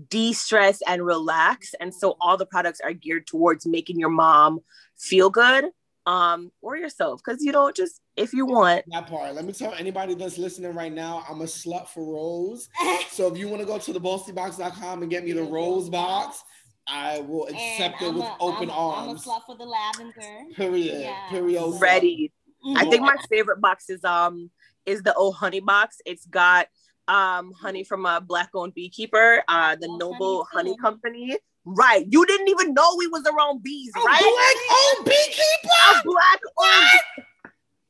de-stress 0.09 0.81
and 0.87 1.03
relax. 1.03 1.73
And 1.79 1.93
so 1.93 2.15
all 2.21 2.37
the 2.37 2.45
products 2.45 2.79
are 2.81 2.93
geared 2.93 3.27
towards 3.27 3.65
making 3.65 3.99
your 3.99 4.09
mom 4.09 4.59
feel 4.97 5.29
good, 5.29 5.65
um, 6.09 6.51
or 6.61 6.75
yourself. 6.75 7.21
Because 7.23 7.43
you 7.43 7.51
know, 7.51 7.71
just 7.71 8.01
if 8.15 8.33
you 8.33 8.45
want. 8.45 8.83
That 8.91 9.07
part. 9.07 9.35
Let 9.35 9.45
me 9.45 9.53
tell 9.53 9.73
anybody 9.75 10.15
that's 10.15 10.37
listening 10.37 10.73
right 10.73 10.91
now, 10.91 11.23
I'm 11.29 11.41
a 11.41 11.45
slut 11.45 11.87
for 11.87 12.03
rose. 12.13 12.67
So 13.11 13.27
if 13.31 13.37
you 13.37 13.47
want 13.49 13.59
to 13.61 13.65
go 13.67 13.77
to 13.77 13.91
the 13.93 13.99
boassybox.com 13.99 15.01
and 15.01 15.11
get 15.11 15.25
me 15.25 15.33
the 15.33 15.43
rose 15.43 15.89
box, 15.89 16.41
I 16.87 17.19
will 17.19 17.47
accept 17.47 18.01
it 18.01 18.07
And 18.07 18.15
with 18.15 18.25
I'm 18.25 18.31
a- 18.31 18.43
open 18.43 18.69
I'm, 18.69 18.77
a- 18.77 18.95
I'm 19.09 19.09
a 19.09 19.19
slut 19.19 19.41
for 19.45 19.55
the 19.57 19.65
lavender. 19.65 20.45
Period. 20.55 21.01
Yeah. 21.01 21.29
Period. 21.29 21.79
Ready. 21.81 22.31
I 22.75 22.85
think 22.85 23.03
Mhm. 23.03 23.07
my 23.07 23.17
favorite 23.29 23.59
box 23.61 23.89
is 23.89 24.03
um 24.03 24.49
is 24.85 25.03
the 25.03 25.13
Oh 25.17 25.31
Honey 25.31 25.59
box. 25.59 25.97
It's 26.05 26.25
got 26.27 26.67
um 27.07 27.51
honey 27.53 27.83
from 27.83 28.05
a 28.05 28.21
black 28.21 28.49
owned 28.53 28.73
beekeeper, 28.73 29.43
uh 29.47 29.75
the 29.75 29.87
love 29.87 29.99
Noble 29.99 30.47
honey 30.51 30.69
Honey. 30.71 30.77
Company. 30.77 31.37
Right. 31.77 32.05
You 32.09 32.25
didn't 32.25 32.47
even 32.49 32.73
know 32.73 32.95
we 32.97 33.07
was 33.07 33.23
around 33.25 33.61
bees, 33.63 33.91
A 33.95 33.99
right? 33.99 34.19
black 34.19 34.77
owned 34.97 35.05
beekeeper. 35.05 35.99
A 35.99 36.03
black 36.03 36.39
owned 36.57 37.23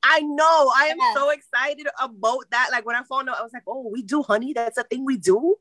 I 0.02 0.20
know. 0.22 0.72
I 0.78 0.88
am 0.88 0.98
Yes. 0.98 1.16
so 1.18 1.30
excited 1.30 1.88
about 2.00 2.46
that. 2.52 2.70
Like 2.72 2.86
when 2.86 2.96
I 2.96 3.04
found 3.04 3.30
out, 3.30 3.38
I 3.38 3.44
was 3.44 3.52
like, 3.54 3.64
oh, 3.68 3.90
we 3.92 4.02
do 4.02 4.24
honey. 4.24 4.54
That's 4.54 4.78
a 4.78 4.84
thing 4.84 5.06
we 5.06 5.18
do. 5.18 5.56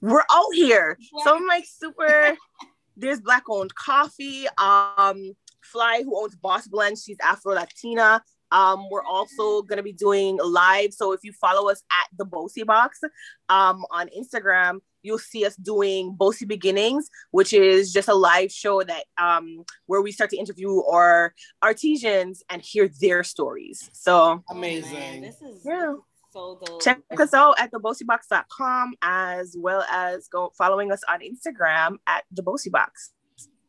We're 0.00 0.24
out 0.32 0.52
here. 0.54 0.98
So 1.24 1.36
I'm 1.36 1.46
like 1.46 1.64
super. 1.66 2.36
There's 2.96 3.20
black 3.20 3.44
owned 3.48 3.74
coffee. 3.74 4.46
Um, 4.58 5.32
Fly, 5.62 6.02
who 6.04 6.20
owns 6.20 6.34
Boss 6.36 6.66
Blend, 6.66 6.98
she's 6.98 7.16
Afro 7.22 7.54
Latina. 7.54 8.22
Um, 8.50 8.90
we're 8.90 9.04
also 9.04 9.62
gonna 9.62 9.82
be 9.82 9.92
doing 9.94 10.38
live. 10.44 10.92
So 10.92 11.12
if 11.12 11.20
you 11.22 11.32
follow 11.32 11.70
us 11.70 11.82
at 11.90 12.08
the 12.18 12.26
Boassy 12.26 12.66
Box 12.66 13.00
um, 13.48 13.84
on 13.90 14.08
Instagram, 14.08 14.80
you'll 15.02 15.18
see 15.18 15.44
us 15.44 15.56
doing 15.56 16.14
Bossy 16.14 16.44
Beginnings, 16.44 17.08
which 17.30 17.52
is 17.52 17.92
just 17.92 18.08
a 18.08 18.14
live 18.14 18.50
show 18.52 18.82
that 18.82 19.04
um, 19.18 19.64
where 19.86 20.02
we 20.02 20.12
start 20.12 20.30
to 20.30 20.36
interview 20.36 20.82
our 20.84 21.34
artisans 21.60 22.42
and 22.48 22.62
hear 22.62 22.88
their 23.00 23.22
stories. 23.24 23.90
So 23.92 24.42
Oh, 24.48 24.54
man, 24.54 24.78
Amazing. 24.82 25.22
This 25.22 25.42
is, 25.42 25.64
Yeah. 25.64 25.94
so 26.32 26.58
dope. 26.64 26.82
check 26.82 27.00
us 27.18 27.34
out 27.34 27.54
at 27.58 27.70
theboassybox.com 27.72 28.94
as 29.02 29.56
well 29.58 29.84
as 29.90 30.28
go 30.28 30.52
following 30.56 30.92
us 30.92 31.02
on 31.08 31.20
Instagram 31.20 31.96
at 32.06 32.24
the 32.30 32.42
Boassy 32.42 32.70
Box. 32.70 33.12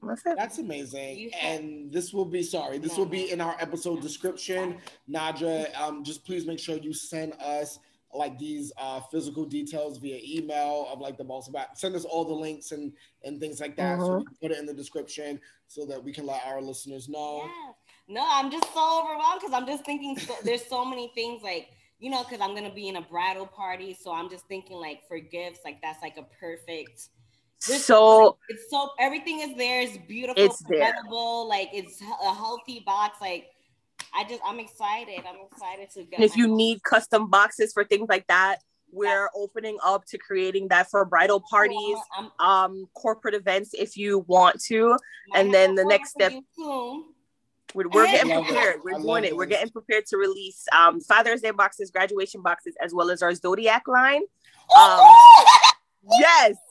That's 0.06 0.26
it. 0.26 0.36
That's 0.38 0.58
amazing. 0.58 1.32
And 1.42 1.90
this 1.90 2.12
will 2.14 2.26
be 2.26 2.44
sorry, 2.44 2.78
this 2.78 2.98
will 2.98 3.06
be 3.06 3.32
in 3.32 3.40
our 3.40 3.56
episode 3.60 4.02
description. 4.02 4.78
Nadra, 5.10 5.74
um, 5.80 6.04
just 6.04 6.26
please 6.26 6.46
make 6.46 6.60
sure 6.60 6.76
you 6.76 6.92
send 6.94 7.32
us 7.42 7.80
like 8.16 8.38
these 8.38 8.72
uh 8.78 9.00
physical 9.12 9.46
details 9.46 9.98
via 9.98 10.20
email 10.24 10.88
of 10.92 11.00
like 11.00 11.18
the 11.18 11.24
boss 11.24 11.48
about 11.48 11.78
send 11.78 11.96
us 11.96 12.06
all 12.06 12.24
the 12.26 12.34
links 12.34 12.72
and 12.72 12.94
and 13.24 13.40
things 13.40 13.60
like 13.60 13.76
that. 13.78 14.00
So 14.00 14.18
we 14.18 14.26
can 14.26 14.36
put 14.42 14.52
it 14.52 14.60
in 14.60 14.66
the 14.66 14.74
description 14.74 15.40
so 15.68 15.86
that 15.86 16.04
we 16.04 16.12
can 16.14 16.26
let 16.26 16.42
our 16.46 16.62
listeners 16.62 17.10
know. 17.10 17.42
Yes. 17.46 17.76
No, 18.08 18.26
I'm 18.30 18.52
just 18.52 18.72
so 18.74 19.02
overwhelmed 19.04 19.40
because 19.42 19.54
I'm 19.54 19.66
just 19.66 19.86
thinking 19.86 20.18
so, 20.20 20.36
there's 20.44 20.66
so 20.66 20.84
many 20.86 21.12
things 21.16 21.42
like 21.42 21.70
you 22.00 22.10
know 22.10 22.24
because 22.24 22.42
I'm 22.42 22.54
gonna 22.54 22.74
be 22.74 22.88
in 22.90 22.98
a 22.98 23.02
bridal 23.02 23.48
party, 23.48 23.94
so 24.00 24.12
I'm 24.12 24.30
just 24.30 24.46
thinking 24.48 24.78
like 24.78 25.08
for 25.08 25.20
gifts 25.20 25.60
like 25.66 25.82
that's 25.82 26.02
like 26.02 26.18
a 26.18 26.24
perfect. 26.40 27.10
This- 27.68 27.86
So 27.86 28.38
It's 28.50 28.70
so 28.70 28.90
everything 29.00 29.40
is 29.40 29.56
there. 29.58 29.82
It's 29.82 29.98
beautiful, 29.98 30.44
It's 30.44 30.62
there. 30.64 30.94
Like 31.48 31.70
it's 31.74 32.02
a 32.02 32.34
healthy 32.34 32.84
box. 32.86 33.22
Like 33.22 33.46
I 34.16 34.24
just 34.26 34.42
I'm 34.46 34.60
excited. 34.60 35.20
I'm 35.28 35.38
excited 35.52 35.90
to 35.92 36.04
get. 36.04 36.16
and 36.20 36.24
if 36.24 36.36
you 36.38 36.48
need 36.48 36.84
custom 36.84 37.30
boxes 37.30 37.74
for 37.74 37.84
things 37.84 38.08
like 38.10 38.28
that, 38.28 38.58
we're 38.92 39.30
opening 39.36 39.78
up 39.84 40.06
to 40.06 40.18
creating 40.20 40.68
that 40.68 40.90
for 40.90 41.04
bridal 41.06 41.42
parties, 41.50 41.98
I'm- 42.16 42.32
um, 42.40 42.88
corporate 42.94 43.34
events 43.34 43.74
if 43.74 43.98
you 43.98 44.20
want 44.28 44.62
to. 44.66 44.98
and 45.34 45.52
then 45.54 45.74
the 45.76 45.84
next 45.86 46.12
step- 46.12 46.32
We're, 47.74 47.88
we're 47.90 48.06
getting 48.06 48.44
prepared. 48.44 48.76
it. 48.76 48.84
We're 48.84 48.92
I 48.94 48.98
love 48.98 49.04
doing 49.22 49.24
it. 49.24 49.36
We're 49.36 49.46
getting 49.48 49.72
prepared 49.72 50.06
to 50.08 50.18
release 50.18 50.66
um, 50.78 51.02
Father's 51.02 51.42
Day 51.42 51.50
boxes, 51.50 51.90
graduation 51.90 52.44
boxes, 52.44 52.76
as 52.84 52.94
well 52.94 53.10
as 53.10 53.24
our 53.24 53.34
Zodiac 53.34 53.88
line. 53.88 54.22
Um, 54.78 55.00
yes. 56.20 56.56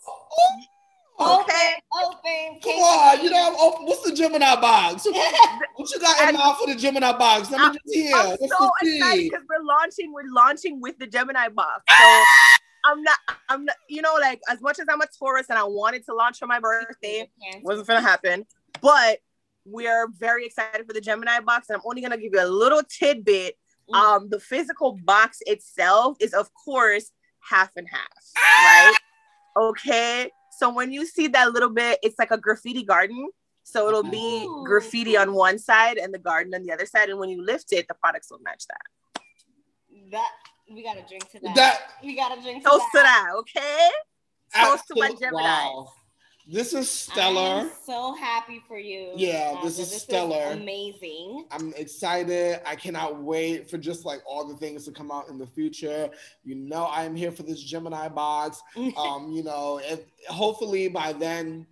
Okay. 1.20 1.74
Open, 2.02 2.10
open. 2.10 2.60
Come 2.62 2.72
on, 2.82 3.22
you 3.22 3.30
know, 3.30 3.48
I'm 3.48 3.56
open. 3.60 3.86
what's 3.86 4.02
the 4.02 4.14
Gemini 4.14 4.60
box? 4.60 5.06
What 5.76 5.90
you 5.90 6.00
got 6.00 6.28
in 6.28 6.36
mind 6.36 6.56
for 6.58 6.66
the 6.66 6.74
Gemini 6.74 7.12
box? 7.16 7.50
Let 7.50 7.58
me 7.58 7.64
I'm- 7.66 7.72
just 7.74 7.94
hear. 7.94 8.16
I'm 8.16 8.30
What's 8.38 8.56
so 8.58 8.70
the 8.82 8.96
excited 8.96 9.18
tea? 9.22 9.28
because 9.30 9.44
we're 9.48 9.64
launching. 9.64 10.12
We're 10.12 10.32
launching 10.32 10.80
with 10.80 10.98
the 10.98 11.06
Gemini 11.06 11.48
box. 11.48 11.82
So 12.84 12.90
I'm 12.90 13.02
not. 13.04 13.18
I'm 13.48 13.64
not. 13.64 13.76
You 13.88 14.02
know, 14.02 14.16
like 14.20 14.40
as 14.50 14.60
much 14.60 14.80
as 14.80 14.86
I'm 14.90 15.00
a 15.00 15.06
Taurus 15.18 15.46
and 15.50 15.56
I 15.58 15.62
wanted 15.62 16.04
to 16.06 16.14
launch 16.14 16.38
for 16.38 16.46
my 16.48 16.58
birthday, 16.58 17.30
wasn't 17.62 17.86
gonna 17.86 18.00
happen. 18.00 18.44
But 18.80 19.18
we're 19.64 20.08
very 20.18 20.46
excited 20.46 20.84
for 20.86 20.92
the 20.92 21.00
Gemini 21.00 21.38
box, 21.40 21.68
and 21.68 21.76
I'm 21.76 21.82
only 21.86 22.02
gonna 22.02 22.16
give 22.16 22.32
you 22.34 22.40
a 22.42 22.46
little 22.48 22.82
tidbit. 22.82 23.56
Mm. 23.88 23.94
Um, 23.96 24.28
the 24.30 24.40
physical 24.40 24.98
box 25.04 25.38
itself 25.46 26.16
is, 26.20 26.32
of 26.34 26.50
course, 26.54 27.12
half 27.40 27.70
and 27.76 27.86
half, 27.88 28.08
right? 28.36 28.94
Okay. 29.56 30.30
So 30.62 30.70
when 30.70 30.92
you 30.92 31.04
see 31.06 31.26
that 31.26 31.52
little 31.52 31.70
bit, 31.70 31.98
it's 32.04 32.16
like 32.20 32.30
a 32.30 32.38
graffiti 32.38 32.84
garden. 32.84 33.30
So 33.64 33.88
it'll 33.88 34.04
be 34.04 34.44
Ooh. 34.44 34.64
graffiti 34.64 35.16
on 35.16 35.34
one 35.34 35.58
side 35.58 35.98
and 35.98 36.14
the 36.14 36.20
garden 36.20 36.54
on 36.54 36.62
the 36.62 36.70
other 36.70 36.86
side. 36.86 37.08
And 37.08 37.18
when 37.18 37.30
you 37.30 37.44
lift 37.44 37.72
it, 37.72 37.88
the 37.88 37.94
products 37.94 38.30
will 38.30 38.38
match 38.44 38.62
that. 38.68 39.22
That 40.12 40.30
we 40.70 40.84
gotta 40.84 41.02
drink 41.08 41.28
to 41.32 41.40
that. 41.40 41.56
That 41.56 41.80
we 42.04 42.14
gotta 42.14 42.40
drink 42.40 42.62
to 42.62 42.70
Toast 42.70 42.84
to 42.92 42.98
that. 42.98 43.24
that, 43.26 43.38
okay? 43.38 43.88
Toast 44.54 44.84
to 44.86 44.94
my 45.00 45.08
Gemini. 45.20 45.42
wow. 45.42 45.88
This 46.47 46.74
is 46.74 46.90
stellar. 46.90 47.61
I'm 47.61 47.70
so 47.84 48.14
happy 48.14 48.62
for 48.66 48.78
you. 48.78 49.12
Yeah, 49.14 49.61
this 49.62 49.78
is 49.78 50.03
stellar. 50.03 50.53
amazing. 50.53 51.47
I'm 51.51 51.72
excited. 51.74 52.61
I 52.66 52.74
cannot 52.74 53.22
wait 53.22 53.70
for 53.70 53.78
just 53.78 54.05
like 54.05 54.22
all 54.26 54.47
the 54.47 54.57
things 54.57 54.84
to 54.86 54.93
come 54.93 55.11
out 55.11 55.28
in 55.28 55.38
the 55.38 55.47
future. 55.47 56.11
You 56.43 56.57
know, 56.57 56.84
I 56.84 57.05
am 57.05 57.14
here 57.14 57.30
for 57.30 57.45
this 57.45 57.62
Gemini 57.62 58.09
box. 58.09 58.62
Um, 58.97 59.32
you 59.32 59.43
know, 59.43 59.80
and 59.88 60.01
hopefully 60.28 60.88
by 60.88 61.12
then 61.12 61.66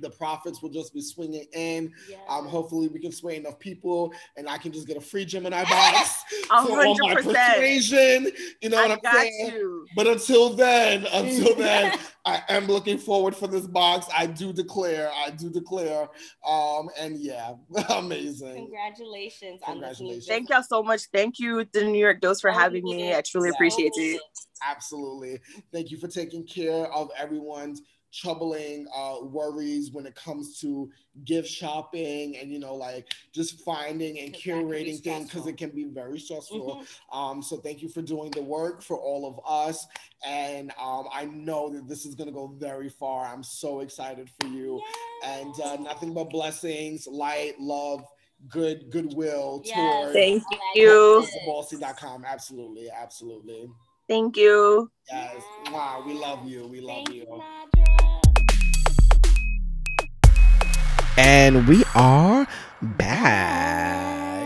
the 0.00 0.10
profits 0.10 0.62
will 0.62 0.70
just 0.70 0.92
be 0.94 1.00
swinging 1.02 1.46
in. 1.52 1.92
Yes. 2.08 2.18
Um, 2.28 2.46
hopefully 2.46 2.88
we 2.88 3.00
can 3.00 3.12
sway 3.12 3.36
enough 3.36 3.58
people, 3.58 4.12
and 4.36 4.48
I 4.48 4.58
can 4.58 4.72
just 4.72 4.86
get 4.86 4.96
a 4.96 5.00
free 5.00 5.24
Gemini 5.24 5.64
box 5.64 6.22
A 6.50 6.66
for 6.66 6.84
all 6.84 6.96
my 7.00 7.14
persuasion. 7.14 8.30
You 8.60 8.70
know 8.70 8.76
what 8.82 8.90
I'm 8.92 8.98
got 9.02 9.14
saying? 9.16 9.52
you. 9.52 9.86
But 9.96 10.06
until 10.06 10.50
then, 10.50 11.06
until 11.12 11.54
then, 11.56 11.98
I 12.24 12.42
am 12.48 12.66
looking 12.66 12.98
forward 12.98 13.34
for 13.34 13.46
this 13.46 13.66
box. 13.66 14.06
I 14.16 14.26
do 14.26 14.52
declare, 14.52 15.10
I 15.12 15.30
do 15.30 15.50
declare. 15.50 16.08
Um, 16.46 16.88
and 16.98 17.16
yeah, 17.18 17.52
amazing. 17.90 18.54
Congratulations. 18.54 19.60
on 19.66 19.80
this 19.80 20.00
new 20.00 20.06
Congratulations. 20.06 20.26
Thank 20.26 20.50
y'all 20.50 20.62
so 20.62 20.82
much. 20.82 21.02
Thank 21.12 21.38
you, 21.38 21.64
the 21.72 21.84
New 21.84 21.98
York 21.98 22.20
Dose, 22.20 22.40
for 22.40 22.50
Oh, 22.50 22.54
having 22.54 22.84
me. 22.84 23.14
I 23.14 23.22
truly 23.22 23.48
Yeah. 23.48 23.54
appreciate 23.54 23.92
it. 23.96 24.20
Absolutely. 24.62 25.38
Thank 25.72 25.90
you 25.90 25.96
for 25.98 26.08
taking 26.08 26.46
care 26.46 26.86
of 26.92 27.10
everyone's 27.16 27.80
troubling 28.12 28.86
uh, 28.96 29.16
worries 29.22 29.90
when 29.92 30.06
it 30.06 30.14
comes 30.14 30.58
to 30.60 30.90
gift 31.24 31.48
shopping 31.48 32.36
and 32.36 32.50
you 32.50 32.58
know 32.58 32.74
like 32.74 33.12
just 33.32 33.60
finding 33.64 34.18
and 34.18 34.32
Because 34.32 34.44
that 34.44 34.50
can 34.52 34.68
be 34.68 34.74
curating 34.74 35.02
things 35.02 35.28
because 35.30 35.46
it 35.46 35.56
can 35.56 35.70
be 35.70 35.84
very 35.84 36.18
stressful 36.18 36.76
Mhm. 37.12 37.16
um 37.16 37.42
so 37.42 37.56
thank 37.58 37.82
you 37.82 37.88
for 37.88 38.02
doing 38.02 38.30
the 38.32 38.42
work 38.42 38.82
for 38.82 38.98
all 38.98 39.26
of 39.26 39.40
us 39.46 39.86
and 40.24 40.72
um 40.80 41.06
i 41.12 41.24
know 41.26 41.70
that 41.70 41.86
this 41.88 42.04
is 42.06 42.14
going 42.14 42.28
to 42.28 42.34
go 42.34 42.48
very 42.58 42.88
far 42.88 43.26
i'm 43.26 43.42
so 43.42 43.80
excited 43.80 44.28
for 44.40 44.46
you 44.48 44.80
and 45.24 45.54
uh, 45.60 45.76
nothing 45.76 46.12
but 46.14 46.30
blessings 46.30 47.06
light 47.06 47.54
love 47.60 48.04
good 48.48 48.90
goodwill 48.90 49.62
Yes. 49.64 49.74
towards 49.76 50.12
Thank 50.14 50.42
you. 50.74 51.20
this. 51.20 51.38
bossy.com 51.46 52.24
absolutely 52.24 52.88
absolutely 52.90 53.68
Thank 54.08 54.36
you. 54.36 54.90
Yes. 55.08 55.40
Wow, 55.70 56.02
we 56.04 56.14
love 56.14 56.44
you. 56.44 56.66
We 56.66 56.80
love 56.80 57.04
Thank 57.04 57.14
you. 57.14 57.26
Nadra. 57.26 57.89
And 61.16 61.66
we 61.68 61.84
are 61.94 62.46
back. 62.80 64.40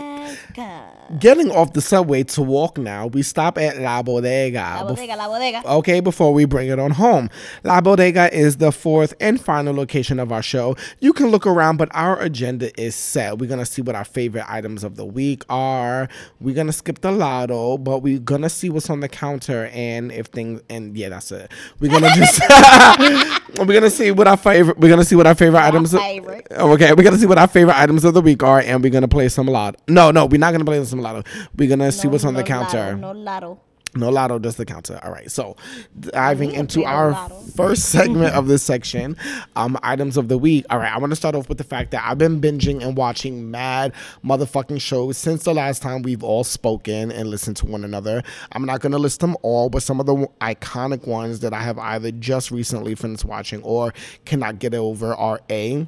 Getting 1.19 1.51
off 1.51 1.73
the 1.73 1.81
subway 1.81 2.23
to 2.23 2.41
walk 2.41 2.77
now, 2.77 3.07
we 3.07 3.21
stop 3.21 3.57
at 3.59 3.77
La 3.77 4.01
Bodega. 4.01 4.77
La 4.81 4.87
bodega, 4.87 5.15
la 5.15 5.27
bodega. 5.27 5.61
Okay, 5.65 5.99
before 5.99 6.33
we 6.33 6.45
bring 6.45 6.67
it 6.69 6.79
on 6.79 6.91
home. 6.91 7.29
La 7.63 7.79
Bodega 7.79 8.33
is 8.35 8.57
the 8.57 8.71
fourth 8.71 9.13
and 9.19 9.39
final 9.39 9.73
location 9.73 10.19
of 10.19 10.31
our 10.31 10.41
show. 10.41 10.75
You 10.99 11.13
can 11.13 11.27
look 11.27 11.45
around, 11.45 11.77
but 11.77 11.89
our 11.93 12.19
agenda 12.19 12.71
is 12.81 12.95
set. 12.95 13.37
We're 13.37 13.47
going 13.47 13.59
to 13.59 13.65
see 13.65 13.83
what 13.83 13.95
our 13.95 14.03
favorite 14.03 14.45
items 14.47 14.83
of 14.83 14.95
the 14.95 15.05
week 15.05 15.43
are. 15.47 16.09
We're 16.41 16.55
going 16.55 16.67
to 16.67 16.73
skip 16.73 17.01
the 17.01 17.11
lotto, 17.11 17.77
but 17.77 17.99
we're 17.99 18.19
going 18.19 18.41
to 18.41 18.49
see 18.49 18.69
what's 18.69 18.89
on 18.89 19.01
the 19.01 19.09
counter 19.09 19.69
and 19.73 20.11
if 20.11 20.27
things, 20.27 20.61
and 20.69 20.97
yeah, 20.97 21.09
that's 21.09 21.31
it. 21.31 21.51
We're 21.79 21.91
going 21.91 22.03
to 22.11 22.13
just, 22.15 22.39
we're 23.59 23.65
going 23.65 23.81
to 23.81 23.91
see 23.91 24.09
what 24.11 24.27
our 24.27 24.37
favorite, 24.37 24.79
we're 24.79 24.89
going 24.89 24.99
to 24.99 25.05
see 25.05 25.15
what 25.15 25.27
our 25.27 25.35
favorite 25.35 25.61
items 25.61 25.93
favorite. 25.93 26.47
Okay, 26.51 26.93
we're 26.93 27.03
going 27.03 27.13
to 27.13 27.19
see 27.19 27.27
what 27.27 27.37
our 27.37 27.47
favorite 27.47 27.77
items 27.77 28.03
of 28.03 28.13
the 28.13 28.21
week 28.21 28.41
are 28.41 28.59
and 28.59 28.83
we're 28.83 28.89
going 28.89 29.03
to 29.03 29.07
play 29.07 29.29
some 29.29 29.45
lotto. 29.47 29.79
No, 29.87 30.11
no, 30.11 30.25
we're 30.25 30.39
not 30.39 30.51
going 30.51 30.59
to 30.59 30.65
play 30.65 30.83
some 30.85 30.94
lotto. 30.99 31.23
We're 31.55 31.67
going 31.67 31.79
to 31.79 31.91
see 31.91 32.07
what's 32.07 32.25
on 32.25 32.33
the 32.33 32.43
counter. 32.43 32.95
lotto, 32.95 32.97
no 32.97 33.11
lotto. 33.11 33.59
No 33.97 34.09
lotto, 34.09 34.39
just 34.39 34.57
the 34.57 34.65
counter. 34.65 34.99
All 35.03 35.11
right. 35.11 35.31
So 35.31 35.55
diving 35.97 36.51
into 36.51 36.83
our 36.83 37.11
lotto. 37.11 37.39
first 37.55 37.85
segment 37.85 38.35
of 38.35 38.47
this 38.47 38.61
section, 38.61 39.15
um, 39.55 39.77
items 39.83 40.17
of 40.17 40.27
the 40.27 40.37
week. 40.37 40.65
All 40.69 40.79
right, 40.79 40.93
I 40.93 40.97
want 40.97 41.11
to 41.11 41.15
start 41.15 41.33
off 41.33 41.47
with 41.47 41.57
the 41.57 41.63
fact 41.63 41.91
that 41.91 42.03
I've 42.05 42.17
been 42.17 42.41
binging 42.41 42.83
and 42.83 42.97
watching 42.97 43.49
mad 43.49 43.93
motherfucking 44.23 44.81
shows 44.81 45.17
since 45.17 45.43
the 45.43 45.53
last 45.53 45.81
time 45.81 46.01
we've 46.01 46.23
all 46.23 46.43
spoken 46.43 47.09
and 47.09 47.29
listened 47.29 47.55
to 47.57 47.65
one 47.65 47.85
another. 47.85 48.21
I'm 48.51 48.65
not 48.65 48.81
gonna 48.81 48.97
list 48.97 49.21
them 49.21 49.37
all, 49.43 49.69
but 49.69 49.81
some 49.81 50.01
of 50.01 50.05
the 50.07 50.27
iconic 50.41 51.07
ones 51.07 51.39
that 51.39 51.53
I 51.53 51.61
have 51.61 51.79
either 51.79 52.11
just 52.11 52.51
recently 52.51 52.95
finished 52.95 53.23
watching 53.23 53.63
or 53.63 53.93
cannot 54.25 54.59
get 54.59 54.73
over 54.73 55.15
are 55.15 55.39
A. 55.49 55.87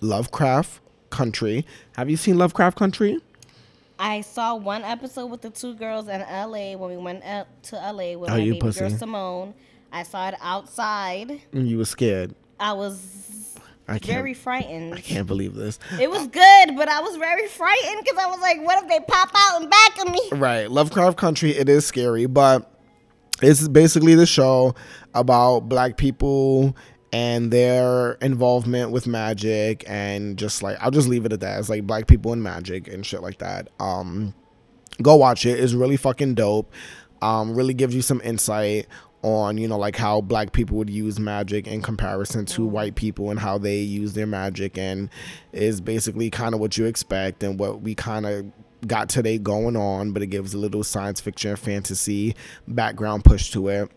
Lovecraft 0.00 0.80
Country. 1.10 1.66
Have 1.96 2.08
you 2.08 2.16
seen 2.16 2.38
Lovecraft 2.38 2.78
Country? 2.78 3.18
I 3.98 4.20
saw 4.20 4.54
one 4.54 4.84
episode 4.84 5.26
with 5.26 5.42
the 5.42 5.50
two 5.50 5.74
girls 5.74 6.08
in 6.08 6.20
LA 6.20 6.76
when 6.76 6.90
we 6.90 6.96
went 6.96 7.24
up 7.24 7.48
to 7.64 7.76
LA 7.76 8.16
with 8.16 8.30
Oh, 8.30 8.34
my 8.36 8.38
baby 8.44 8.58
girl. 8.58 8.90
Simone. 8.90 9.54
I 9.92 10.02
saw 10.02 10.28
it 10.28 10.34
outside. 10.40 11.40
And 11.52 11.68
you 11.68 11.78
were 11.78 11.84
scared. 11.84 12.34
I 12.60 12.72
was 12.74 13.56
I 13.88 13.98
very 13.98 14.34
frightened. 14.34 14.94
I 14.94 15.00
can't 15.00 15.26
believe 15.26 15.54
this. 15.54 15.78
It 16.00 16.10
was 16.10 16.26
good, 16.28 16.76
but 16.76 16.88
I 16.88 17.00
was 17.00 17.16
very 17.16 17.48
frightened 17.48 18.04
because 18.04 18.18
I 18.22 18.26
was 18.26 18.38
like, 18.40 18.64
what 18.64 18.82
if 18.82 18.88
they 18.88 19.00
pop 19.00 19.30
out 19.34 19.62
and 19.62 19.70
back 19.70 19.98
of 20.06 20.12
me? 20.12 20.20
Right. 20.32 20.70
Lovecraft 20.70 21.16
Country, 21.16 21.50
it 21.52 21.68
is 21.68 21.86
scary, 21.86 22.26
but 22.26 22.70
it's 23.40 23.66
basically 23.66 24.14
the 24.14 24.26
show 24.26 24.74
about 25.14 25.60
black 25.68 25.96
people 25.96 26.76
and 27.12 27.50
their 27.50 28.12
involvement 28.14 28.90
with 28.90 29.06
magic 29.06 29.84
and 29.86 30.36
just 30.36 30.62
like 30.62 30.76
I'll 30.80 30.90
just 30.90 31.08
leave 31.08 31.24
it 31.24 31.32
at 31.32 31.40
that. 31.40 31.58
It's 31.58 31.68
like 31.68 31.86
black 31.86 32.06
people 32.06 32.32
and 32.32 32.42
magic 32.42 32.88
and 32.88 33.04
shit 33.04 33.22
like 33.22 33.38
that. 33.38 33.68
Um 33.80 34.34
go 35.00 35.16
watch 35.16 35.46
it. 35.46 35.58
It's 35.58 35.72
really 35.72 35.96
fucking 35.96 36.34
dope. 36.34 36.72
Um 37.22 37.54
really 37.54 37.74
gives 37.74 37.94
you 37.94 38.02
some 38.02 38.20
insight 38.22 38.86
on, 39.22 39.58
you 39.58 39.66
know, 39.66 39.78
like 39.78 39.96
how 39.96 40.20
black 40.20 40.52
people 40.52 40.76
would 40.76 40.90
use 40.90 41.18
magic 41.18 41.66
in 41.66 41.82
comparison 41.82 42.46
to 42.46 42.64
white 42.64 42.94
people 42.94 43.30
and 43.30 43.40
how 43.40 43.58
they 43.58 43.78
use 43.78 44.12
their 44.12 44.26
magic 44.26 44.78
and 44.78 45.10
is 45.52 45.80
basically 45.80 46.30
kind 46.30 46.54
of 46.54 46.60
what 46.60 46.76
you 46.76 46.84
expect 46.84 47.42
and 47.42 47.58
what 47.58 47.80
we 47.80 47.94
kind 47.94 48.26
of 48.26 48.46
got 48.86 49.08
today 49.08 49.38
going 49.38 49.76
on, 49.76 50.12
but 50.12 50.22
it 50.22 50.28
gives 50.28 50.54
a 50.54 50.58
little 50.58 50.84
science 50.84 51.20
fiction 51.20 51.56
fantasy 51.56 52.36
background 52.68 53.24
push 53.24 53.50
to 53.50 53.68
it. 53.68 53.90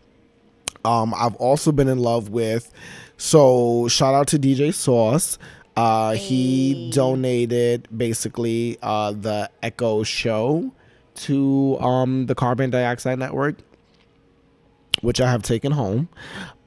Um, 0.84 1.14
I've 1.14 1.36
also 1.36 1.72
been 1.72 1.88
in 1.88 1.98
love 1.98 2.30
with, 2.30 2.72
so 3.16 3.88
shout 3.88 4.14
out 4.14 4.26
to 4.28 4.38
DJ 4.38 4.74
Sauce. 4.74 5.38
Uh, 5.76 6.12
he 6.12 6.90
donated 6.92 7.88
basically 7.96 8.78
uh, 8.82 9.12
the 9.12 9.50
Echo 9.62 10.02
Show 10.02 10.72
to 11.14 11.78
um, 11.80 12.26
the 12.26 12.34
Carbon 12.34 12.70
Dioxide 12.70 13.18
Network, 13.18 13.56
which 15.00 15.20
I 15.20 15.30
have 15.30 15.42
taken 15.42 15.72
home. 15.72 16.08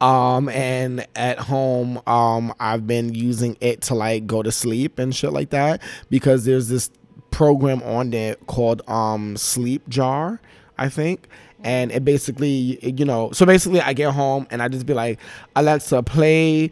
Um, 0.02 0.50
and 0.50 1.06
at 1.16 1.40
home, 1.40 2.02
um, 2.08 2.54
I've 2.60 2.88
been 2.88 3.14
using 3.14 3.58
it 3.62 3.82
to 3.84 3.96
like 3.96 4.26
go 4.28 4.42
to 4.42 4.52
sleep 4.52 4.98
and 4.98 5.16
shit 5.16 5.34
like 5.34 5.52
that 5.52 5.82
because 6.10 6.46
there's 6.46 6.68
this 6.68 6.90
program 7.32 7.84
on 7.84 8.12
there 8.12 8.36
called 8.48 8.82
um 8.88 9.36
Sleep 9.38 9.88
Jar, 9.90 10.40
I 10.78 10.90
think. 10.90 11.28
And 11.66 11.92
it 11.92 12.06
basically, 12.06 12.80
you 12.84 13.06
know, 13.06 13.32
so 13.32 13.44
basically 13.44 13.82
I 13.82 13.94
get 13.94 14.14
home 14.14 14.46
and 14.52 14.62
I 14.62 14.68
just 14.68 14.86
be 14.86 14.94
like, 14.94 15.20
Alexa, 15.56 16.04
play 16.04 16.72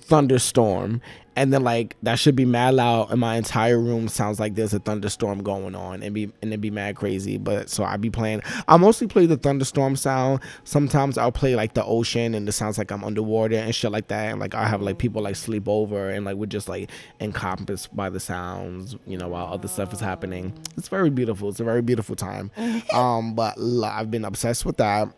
thunderstorm 0.00 1.00
and 1.36 1.52
then 1.52 1.62
like 1.62 1.96
that 2.02 2.18
should 2.18 2.36
be 2.36 2.44
mad 2.44 2.74
loud 2.74 3.10
and 3.10 3.20
my 3.20 3.36
entire 3.36 3.78
room. 3.78 4.08
Sounds 4.08 4.38
like 4.38 4.54
there's 4.54 4.74
a 4.74 4.78
thunderstorm 4.78 5.42
going 5.42 5.74
on 5.74 6.02
and 6.02 6.14
be 6.14 6.30
and 6.42 6.52
it 6.52 6.60
be 6.60 6.70
mad 6.70 6.96
crazy 6.96 7.38
but 7.38 7.68
so 7.68 7.84
i 7.84 7.96
be 7.96 8.10
playing. 8.10 8.42
I 8.68 8.76
mostly 8.76 9.06
play 9.06 9.26
the 9.26 9.36
thunderstorm 9.36 9.96
sound. 9.96 10.40
Sometimes 10.64 11.18
i'll 11.18 11.32
play 11.32 11.56
like 11.56 11.74
the 11.74 11.84
ocean 11.84 12.34
and 12.34 12.48
it 12.48 12.52
sounds 12.52 12.78
like 12.78 12.90
i'm 12.90 13.04
underwater 13.04 13.56
and 13.56 13.74
shit 13.74 13.90
like 13.90 14.08
that. 14.08 14.30
And 14.30 14.40
like 14.40 14.54
i 14.54 14.66
have 14.66 14.82
like 14.82 14.98
people 14.98 15.22
like 15.22 15.36
sleep 15.36 15.68
over 15.68 16.10
and 16.10 16.24
like 16.24 16.36
we're 16.36 16.46
just 16.46 16.68
like 16.68 16.90
encompassed 17.20 17.94
by 17.94 18.10
the 18.10 18.20
sounds 18.20 18.96
you 19.06 19.18
know 19.18 19.28
while 19.28 19.52
other 19.52 19.68
stuff 19.68 19.92
is 19.92 20.00
happening. 20.00 20.52
It's 20.76 20.88
very 20.88 21.10
beautiful. 21.10 21.48
It's 21.48 21.60
a 21.60 21.64
very 21.64 21.82
beautiful 21.82 22.16
time. 22.16 22.50
Um 22.92 23.34
but 23.34 23.56
i've 23.84 24.10
been 24.10 24.24
obsessed 24.24 24.64
with 24.64 24.76
that 24.76 25.08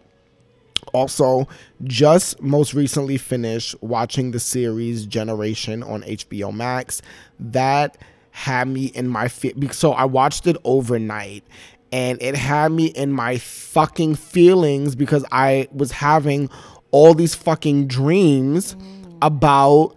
also 0.92 1.48
just 1.84 2.40
most 2.40 2.74
recently 2.74 3.18
finished 3.18 3.74
watching 3.82 4.30
the 4.30 4.40
series 4.40 5.06
generation 5.06 5.82
on 5.82 6.02
hbo 6.02 6.54
max. 6.54 7.02
That 7.38 7.98
had 8.30 8.68
me 8.68 8.86
in 8.86 9.08
my 9.08 9.28
so 9.28 9.92
i 9.92 10.04
watched 10.04 10.46
it 10.46 10.58
overnight 10.64 11.42
and 11.90 12.20
it 12.20 12.34
had 12.34 12.70
me 12.70 12.86
in 12.86 13.10
my 13.10 13.38
fucking 13.38 14.14
feelings 14.14 14.94
because 14.94 15.24
i 15.32 15.66
was 15.72 15.90
having 15.90 16.50
all 16.90 17.14
these 17.14 17.34
fucking 17.34 17.86
dreams 17.86 18.76
about 19.22 19.96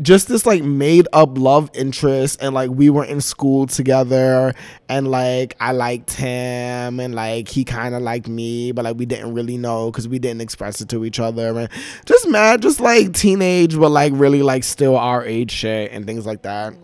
just 0.00 0.28
this 0.28 0.44
like 0.44 0.62
made 0.62 1.08
up 1.12 1.38
love 1.38 1.70
interest 1.74 2.42
and 2.42 2.54
like 2.54 2.70
we 2.70 2.90
were 2.90 3.04
in 3.04 3.20
school 3.20 3.66
together 3.66 4.54
and 4.88 5.08
like 5.08 5.56
I 5.58 5.72
liked 5.72 6.12
him 6.12 7.00
and 7.00 7.14
like 7.14 7.48
he 7.48 7.64
kind 7.64 7.94
of 7.94 8.02
liked 8.02 8.28
me 8.28 8.72
but 8.72 8.84
like 8.84 8.96
we 8.96 9.06
didn't 9.06 9.32
really 9.32 9.56
know 9.56 9.90
because 9.90 10.06
we 10.06 10.18
didn't 10.18 10.42
express 10.42 10.80
it 10.80 10.88
to 10.90 11.04
each 11.04 11.18
other 11.18 11.58
and 11.58 11.68
just 12.04 12.28
mad 12.28 12.62
just 12.62 12.80
like 12.80 13.14
teenage 13.14 13.78
but 13.78 13.90
like 13.90 14.12
really 14.14 14.42
like 14.42 14.64
still 14.64 14.96
our 14.96 15.24
age 15.24 15.50
shit 15.50 15.90
and 15.92 16.06
things 16.06 16.26
like 16.26 16.42
that. 16.42 16.74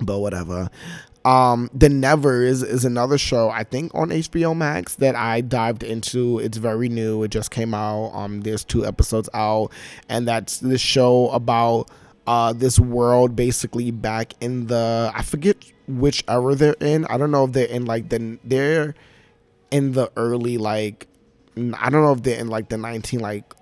But 0.00 0.20
whatever. 0.20 0.70
Um 1.24 1.68
the 1.74 1.88
nevers 1.88 2.62
is 2.62 2.86
another 2.86 3.18
show 3.18 3.50
i 3.50 3.62
think 3.62 3.94
on 3.94 4.08
hbo 4.08 4.56
max 4.56 4.94
that 4.96 5.16
i 5.16 5.40
dived 5.40 5.82
into. 5.82 6.38
It's 6.38 6.56
very 6.58 6.88
new. 6.88 7.24
It 7.24 7.32
just 7.32 7.50
came 7.50 7.74
out. 7.74 8.12
Um 8.14 8.40
there's 8.42 8.64
two 8.64 8.86
episodes 8.86 9.28
out 9.34 9.72
and 10.08 10.28
that's 10.28 10.58
the 10.58 10.78
show 10.78 11.28
about 11.30 11.90
uh 12.30 12.52
this 12.52 12.78
world 12.78 13.34
basically 13.34 13.90
back 13.90 14.34
in 14.40 14.68
the 14.68 15.10
i 15.12 15.22
forget 15.22 15.56
which 15.98 16.22
era 16.28 16.54
they're 16.54 16.74
in. 16.74 17.04
I 17.06 17.18
don't 17.18 17.30
know 17.30 17.44
if 17.44 17.52
they're 17.52 17.66
in 17.66 17.84
like 17.84 18.08
the 18.08 18.38
they're 18.44 18.94
in 19.70 19.92
the 19.92 20.10
early 20.16 20.58
like 20.58 21.06
I 21.56 21.90
don't 21.90 22.02
know 22.02 22.12
if 22.12 22.22
they're 22.22 22.38
in 22.38 22.48
like 22.48 22.68
the 22.68 22.76
19 22.76 23.20
like 23.20 23.52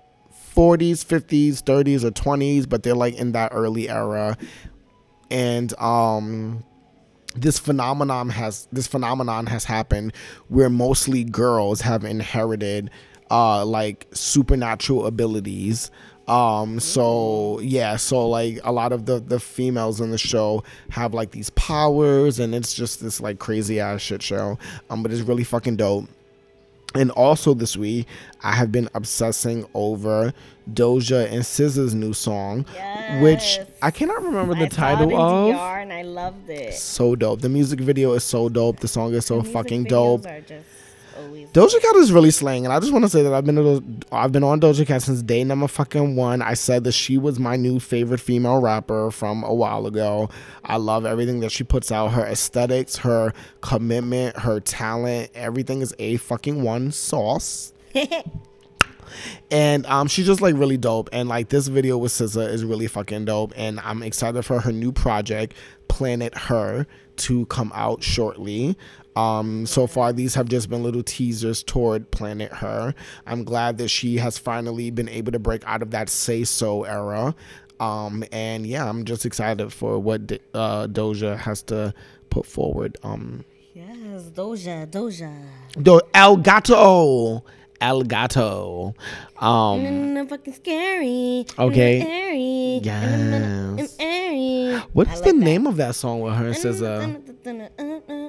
40s 0.55 1.05
50s 1.05 1.63
30s 1.63 2.03
or 2.03 2.11
20s 2.11 2.67
but 2.67 2.83
they're 2.83 2.95
like 2.95 3.15
in 3.15 3.31
that 3.33 3.51
early 3.53 3.89
era. 3.89 4.37
And 5.31 5.73
um 5.79 6.63
this 7.35 7.59
phenomenon 7.59 8.29
has 8.29 8.67
this 8.71 8.87
phenomenon 8.87 9.45
has 9.47 9.63
happened 9.63 10.13
where 10.47 10.69
mostly 10.69 11.23
girls 11.23 11.81
have 11.81 12.03
inherited 12.03 12.89
uh 13.31 13.65
like 13.65 14.07
supernatural 14.13 15.05
abilities 15.05 15.91
um 16.29 16.79
so 16.79 17.59
yeah 17.61 17.95
so 17.95 18.27
like 18.27 18.59
a 18.63 18.71
lot 18.71 18.91
of 18.91 19.05
the 19.05 19.19
the 19.19 19.39
females 19.39 19.99
in 19.99 20.11
the 20.11 20.17
show 20.17 20.63
have 20.89 21.13
like 21.13 21.31
these 21.31 21.49
powers 21.51 22.39
and 22.39 22.53
it's 22.53 22.73
just 22.73 23.01
this 23.01 23.19
like 23.19 23.39
crazy 23.39 23.79
ass 23.79 23.99
shit 24.01 24.21
show 24.21 24.57
um 24.89 25.01
but 25.01 25.11
it's 25.11 25.21
really 25.21 25.43
fucking 25.43 25.75
dope 25.75 26.07
and 26.95 27.11
also 27.11 27.53
this 27.53 27.77
week, 27.77 28.07
I 28.41 28.53
have 28.53 28.71
been 28.71 28.89
obsessing 28.95 29.65
over 29.75 30.33
Doja 30.73 31.31
and 31.31 31.43
SZA's 31.43 31.93
new 31.93 32.13
song, 32.13 32.65
which 33.21 33.59
I 33.81 33.91
cannot 33.91 34.23
remember 34.23 34.55
the 34.55 34.65
I 34.65 34.69
title 34.69 35.15
of. 35.15 35.53
DR 35.55 35.81
and 35.81 35.93
I 35.93 36.01
loved 36.01 36.49
it. 36.49 36.73
So 36.73 37.15
dope. 37.15 37.41
The 37.41 37.49
music 37.49 37.79
video 37.79 38.13
is 38.13 38.23
so 38.23 38.49
dope. 38.49 38.79
The 38.79 38.87
song 38.87 39.13
is 39.13 39.25
so 39.25 39.35
Music 39.35 39.53
fucking 39.53 39.83
dope. 39.83 40.25
Are 41.49 41.61
just 41.61 41.73
always 41.73 41.73
Doja 41.73 41.81
Cat 41.81 41.95
is 41.95 42.11
really 42.11 42.31
slaying, 42.31 42.65
and 42.65 42.73
I 42.73 42.79
just 42.79 42.91
want 42.91 43.05
to 43.05 43.09
say 43.09 43.23
that 43.23 43.33
I've 43.33 43.45
been 43.45 44.03
I've 44.11 44.31
been 44.31 44.43
on 44.43 44.59
Doja 44.59 44.85
Cat 44.85 45.01
since 45.01 45.21
day 45.21 45.43
number 45.43 45.67
fucking 45.67 46.15
one. 46.15 46.41
I 46.41 46.53
said 46.53 46.83
that 46.83 46.91
she 46.91 47.17
was 47.17 47.39
my 47.39 47.55
new 47.55 47.79
favorite 47.79 48.19
female 48.19 48.61
rapper 48.61 49.11
from 49.11 49.43
a 49.43 49.53
while 49.53 49.87
ago. 49.87 50.29
I 50.63 50.77
love 50.77 51.05
everything 51.05 51.39
that 51.39 51.51
she 51.51 51.63
puts 51.63 51.91
out. 51.91 52.09
Her 52.09 52.25
aesthetics, 52.25 52.97
her 52.97 53.33
commitment, 53.61 54.37
her 54.37 54.59
talent, 54.59 55.31
everything 55.33 55.81
is 55.81 55.93
a 55.97 56.17
fucking 56.17 56.61
one 56.61 56.91
sauce. 56.91 57.73
and 59.51 59.85
um, 59.87 60.07
she's 60.07 60.25
just 60.25 60.41
like 60.41 60.55
really 60.55 60.77
dope. 60.77 61.09
And 61.11 61.29
like 61.29 61.49
this 61.49 61.67
video 61.67 61.97
with 61.97 62.11
SZA 62.11 62.49
is 62.49 62.63
really 62.63 62.87
fucking 62.87 63.25
dope, 63.25 63.53
and 63.55 63.79
I'm 63.79 64.03
excited 64.03 64.43
for 64.43 64.59
her 64.59 64.71
new 64.71 64.91
project, 64.91 65.55
Planet 65.87 66.37
Her, 66.37 66.85
to 67.17 67.45
come 67.47 67.71
out 67.73 68.03
shortly. 68.03 68.77
Um, 69.19 69.65
so 69.65 69.87
far, 69.87 70.13
these 70.13 70.35
have 70.35 70.47
just 70.47 70.69
been 70.69 70.83
little 70.83 71.03
teasers 71.03 71.63
toward 71.63 72.09
Planet 72.11 72.51
Her. 72.53 72.93
I'm 73.27 73.43
glad 73.43 73.77
that 73.79 73.89
she 73.89 74.17
has 74.17 74.37
finally 74.37 74.91
been 74.91 75.09
able 75.09 75.31
to 75.31 75.39
break 75.39 75.63
out 75.65 75.81
of 75.81 75.91
that 75.91 76.09
say 76.09 76.43
so 76.43 76.83
era. 76.83 77.35
Um, 77.79 78.23
and 78.31 78.65
yeah, 78.67 78.87
I'm 78.89 79.05
just 79.05 79.25
excited 79.25 79.71
for 79.73 79.99
what 79.99 80.27
D- 80.27 80.39
uh, 80.53 80.87
Doja 80.87 81.37
has 81.37 81.61
to 81.63 81.93
put 82.29 82.45
forward. 82.45 82.97
Um, 83.03 83.43
Yes, 83.73 84.23
Doja, 84.35 84.85
Doja. 84.87 85.31
Do 85.81 86.01
El 86.13 86.37
Gato, 86.37 87.43
El 87.79 88.03
Gato. 88.03 88.93
Um, 89.37 89.79
Mm, 89.79 90.29
fucking 90.29 90.53
scary. 90.53 91.45
Okay. 91.57 92.01
Mm, 92.01 92.05
airy. 92.05 92.81
Mm, 92.83 93.77
Yes. 93.79 93.95
airy. 93.99 94.81
what 94.93 95.07
is 95.07 95.13
like 95.21 95.23
the 95.23 95.31
that. 95.33 95.39
name 95.39 95.65
of 95.67 95.77
that 95.77 95.95
song 95.95 96.19
with 96.19 96.33
her 96.33 96.47
and 96.47 96.55
Mm, 96.55 96.59
SZA? 96.59 98.28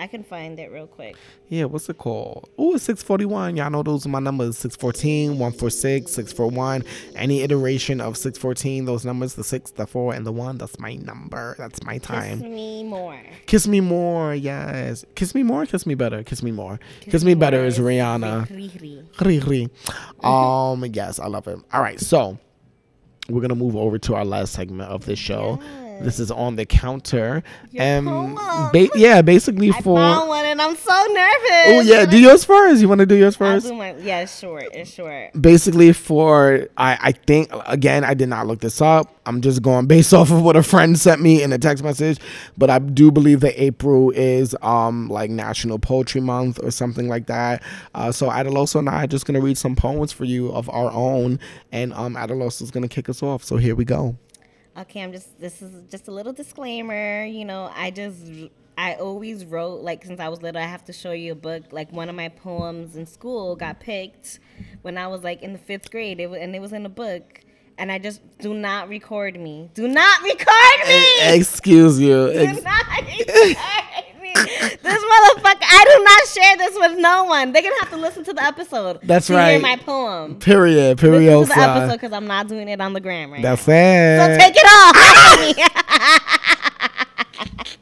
I 0.00 0.06
can 0.06 0.22
find 0.22 0.58
it 0.60 0.70
real 0.70 0.86
quick. 0.86 1.16
Yeah, 1.48 1.64
what's 1.64 1.88
it 1.88 1.98
called? 1.98 2.48
Oh, 2.56 2.74
it's 2.74 2.84
641. 2.84 3.56
Y'all 3.56 3.68
know 3.68 3.82
those 3.82 4.06
are 4.06 4.08
my 4.08 4.20
numbers 4.20 4.56
614, 4.58 5.30
146, 5.32 6.10
641. 6.12 6.84
Any 7.16 7.42
iteration 7.42 8.00
of 8.00 8.16
614, 8.16 8.84
those 8.84 9.04
numbers, 9.04 9.34
the 9.34 9.42
6, 9.42 9.72
the 9.72 9.86
4, 9.86 10.14
and 10.14 10.24
the 10.24 10.30
1, 10.30 10.58
that's 10.58 10.78
my 10.78 10.94
number. 10.94 11.56
That's 11.58 11.82
my 11.82 11.98
time. 11.98 12.40
Kiss 12.40 12.48
me 12.48 12.84
more. 12.84 13.20
Kiss 13.46 13.66
me 13.66 13.80
more, 13.80 14.34
yes. 14.34 15.04
Kiss 15.16 15.34
me 15.34 15.42
more, 15.42 15.66
kiss 15.66 15.84
me 15.84 15.94
better, 15.94 16.22
kiss 16.22 16.42
me 16.42 16.52
more. 16.52 16.78
Kiss, 17.00 17.24
me 17.24 17.34
better 17.34 17.64
is 17.64 17.78
Rihanna. 17.78 18.46
Riri. 18.48 19.04
Riri. 19.16 20.24
Um, 20.24 20.84
yes, 20.92 21.18
I 21.18 21.26
love 21.26 21.48
it. 21.48 21.58
All 21.72 21.82
right, 21.82 21.98
so 21.98 22.38
we're 23.28 23.40
gonna 23.40 23.54
move 23.56 23.74
over 23.74 23.98
to 23.98 24.14
our 24.14 24.24
last 24.24 24.52
segment 24.52 24.90
of 24.90 25.06
this 25.06 25.18
show. 25.18 25.60
This 26.00 26.18
is 26.20 26.30
on 26.30 26.56
the 26.56 26.64
counter. 26.66 27.42
Your 27.70 27.82
and 27.82 28.06
poem. 28.06 28.70
ba- 28.72 28.88
yeah, 28.94 29.22
basically 29.22 29.70
for 29.72 29.76
I 29.78 29.80
for 29.82 29.96
found 29.96 30.28
one 30.28 30.44
and 30.44 30.60
I'm 30.62 30.76
so 30.76 31.06
nervous. 31.10 31.66
Oh 31.66 31.80
yeah, 31.84 32.06
do 32.06 32.18
yours 32.18 32.44
first. 32.44 32.80
You 32.80 32.88
want 32.88 33.00
to 33.00 33.06
do 33.06 33.14
yours 33.16 33.34
I'll 33.40 33.54
first? 33.54 33.66
do 33.66 33.74
my, 33.74 33.94
yeah, 33.96 34.20
it's 34.20 34.38
short. 34.38 34.64
It's 34.72 34.90
short. 34.90 35.30
Basically, 35.40 35.92
for 35.92 36.68
I, 36.76 36.98
I 37.00 37.12
think 37.12 37.50
again, 37.66 38.04
I 38.04 38.14
did 38.14 38.28
not 38.28 38.46
look 38.46 38.60
this 38.60 38.80
up. 38.80 39.12
I'm 39.26 39.40
just 39.40 39.60
going 39.62 39.86
based 39.86 40.14
off 40.14 40.30
of 40.30 40.42
what 40.42 40.56
a 40.56 40.62
friend 40.62 40.98
sent 40.98 41.20
me 41.20 41.42
in 41.42 41.52
a 41.52 41.58
text 41.58 41.82
message. 41.84 42.18
But 42.56 42.70
I 42.70 42.78
do 42.78 43.10
believe 43.10 43.40
that 43.40 43.60
April 43.60 44.10
is 44.10 44.54
um 44.62 45.08
like 45.08 45.30
National 45.30 45.78
Poetry 45.78 46.20
Month 46.20 46.60
or 46.62 46.70
something 46.70 47.08
like 47.08 47.26
that. 47.26 47.62
Uh, 47.94 48.12
so 48.12 48.28
Adaloso 48.30 48.78
and 48.78 48.88
I 48.88 49.04
are 49.04 49.06
just 49.06 49.26
gonna 49.26 49.40
read 49.40 49.58
some 49.58 49.76
poems 49.76 50.12
for 50.12 50.24
you 50.24 50.50
of 50.52 50.68
our 50.70 50.90
own, 50.92 51.38
and 51.72 51.92
um 51.94 52.14
Adaloso 52.14 52.62
is 52.62 52.70
gonna 52.70 52.88
kick 52.88 53.08
us 53.08 53.22
off. 53.22 53.42
So 53.44 53.56
here 53.56 53.74
we 53.74 53.84
go. 53.84 54.16
Okay, 54.78 55.02
I'm 55.02 55.12
just 55.12 55.40
this 55.40 55.60
is 55.60 55.82
just 55.90 56.08
a 56.08 56.12
little 56.12 56.32
disclaimer. 56.32 57.24
You 57.24 57.44
know, 57.44 57.70
I 57.74 57.90
just 57.90 58.22
I 58.76 58.94
always 58.94 59.44
wrote 59.44 59.80
like 59.82 60.04
since 60.04 60.20
I 60.20 60.28
was 60.28 60.40
little. 60.40 60.60
I 60.60 60.66
have 60.66 60.84
to 60.84 60.92
show 60.92 61.12
you 61.12 61.32
a 61.32 61.34
book. 61.34 61.64
Like 61.72 61.90
one 61.92 62.08
of 62.08 62.14
my 62.14 62.28
poems 62.28 62.94
in 62.96 63.06
school 63.06 63.56
got 63.56 63.80
picked 63.80 64.38
when 64.82 64.96
I 64.96 65.08
was 65.08 65.24
like 65.24 65.42
in 65.42 65.52
the 65.52 65.58
fifth 65.58 65.90
grade, 65.90 66.20
it 66.20 66.28
was, 66.30 66.40
and 66.40 66.54
it 66.54 66.60
was 66.60 66.72
in 66.72 66.86
a 66.86 66.90
book. 66.90 67.40
And 67.76 67.92
I 67.92 67.98
just 67.98 68.20
do 68.38 68.54
not 68.54 68.88
record 68.88 69.38
me. 69.38 69.70
Do 69.74 69.86
not 69.86 70.22
record 70.22 70.88
me. 70.88 71.04
Excuse 71.34 72.00
you. 72.00 72.32
do 72.32 72.38
Ex- 72.40 72.62
not 72.62 72.86
record. 72.88 73.56
This 74.44 75.04
motherfucker. 75.04 75.62
I 75.62 75.84
do 75.96 76.04
not 76.04 76.26
share 76.28 76.56
this 76.56 76.76
with 76.78 76.98
no 76.98 77.24
one. 77.24 77.52
They're 77.52 77.62
gonna 77.62 77.74
have 77.80 77.90
to 77.90 77.96
listen 77.96 78.24
to 78.24 78.32
the 78.32 78.42
episode. 78.44 79.00
That's 79.02 79.26
to 79.28 79.32
Hear 79.34 79.42
right. 79.42 79.60
my 79.62 79.76
poem. 79.76 80.36
period. 80.38 80.98
Listen 81.00 81.10
Period. 81.12 81.48
to 81.48 81.54
the 81.54 81.60
episode 81.60 81.92
because 81.94 82.12
I'm 82.12 82.26
not 82.26 82.48
doing 82.48 82.68
it 82.68 82.80
on 82.80 82.92
the 82.92 83.00
gram 83.00 83.30
right 83.32 83.42
That's 83.42 83.66
now. 83.66 83.74
it. 83.74 84.34
So 84.34 84.38
take 84.38 84.54
it 84.56 84.66
off. 84.66 86.18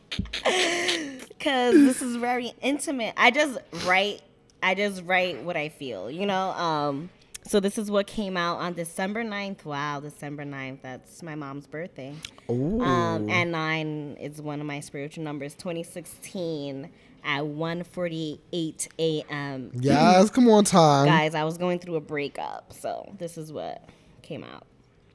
Cause 1.40 1.74
this 1.74 2.02
is 2.02 2.16
very 2.16 2.52
intimate. 2.60 3.14
I 3.16 3.30
just 3.30 3.58
write 3.86 4.20
I 4.62 4.74
just 4.74 5.02
write 5.04 5.42
what 5.44 5.56
I 5.56 5.68
feel, 5.68 6.10
you 6.10 6.26
know? 6.26 6.50
Um 6.50 7.10
so 7.46 7.60
this 7.60 7.78
is 7.78 7.90
what 7.90 8.06
came 8.06 8.36
out 8.36 8.58
on 8.58 8.74
December 8.74 9.24
9th. 9.24 9.64
Wow, 9.64 10.00
December 10.00 10.44
9th. 10.44 10.82
That's 10.82 11.22
my 11.22 11.34
mom's 11.34 11.66
birthday. 11.66 12.14
Ooh. 12.50 12.80
Um, 12.80 13.28
and 13.30 13.52
nine 13.52 14.16
is 14.20 14.42
one 14.42 14.60
of 14.60 14.66
my 14.66 14.80
spiritual 14.80 15.24
numbers. 15.24 15.54
2016 15.54 16.90
at 17.24 17.42
1:48 17.42 18.88
a.m. 18.98 19.70
yes, 19.74 20.30
come 20.30 20.48
on, 20.48 20.64
time. 20.64 21.06
Guys, 21.06 21.34
I 21.34 21.44
was 21.44 21.58
going 21.58 21.78
through 21.78 21.96
a 21.96 22.00
breakup, 22.00 22.72
so 22.72 23.12
this 23.18 23.36
is 23.36 23.52
what 23.52 23.88
came 24.22 24.44
out. 24.44 24.66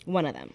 One 0.06 0.26
of 0.26 0.34
them. 0.34 0.54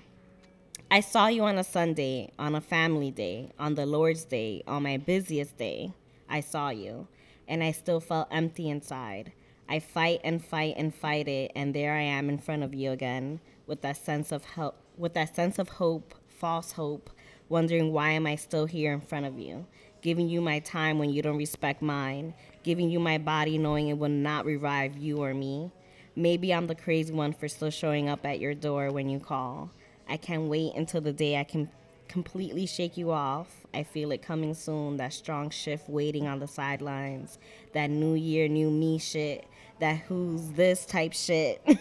I 0.91 1.01
saw 1.01 1.27
you 1.27 1.43
on 1.45 1.59
a 1.59 1.65
Sunday, 1.65 2.31
on 2.39 2.55
a 2.55 2.61
family 2.61 3.11
day, 3.11 3.51
on 3.59 3.75
the 3.75 3.87
Lord's 3.87 4.25
day, 4.25 4.63
on 4.69 4.85
my 4.85 4.99
busiest 4.99 5.57
day. 5.57 5.93
I 6.29 6.41
saw 6.41 6.69
you, 6.71 7.09
and 7.49 7.63
I 7.63 7.73
still 7.73 8.01
felt 8.01 8.29
empty 8.31 8.69
inside. 8.69 9.33
I 9.69 9.81
fight 9.81 10.21
and 10.23 10.45
fight 10.45 10.75
and 10.77 10.95
fight 10.95 11.27
it, 11.27 11.51
and 11.57 11.75
there 11.75 11.95
I 11.95 12.03
am 12.03 12.29
in 12.29 12.39
front 12.39 12.63
of 12.63 12.75
you 12.75 12.93
again, 12.93 13.41
with 13.67 13.83
that 13.83 13.97
sense 13.97 14.31
of 14.31 14.45
help, 14.45 14.77
with 14.97 15.15
that 15.15 15.35
sense 15.35 15.59
of 15.59 15.69
hope, 15.69 16.15
false 16.29 16.73
hope, 16.73 17.11
wondering 17.49 17.93
why 17.93 18.11
am 18.11 18.27
I 18.27 18.37
still 18.37 18.67
here 18.67 18.93
in 18.93 19.01
front 19.01 19.27
of 19.27 19.39
you, 19.39 19.67
giving 20.03 20.29
you 20.29 20.41
my 20.41 20.61
time 20.61 20.99
when 20.99 21.11
you 21.11 21.21
don't 21.21 21.37
respect 21.37 21.83
mine, 21.83 22.35
giving 22.63 22.91
you 22.91 23.01
my 23.01 23.19
body 23.19 23.59
knowing 23.59 23.89
it 23.89 23.99
will 23.99 24.09
not 24.09 24.45
revive 24.45 24.97
you 24.97 25.19
or 25.19 25.35
me. 25.35 25.73
Maybe 26.15 26.55
I'm 26.55 26.69
the 26.69 26.75
crazy 26.75 27.13
one 27.13 27.33
for 27.33 27.49
still 27.49 27.71
showing 27.71 28.09
up 28.09 28.25
at 28.25 28.41
your 28.41 28.55
door 28.55 28.91
when 28.91 29.09
you 29.09 29.19
call. 29.19 29.71
I 30.09 30.17
can't 30.17 30.49
wait 30.49 30.75
until 30.75 31.01
the 31.01 31.13
day 31.13 31.39
I 31.39 31.45
can 31.45 31.69
completely 32.09 32.67
shake 32.67 32.97
you 32.97 33.11
off. 33.11 33.67
I 33.75 33.83
feel 33.83 34.13
it 34.13 34.23
coming 34.23 34.55
soon. 34.55 34.97
That 34.97 35.13
strong 35.13 35.51
shift 35.51 35.89
waiting 35.89 36.27
on 36.27 36.39
the 36.39 36.47
sidelines. 36.47 37.39
That 37.73 37.91
new 37.91 38.15
year, 38.15 38.49
new 38.49 38.71
me 38.71 38.99
shit. 38.99 39.47
That 39.79 39.99
who's 39.99 40.49
this 40.53 40.87
type 40.87 41.13
shit. 41.13 41.63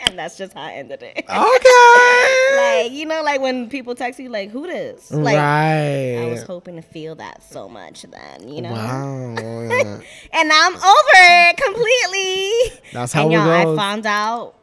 and 0.00 0.18
that's 0.18 0.36
just 0.36 0.54
how 0.54 0.62
I 0.62 0.72
ended 0.72 1.02
it. 1.02 1.18
Okay. 1.18 2.82
like, 2.84 2.92
you 2.92 3.06
know, 3.06 3.22
like 3.22 3.40
when 3.40 3.68
people 3.68 3.94
text 3.94 4.20
you, 4.20 4.28
like, 4.28 4.50
who 4.50 4.66
this? 4.66 5.10
Like, 5.10 5.36
right. 5.36 6.16
I 6.16 6.26
was 6.28 6.42
hoping 6.42 6.76
to 6.76 6.82
feel 6.82 7.14
that 7.16 7.42
so 7.42 7.68
much 7.68 8.02
then, 8.02 8.48
you 8.48 8.62
know? 8.62 8.72
Wow. 8.72 9.34
And 10.30 10.48
now 10.48 10.66
I'm 10.66 10.76
over 10.76 11.10
it 11.14 11.56
completely. 11.56 12.80
That's 12.92 13.12
how 13.12 13.24
and 13.24 13.32
y'all, 13.32 13.72
I 13.72 13.76
found 13.76 14.06
out. 14.06 14.54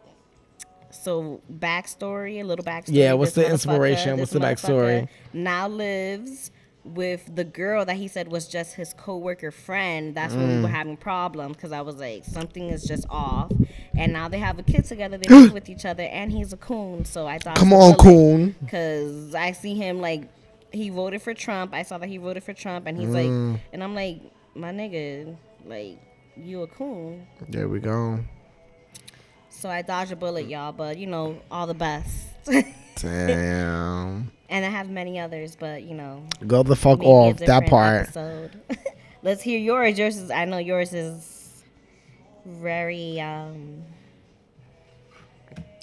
So 0.91 1.41
backstory, 1.51 2.39
a 2.39 2.43
little 2.43 2.65
backstory. 2.65 2.93
Yeah, 2.93 3.13
what's 3.13 3.33
the 3.33 3.49
inspiration? 3.49 4.17
What's 4.17 4.31
the 4.31 4.39
backstory? 4.39 5.07
Now 5.33 5.67
lives 5.67 6.51
with 6.85 7.35
the 7.35 7.43
girl 7.43 7.83
that 7.85 7.95
he 7.97 8.07
said 8.07 8.27
was 8.27 8.47
just 8.47 8.75
his 8.75 8.93
coworker 8.93 9.49
friend. 9.51 10.13
That's 10.15 10.35
when 10.35 10.47
we 10.47 10.53
Mm. 10.55 10.61
were 10.61 10.67
having 10.69 10.97
problems 10.97 11.55
because 11.57 11.71
I 11.71 11.81
was 11.81 11.95
like, 11.95 12.23
something 12.25 12.69
is 12.69 12.87
just 12.87 13.05
off. 13.09 13.51
And 13.97 14.13
now 14.13 14.27
they 14.27 14.37
have 14.37 14.59
a 14.59 14.63
kid 14.63 14.85
together. 14.85 15.17
They 15.17 15.27
live 15.27 15.51
with 15.59 15.67
each 15.69 15.83
other, 15.85 16.03
and 16.03 16.31
he's 16.31 16.53
a 16.53 16.57
coon. 16.57 17.03
So 17.05 17.25
I 17.27 17.39
thought, 17.39 17.55
Come 17.57 17.73
on, 17.73 17.95
coon. 17.95 18.55
because 18.63 19.33
I 19.33 19.51
see 19.53 19.73
him 19.73 19.99
like 19.99 20.29
he 20.71 20.89
voted 20.89 21.21
for 21.23 21.33
Trump. 21.33 21.73
I 21.73 21.81
saw 21.83 21.97
that 21.97 22.07
he 22.07 22.17
voted 22.17 22.43
for 22.43 22.53
Trump, 22.53 22.85
and 22.85 22.97
he's 22.97 23.09
Mm. 23.09 23.13
like, 23.53 23.59
and 23.73 23.83
I'm 23.83 23.95
like, 23.95 24.21
my 24.53 24.71
nigga, 24.71 25.35
like 25.65 25.97
you 26.37 26.61
a 26.61 26.67
coon. 26.67 27.25
There 27.49 27.67
we 27.67 27.79
go. 27.79 28.19
So 29.49 29.69
I 29.69 29.81
dodged 29.81 30.11
a 30.11 30.15
bullet, 30.15 30.47
y'all. 30.47 30.71
But 30.71 30.97
you 30.97 31.07
know, 31.07 31.37
all 31.49 31.65
the 31.65 31.73
best. 31.73 32.27
Damn. 33.01 34.31
And 34.49 34.65
I 34.65 34.69
have 34.69 34.89
many 34.89 35.19
others, 35.19 35.55
but 35.55 35.83
you 35.83 35.95
know, 35.95 36.23
Go 36.45 36.63
the 36.63 36.75
fuck 36.75 37.01
off 37.03 37.37
that 37.39 37.67
part. 37.67 38.09
Let's 39.23 39.41
hear 39.41 39.57
yours. 39.59 39.97
Yours 39.97 40.17
is. 40.17 40.31
I 40.31 40.45
know 40.45 40.57
yours 40.57 40.93
is 40.93 41.63
very 42.45 43.19
um 43.19 43.83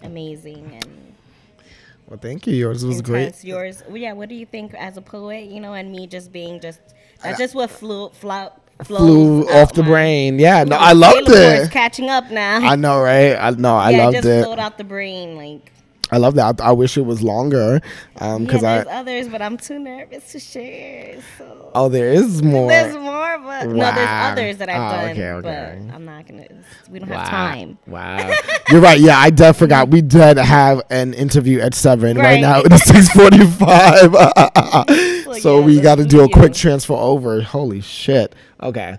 amazing 0.02 0.70
and 0.74 1.14
Well, 2.08 2.18
thank 2.20 2.46
you. 2.46 2.54
Yours 2.54 2.84
was 2.84 2.98
intense. 2.98 3.42
great. 3.42 3.44
Yours, 3.44 3.82
well, 3.88 3.96
yeah. 3.96 4.12
What 4.12 4.28
do 4.28 4.34
you 4.34 4.46
think 4.46 4.74
as 4.74 4.96
a 4.96 5.02
poet? 5.02 5.44
You 5.50 5.60
know, 5.60 5.74
and 5.74 5.90
me 5.92 6.06
just 6.06 6.32
being 6.32 6.60
just 6.60 6.80
that's 7.22 7.38
just 7.38 7.54
what 7.54 7.70
flew 7.70 8.10
flow 8.10 8.50
Flew 8.84 9.48
off 9.48 9.72
the 9.74 9.82
brain. 9.84 10.38
Yeah, 10.40 10.64
no, 10.64 10.76
I 10.76 10.92
loved 10.92 11.26
Taylor 11.28 11.64
it. 11.64 11.70
catching 11.70 12.08
up 12.10 12.30
now. 12.30 12.56
I 12.58 12.74
know, 12.74 13.00
right? 13.00 13.34
I 13.36 13.50
know. 13.50 13.76
I 13.76 13.90
yeah, 13.96 14.04
loved 14.04 14.16
just 14.16 14.26
it. 14.26 14.44
flowed 14.44 14.58
out 14.58 14.76
the 14.78 14.84
brain 14.84 15.36
like. 15.36 15.71
I 16.12 16.18
love 16.18 16.34
that. 16.34 16.60
I, 16.60 16.68
I 16.68 16.72
wish 16.72 16.98
it 16.98 17.06
was 17.06 17.22
longer. 17.22 17.80
Um, 18.18 18.42
Yeah, 18.42 18.46
because 18.46 18.60
there's 18.60 18.86
I. 18.86 18.98
others, 19.00 19.28
but 19.28 19.40
I'm 19.42 19.56
too 19.56 19.78
nervous 19.78 20.30
to 20.32 20.38
share. 20.38 21.16
So. 21.38 21.70
Oh, 21.74 21.88
there 21.88 22.12
is 22.12 22.42
more. 22.42 22.68
There's 22.68 22.94
more, 22.94 23.38
but 23.38 23.66
no, 23.68 23.76
there's 23.94 23.96
Wow. 24.06 24.30
others 24.32 24.58
that 24.58 24.68
I've 24.68 24.76
Oh, 24.76 24.96
done, 25.06 25.10
okay, 25.12 25.30
okay. 25.30 25.78
but 25.88 25.94
I'm 25.94 26.04
not 26.04 26.26
gonna. 26.26 26.46
We 26.90 26.98
don't 26.98 27.08
Wow. 27.08 27.18
have 27.18 27.28
time. 27.30 27.78
Wow. 27.86 28.30
You're 28.70 28.82
right. 28.82 29.00
Yeah, 29.00 29.18
I 29.18 29.30
definitely 29.30 29.58
forgot. 29.64 29.88
We 29.88 30.02
did 30.02 30.36
have 30.36 30.82
an 30.90 31.14
interview 31.14 31.60
at 31.60 31.74
seven. 31.74 32.18
Right, 32.18 32.24
Right. 32.24 32.40
now 32.42 32.60
it's 32.62 32.84
six 32.84 33.08
forty 33.08 33.46
five. 33.46 34.14
so 35.40 35.60
yeah, 35.60 35.64
we 35.66 35.80
got 35.80 35.96
to 35.96 36.04
do 36.04 36.22
a 36.24 36.28
quick 36.28 36.52
transfer 36.52 36.92
over. 36.92 37.40
Holy 37.40 37.80
shit. 37.80 38.34
Okay. 38.62 38.98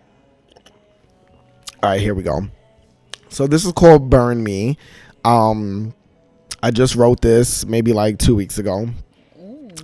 All 1.84 1.90
right, 1.90 2.02
here 2.02 2.16
we 2.16 2.24
go. 2.24 2.48
So 3.30 3.46
this 3.46 3.66
is 3.66 3.72
called 3.74 4.10
Burn 4.10 4.44
Me. 4.44 4.78
Um, 5.26 5.94
I 6.64 6.72
just 6.72 6.96
wrote 6.96 7.22
this 7.22 7.66
maybe 7.66 7.92
like 7.92 8.18
two 8.18 8.36
weeks 8.36 8.58
ago. 8.58 8.88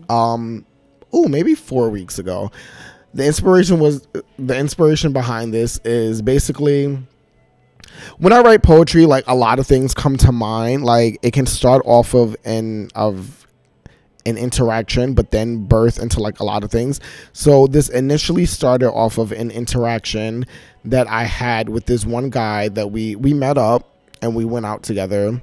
Um, 0.07 0.65
oh, 1.11 1.27
maybe 1.27 1.53
four 1.53 1.89
weeks 1.89 2.19
ago. 2.19 2.51
The 3.13 3.25
inspiration 3.25 3.79
was 3.79 4.07
the 4.37 4.57
inspiration 4.57 5.11
behind 5.11 5.53
this 5.53 5.79
is 5.83 6.21
basically 6.21 6.97
when 8.17 8.31
I 8.31 8.39
write 8.39 8.63
poetry, 8.63 9.05
like 9.05 9.25
a 9.27 9.35
lot 9.35 9.59
of 9.59 9.67
things 9.67 9.93
come 9.93 10.15
to 10.17 10.31
mind. 10.31 10.85
Like 10.85 11.19
it 11.21 11.33
can 11.33 11.45
start 11.45 11.81
off 11.83 12.13
of 12.13 12.37
an 12.45 12.91
of 12.95 13.45
an 14.25 14.37
interaction, 14.37 15.15
but 15.15 15.31
then 15.31 15.65
birth 15.65 15.99
into 15.99 16.21
like 16.21 16.39
a 16.39 16.45
lot 16.45 16.63
of 16.63 16.71
things. 16.71 17.01
So 17.33 17.67
this 17.67 17.89
initially 17.89 18.45
started 18.45 18.89
off 18.89 19.17
of 19.17 19.33
an 19.33 19.51
interaction 19.51 20.45
that 20.85 21.07
I 21.07 21.23
had 21.23 21.67
with 21.67 21.87
this 21.87 22.05
one 22.05 22.29
guy 22.29 22.69
that 22.69 22.89
we 22.89 23.17
we 23.17 23.33
met 23.33 23.57
up 23.57 23.97
and 24.21 24.33
we 24.33 24.45
went 24.45 24.65
out 24.65 24.83
together. 24.83 25.41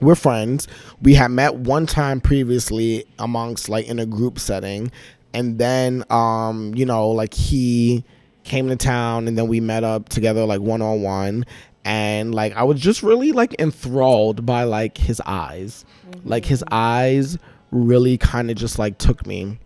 We're 0.00 0.14
friends. 0.14 0.68
We 1.02 1.14
had 1.14 1.30
met 1.30 1.56
one 1.56 1.86
time 1.86 2.20
previously 2.20 3.04
amongst 3.18 3.68
like 3.68 3.86
in 3.86 3.98
a 3.98 4.06
group 4.06 4.38
setting, 4.38 4.90
and 5.34 5.58
then 5.58 6.04
um 6.10 6.74
you 6.74 6.86
know 6.86 7.08
like 7.08 7.34
he 7.34 8.04
came 8.44 8.68
to 8.68 8.76
town 8.76 9.28
and 9.28 9.36
then 9.36 9.46
we 9.46 9.60
met 9.60 9.84
up 9.84 10.08
together 10.08 10.44
like 10.46 10.60
one 10.60 10.80
on 10.80 11.02
one 11.02 11.44
and 11.84 12.34
like 12.34 12.54
I 12.56 12.64
was 12.64 12.80
just 12.80 13.02
really 13.02 13.32
like 13.32 13.54
enthralled 13.58 14.44
by 14.44 14.64
like 14.64 14.98
his 14.98 15.20
eyes. 15.24 15.84
Like 16.24 16.44
his 16.44 16.64
eyes 16.70 17.38
really 17.70 18.18
kind 18.18 18.50
of 18.50 18.56
just 18.56 18.78
like 18.78 18.98
took 18.98 19.26
me. 19.26 19.58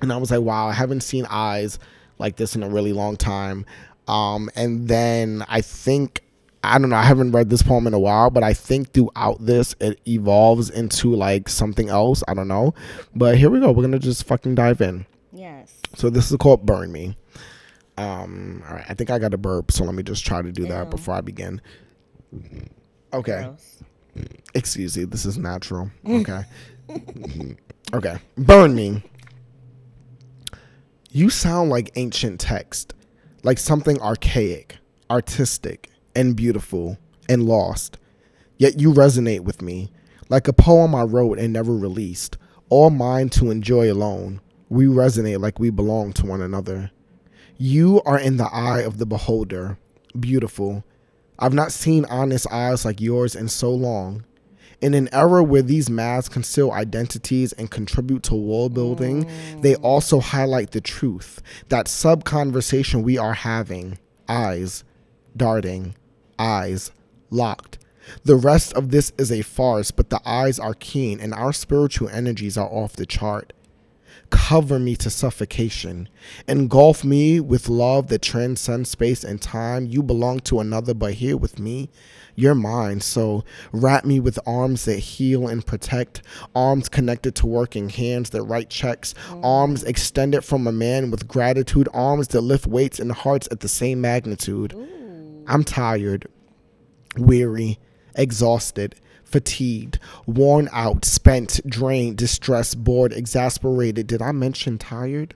And 0.00 0.12
I 0.12 0.16
was 0.16 0.30
like, 0.30 0.40
wow, 0.40 0.68
I 0.68 0.72
haven't 0.72 1.00
seen 1.00 1.26
eyes 1.28 1.78
like 2.18 2.36
this 2.36 2.54
in 2.54 2.62
a 2.62 2.68
really 2.68 2.92
long 2.92 3.16
time. 3.16 3.66
Um 4.06 4.50
and 4.54 4.88
then 4.88 5.44
I 5.48 5.60
think 5.60 6.22
I 6.68 6.78
don't 6.78 6.90
know, 6.90 6.96
I 6.96 7.04
haven't 7.04 7.32
read 7.32 7.50
this 7.50 7.62
poem 7.62 7.86
in 7.86 7.94
a 7.94 7.98
while, 7.98 8.30
but 8.30 8.42
I 8.42 8.52
think 8.54 8.92
throughout 8.92 9.38
this 9.44 9.74
it 9.80 10.00
evolves 10.06 10.70
into 10.70 11.14
like 11.14 11.48
something 11.48 11.88
else. 11.88 12.22
I 12.28 12.34
don't 12.34 12.48
know. 12.48 12.74
But 13.14 13.38
here 13.38 13.50
we 13.50 13.60
go. 13.60 13.68
We're 13.68 13.82
going 13.82 13.92
to 13.92 13.98
just 13.98 14.24
fucking 14.24 14.54
dive 14.54 14.80
in. 14.80 15.06
Yes. 15.32 15.72
So 15.96 16.10
this 16.10 16.30
is 16.30 16.36
called 16.36 16.66
Burn 16.66 16.92
Me. 16.92 17.16
Um, 17.96 18.62
all 18.68 18.76
right, 18.76 18.84
I 18.88 18.94
think 18.94 19.10
I 19.10 19.18
got 19.18 19.34
a 19.34 19.38
burp, 19.38 19.72
so 19.72 19.82
let 19.82 19.94
me 19.94 20.04
just 20.04 20.24
try 20.24 20.40
to 20.40 20.52
do 20.52 20.66
that 20.66 20.88
before 20.88 21.14
I 21.14 21.20
begin. 21.20 21.60
Okay, 23.12 23.42
Gross. 23.42 23.82
excuse 24.54 24.96
me, 24.96 25.04
this 25.04 25.26
is 25.26 25.36
natural. 25.36 25.90
Okay. 26.06 26.44
okay. 27.94 28.18
Burn 28.36 28.76
me. 28.76 29.02
You 31.10 31.28
sound 31.28 31.70
like 31.70 31.90
ancient 31.96 32.38
text, 32.38 32.94
like 33.42 33.58
something 33.58 34.00
archaic, 34.00 34.76
artistic, 35.10 35.90
and 36.18 36.34
beautiful, 36.34 36.98
and 37.28 37.44
lost. 37.44 37.96
Yet 38.56 38.80
you 38.80 38.92
resonate 38.92 39.42
with 39.42 39.62
me, 39.62 39.92
like 40.28 40.48
a 40.48 40.52
poem 40.52 40.92
I 40.92 41.04
wrote 41.04 41.38
and 41.38 41.52
never 41.52 41.72
released, 41.72 42.36
all 42.70 42.90
mine 42.90 43.28
to 43.30 43.52
enjoy 43.52 43.90
alone. 43.90 44.40
We 44.68 44.86
resonate 44.86 45.40
like 45.40 45.60
we 45.60 45.70
belong 45.70 46.12
to 46.14 46.26
one 46.26 46.42
another. 46.42 46.90
You 47.56 48.02
are 48.04 48.18
in 48.18 48.36
the 48.36 48.48
eye 48.52 48.80
of 48.80 48.98
the 48.98 49.06
beholder, 49.06 49.78
beautiful. 50.18 50.82
I've 51.38 51.54
not 51.54 51.70
seen 51.70 52.04
honest 52.06 52.50
eyes 52.50 52.84
like 52.84 53.00
yours 53.00 53.36
in 53.36 53.46
so 53.46 53.70
long. 53.70 54.24
In 54.80 54.94
an 54.94 55.08
era 55.12 55.44
where 55.44 55.62
these 55.62 55.88
masks 55.88 56.32
conceal 56.32 56.72
identities 56.72 57.52
and 57.52 57.70
contribute 57.70 58.24
to 58.24 58.34
wall 58.34 58.68
building, 58.68 59.30
they 59.60 59.74
mm. 59.74 59.84
also 59.84 60.18
highlight 60.18 60.72
the 60.72 60.80
truth, 60.80 61.40
that 61.68 61.86
sub 61.86 62.24
conversation 62.24 63.04
we 63.04 63.18
are 63.18 63.34
having. 63.34 64.00
Eyes, 64.28 64.82
darting, 65.36 65.94
eyes, 66.38 66.90
locked. 67.30 67.78
The 68.24 68.36
rest 68.36 68.72
of 68.72 68.90
this 68.90 69.12
is 69.18 69.30
a 69.30 69.42
farce, 69.42 69.90
but 69.90 70.10
the 70.10 70.20
eyes 70.24 70.58
are 70.58 70.74
keen 70.74 71.20
and 71.20 71.34
our 71.34 71.52
spiritual 71.52 72.08
energies 72.08 72.56
are 72.56 72.68
off 72.68 72.94
the 72.94 73.06
chart. 73.06 73.52
Cover 74.30 74.78
me 74.78 74.94
to 74.96 75.08
suffocation. 75.08 76.08
Engulf 76.46 77.02
me 77.02 77.40
with 77.40 77.68
love 77.68 78.08
that 78.08 78.20
transcends 78.20 78.90
space 78.90 79.24
and 79.24 79.40
time. 79.40 79.86
You 79.86 80.02
belong 80.02 80.40
to 80.40 80.60
another, 80.60 80.92
but 80.92 81.14
here 81.14 81.36
with 81.36 81.58
me, 81.58 81.88
you're 82.34 82.54
mine. 82.54 83.00
So 83.00 83.44
wrap 83.72 84.04
me 84.04 84.20
with 84.20 84.38
arms 84.46 84.84
that 84.84 84.98
heal 84.98 85.48
and 85.48 85.64
protect, 85.64 86.22
arms 86.54 86.88
connected 86.90 87.34
to 87.36 87.46
working 87.46 87.88
hands 87.88 88.30
that 88.30 88.42
write 88.42 88.68
checks, 88.68 89.14
arms 89.42 89.82
mm. 89.82 89.88
extended 89.88 90.42
from 90.42 90.66
a 90.66 90.72
man 90.72 91.10
with 91.10 91.26
gratitude, 91.26 91.88
arms 91.94 92.28
that 92.28 92.42
lift 92.42 92.66
weights 92.66 93.00
and 93.00 93.12
hearts 93.12 93.48
at 93.50 93.60
the 93.60 93.68
same 93.68 94.00
magnitude. 94.00 94.76
I'm 95.48 95.64
tired, 95.64 96.28
weary, 97.16 97.78
exhausted, 98.14 98.94
fatigued, 99.24 99.98
worn 100.26 100.68
out, 100.72 101.06
spent, 101.06 101.60
drained, 101.66 102.18
distressed, 102.18 102.84
bored, 102.84 103.12
exasperated. 103.12 104.06
Did 104.06 104.20
I 104.20 104.32
mention 104.32 104.76
tired? 104.76 105.34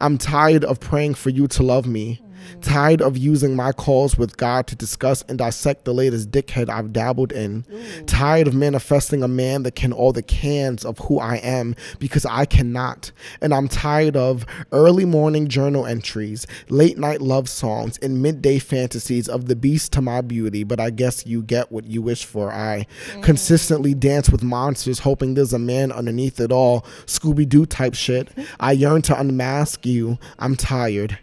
I'm 0.00 0.16
tired 0.16 0.64
of 0.64 0.80
praying 0.80 1.14
for 1.14 1.28
you 1.28 1.46
to 1.48 1.62
love 1.62 1.86
me. 1.86 2.21
Tired 2.60 3.02
of 3.02 3.16
using 3.16 3.56
my 3.56 3.72
calls 3.72 4.16
with 4.16 4.36
God 4.36 4.66
to 4.68 4.76
discuss 4.76 5.22
and 5.28 5.38
dissect 5.38 5.84
the 5.84 5.94
latest 5.94 6.30
dickhead 6.30 6.68
I've 6.68 6.92
dabbled 6.92 7.32
in. 7.32 7.64
Tired 8.06 8.46
of 8.46 8.54
manifesting 8.54 9.22
a 9.22 9.28
man 9.28 9.62
that 9.64 9.74
can 9.74 9.92
all 9.92 10.12
the 10.12 10.22
cans 10.22 10.84
of 10.84 10.98
who 10.98 11.18
I 11.18 11.36
am 11.36 11.74
because 11.98 12.26
I 12.26 12.44
cannot. 12.44 13.12
And 13.40 13.52
I'm 13.52 13.68
tired 13.68 14.16
of 14.16 14.46
early 14.70 15.04
morning 15.04 15.48
journal 15.48 15.86
entries, 15.86 16.46
late 16.68 16.98
night 16.98 17.20
love 17.20 17.48
songs, 17.48 17.98
and 17.98 18.22
midday 18.22 18.58
fantasies 18.58 19.28
of 19.28 19.46
the 19.46 19.56
beast 19.56 19.92
to 19.92 20.02
my 20.02 20.20
beauty. 20.20 20.64
But 20.64 20.80
I 20.80 20.90
guess 20.90 21.26
you 21.26 21.42
get 21.42 21.72
what 21.72 21.86
you 21.86 22.02
wish 22.02 22.24
for. 22.24 22.52
I 22.52 22.86
mm. 23.12 23.22
consistently 23.22 23.94
dance 23.94 24.30
with 24.30 24.42
monsters, 24.42 25.00
hoping 25.00 25.34
there's 25.34 25.52
a 25.52 25.58
man 25.58 25.92
underneath 25.92 26.40
it 26.40 26.52
all. 26.52 26.82
Scooby 27.06 27.48
Doo 27.48 27.66
type 27.66 27.94
shit. 27.94 28.28
I 28.60 28.72
yearn 28.72 29.02
to 29.02 29.18
unmask 29.18 29.84
you. 29.86 30.18
I'm 30.38 30.56
tired 30.56 31.18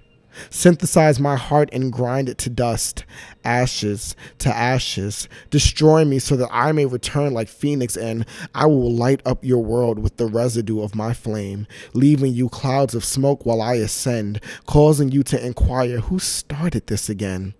synthesize 0.49 1.19
my 1.19 1.35
heart 1.35 1.69
and 1.71 1.91
grind 1.91 2.29
it 2.29 2.37
to 2.39 2.49
dust, 2.49 3.05
ashes 3.43 4.15
to 4.39 4.55
ashes. 4.55 5.27
Destroy 5.49 6.05
me 6.05 6.19
so 6.19 6.35
that 6.35 6.49
I 6.51 6.71
may 6.71 6.85
return 6.85 7.33
like 7.33 7.47
Phoenix, 7.47 7.97
and 7.97 8.25
I 8.53 8.65
will 8.65 8.91
light 8.91 9.21
up 9.25 9.43
your 9.43 9.63
world 9.63 9.99
with 9.99 10.17
the 10.17 10.27
residue 10.27 10.81
of 10.81 10.95
my 10.95 11.13
flame, 11.13 11.67
leaving 11.93 12.33
you 12.33 12.49
clouds 12.49 12.95
of 12.95 13.05
smoke 13.05 13.45
while 13.45 13.61
I 13.61 13.75
ascend, 13.75 14.41
causing 14.65 15.11
you 15.11 15.23
to 15.23 15.45
inquire 15.45 15.99
who 15.99 16.19
started 16.19 16.87
this 16.87 17.09
again. 17.09 17.53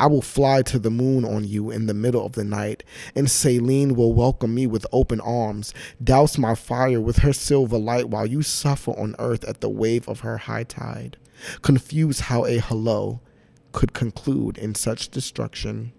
I 0.00 0.06
will 0.06 0.22
fly 0.22 0.62
to 0.62 0.78
the 0.78 0.90
moon 0.90 1.24
on 1.24 1.44
you 1.44 1.72
in 1.72 1.86
the 1.86 1.94
middle 1.94 2.24
of 2.24 2.32
the 2.32 2.44
night, 2.44 2.84
and 3.16 3.28
Selene 3.28 3.96
will 3.96 4.12
welcome 4.12 4.54
me 4.54 4.66
with 4.66 4.86
open 4.92 5.20
arms, 5.20 5.74
douse 6.02 6.38
my 6.38 6.54
fire 6.54 7.00
with 7.00 7.18
her 7.18 7.32
silver 7.32 7.78
light 7.78 8.08
while 8.08 8.26
you 8.26 8.42
suffer 8.42 8.92
on 8.92 9.16
earth 9.18 9.44
at 9.44 9.60
the 9.60 9.68
wave 9.68 10.08
of 10.08 10.20
her 10.20 10.36
high 10.36 10.62
tide. 10.62 11.16
Confused 11.62 12.22
how 12.22 12.44
a 12.46 12.58
hello 12.58 13.20
could 13.72 13.92
conclude 13.92 14.58
in 14.58 14.74
such 14.74 15.08
destruction. 15.10 15.92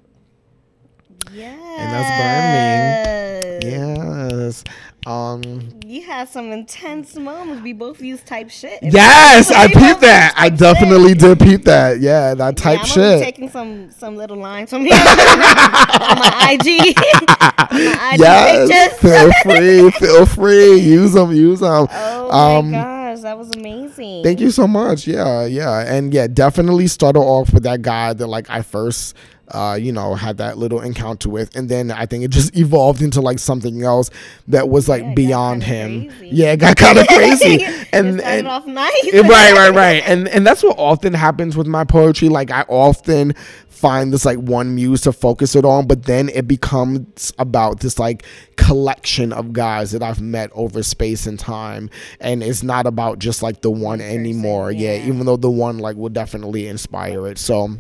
Yes. 1.34 1.60
And 1.80 1.94
that's 1.94 3.64
Yes. 3.64 4.64
Um 5.06 5.80
You 5.86 6.02
had 6.03 6.28
some 6.30 6.52
intense 6.52 7.16
moments. 7.16 7.61
We 7.64 7.74
both 7.74 8.02
use 8.02 8.22
type 8.22 8.49
shit. 8.49 8.80
Yes, 8.82 9.52
I 9.52 9.68
peeped 9.74 10.02
that. 10.02 10.34
I 10.36 10.49
definitely 10.49 11.10
shit. 11.10 11.20
did 11.20 11.40
peep 11.40 11.64
that. 11.66 11.99
Yeah, 11.99 12.34
that 12.36 12.57
type 12.57 12.76
yeah, 12.78 12.82
I'm 12.82 12.86
shit. 12.88 13.24
taking 13.24 13.49
some 13.49 13.91
some 13.91 14.16
little 14.16 14.38
lines 14.38 14.70
from 14.72 14.82
here 14.86 14.94
on 14.95 16.20
my 16.20 16.49
IG. 16.52 16.98
on 17.41 17.70
my 17.72 18.11
IG 18.14 18.20
yes, 18.20 18.99
feel 18.99 19.32
free, 19.44 19.91
feel 19.91 20.26
free. 20.26 20.80
Use 20.80 21.14
them, 21.14 21.32
use 21.32 21.60
them. 21.60 21.88
Oh 21.91 22.32
Um, 22.32 22.72
my 22.72 22.98
that 23.24 23.38
was 23.38 23.50
amazing. 23.56 24.24
Thank 24.24 24.40
you 24.40 24.52
so 24.52 24.68
much. 24.68 25.08
Yeah, 25.08 25.46
yeah. 25.46 25.82
And 25.82 26.14
yeah, 26.14 26.28
definitely 26.28 26.88
started 26.88 27.20
off 27.20 27.54
with 27.54 27.64
that 27.64 27.82
guy 27.82 28.14
that 28.14 28.28
like 28.28 28.50
I 28.50 28.62
first 28.62 29.16
uh, 29.51 29.77
you 29.80 29.91
know, 29.91 30.15
had 30.15 30.38
that 30.38 30.57
little 30.57 30.81
encounter 30.81 31.30
with. 31.30 31.55
And 31.55 31.69
then 31.69 31.91
I 31.91 32.05
think 32.05 32.23
it 32.23 32.31
just 32.31 32.55
evolved 32.57 33.01
into 33.01 33.21
like 33.21 33.39
something 33.39 33.84
else 33.84 34.09
that 34.47 34.69
was 34.69 34.88
like 34.89 35.03
Yeah, 35.03 35.13
beyond 35.13 35.63
him. 35.63 36.09
crazy. 36.09 36.35
Yeah, 36.35 36.51
it 36.53 36.57
got 36.57 36.76
kind 36.77 36.97
of 36.97 37.07
crazy. 37.09 37.63
and 37.93 38.21
and 38.21 38.47
off 38.47 38.65
nice. 38.65 38.91
Right, 39.13 39.53
right, 39.53 39.73
right. 39.73 40.03
And 40.05 40.27
and 40.27 40.45
that's 40.45 40.63
what 40.63 40.77
often 40.77 41.13
happens 41.13 41.55
with 41.57 41.67
my 41.67 41.84
poetry. 41.84 42.30
Like 42.30 42.51
I 42.51 42.61
often 42.67 43.34
find 43.69 44.11
this 44.11 44.26
like 44.26 44.38
one 44.39 44.76
muse 44.76 44.99
to 45.01 45.13
focus 45.13 45.55
it 45.55 45.63
on, 45.63 45.88
but 45.88 46.03
then 46.03 46.27
it 46.30 46.47
becomes 46.49 47.31
about 47.39 47.80
this 47.80 47.97
like 47.97 48.26
collection 48.57 49.31
of 49.31 49.53
guys 49.53 49.91
that 49.91 50.03
I've 50.03 50.19
met 50.19 50.49
over 50.53 50.84
space 50.84 51.26
and 51.26 51.39
time. 51.39 51.89
And 52.19 52.43
it's 52.43 52.61
not 52.61 52.85
about 52.85 53.19
just 53.19 53.41
like 53.41 53.61
the 53.61 53.71
one 53.71 54.01
anymore. 54.01 54.71
Yeah. 54.71 54.95
yeah. 54.95 55.05
even 55.07 55.26
though 55.26 55.38
the 55.38 55.49
one 55.49 55.77
like 55.77 55.95
will 55.95 56.09
definitely 56.09 56.67
inspire 56.67 57.26
it. 57.27 57.38
So 57.38 57.77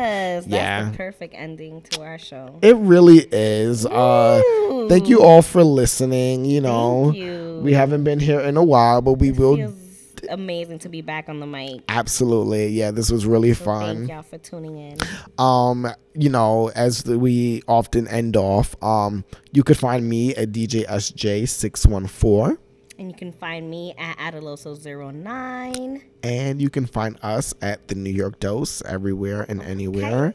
Yes, 0.00 0.44
that's 0.44 0.52
Yeah. 0.52 0.90
the 0.90 0.96
perfect 0.96 1.34
ending 1.36 1.82
to 1.82 2.02
our 2.02 2.18
show. 2.18 2.58
it 2.62 2.76
really 2.76 3.26
is. 3.30 3.84
Uh 3.86 4.40
thank 4.88 5.08
you 5.08 5.22
all 5.22 5.42
for 5.42 5.62
listening. 5.62 6.44
You 6.44 6.60
know. 6.62 7.12
you. 7.12 7.60
We 7.62 7.72
haven't 7.74 8.04
been 8.04 8.20
here 8.20 8.40
in 8.40 8.56
a 8.56 8.64
while, 8.64 9.02
but 9.02 9.14
we 9.14 9.32
will 9.32 9.56
Feels 9.56 9.74
amazing 10.30 10.78
to 10.80 10.88
be 10.88 11.02
back 11.02 11.28
on 11.28 11.40
the 11.40 11.46
mic. 11.46 11.82
Absolutely. 11.88 12.68
Yeah, 12.68 12.90
this 12.90 13.10
was 13.10 13.26
really 13.26 13.52
So 13.54 13.64
fun. 13.64 13.96
Thank 13.98 14.10
y'all 14.10 14.22
for 14.22 14.38
tuning 14.38 14.78
in. 14.78 14.98
um 15.38 15.86
you 16.14 16.28
know 16.28 16.70
as 16.74 17.04
the, 17.04 17.18
we 17.18 17.62
often 17.68 18.08
end 18.08 18.36
off 18.36 18.74
um 18.82 19.24
you 19.52 19.62
could 19.62 19.78
find 19.78 20.08
me 20.08 20.34
at 20.34 20.50
djsj614 20.52 22.58
And 23.00 23.08
you 23.10 23.16
can 23.16 23.32
find 23.32 23.70
me 23.70 23.94
at 23.96 24.18
Adaloso09. 24.18 26.02
and 26.22 26.60
you 26.60 26.68
can 26.68 26.84
find 26.84 27.18
us 27.22 27.54
at 27.62 27.88
the 27.88 27.94
new 27.94 28.10
york 28.10 28.38
dose 28.40 28.82
everywhere 28.82 29.46
and 29.48 29.62
anywhere. 29.62 30.34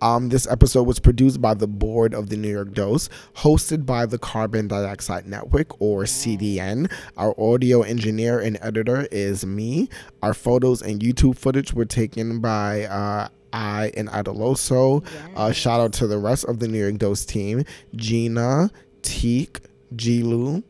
Um 0.00 0.30
this 0.30 0.46
episode 0.46 0.84
was 0.84 0.98
produced 0.98 1.42
by 1.42 1.52
the 1.52 1.66
board 1.66 2.14
of 2.14 2.30
the 2.30 2.38
new 2.38 2.48
york 2.48 2.72
dose 2.72 3.10
hosted 3.36 3.84
by 3.84 4.06
the 4.06 4.16
carbon 4.18 4.66
dioxide 4.66 5.26
network 5.26 5.78
or 5.78 6.04
cdn 6.04 6.90
our 7.18 7.38
audio 7.38 7.82
engineer 7.82 8.40
and 8.40 8.56
editor 8.62 9.06
is 9.12 9.44
me. 9.44 9.90
Our 10.22 10.32
photos 10.32 10.80
and 10.80 11.00
youtube 11.02 11.36
footage 11.36 11.74
were 11.74 11.84
taken 11.84 12.40
by 12.40 12.84
uh 12.86 13.28
I 13.52 13.90
and 13.96 14.08
Adaloso. 14.08 15.04
Uh, 15.34 15.52
shout 15.52 15.80
out 15.80 15.92
to 15.94 16.06
the 16.06 16.18
rest 16.18 16.44
of 16.44 16.58
the 16.58 16.68
New 16.68 16.78
York 16.78 16.98
Dose 16.98 17.24
team. 17.24 17.64
Gina, 17.94 18.70
Teek, 19.00 19.60
Jilu, 19.94 20.62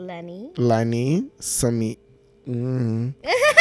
Lenny. 0.00 0.50
Lenny, 0.56 1.30
Sami, 1.38 1.98
mm, 2.48 3.14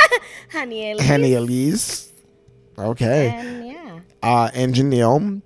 Honey 0.52 0.92
Elise. 0.92 1.06
Henny 1.06 1.34
Elise. 1.34 2.12
Okay. 2.78 3.30
And 3.30 3.68
yeah. 3.68 4.00
Uh, 4.24 4.50
and 4.54 4.74
Janelle. 4.74 5.42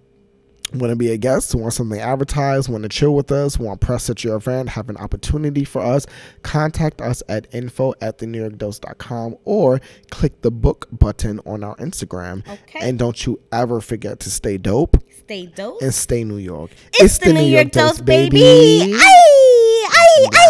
Want 0.74 0.90
to 0.90 0.96
be 0.96 1.12
a 1.12 1.18
guest, 1.18 1.54
want 1.54 1.72
something 1.72 2.00
advertised, 2.00 2.68
want 2.68 2.82
to 2.82 2.90
chill 2.90 3.14
with 3.14 3.32
us, 3.32 3.60
want 3.60 3.80
press 3.80 4.10
at 4.10 4.24
your 4.24 4.38
event, 4.38 4.70
have 4.70 4.90
an 4.90 4.98
opportunity 4.98 5.64
for 5.66 5.84
us, 5.84 6.08
contact 6.42 7.00
us 7.00 7.22
at 7.30 7.46
info 7.54 7.94
at 8.02 8.18
the 8.18 8.26
newyorkdose.com 8.26 9.36
or 9.46 9.80
click 10.10 10.42
the 10.42 10.50
book 10.50 10.88
button 10.92 11.40
on 11.46 11.64
our 11.64 11.76
Instagram. 11.76 12.40
Okay. 12.50 12.80
And 12.82 12.98
don't 12.98 13.24
you 13.24 13.40
ever 13.52 13.82
forget 13.82 14.20
to 14.22 14.32
stay 14.32 14.58
dope 14.58 14.98
Stay 15.26 15.46
dope. 15.46 15.80
and 15.80 15.94
stay 15.94 16.24
New 16.24 16.38
York. 16.38 16.72
It's, 16.94 17.20
the, 17.20 17.34
New 17.34 17.44
York, 17.44 17.70
Dose, 17.72 18.02
baby. 18.02 18.42
Ay, 18.42 18.94
ay, 18.96 19.88
ay. 19.92 19.93
Yes. 20.22 20.46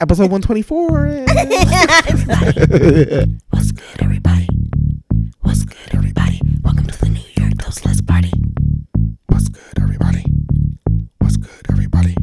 Episode 0.00 0.30
124. 0.30 1.24
What's 3.50 3.70
good, 3.70 4.02
everybody? 4.02 4.48
What's 5.42 5.62
good, 5.64 5.94
everybody? 5.94 6.40
Welcome 6.64 6.86
to 6.88 6.98
the 6.98 7.10
New 7.10 7.22
York 7.36 7.54
Dose 7.54 7.84
Let's 7.84 8.00
Party. 8.00 8.32
What's 9.26 9.48
good, 9.48 9.78
everybody? 9.80 10.24
What's 11.18 11.36
good, 11.36 11.70
everybody? 11.70 12.16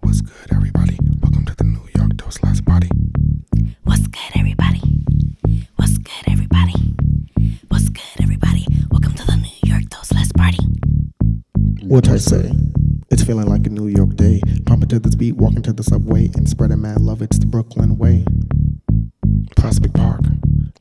What's 0.00 0.20
good, 0.20 0.52
everybody? 0.52 0.98
Welcome 1.22 1.46
to 1.46 1.54
the 1.56 1.64
New 1.64 1.88
York 1.96 2.12
Last 2.42 2.64
Party. 2.66 2.90
What's 3.84 4.06
good, 4.08 4.32
everybody? 4.36 4.82
What's 5.76 5.96
good, 5.96 6.28
everybody? 6.28 6.74
What's 7.68 7.88
good, 7.88 8.20
everybody? 8.20 8.66
Welcome 8.90 9.14
to 9.14 9.24
the 9.24 9.36
New 9.36 9.70
York 9.70 9.84
Dose 9.88 10.12
Let's 10.12 10.32
Party. 10.32 10.58
What 11.82 12.08
I 12.10 12.18
say? 12.18 12.52
It's 13.12 13.22
feeling 13.22 13.46
like 13.46 13.66
a 13.66 13.70
New 13.70 13.88
York 13.88 14.16
day. 14.16 14.40
Pumping 14.64 14.88
to 14.88 14.98
this 14.98 15.14
beat, 15.14 15.36
walking 15.36 15.60
to 15.64 15.74
the 15.74 15.82
subway, 15.82 16.30
and 16.34 16.48
spreading 16.48 16.80
mad 16.80 17.02
love. 17.02 17.20
It's 17.20 17.38
the 17.38 17.44
Brooklyn 17.44 17.98
way. 17.98 18.24
Prospect 19.54 19.92
Park. 19.92 20.22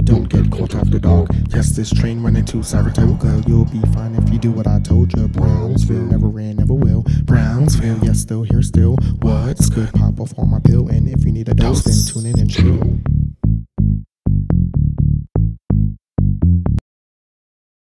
Don't 0.05 0.29
get 0.29 0.49
caught 0.49 0.73
after 0.73 0.97
dark. 0.97 1.29
Yes, 1.49 1.71
this 1.71 1.91
train 1.91 2.23
running 2.23 2.45
to 2.45 2.63
Saratoga. 2.63 3.43
You'll 3.45 3.65
be 3.65 3.81
fine 3.93 4.15
if 4.15 4.31
you 4.31 4.39
do 4.39 4.49
what 4.49 4.65
I 4.65 4.79
told 4.79 5.13
you. 5.13 5.27
Brownsville 5.27 6.05
never 6.05 6.27
ran, 6.27 6.55
never 6.55 6.73
will. 6.73 7.03
Brownsville, 7.23 7.99
yes, 8.01 8.21
still 8.21 8.43
here, 8.43 8.61
still. 8.61 8.95
What's 9.21 9.69
good? 9.69 9.91
Pop 9.91 10.21
off 10.21 10.33
on 10.39 10.49
my 10.49 10.61
pill, 10.61 10.87
and 10.87 11.09
if 11.09 11.25
you 11.25 11.33
need 11.33 11.49
a 11.49 11.53
dose, 11.53 11.83
then 11.83 12.23
tune 12.23 12.31
in 12.31 12.39
and 12.39 12.49
chill. 12.49 13.20